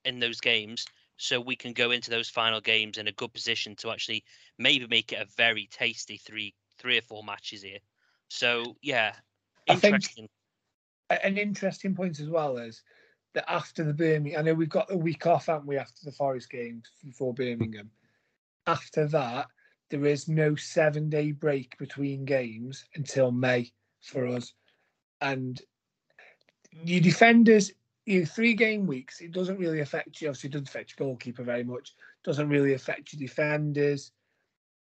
in 0.05 0.19
those 0.19 0.39
games, 0.39 0.85
so 1.17 1.39
we 1.39 1.55
can 1.55 1.73
go 1.73 1.91
into 1.91 2.09
those 2.09 2.29
final 2.29 2.61
games 2.61 2.97
in 2.97 3.07
a 3.07 3.11
good 3.13 3.33
position 3.33 3.75
to 3.77 3.91
actually 3.91 4.23
maybe 4.57 4.87
make 4.87 5.11
it 5.11 5.21
a 5.21 5.27
very 5.37 5.67
tasty 5.71 6.17
three, 6.17 6.53
three 6.77 6.97
or 6.97 7.01
four 7.01 7.23
matches 7.23 7.61
here. 7.61 7.79
So 8.29 8.75
yeah, 8.81 9.13
interesting. 9.67 10.27
An 11.09 11.37
interesting 11.37 11.95
point 11.95 12.19
as 12.19 12.29
well 12.29 12.57
is 12.57 12.83
that 13.33 13.49
after 13.51 13.83
the 13.83 13.93
Birmingham, 13.93 14.39
I 14.39 14.43
know 14.43 14.53
we've 14.53 14.69
got 14.69 14.91
a 14.91 14.97
week 14.97 15.25
off, 15.25 15.47
haven't 15.47 15.67
we, 15.67 15.77
after 15.77 16.03
the 16.03 16.11
Forest 16.11 16.49
games 16.49 16.85
before 17.03 17.33
Birmingham. 17.33 17.89
After 18.67 19.07
that, 19.07 19.47
there 19.89 20.05
is 20.05 20.27
no 20.27 20.55
seven 20.55 21.09
day 21.09 21.31
break 21.31 21.77
between 21.77 22.25
games 22.25 22.85
until 22.95 23.31
May 23.31 23.71
for 24.01 24.27
us. 24.27 24.53
And 25.21 25.61
your 26.83 27.01
defenders, 27.01 27.71
your 28.05 28.25
three 28.25 28.53
game 28.53 28.85
weeks, 28.85 29.21
it 29.21 29.31
doesn't 29.31 29.57
really 29.57 29.81
affect 29.81 30.21
you. 30.21 30.29
Obviously, 30.29 30.49
it 30.49 30.53
doesn't 30.53 30.69
affect 30.69 30.93
your 30.97 31.07
goalkeeper 31.07 31.43
very 31.43 31.63
much. 31.63 31.95
Doesn't 32.23 32.49
really 32.49 32.73
affect 32.73 33.13
your 33.13 33.19
defenders. 33.19 34.11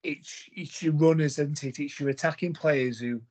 It's 0.03 0.45
it's 0.53 0.81
your 0.81 0.93
runners, 0.93 1.39
isn't 1.39 1.63
it? 1.63 1.79
It's 1.79 1.99
your 1.99 2.09
attacking 2.09 2.53
players 2.53 2.99
who 2.99 3.21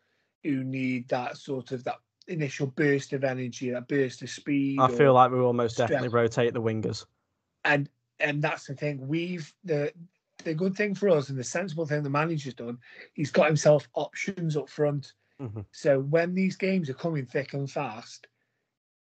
who 0.43 0.65
need 0.65 1.09
that 1.09 1.37
sort 1.37 1.73
of 1.73 1.85
that 1.85 1.99
initial 2.29 2.67
burst 2.67 3.13
of 3.13 3.25
energy, 3.25 3.71
that 3.71 3.89
burst 3.89 4.23
of 4.23 4.31
speed. 4.31 4.79
I 4.81 4.89
feel 4.89 5.15
like 5.15 5.31
we 5.31 5.41
will 5.41 5.53
most 5.53 5.77
definitely 5.77 6.09
rotate 6.09 6.55
the 6.55 6.63
wingers. 6.63 7.05
and 7.65 7.89
and 8.21 8.43
that's 8.43 8.67
the 8.67 8.75
thing. 8.75 9.07
We've 9.07 9.53
the 9.65 9.93
the 10.43 10.55
good 10.55 10.77
thing 10.77 10.95
for 10.95 11.09
us 11.09 11.29
and 11.29 11.39
the 11.39 11.45
sensible 11.45 11.87
thing 11.87 12.03
the 12.03 12.11
manager's 12.11 12.55
done. 12.55 12.79
He's 13.15 13.31
got 13.31 13.47
himself 13.47 13.89
options 13.95 14.57
up 14.57 14.69
front. 14.69 15.13
Mhm. 15.41 15.65
So 15.73 16.01
when 16.01 16.35
these 16.35 16.57
games 16.57 16.89
are 16.91 16.95
coming 16.95 17.27
thick 17.27 17.55
and 17.55 17.71
fast, 17.71 18.27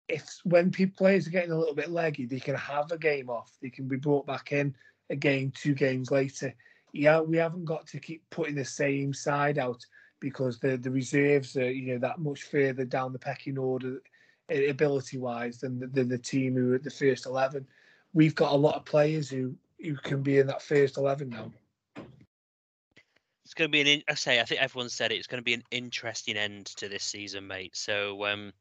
if 0.09 0.39
when 0.45 0.71
people 0.71 0.97
players 0.97 1.27
are 1.27 1.31
getting 1.31 1.53
a 1.53 1.59
little 1.59 1.75
bit 1.75 1.91
leggy, 1.91 2.27
they 2.27 2.41
can 2.41 2.57
have 2.57 2.93
a 2.93 2.99
game 2.99 3.31
off. 3.31 3.57
They 3.63 3.71
can 3.71 3.89
be 3.89 3.97
brought 3.97 4.27
back 4.27 4.53
in 4.53 4.75
again 5.11 5.53
two 5.55 5.75
games 5.75 6.11
later. 6.11 6.55
Yeah, 6.93 7.21
we 7.21 7.37
haven't 7.37 7.65
got 7.65 7.87
to 7.89 8.01
keep 8.01 8.23
putting 8.31 8.55
the 8.55 8.65
same 8.65 9.13
side 9.13 9.59
out 9.59 9.85
because 10.21 10.59
the 10.59 10.77
the 10.77 10.91
reserves 10.91 11.57
are 11.57 11.71
you 11.71 11.93
know 11.93 11.99
that 11.99 12.19
much 12.19 12.45
further 12.45 12.85
down 12.85 13.13
the 13.13 13.19
pecking 13.19 13.59
order 13.59 14.01
ability 14.51 15.17
wise 15.17 15.59
than 15.59 15.79
the, 15.79 15.87
than 15.87 16.09
the 16.09 16.19
team 16.19 16.55
who 16.55 16.73
are 16.73 16.77
at 16.77 16.83
the 16.83 16.91
first 16.91 17.27
eleven. 17.27 17.67
We've 18.13 18.35
got 18.35 18.53
a 18.53 18.57
lot 18.57 18.77
of 18.77 18.85
players 18.85 19.29
who 19.29 19.57
who 19.85 19.97
can 19.97 20.23
be 20.23 20.39
in 20.39 20.47
that 20.49 20.63
first 20.63 20.97
eleven 20.97 21.29
now. 21.29 21.53
It's 23.45 23.55
going 23.55 23.69
to 23.69 23.73
be 23.73 23.81
an. 23.81 23.87
in- 23.87 24.03
I 24.09 24.15
say. 24.15 24.41
I 24.41 24.45
think 24.45 24.61
everyone 24.63 24.89
said 24.89 25.13
it. 25.13 25.17
It's 25.17 25.27
going 25.27 25.41
to 25.41 25.45
be 25.45 25.55
an 25.55 25.65
interesting 25.71 26.37
end 26.37 26.67
to 26.77 26.89
this 26.89 27.05
season, 27.05 27.47
mate. 27.47 27.77
So, 27.77 28.25
um, 28.27 28.53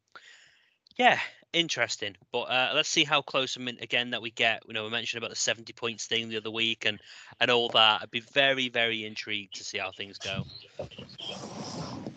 yeah, 0.96 1.18
interesting. 1.52 2.16
But 2.32 2.42
uh, 2.42 2.72
let's 2.74 2.88
see 2.88 3.04
how 3.04 3.22
close. 3.22 3.56
I 3.56 3.62
mean, 3.62 3.78
again, 3.80 4.10
that 4.10 4.22
we 4.22 4.30
get. 4.30 4.62
You 4.66 4.74
know, 4.74 4.84
we 4.84 4.90
mentioned 4.90 5.18
about 5.22 5.30
the 5.30 5.36
seventy 5.36 5.72
points 5.72 6.06
thing 6.06 6.28
the 6.28 6.36
other 6.36 6.50
week, 6.50 6.84
and 6.84 7.00
and 7.40 7.50
all 7.50 7.70
that. 7.70 8.02
I'd 8.02 8.10
be 8.10 8.20
very, 8.20 8.68
very 8.68 9.04
intrigued 9.06 9.56
to 9.56 9.64
see 9.64 9.78
how 9.78 9.90
things 9.90 10.18
go. 10.18 10.44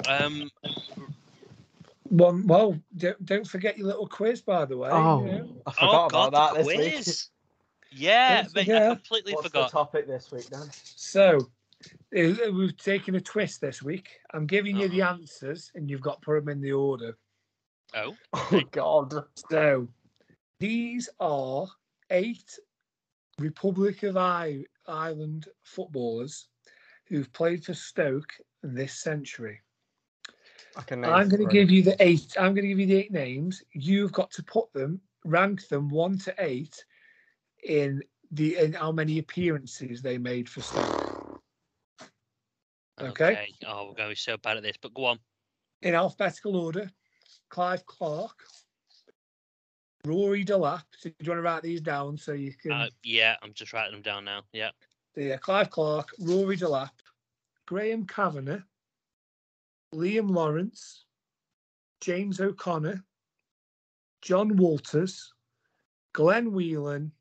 Um, 0.10 0.52
One 2.10 2.48
well, 2.48 2.80
don't, 2.96 3.26
don't 3.26 3.48
forget 3.48 3.78
your 3.78 3.88
little 3.88 4.08
quiz 4.08 4.42
by 4.42 4.66
the 4.66 4.78
way. 4.78 4.90
Oh, 4.92 5.26
you 5.26 5.32
know. 5.32 5.50
I 5.66 5.72
forgot 5.72 6.04
oh 6.04 6.06
about 6.06 6.32
God, 6.32 6.34
that 6.34 6.52
the 6.52 6.64
this 6.64 6.78
week. 6.78 7.16
Quiz. 7.98 8.08
Yeah, 8.08 8.42
Don't 8.44 8.56
mate, 8.56 8.72
I 8.76 8.88
completely 8.96 9.34
What's 9.34 9.48
forgot. 9.48 9.72
the 9.72 9.78
topic 9.78 10.08
this 10.08 10.32
week, 10.32 10.50
Dan? 10.50 10.70
So 10.96 11.40
uh, 11.86 12.52
we've 12.52 12.78
taken 12.78 13.16
a 13.16 13.22
twist 13.22 13.62
this 13.62 13.82
week. 13.84 14.10
I'm 14.34 14.46
giving 14.48 14.78
you 14.78 14.88
the 14.90 15.02
Uh-huh. 15.02 15.14
answers, 15.14 15.72
and 15.76 15.90
you've 15.90 16.02
got 16.02 16.22
to 16.22 16.26
put 16.26 16.40
them 16.40 16.50
in 16.50 16.62
the 16.62 16.72
order. 16.74 17.18
Oh, 17.96 18.16
Oh 18.34 18.48
my 18.52 18.64
God. 18.72 19.14
So 19.50 19.88
these 20.60 21.10
are 21.20 21.68
eight 22.10 22.58
Republic 23.40 24.04
of 24.04 24.18
I- 24.18 24.66
Ireland 24.88 25.48
footballers 25.64 26.48
who've 27.08 27.32
played 27.34 27.64
for 27.64 27.74
Stoke 27.74 28.34
in 28.64 28.74
this 28.74 28.94
century. 28.94 29.62
I 30.76 30.82
can 30.82 31.02
name 31.02 31.12
I'm 31.12 31.30
going 31.30 31.40
to 31.40 31.46
three. 31.46 31.54
give 31.54 31.72
you 31.72 31.84
the 31.84 31.96
eight. 32.04 32.36
I'm 32.38 32.54
going 32.54 32.64
to 32.64 32.68
give 32.68 32.80
you 32.80 32.86
the 32.88 32.98
eight 32.98 33.12
names. 33.12 33.64
You've 33.72 34.12
got 34.12 34.32
to 34.32 34.44
put 34.44 34.72
them, 34.74 35.00
rank 35.24 35.68
them 35.68 35.88
one 35.90 36.18
to 36.20 36.36
eight, 36.40 36.84
in 37.64 38.02
the 38.32 38.58
in 38.58 38.74
how 38.74 38.92
many 38.92 39.20
appearances 39.20 40.02
they 40.02 40.18
made 40.18 40.50
for 40.50 40.62
Stoke 40.62 41.18
Okay. 43.00 43.54
Oh, 43.68 43.88
we're 43.90 43.94
going 43.94 44.10
to 44.10 44.10
be 44.10 44.16
so 44.16 44.38
bad 44.38 44.58
at 44.58 44.64
this. 44.64 44.78
But 44.82 44.94
go 44.94 45.06
on. 45.06 45.20
in 45.82 45.94
alphabetical 45.94 46.56
order. 46.56 46.90
Clive 47.50 47.86
Clarke, 47.86 48.44
Rory 50.06 50.44
Delap. 50.44 50.84
So 50.98 51.10
do 51.10 51.16
you 51.20 51.30
want 51.30 51.40
to 51.40 51.44
write 51.44 51.64
these 51.64 51.82
down 51.82 52.18
so 52.18 52.34
you 52.34 52.54
can? 52.54 52.72
Uh, 52.72 52.90
yeah, 53.04 53.36
I'm 53.42 53.54
just 53.54 53.72
writing 53.72 53.94
them 53.94 54.02
down 54.02 54.26
now. 54.26 54.42
Yeah. 54.52 54.72
yeah, 55.16 55.38
Clive 55.38 55.70
Clarke, 55.70 56.10
Rory 56.20 56.58
Delap, 56.58 56.90
Graham 57.66 58.06
Kavanagh, 58.06 58.64
Liam 59.94 60.30
Lawrence, 60.30 61.06
James 62.02 62.42
O'Connor, 62.42 63.04
Jon 64.22 64.58
Walters, 64.58 65.34
Glenn 66.14 66.52
Whelan, 66.52 67.12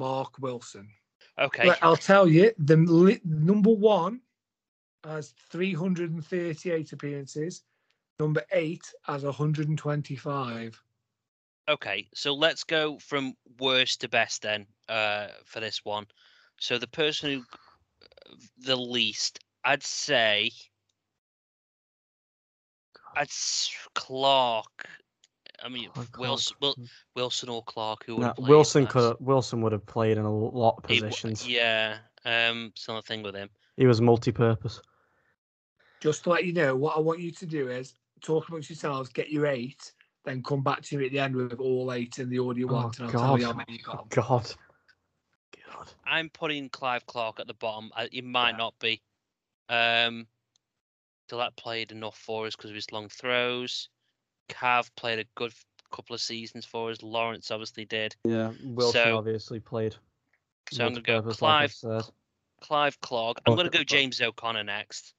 Mark 0.00 0.38
Wilson. 0.40 0.88
Okay. 1.38 1.66
But 1.66 1.78
I'll 1.82 1.94
tell 1.94 2.26
you, 2.26 2.52
the 2.58 2.76
li- 2.76 3.20
number 3.22 3.70
one 3.70 4.22
has 5.04 5.34
338 5.50 6.92
appearances. 6.92 7.62
Number 8.18 8.42
eight 8.52 8.82
has 9.02 9.24
125. 9.24 10.82
Okay, 11.68 12.08
so 12.14 12.34
let's 12.34 12.64
go 12.64 12.98
from 12.98 13.34
worst 13.60 14.00
to 14.00 14.08
best 14.08 14.42
then 14.42 14.66
uh, 14.88 15.28
for 15.44 15.60
this 15.60 15.84
one. 15.84 16.06
So 16.58 16.78
the 16.78 16.88
person 16.88 17.30
who 17.30 17.44
the 18.58 18.76
least, 18.76 19.38
I'd 19.64 19.82
say, 19.82 20.50
I'd 23.14 23.28
Clarke. 23.94 24.88
I 25.62 25.68
mean 25.68 25.90
Clarke, 25.90 26.18
Wilson, 26.18 26.56
Wil, 26.60 26.76
Wilson 27.14 27.48
or 27.48 27.62
Clarke, 27.64 28.04
who 28.06 28.16
would 28.16 28.22
No, 28.38 28.46
Wilson 28.46 28.86
could 28.86 29.16
Wilson 29.20 29.60
would 29.62 29.72
have 29.72 29.86
played 29.86 30.18
in 30.18 30.24
a 30.24 30.32
lot 30.32 30.76
of 30.78 30.90
He 30.90 30.96
w- 31.00 31.10
positions. 31.10 31.48
yeah, 31.48 31.98
um, 32.24 32.72
similar 32.76 33.02
thing 33.02 33.22
with 33.22 33.34
him. 33.34 33.50
He 33.76 33.86
was 33.86 34.00
multi-purpose. 34.00 34.80
Just 36.00 36.24
to 36.24 36.30
let 36.30 36.44
you 36.44 36.52
know, 36.52 36.74
what 36.76 36.96
I 36.96 37.00
want 37.00 37.20
you 37.20 37.30
to 37.30 37.46
do 37.46 37.68
is 37.68 37.94
talk 38.22 38.48
amongst 38.48 38.70
yourselves, 38.70 39.10
get 39.10 39.30
your 39.30 39.46
eight, 39.46 39.92
then 40.24 40.42
come 40.42 40.62
back 40.62 40.82
to 40.82 40.96
me 40.98 41.06
at 41.06 41.12
the 41.12 41.18
end 41.18 41.36
with 41.36 41.60
all 41.60 41.92
eight 41.92 42.18
in 42.18 42.30
the 42.30 42.38
order 42.38 42.58
you 42.58 42.68
Oh, 42.68 42.74
want, 42.74 42.98
and 42.98 43.06
I'll 43.06 43.12
tell 43.12 43.38
you 43.38 43.44
how 43.46 43.52
God. 43.52 43.64
many 43.68 43.78
you 43.78 43.84
got. 43.84 44.08
God. 44.10 44.54
God. 45.66 45.92
I'm 46.06 46.30
putting 46.30 46.68
Clive 46.68 47.06
Clarke 47.06 47.40
at 47.40 47.46
the 47.46 47.54
bottom. 47.54 47.90
I, 47.94 48.08
he 48.10 48.22
might 48.22 48.56
not 48.56 48.74
be. 48.78 49.02
Um, 49.68 50.26
Delap 51.30 51.56
played 51.56 51.92
enough 51.92 52.18
for 52.18 52.46
us 52.46 52.56
because 52.56 52.70
of 52.70 52.74
his 52.76 52.90
long 52.92 53.08
throws. 53.08 53.88
Cav 54.50 54.90
played 54.96 55.18
a 55.18 55.24
good 55.34 55.52
couple 55.92 56.14
of 56.14 56.20
seasons 56.20 56.64
for 56.64 56.90
us. 56.90 57.02
Lawrence 57.02 57.50
obviously 57.50 57.84
did. 57.84 58.14
Yeah, 58.24 58.52
Wilson 58.64 59.02
So- 59.04 59.16
obviously 59.18 59.60
played. 59.60 59.96
So 60.70 60.84
I'm 60.84 60.92
gonna 60.92 61.02
go 61.02 61.14
multi-purpose, 61.14 61.42
like 61.42 61.70
Clive, 61.70 61.72
said. 62.04 62.14
Clive 62.60 63.00
Clarke. 63.00 63.40
I'm 63.46 63.54
Oh, 63.54 63.56
gonna 63.56 63.70
go 63.70 63.82
James 63.82 64.20
O'Connor 64.20 64.64
next. 64.64 65.14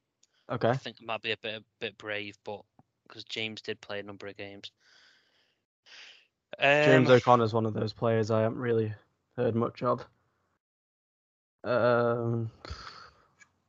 Okay. 0.49 0.69
I 0.69 0.77
think 0.77 1.01
it 1.01 1.05
might 1.05 1.21
be 1.21 1.31
a 1.31 1.37
bit 1.37 1.55
a 1.61 1.63
bit 1.79 1.97
brave, 1.97 2.37
but 2.45 2.61
because 3.07 3.23
James 3.25 3.61
did 3.61 3.81
play 3.81 3.99
a 3.99 4.03
number 4.03 4.27
of 4.27 4.37
games. 4.37 4.71
James 6.59 7.09
O'Connor 7.09 7.43
is 7.43 7.53
one 7.53 7.65
of 7.65 7.73
those 7.73 7.91
players 7.93 8.29
I 8.31 8.41
haven't 8.41 8.59
really 8.59 8.93
heard 9.35 9.55
much 9.55 9.81
of. 9.83 10.05
Um, 11.63 12.51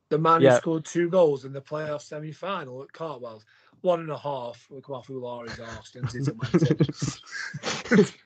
The 0.09 0.17
man 0.19 0.41
Yeah. 0.41 0.51
who 0.51 0.57
scored 0.57 0.85
two 0.85 1.09
goals 1.09 1.43
in 1.43 1.53
the 1.53 1.61
playoff 1.61 2.01
semi 2.01 2.31
final 2.31 2.83
at 2.83 2.93
Cartwell, 2.93 3.41
one 3.83 3.99
and 3.99 4.09
a 4.09 4.17
half. 4.17 4.65
Look 4.71 4.87
how 4.87 5.03
Oulare's 5.09 5.59
arse, 5.59 5.91
didn't 5.91 6.15
it? 6.15 7.89
It. 7.91 8.13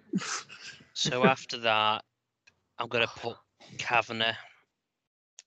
So 0.93 1.25
after 1.25 1.59
that, 1.59 2.03
I'm 2.79 2.87
gonna 2.87 3.05
put 3.05 3.37
Kavanagh. 3.77 4.33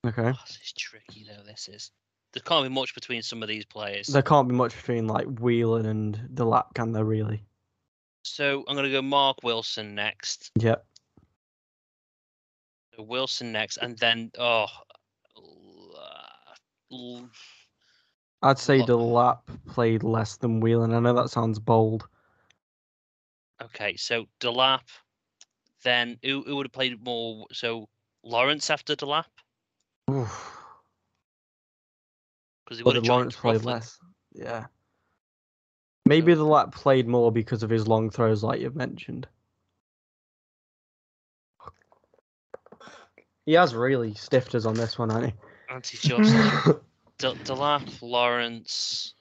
okay. 0.06 0.28
Oh, 0.28 0.38
this 0.46 0.60
is 0.62 0.72
tricky 0.72 1.26
though. 1.28 1.42
This 1.44 1.68
is. 1.68 1.90
There 2.32 2.42
can't 2.44 2.64
be 2.64 2.72
much 2.72 2.94
between 2.94 3.22
some 3.22 3.42
of 3.42 3.48
these 3.48 3.64
players. 3.64 4.06
There 4.06 4.22
can't 4.22 4.46
be 4.46 4.54
much 4.54 4.76
between 4.76 5.08
like 5.08 5.26
Whelan 5.40 5.86
and 5.86 6.16
Delap, 6.34 6.72
can 6.74 6.92
there 6.92 7.04
really? 7.04 7.42
So 8.22 8.62
I'm 8.68 8.76
gonna 8.76 8.92
go 8.92 9.02
Mark 9.02 9.38
Wilson 9.42 9.96
next. 9.96 10.52
Yep. 10.60 10.86
Wilson 12.96 13.50
next, 13.50 13.78
and 13.78 13.98
then 13.98 14.30
oh, 14.38 14.66
l- 15.36 15.96
uh, 15.98 17.34
I'd 18.42 18.58
say 18.58 18.78
Lo- 18.78 18.86
Delap 18.86 19.40
played 19.66 20.02
less 20.02 20.36
than 20.36 20.60
Whelan. 20.60 20.94
I 20.94 21.00
know 21.00 21.14
that 21.14 21.30
sounds 21.30 21.58
bold. 21.58 22.08
okay. 23.62 23.96
So 23.96 24.26
Delap, 24.40 24.80
then 25.82 26.18
who, 26.22 26.42
who 26.46 26.56
would 26.56 26.66
have 26.66 26.72
played 26.72 27.02
more? 27.04 27.46
So 27.52 27.88
Lawrence 28.22 28.70
after 28.70 28.94
Delap 28.96 29.24
because 30.06 30.28
he 32.78 32.82
would 32.82 32.96
have 32.96 33.04
Lawrence 33.04 33.36
played 33.36 33.64
less. 33.64 33.98
Yeah. 34.32 34.66
Maybe 36.06 36.34
So- 36.34 36.46
Delap 36.46 36.72
played 36.72 37.06
more 37.06 37.30
because 37.30 37.62
of 37.62 37.68
his 37.70 37.86
long 37.86 38.10
throws, 38.10 38.42
like 38.42 38.60
you've 38.60 38.74
mentioned. 38.76 39.28
He 43.46 43.52
has 43.54 43.74
really 43.74 44.14
stiffed 44.14 44.54
us 44.54 44.64
on 44.64 44.74
this 44.74 44.98
one, 44.98 45.10
hasn't 45.10 45.34
Andy-just 45.68 46.68
De- 47.20 47.34
Delap, 47.44 48.00
Lawrence, 48.02 49.14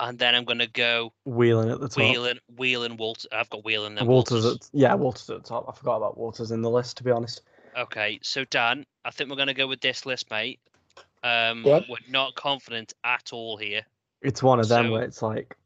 and 0.00 0.18
then 0.18 0.34
I'm 0.34 0.44
gonna 0.44 0.66
go 0.66 1.12
Whelan 1.24 1.68
at 1.68 1.80
the 1.80 1.88
top. 1.88 1.98
Whelan, 1.98 2.38
Whelan, 2.56 2.96
Walter. 2.96 3.28
I've 3.30 3.50
got 3.50 3.64
Whelan 3.64 3.94
then 3.94 4.06
Walters, 4.06 4.44
Walters. 4.44 4.70
at 4.74 4.78
yeah, 4.80 4.94
Walters 4.94 5.28
at 5.30 5.42
the 5.42 5.48
top. 5.48 5.66
I 5.68 5.72
forgot 5.76 5.96
about 5.96 6.16
Walters 6.16 6.50
in 6.50 6.62
the 6.62 6.70
list, 6.70 6.96
to 6.96 7.04
be 7.04 7.10
honest. 7.10 7.42
Okay, 7.78 8.18
so 8.22 8.44
Dan, 8.46 8.84
I 9.04 9.10
think 9.10 9.30
we're 9.30 9.36
gonna 9.36 9.54
go 9.54 9.66
with 9.66 9.80
this 9.80 10.04
list, 10.06 10.30
mate. 10.30 10.60
Um, 11.22 11.62
What? 11.62 11.84
we're 11.88 11.96
not 12.10 12.34
confident 12.34 12.94
at 13.04 13.32
all 13.32 13.56
here, 13.56 13.82
It's 14.22 14.42
one 14.42 14.58
of 14.60 14.68
them 14.68 14.86
So- 14.86 14.92
where 14.92 15.02
it's 15.04 15.22
like, 15.22 15.56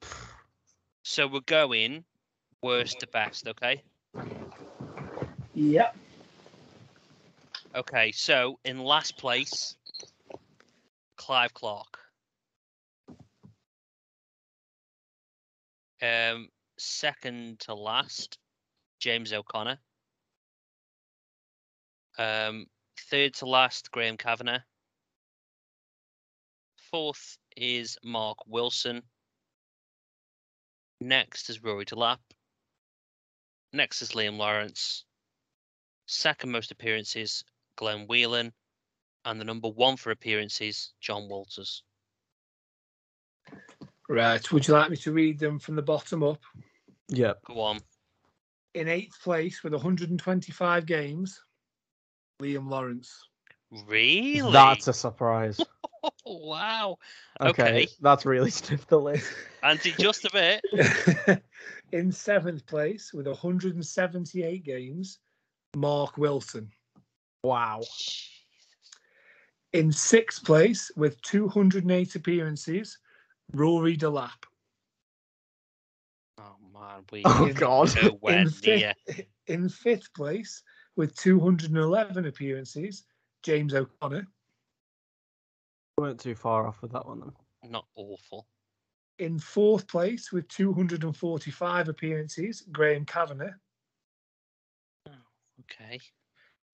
so 1.03 1.27
we're 1.27 1.41
going 1.41 2.05
worst 2.63 3.01
to 3.01 3.07
best. 3.07 3.47
Okay. 3.49 3.83
Yep. 5.55 5.97
Okay, 7.75 8.13
so 8.13 8.59
in 8.65 8.79
last 8.81 9.17
place, 9.19 9.77
Clive 11.27 11.53
Clarke. 11.55 11.99
Um, 16.01 16.47
second 16.79 17.59
to 17.61 17.75
last, 17.75 18.39
James 19.01 19.33
O'Connor. 19.33 19.77
Um, 22.17 22.67
third 23.11 23.35
to 23.35 23.47
last, 23.47 23.91
Graham 23.91 24.17
Kavanagh. 24.17 24.61
Fourth 26.93 27.39
is 27.57 27.99
Mark 28.05 28.39
Wilson. 28.47 29.03
Next 31.01 31.51
is 31.51 31.61
Rory 31.61 31.87
Delap. 31.87 32.19
Next 33.73 34.01
is 34.01 34.11
Liam 34.11 34.37
Lawrence. 34.37 35.05
Second 36.07 36.53
most 36.53 36.71
appearances, 36.71 37.43
Glenn 37.75 38.07
Whelan. 38.07 38.53
And 39.27 39.41
the 39.41 39.45
number 39.45 39.69
one 39.69 39.97
for 39.97 40.13
appearances, 40.13 40.93
Jon 41.01 41.29
Walters. 41.29 41.83
Right. 44.09 44.53
Would 44.53 44.69
you 44.69 44.75
like 44.75 44.89
me 44.89 44.97
to 44.99 45.13
read 45.13 45.41
them 45.41 45.59
from 45.59 45.75
the 45.75 45.83
bottom 45.83 46.23
up? 46.23 46.41
Yep. 47.09 47.41
Go 47.45 47.61
on. 47.61 47.81
In 48.75 48.89
eighth 48.89 49.21
place 49.21 49.65
with 49.65 49.73
125 49.73 50.87
games, 50.87 51.43
Liam 52.41 52.71
Lawrence. 52.71 53.21
Really? 53.89 54.53
That's 54.53 54.87
a 54.87 54.93
surprise. 54.93 55.61
wow. 56.25 56.99
Okay, 57.41 57.63
Okay. 57.63 57.89
that's 58.01 58.25
really 58.25 58.51
stiff 58.53 58.87
the 58.87 59.01
list. 59.01 59.29
Andy 59.65 59.93
just 59.99 60.25
a 60.25 60.31
bit. 60.31 61.43
In 61.93 62.13
seventh 62.13 62.65
place 62.67 63.13
with 63.13 63.27
178 63.27 64.63
games, 64.63 65.19
Mark 65.75 66.17
Wilson. 66.17 66.71
Wow. 67.43 67.83
In 69.77 69.93
sixth 69.93 70.43
place 70.43 70.91
with 70.97 71.21
208 71.21 72.15
appearances, 72.15 72.97
Rory 73.53 73.95
Delap. 73.95 74.31
Oh 76.39 76.57
man, 76.73 77.05
we 77.13 77.21
Oh 77.27 77.45
In- 77.51 77.55
God. 77.55 77.95
nowhere 78.03 78.39
in, 78.39 78.45
near. 78.65 78.95
fifth, 79.07 79.21
uh, 79.21 79.23
in 79.49 79.69
fifth 79.69 80.15
place 80.15 80.63
with 80.97 81.15
211 81.17 82.25
appearances, 82.25 83.05
James 83.43 83.75
O'Connor. 83.75 84.27
weren't 85.99 86.21
too 86.21 86.35
far 86.35 86.67
off 86.67 86.81
with 86.81 86.93
that 86.93 87.07
one 87.07 87.21
then. 87.21 87.71
Not 87.71 87.87
awful. 87.97 88.47
In 89.19 89.39
fourth 89.39 89.87
place 89.89 90.33
with 90.33 90.49
245 90.49 91.89
appearances, 91.91 92.63
Graham 92.73 93.05
Kavanagh. 93.05 93.53
Oh, 95.07 95.13
okay. 95.61 96.01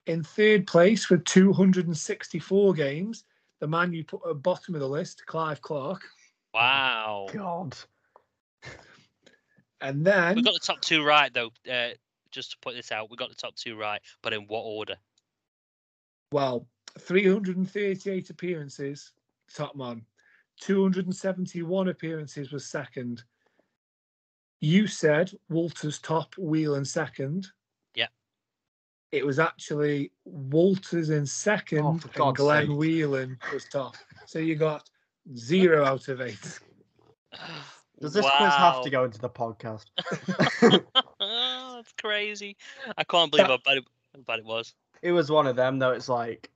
In 0.06 0.22
third 0.22 0.66
place 0.66 1.08
with 1.08 1.24
264 1.24 2.74
games, 2.74 3.24
the 3.60 3.68
man 3.68 3.92
you 3.92 4.04
put 4.04 4.22
at 4.24 4.28
the 4.28 4.34
bottom 4.34 4.74
of 4.74 4.80
the 4.80 4.88
list, 4.88 5.24
Clive 5.26 5.62
Clarke. 5.62 6.02
Wow. 6.52 7.28
God. 7.32 7.76
And 9.80 10.04
then 10.04 10.36
We 10.36 10.42
got 10.42 10.54
the 10.54 10.60
top 10.60 10.80
two 10.80 11.04
right 11.04 11.32
though. 11.34 11.50
Uh, 11.70 11.90
just 12.30 12.52
to 12.52 12.56
put 12.62 12.74
this 12.74 12.92
out, 12.92 13.10
we 13.10 13.16
got 13.16 13.28
the 13.28 13.34
top 13.34 13.54
two 13.56 13.76
right, 13.76 14.00
but 14.22 14.32
in 14.32 14.42
what 14.42 14.62
order? 14.62 14.94
Well, 16.30 16.66
338 16.98 18.30
appearances, 18.30 19.12
top 19.54 19.76
man. 19.76 20.04
271 20.60 21.88
appearances 21.88 22.52
was 22.52 22.66
second. 22.66 23.22
You 24.60 24.86
said 24.86 25.32
Walters 25.48 25.98
top, 25.98 26.34
Whelan 26.38 26.84
second. 26.84 27.48
Yeah. 29.12 29.18
It 29.18 29.26
was 29.26 29.38
actually 29.38 30.10
Walters 30.24 31.10
in 31.10 31.26
second 31.26 31.84
Oh, 31.84 31.90
and 31.90 32.12
God's 32.14 32.38
Glenn 32.38 32.66
sake. 32.66 32.76
Whelan 32.76 33.38
was 33.52 33.64
top. 33.66 33.96
So 34.26 34.38
you 34.38 34.54
got 34.56 34.88
zero 35.36 35.84
out 35.86 36.08
of 36.08 36.20
eight. 36.20 36.58
Does 38.00 38.14
this 38.14 38.26
quiz 38.36 38.52
have 38.54 38.82
to 38.82 38.90
go 38.90 39.04
into 39.04 39.18
the 39.18 39.28
podcast? 39.28 39.84
oh, 41.20 41.72
that's 41.76 41.92
crazy. 42.00 42.56
I 42.98 43.04
can't 43.04 43.30
believe 43.30 43.46
how 43.46 43.58
bad, 43.64 43.78
it, 43.78 43.84
how 44.14 44.20
bad 44.22 44.40
it 44.40 44.44
was. 44.44 44.74
It 45.02 45.12
was 45.12 45.30
one 45.30 45.46
of 45.46 45.56
them 45.56 45.78
though. 45.78 45.92
It's 45.92 46.08
like, 46.08 46.50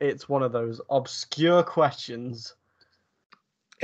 it's 0.00 0.28
one 0.28 0.42
of 0.42 0.50
those 0.52 0.80
obscure 0.90 1.62
questions. 1.62 2.54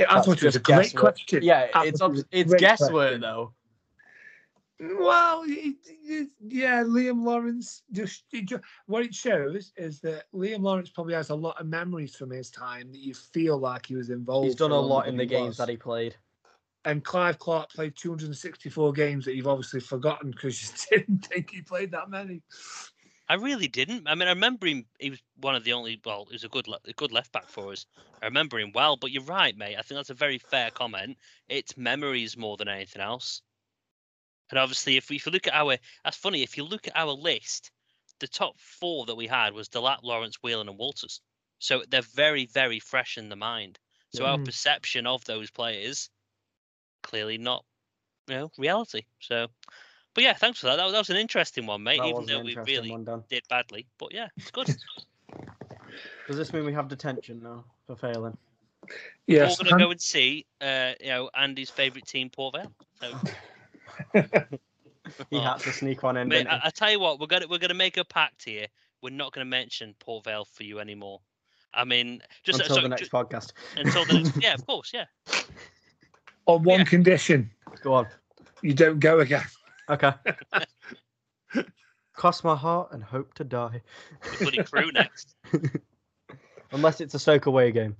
I 0.09 0.21
thought 0.21 0.41
it 0.41 0.43
was 0.43 0.55
a 0.57 0.59
great 0.59 0.77
guesswork. 0.77 1.01
question. 1.01 1.43
Yeah, 1.43 1.67
I 1.73 1.85
it's 1.85 1.99
thought 1.99 2.07
it 2.07 2.11
was 2.11 2.19
obs- 2.21 2.29
a 2.33 2.39
it's 2.39 2.49
great 2.49 2.59
guesswork 2.59 2.91
question. 2.91 3.21
though. 3.21 3.53
Well, 4.79 5.43
it, 5.45 5.75
it, 5.85 6.29
yeah, 6.45 6.83
Liam 6.83 7.23
Lawrence 7.23 7.83
just, 7.93 8.23
it 8.33 8.47
ju- 8.47 8.59
what 8.87 9.03
it 9.03 9.15
shows 9.15 9.71
is 9.77 10.01
that 10.01 10.25
Liam 10.33 10.61
Lawrence 10.61 10.89
probably 10.89 11.13
has 11.13 11.29
a 11.29 11.35
lot 11.35 11.59
of 11.61 11.67
memories 11.67 12.15
from 12.15 12.29
his 12.29 12.49
time 12.51 12.91
that 12.91 12.99
you 12.99 13.13
feel 13.13 13.57
like 13.57 13.85
he 13.85 13.95
was 13.95 14.09
involved. 14.09 14.47
He's 14.47 14.55
done 14.55 14.71
a 14.71 14.79
lot 14.79 15.07
in 15.07 15.15
the 15.15 15.25
games 15.25 15.47
was. 15.47 15.57
that 15.57 15.69
he 15.69 15.77
played. 15.77 16.15
And 16.83 17.03
Clive 17.03 17.39
Clarke 17.39 17.71
played 17.71 17.95
264 17.95 18.93
games 18.93 19.25
that 19.25 19.35
you've 19.35 19.47
obviously 19.47 19.79
forgotten 19.79 20.31
because 20.31 20.61
you 20.61 20.69
didn't 20.97 21.25
think 21.25 21.51
he 21.51 21.61
played 21.61 21.91
that 21.91 22.09
many. 22.09 22.41
I 23.27 23.35
really 23.35 23.67
didn't. 23.67 24.07
I 24.07 24.13
mean, 24.13 24.27
I 24.27 24.31
remember 24.31 24.67
him. 24.67 24.85
He 24.99 25.09
was 25.09 25.23
one 25.37 25.55
of 25.55 25.63
the 25.63 25.73
only. 25.73 25.99
Well, 26.05 26.25
he 26.25 26.35
was 26.35 26.43
a 26.43 26.49
good, 26.49 26.67
le- 26.67 26.79
a 26.85 26.93
good 26.93 27.11
left 27.11 27.31
back 27.31 27.47
for 27.47 27.71
us. 27.71 27.87
I 28.21 28.25
remember 28.25 28.59
him 28.59 28.71
well. 28.75 28.97
But 28.97 29.11
you're 29.11 29.23
right, 29.23 29.57
mate. 29.57 29.77
I 29.79 29.81
think 29.81 29.97
that's 29.97 30.11
a 30.11 30.13
very 30.13 30.37
fair 30.37 30.69
comment. 30.69 31.17
It's 31.49 31.75
memories 31.75 32.37
more 32.37 32.57
than 32.57 32.67
anything 32.67 33.01
else. 33.01 33.41
And 34.49 34.59
obviously, 34.59 34.97
if 34.97 35.09
we, 35.09 35.15
if 35.15 35.25
you 35.25 35.31
look 35.31 35.47
at 35.47 35.53
our, 35.53 35.77
that's 36.03 36.17
funny. 36.17 36.43
If 36.43 36.57
you 36.57 36.63
look 36.63 36.87
at 36.87 36.95
our 36.95 37.11
list, 37.11 37.71
the 38.19 38.27
top 38.27 38.55
four 38.59 39.05
that 39.07 39.15
we 39.15 39.27
had 39.27 39.53
was 39.53 39.69
Delap, 39.69 40.03
Lawrence, 40.03 40.37
Whelan, 40.41 40.69
and 40.69 40.77
Walters. 40.77 41.21
So 41.59 41.83
they're 41.89 42.01
very, 42.01 42.45
very 42.45 42.79
fresh 42.79 43.17
in 43.17 43.29
the 43.29 43.35
mind. 43.35 43.79
So 44.11 44.25
our 44.25 44.37
Mm. 44.37 44.45
perception 44.45 45.07
of 45.07 45.25
those 45.25 45.51
players 45.51 46.09
clearly 47.03 47.37
not, 47.37 47.65
you 48.27 48.35
know, 48.35 48.51
reality. 48.57 49.03
So, 49.19 49.47
but 50.13 50.23
yeah, 50.23 50.33
thanks 50.33 50.59
for 50.59 50.67
that. 50.67 50.77
That 50.77 50.85
was, 50.85 50.93
that 50.93 50.99
was 50.99 51.09
an 51.09 51.17
interesting 51.17 51.65
one, 51.65 51.83
mate. 51.83 51.99
That 51.99 52.07
even 52.07 52.21
was 52.21 52.27
though 52.27 52.39
an 52.39 52.45
we 52.45 52.51
interesting 52.51 52.75
really 52.75 52.91
one, 52.91 53.03
Dan. 53.03 53.23
did 53.29 53.43
badly. 53.49 53.87
But 53.97 54.13
yeah, 54.13 54.27
it's 54.37 54.51
good. 54.51 54.67
Does 56.27 56.37
this 56.37 56.53
mean 56.53 56.65
we 56.65 56.73
have 56.73 56.87
detention 56.87 57.39
now 57.43 57.63
for 57.85 57.95
failing? 57.95 58.35
Yes, 59.27 59.59
We're 59.59 59.65
going 59.65 59.77
to 59.77 59.83
go 59.85 59.91
and 59.91 60.01
see, 60.01 60.45
uh, 60.61 60.93
you 60.99 61.07
know, 61.07 61.29
Andy's 61.35 61.69
favourite 61.69 62.05
team, 62.05 62.29
Port 62.29 62.55
Vale. 62.55 62.71
So, 63.01 63.13
He 65.29 65.39
had 65.39 65.57
to 65.59 65.71
sneak 65.71 66.01
one 66.01 66.17
in. 66.17 66.27
mate. 66.29 66.47
I, 66.47 66.61
I 66.63 66.69
tell 66.71 66.89
you 66.91 66.99
what, 66.99 67.19
we're 67.19 67.27
gonna 67.27 67.45
we're 67.47 67.59
gonna 67.59 67.75
make 67.75 67.97
a 67.97 68.03
pact 68.03 68.43
here. 68.43 68.65
We're 69.03 69.11
not 69.11 69.33
going 69.33 69.45
to 69.45 69.49
mention 69.49 69.93
Port 69.99 70.23
Vale 70.23 70.45
for 70.45 70.63
you 70.63 70.79
anymore. 70.79 71.21
I 71.75 71.83
mean, 71.85 72.23
just 72.43 72.59
until 72.59 72.77
so- 72.77 72.81
the 72.81 72.89
next 72.89 73.03
ju- 73.03 73.09
podcast. 73.09 73.51
until 73.77 74.03
the 74.05 74.13
next, 74.23 74.33
yeah, 74.41 74.55
of 74.55 74.65
course, 74.65 74.91
yeah. 74.93 75.05
on 76.47 76.63
one 76.63 76.79
Yeah. 76.79 76.85
condition 76.85 77.51
Go 77.83 77.93
on. 77.93 78.07
you 78.63 78.73
don't 78.73 78.99
go 78.99 79.19
again. 79.19 79.43
Okay. 79.89 80.11
Cross 82.13 82.43
my 82.43 82.55
heart 82.55 82.89
and 82.93 83.03
hope 83.03 83.33
to 83.35 83.43
die. 83.43 83.81
Bloody 84.39 84.63
crew 84.63 84.91
next. 84.91 85.35
Unless 86.71 87.01
it's 87.01 87.13
a 87.13 87.19
soak 87.19 87.45
away 87.45 87.71
game. 87.71 87.95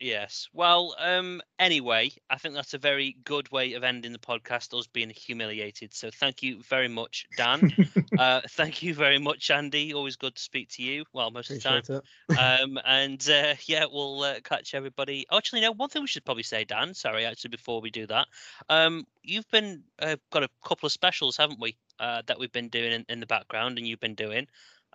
Yes. 0.00 0.48
Well, 0.54 0.94
um, 0.98 1.42
anyway, 1.58 2.10
I 2.30 2.38
think 2.38 2.54
that's 2.54 2.72
a 2.72 2.78
very 2.78 3.18
good 3.24 3.52
way 3.52 3.74
of 3.74 3.84
ending 3.84 4.12
the 4.12 4.18
podcast, 4.18 4.76
us 4.76 4.86
being 4.86 5.10
humiliated. 5.10 5.92
So 5.92 6.10
thank 6.10 6.42
you 6.42 6.62
very 6.62 6.88
much, 6.88 7.26
Dan. 7.36 7.70
uh, 8.18 8.40
thank 8.48 8.82
you 8.82 8.94
very 8.94 9.18
much, 9.18 9.50
Andy. 9.50 9.92
Always 9.92 10.16
good 10.16 10.36
to 10.36 10.42
speak 10.42 10.70
to 10.70 10.82
you. 10.82 11.04
Well, 11.12 11.30
most 11.30 11.50
of 11.50 11.56
the 11.56 11.62
time. 11.62 11.78
Appreciate 11.78 12.62
um, 12.62 12.78
and 12.86 13.28
uh, 13.28 13.54
yeah, 13.66 13.84
we'll 13.90 14.22
uh, 14.22 14.40
catch 14.42 14.72
everybody. 14.74 15.26
Oh, 15.30 15.36
actually, 15.36 15.60
no. 15.60 15.72
One 15.72 15.90
thing 15.90 16.00
we 16.00 16.08
should 16.08 16.24
probably 16.24 16.44
say, 16.44 16.64
Dan. 16.64 16.94
Sorry, 16.94 17.26
actually, 17.26 17.50
before 17.50 17.82
we 17.82 17.90
do 17.90 18.06
that, 18.06 18.26
um, 18.70 19.06
you've 19.22 19.48
been 19.50 19.82
uh, 20.00 20.16
got 20.32 20.44
a 20.44 20.48
couple 20.64 20.86
of 20.86 20.92
specials, 20.92 21.36
haven't 21.36 21.60
we? 21.60 21.76
Uh, 21.98 22.22
that 22.26 22.38
we've 22.38 22.52
been 22.52 22.70
doing 22.70 22.92
in, 22.92 23.04
in 23.10 23.20
the 23.20 23.26
background, 23.26 23.76
and 23.76 23.86
you've 23.86 24.00
been 24.00 24.14
doing. 24.14 24.46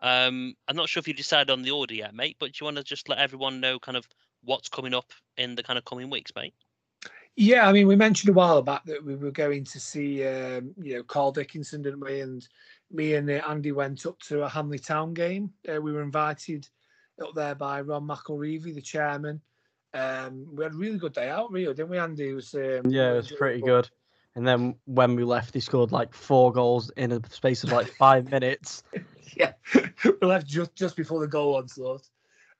Um, 0.01 0.55
I'm 0.67 0.75
not 0.75 0.89
sure 0.89 0.99
if 0.99 1.07
you 1.07 1.13
decided 1.13 1.51
on 1.51 1.61
the 1.61 1.71
order 1.71 1.93
yet, 1.93 2.15
mate. 2.15 2.37
But 2.39 2.53
do 2.53 2.57
you 2.61 2.65
want 2.65 2.77
to 2.77 2.83
just 2.83 3.07
let 3.07 3.19
everyone 3.19 3.59
know 3.59 3.77
kind 3.77 3.97
of 3.97 4.07
what's 4.45 4.69
coming 4.69 4.93
up 4.93 5.11
in 5.37 5.55
the 5.55 5.63
kind 5.63 5.77
of 5.77 5.85
coming 5.85 6.09
weeks, 6.09 6.31
mate? 6.35 6.53
Yeah, 7.35 7.67
I 7.67 7.73
mean, 7.73 7.87
we 7.87 7.97
mentioned 7.97 8.29
a 8.29 8.33
while 8.33 8.61
back 8.61 8.85
that 8.85 9.03
we 9.03 9.15
were 9.15 9.31
going 9.31 9.65
to 9.65 9.79
see, 9.79 10.25
um, 10.25 10.73
you 10.81 10.95
know, 10.95 11.03
Carl 11.03 11.33
Dickinson, 11.33 11.81
didn't 11.81 11.99
we? 11.99 12.21
And 12.21 12.47
me 12.91 13.15
and 13.15 13.29
uh, 13.29 13.41
Andy 13.47 13.73
went 13.73 14.05
up 14.05 14.17
to 14.21 14.43
a 14.43 14.49
Hanley 14.49 14.79
Town 14.79 15.13
game. 15.13 15.51
Uh, 15.67 15.81
we 15.81 15.91
were 15.91 16.01
invited 16.01 16.67
up 17.21 17.35
there 17.35 17.55
by 17.55 17.81
Ron 17.81 18.07
McElreevy, 18.07 18.73
the 18.73 18.81
chairman. 18.81 19.41
Um, 19.93 20.47
we 20.53 20.63
had 20.63 20.73
a 20.73 20.77
really 20.77 20.97
good 20.97 21.13
day 21.13 21.29
out, 21.29 21.51
Rio, 21.51 21.73
didn't 21.73 21.89
we, 21.89 21.97
Andy? 21.97 22.29
It 22.29 22.33
was 22.33 22.53
um, 22.53 22.83
Yeah, 22.87 23.13
it 23.13 23.15
was 23.17 23.31
pretty 23.31 23.55
enjoyable. 23.55 23.81
good. 23.81 23.89
And 24.35 24.47
then 24.47 24.75
when 24.85 25.15
we 25.15 25.23
left, 25.23 25.53
he 25.53 25.61
scored 25.61 25.91
like 25.91 26.13
four 26.13 26.51
goals 26.51 26.89
in 26.97 27.11
a 27.13 27.21
space 27.29 27.63
of 27.63 27.71
like 27.71 27.87
five 27.87 28.29
minutes. 28.31 28.83
yeah, 29.35 29.53
we 30.03 30.27
left 30.27 30.47
just 30.47 30.75
just 30.75 30.95
before 30.95 31.21
the 31.21 31.27
goal 31.27 31.55
onslaught. 31.55 32.07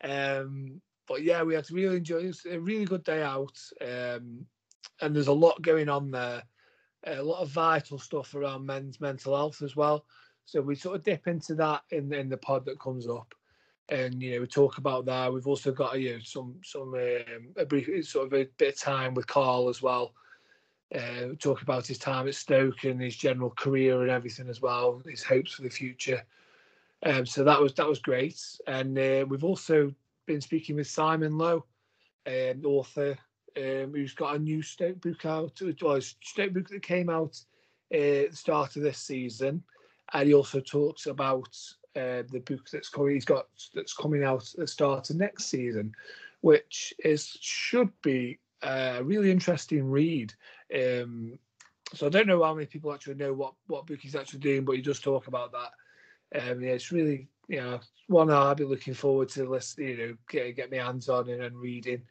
Um, 0.03 0.82
but 1.07 1.23
yeah, 1.23 1.44
we 1.44 1.53
had 1.53 1.65
to 1.65 1.73
really 1.73 1.98
enjoy. 1.98 2.18
It 2.19 2.27
was 2.27 2.45
a 2.49 2.60
really 2.60 2.86
good 2.86 3.03
day 3.03 3.22
out, 3.22 3.57
um, 3.82 4.45
and 5.02 5.15
there's 5.15 5.27
a 5.27 5.34
lot 5.34 5.61
going 5.61 5.90
on 5.90 6.11
there. 6.11 6.44
A 7.07 7.22
lot 7.22 7.41
of 7.41 7.49
vital 7.49 7.99
stuff 7.99 8.34
around 8.34 8.65
men's 8.65 8.99
mental 8.99 9.36
health 9.36 9.61
as 9.61 9.76
well. 9.76 10.06
So 10.45 10.61
we 10.61 10.76
sort 10.76 10.95
of 10.95 11.03
dip 11.03 11.27
into 11.27 11.56
that 11.56 11.82
in 11.91 12.11
in 12.14 12.30
the 12.30 12.38
pod 12.38 12.65
that 12.65 12.80
comes 12.80 13.07
up, 13.07 13.34
and 13.90 14.22
you 14.22 14.36
know 14.36 14.41
we 14.41 14.48
talk 14.48 14.77
about 14.77 15.06
that. 15.06 15.32
We've 15.32 15.48
also 15.48 15.72
got 15.72 15.99
you 15.99 16.14
know 16.14 16.19
some 16.23 16.56
some 16.64 16.94
um, 16.94 17.53
a 17.57 17.65
brief 17.65 18.07
sort 18.07 18.27
of 18.27 18.34
a 18.34 18.48
bit 18.57 18.73
of 18.73 18.80
time 18.80 19.14
with 19.14 19.27
Carl 19.27 19.69
as 19.69 19.82
well. 19.82 20.14
Uh, 20.94 21.34
talk 21.40 21.61
about 21.61 21.88
his 21.88 21.98
time 21.98 22.27
at 22.27 22.36
Stoke 22.36 22.84
and 22.84 23.02
his 23.02 23.15
general 23.15 23.49
career 23.49 24.02
and 24.02 24.11
everything 24.11 24.48
as 24.48 24.61
well. 24.61 25.02
His 25.06 25.23
hopes 25.23 25.52
for 25.52 25.64
the 25.64 25.69
future. 25.69 26.23
Um, 27.03 27.26
so 27.26 27.44
that 27.44 27.60
was 27.60 27.73
that 27.76 27.88
was 27.88 27.99
great, 27.99 28.40
and 28.65 28.98
uh, 28.98 29.26
we've 29.27 29.44
also 29.44 29.94
been 30.26 30.41
speaking 30.41 30.76
with 30.76 30.88
Simon 30.88 31.38
Lowe, 31.38 31.65
um, 32.27 32.65
author, 32.65 33.18
um, 33.57 33.93
who's 33.93 34.14
got 34.14 34.35
a 34.35 34.39
new 34.39 34.61
Stoke 34.61 34.99
book 35.02 35.26
out. 35.26 35.61
It 35.61 35.81
was 35.81 36.15
book 36.35 36.69
that 36.69 36.81
came 36.81 37.10
out 37.10 37.39
uh, 37.93 38.27
the 38.30 38.30
start 38.31 38.76
of 38.76 38.81
this 38.81 38.99
season, 38.99 39.64
and 40.14 40.27
he 40.27 40.34
also 40.34 40.60
talks 40.60 41.06
about 41.06 41.57
uh, 41.95 42.23
the 42.31 42.43
book 42.45 42.69
that's 42.72 42.89
coming. 42.89 43.14
He's 43.14 43.26
got 43.26 43.47
that's 43.73 43.93
coming 43.93 44.23
out 44.23 44.43
at 44.53 44.60
the 44.60 44.68
start 44.68 45.10
of 45.10 45.15
next 45.15 45.45
season, 45.45 45.93
which 46.41 46.93
is 47.03 47.38
should 47.39 47.91
be 48.02 48.39
a 48.64 49.03
really 49.03 49.31
interesting 49.31 49.89
read. 49.89 50.34
Um, 50.73 51.39
so 51.93 52.07
I 52.07 52.10
don't 52.10 52.27
know 52.27 52.43
how 52.43 52.53
many 52.53 52.65
people 52.65 52.93
actually 52.93 53.15
know 53.15 53.34
what 53.34 53.53
what 53.68 53.88
book 53.88 53.99
he's 54.02 54.15
actually 54.15 54.39
doing, 54.39 54.65
but 54.65 54.76
he 54.76 54.81
does 54.81 54.99
talk 54.99 55.27
about 55.27 55.52
that. 55.53 55.72
Um, 56.34 56.61
yeah, 56.61 56.72
it's 56.72 56.91
really 56.91 57.27
you 57.47 57.61
know 57.61 57.80
one 58.07 58.30
I'll 58.31 58.56
be 58.56 58.64
looking 58.64 58.93
forward 58.93 59.30
to 59.30 59.49
list, 59.49 59.80
you 59.80 59.97
know, 59.97 60.15
get, 60.30 60.56
get 60.56 60.72
my 60.72 60.77
hands 60.77 61.10
on 61.10 61.30
and, 61.30 61.41
and 61.41 61.57
reading. 61.57 62.02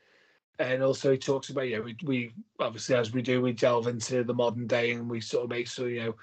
And 0.58 0.82
also 0.82 1.12
he 1.12 1.18
talks 1.18 1.50
about, 1.50 1.68
you 1.68 1.76
know, 1.76 1.82
we, 1.82 1.96
we 2.04 2.32
obviously 2.60 2.94
as 2.94 3.12
we 3.12 3.22
do, 3.22 3.40
we 3.40 3.52
delve 3.52 3.86
into 3.86 4.22
the 4.22 4.34
modern 4.34 4.66
day 4.66 4.92
and 4.92 5.08
we 5.08 5.20
sort 5.20 5.44
of 5.44 5.50
make 5.50 5.68
sure, 5.68 5.88
you 5.88 6.00
know, 6.00 6.14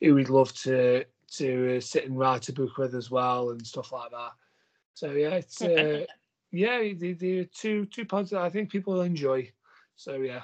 who 0.00 0.14
we'd 0.14 0.28
love 0.28 0.52
to 0.62 1.04
to 1.32 1.76
uh, 1.76 1.80
sit 1.80 2.06
and 2.06 2.18
write 2.18 2.48
a 2.48 2.52
book 2.52 2.76
with 2.76 2.94
as 2.94 3.10
well 3.10 3.50
and 3.50 3.64
stuff 3.64 3.92
like 3.92 4.10
that. 4.10 4.32
So 4.94 5.12
yeah, 5.12 5.30
it's 5.30 5.62
uh, 5.62 6.04
yeah, 6.50 6.78
the, 6.96 7.12
the 7.14 7.44
two 7.46 7.86
two 7.86 8.04
pods 8.04 8.30
that 8.30 8.42
I 8.42 8.50
think 8.50 8.70
people 8.70 8.94
will 8.94 9.02
enjoy. 9.02 9.50
So 9.96 10.16
yeah, 10.16 10.42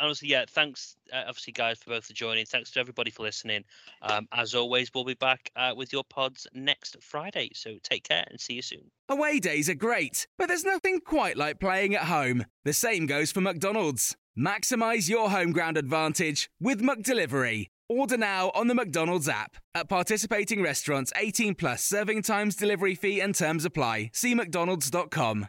honestly, 0.00 0.28
yeah, 0.28 0.44
thanks, 0.48 0.96
uh, 1.12 1.22
obviously, 1.26 1.52
guys, 1.52 1.78
for 1.78 1.90
both 1.90 2.06
for 2.06 2.12
joining. 2.12 2.46
Thanks 2.46 2.70
to 2.72 2.80
everybody 2.80 3.10
for 3.10 3.22
listening. 3.22 3.64
Um, 4.02 4.28
as 4.32 4.54
always, 4.54 4.90
we'll 4.94 5.04
be 5.04 5.14
back 5.14 5.50
uh, 5.56 5.74
with 5.76 5.92
your 5.92 6.04
pods 6.04 6.46
next 6.54 6.96
Friday. 7.02 7.50
So 7.54 7.76
take 7.82 8.04
care 8.04 8.24
and 8.30 8.40
see 8.40 8.54
you 8.54 8.62
soon. 8.62 8.90
Away 9.08 9.38
days 9.40 9.68
are 9.68 9.74
great, 9.74 10.26
but 10.38 10.48
there's 10.48 10.64
nothing 10.64 11.00
quite 11.00 11.36
like 11.36 11.60
playing 11.60 11.94
at 11.94 12.04
home. 12.04 12.44
The 12.64 12.72
same 12.72 13.06
goes 13.06 13.32
for 13.32 13.40
McDonald's. 13.40 14.16
Maximize 14.38 15.08
your 15.08 15.30
home 15.30 15.52
ground 15.52 15.76
advantage 15.76 16.50
with 16.58 16.80
McDelivery. 16.80 17.66
Order 17.88 18.16
now 18.16 18.50
on 18.54 18.68
the 18.68 18.74
McDonald's 18.74 19.28
app. 19.28 19.56
At 19.74 19.88
participating 19.88 20.62
restaurants, 20.62 21.12
18 21.16 21.54
plus 21.54 21.84
serving 21.84 22.22
times, 22.22 22.56
delivery 22.56 22.94
fee, 22.94 23.20
and 23.20 23.34
terms 23.34 23.66
apply. 23.66 24.10
See 24.14 24.34
McDonald's.com. 24.34 25.48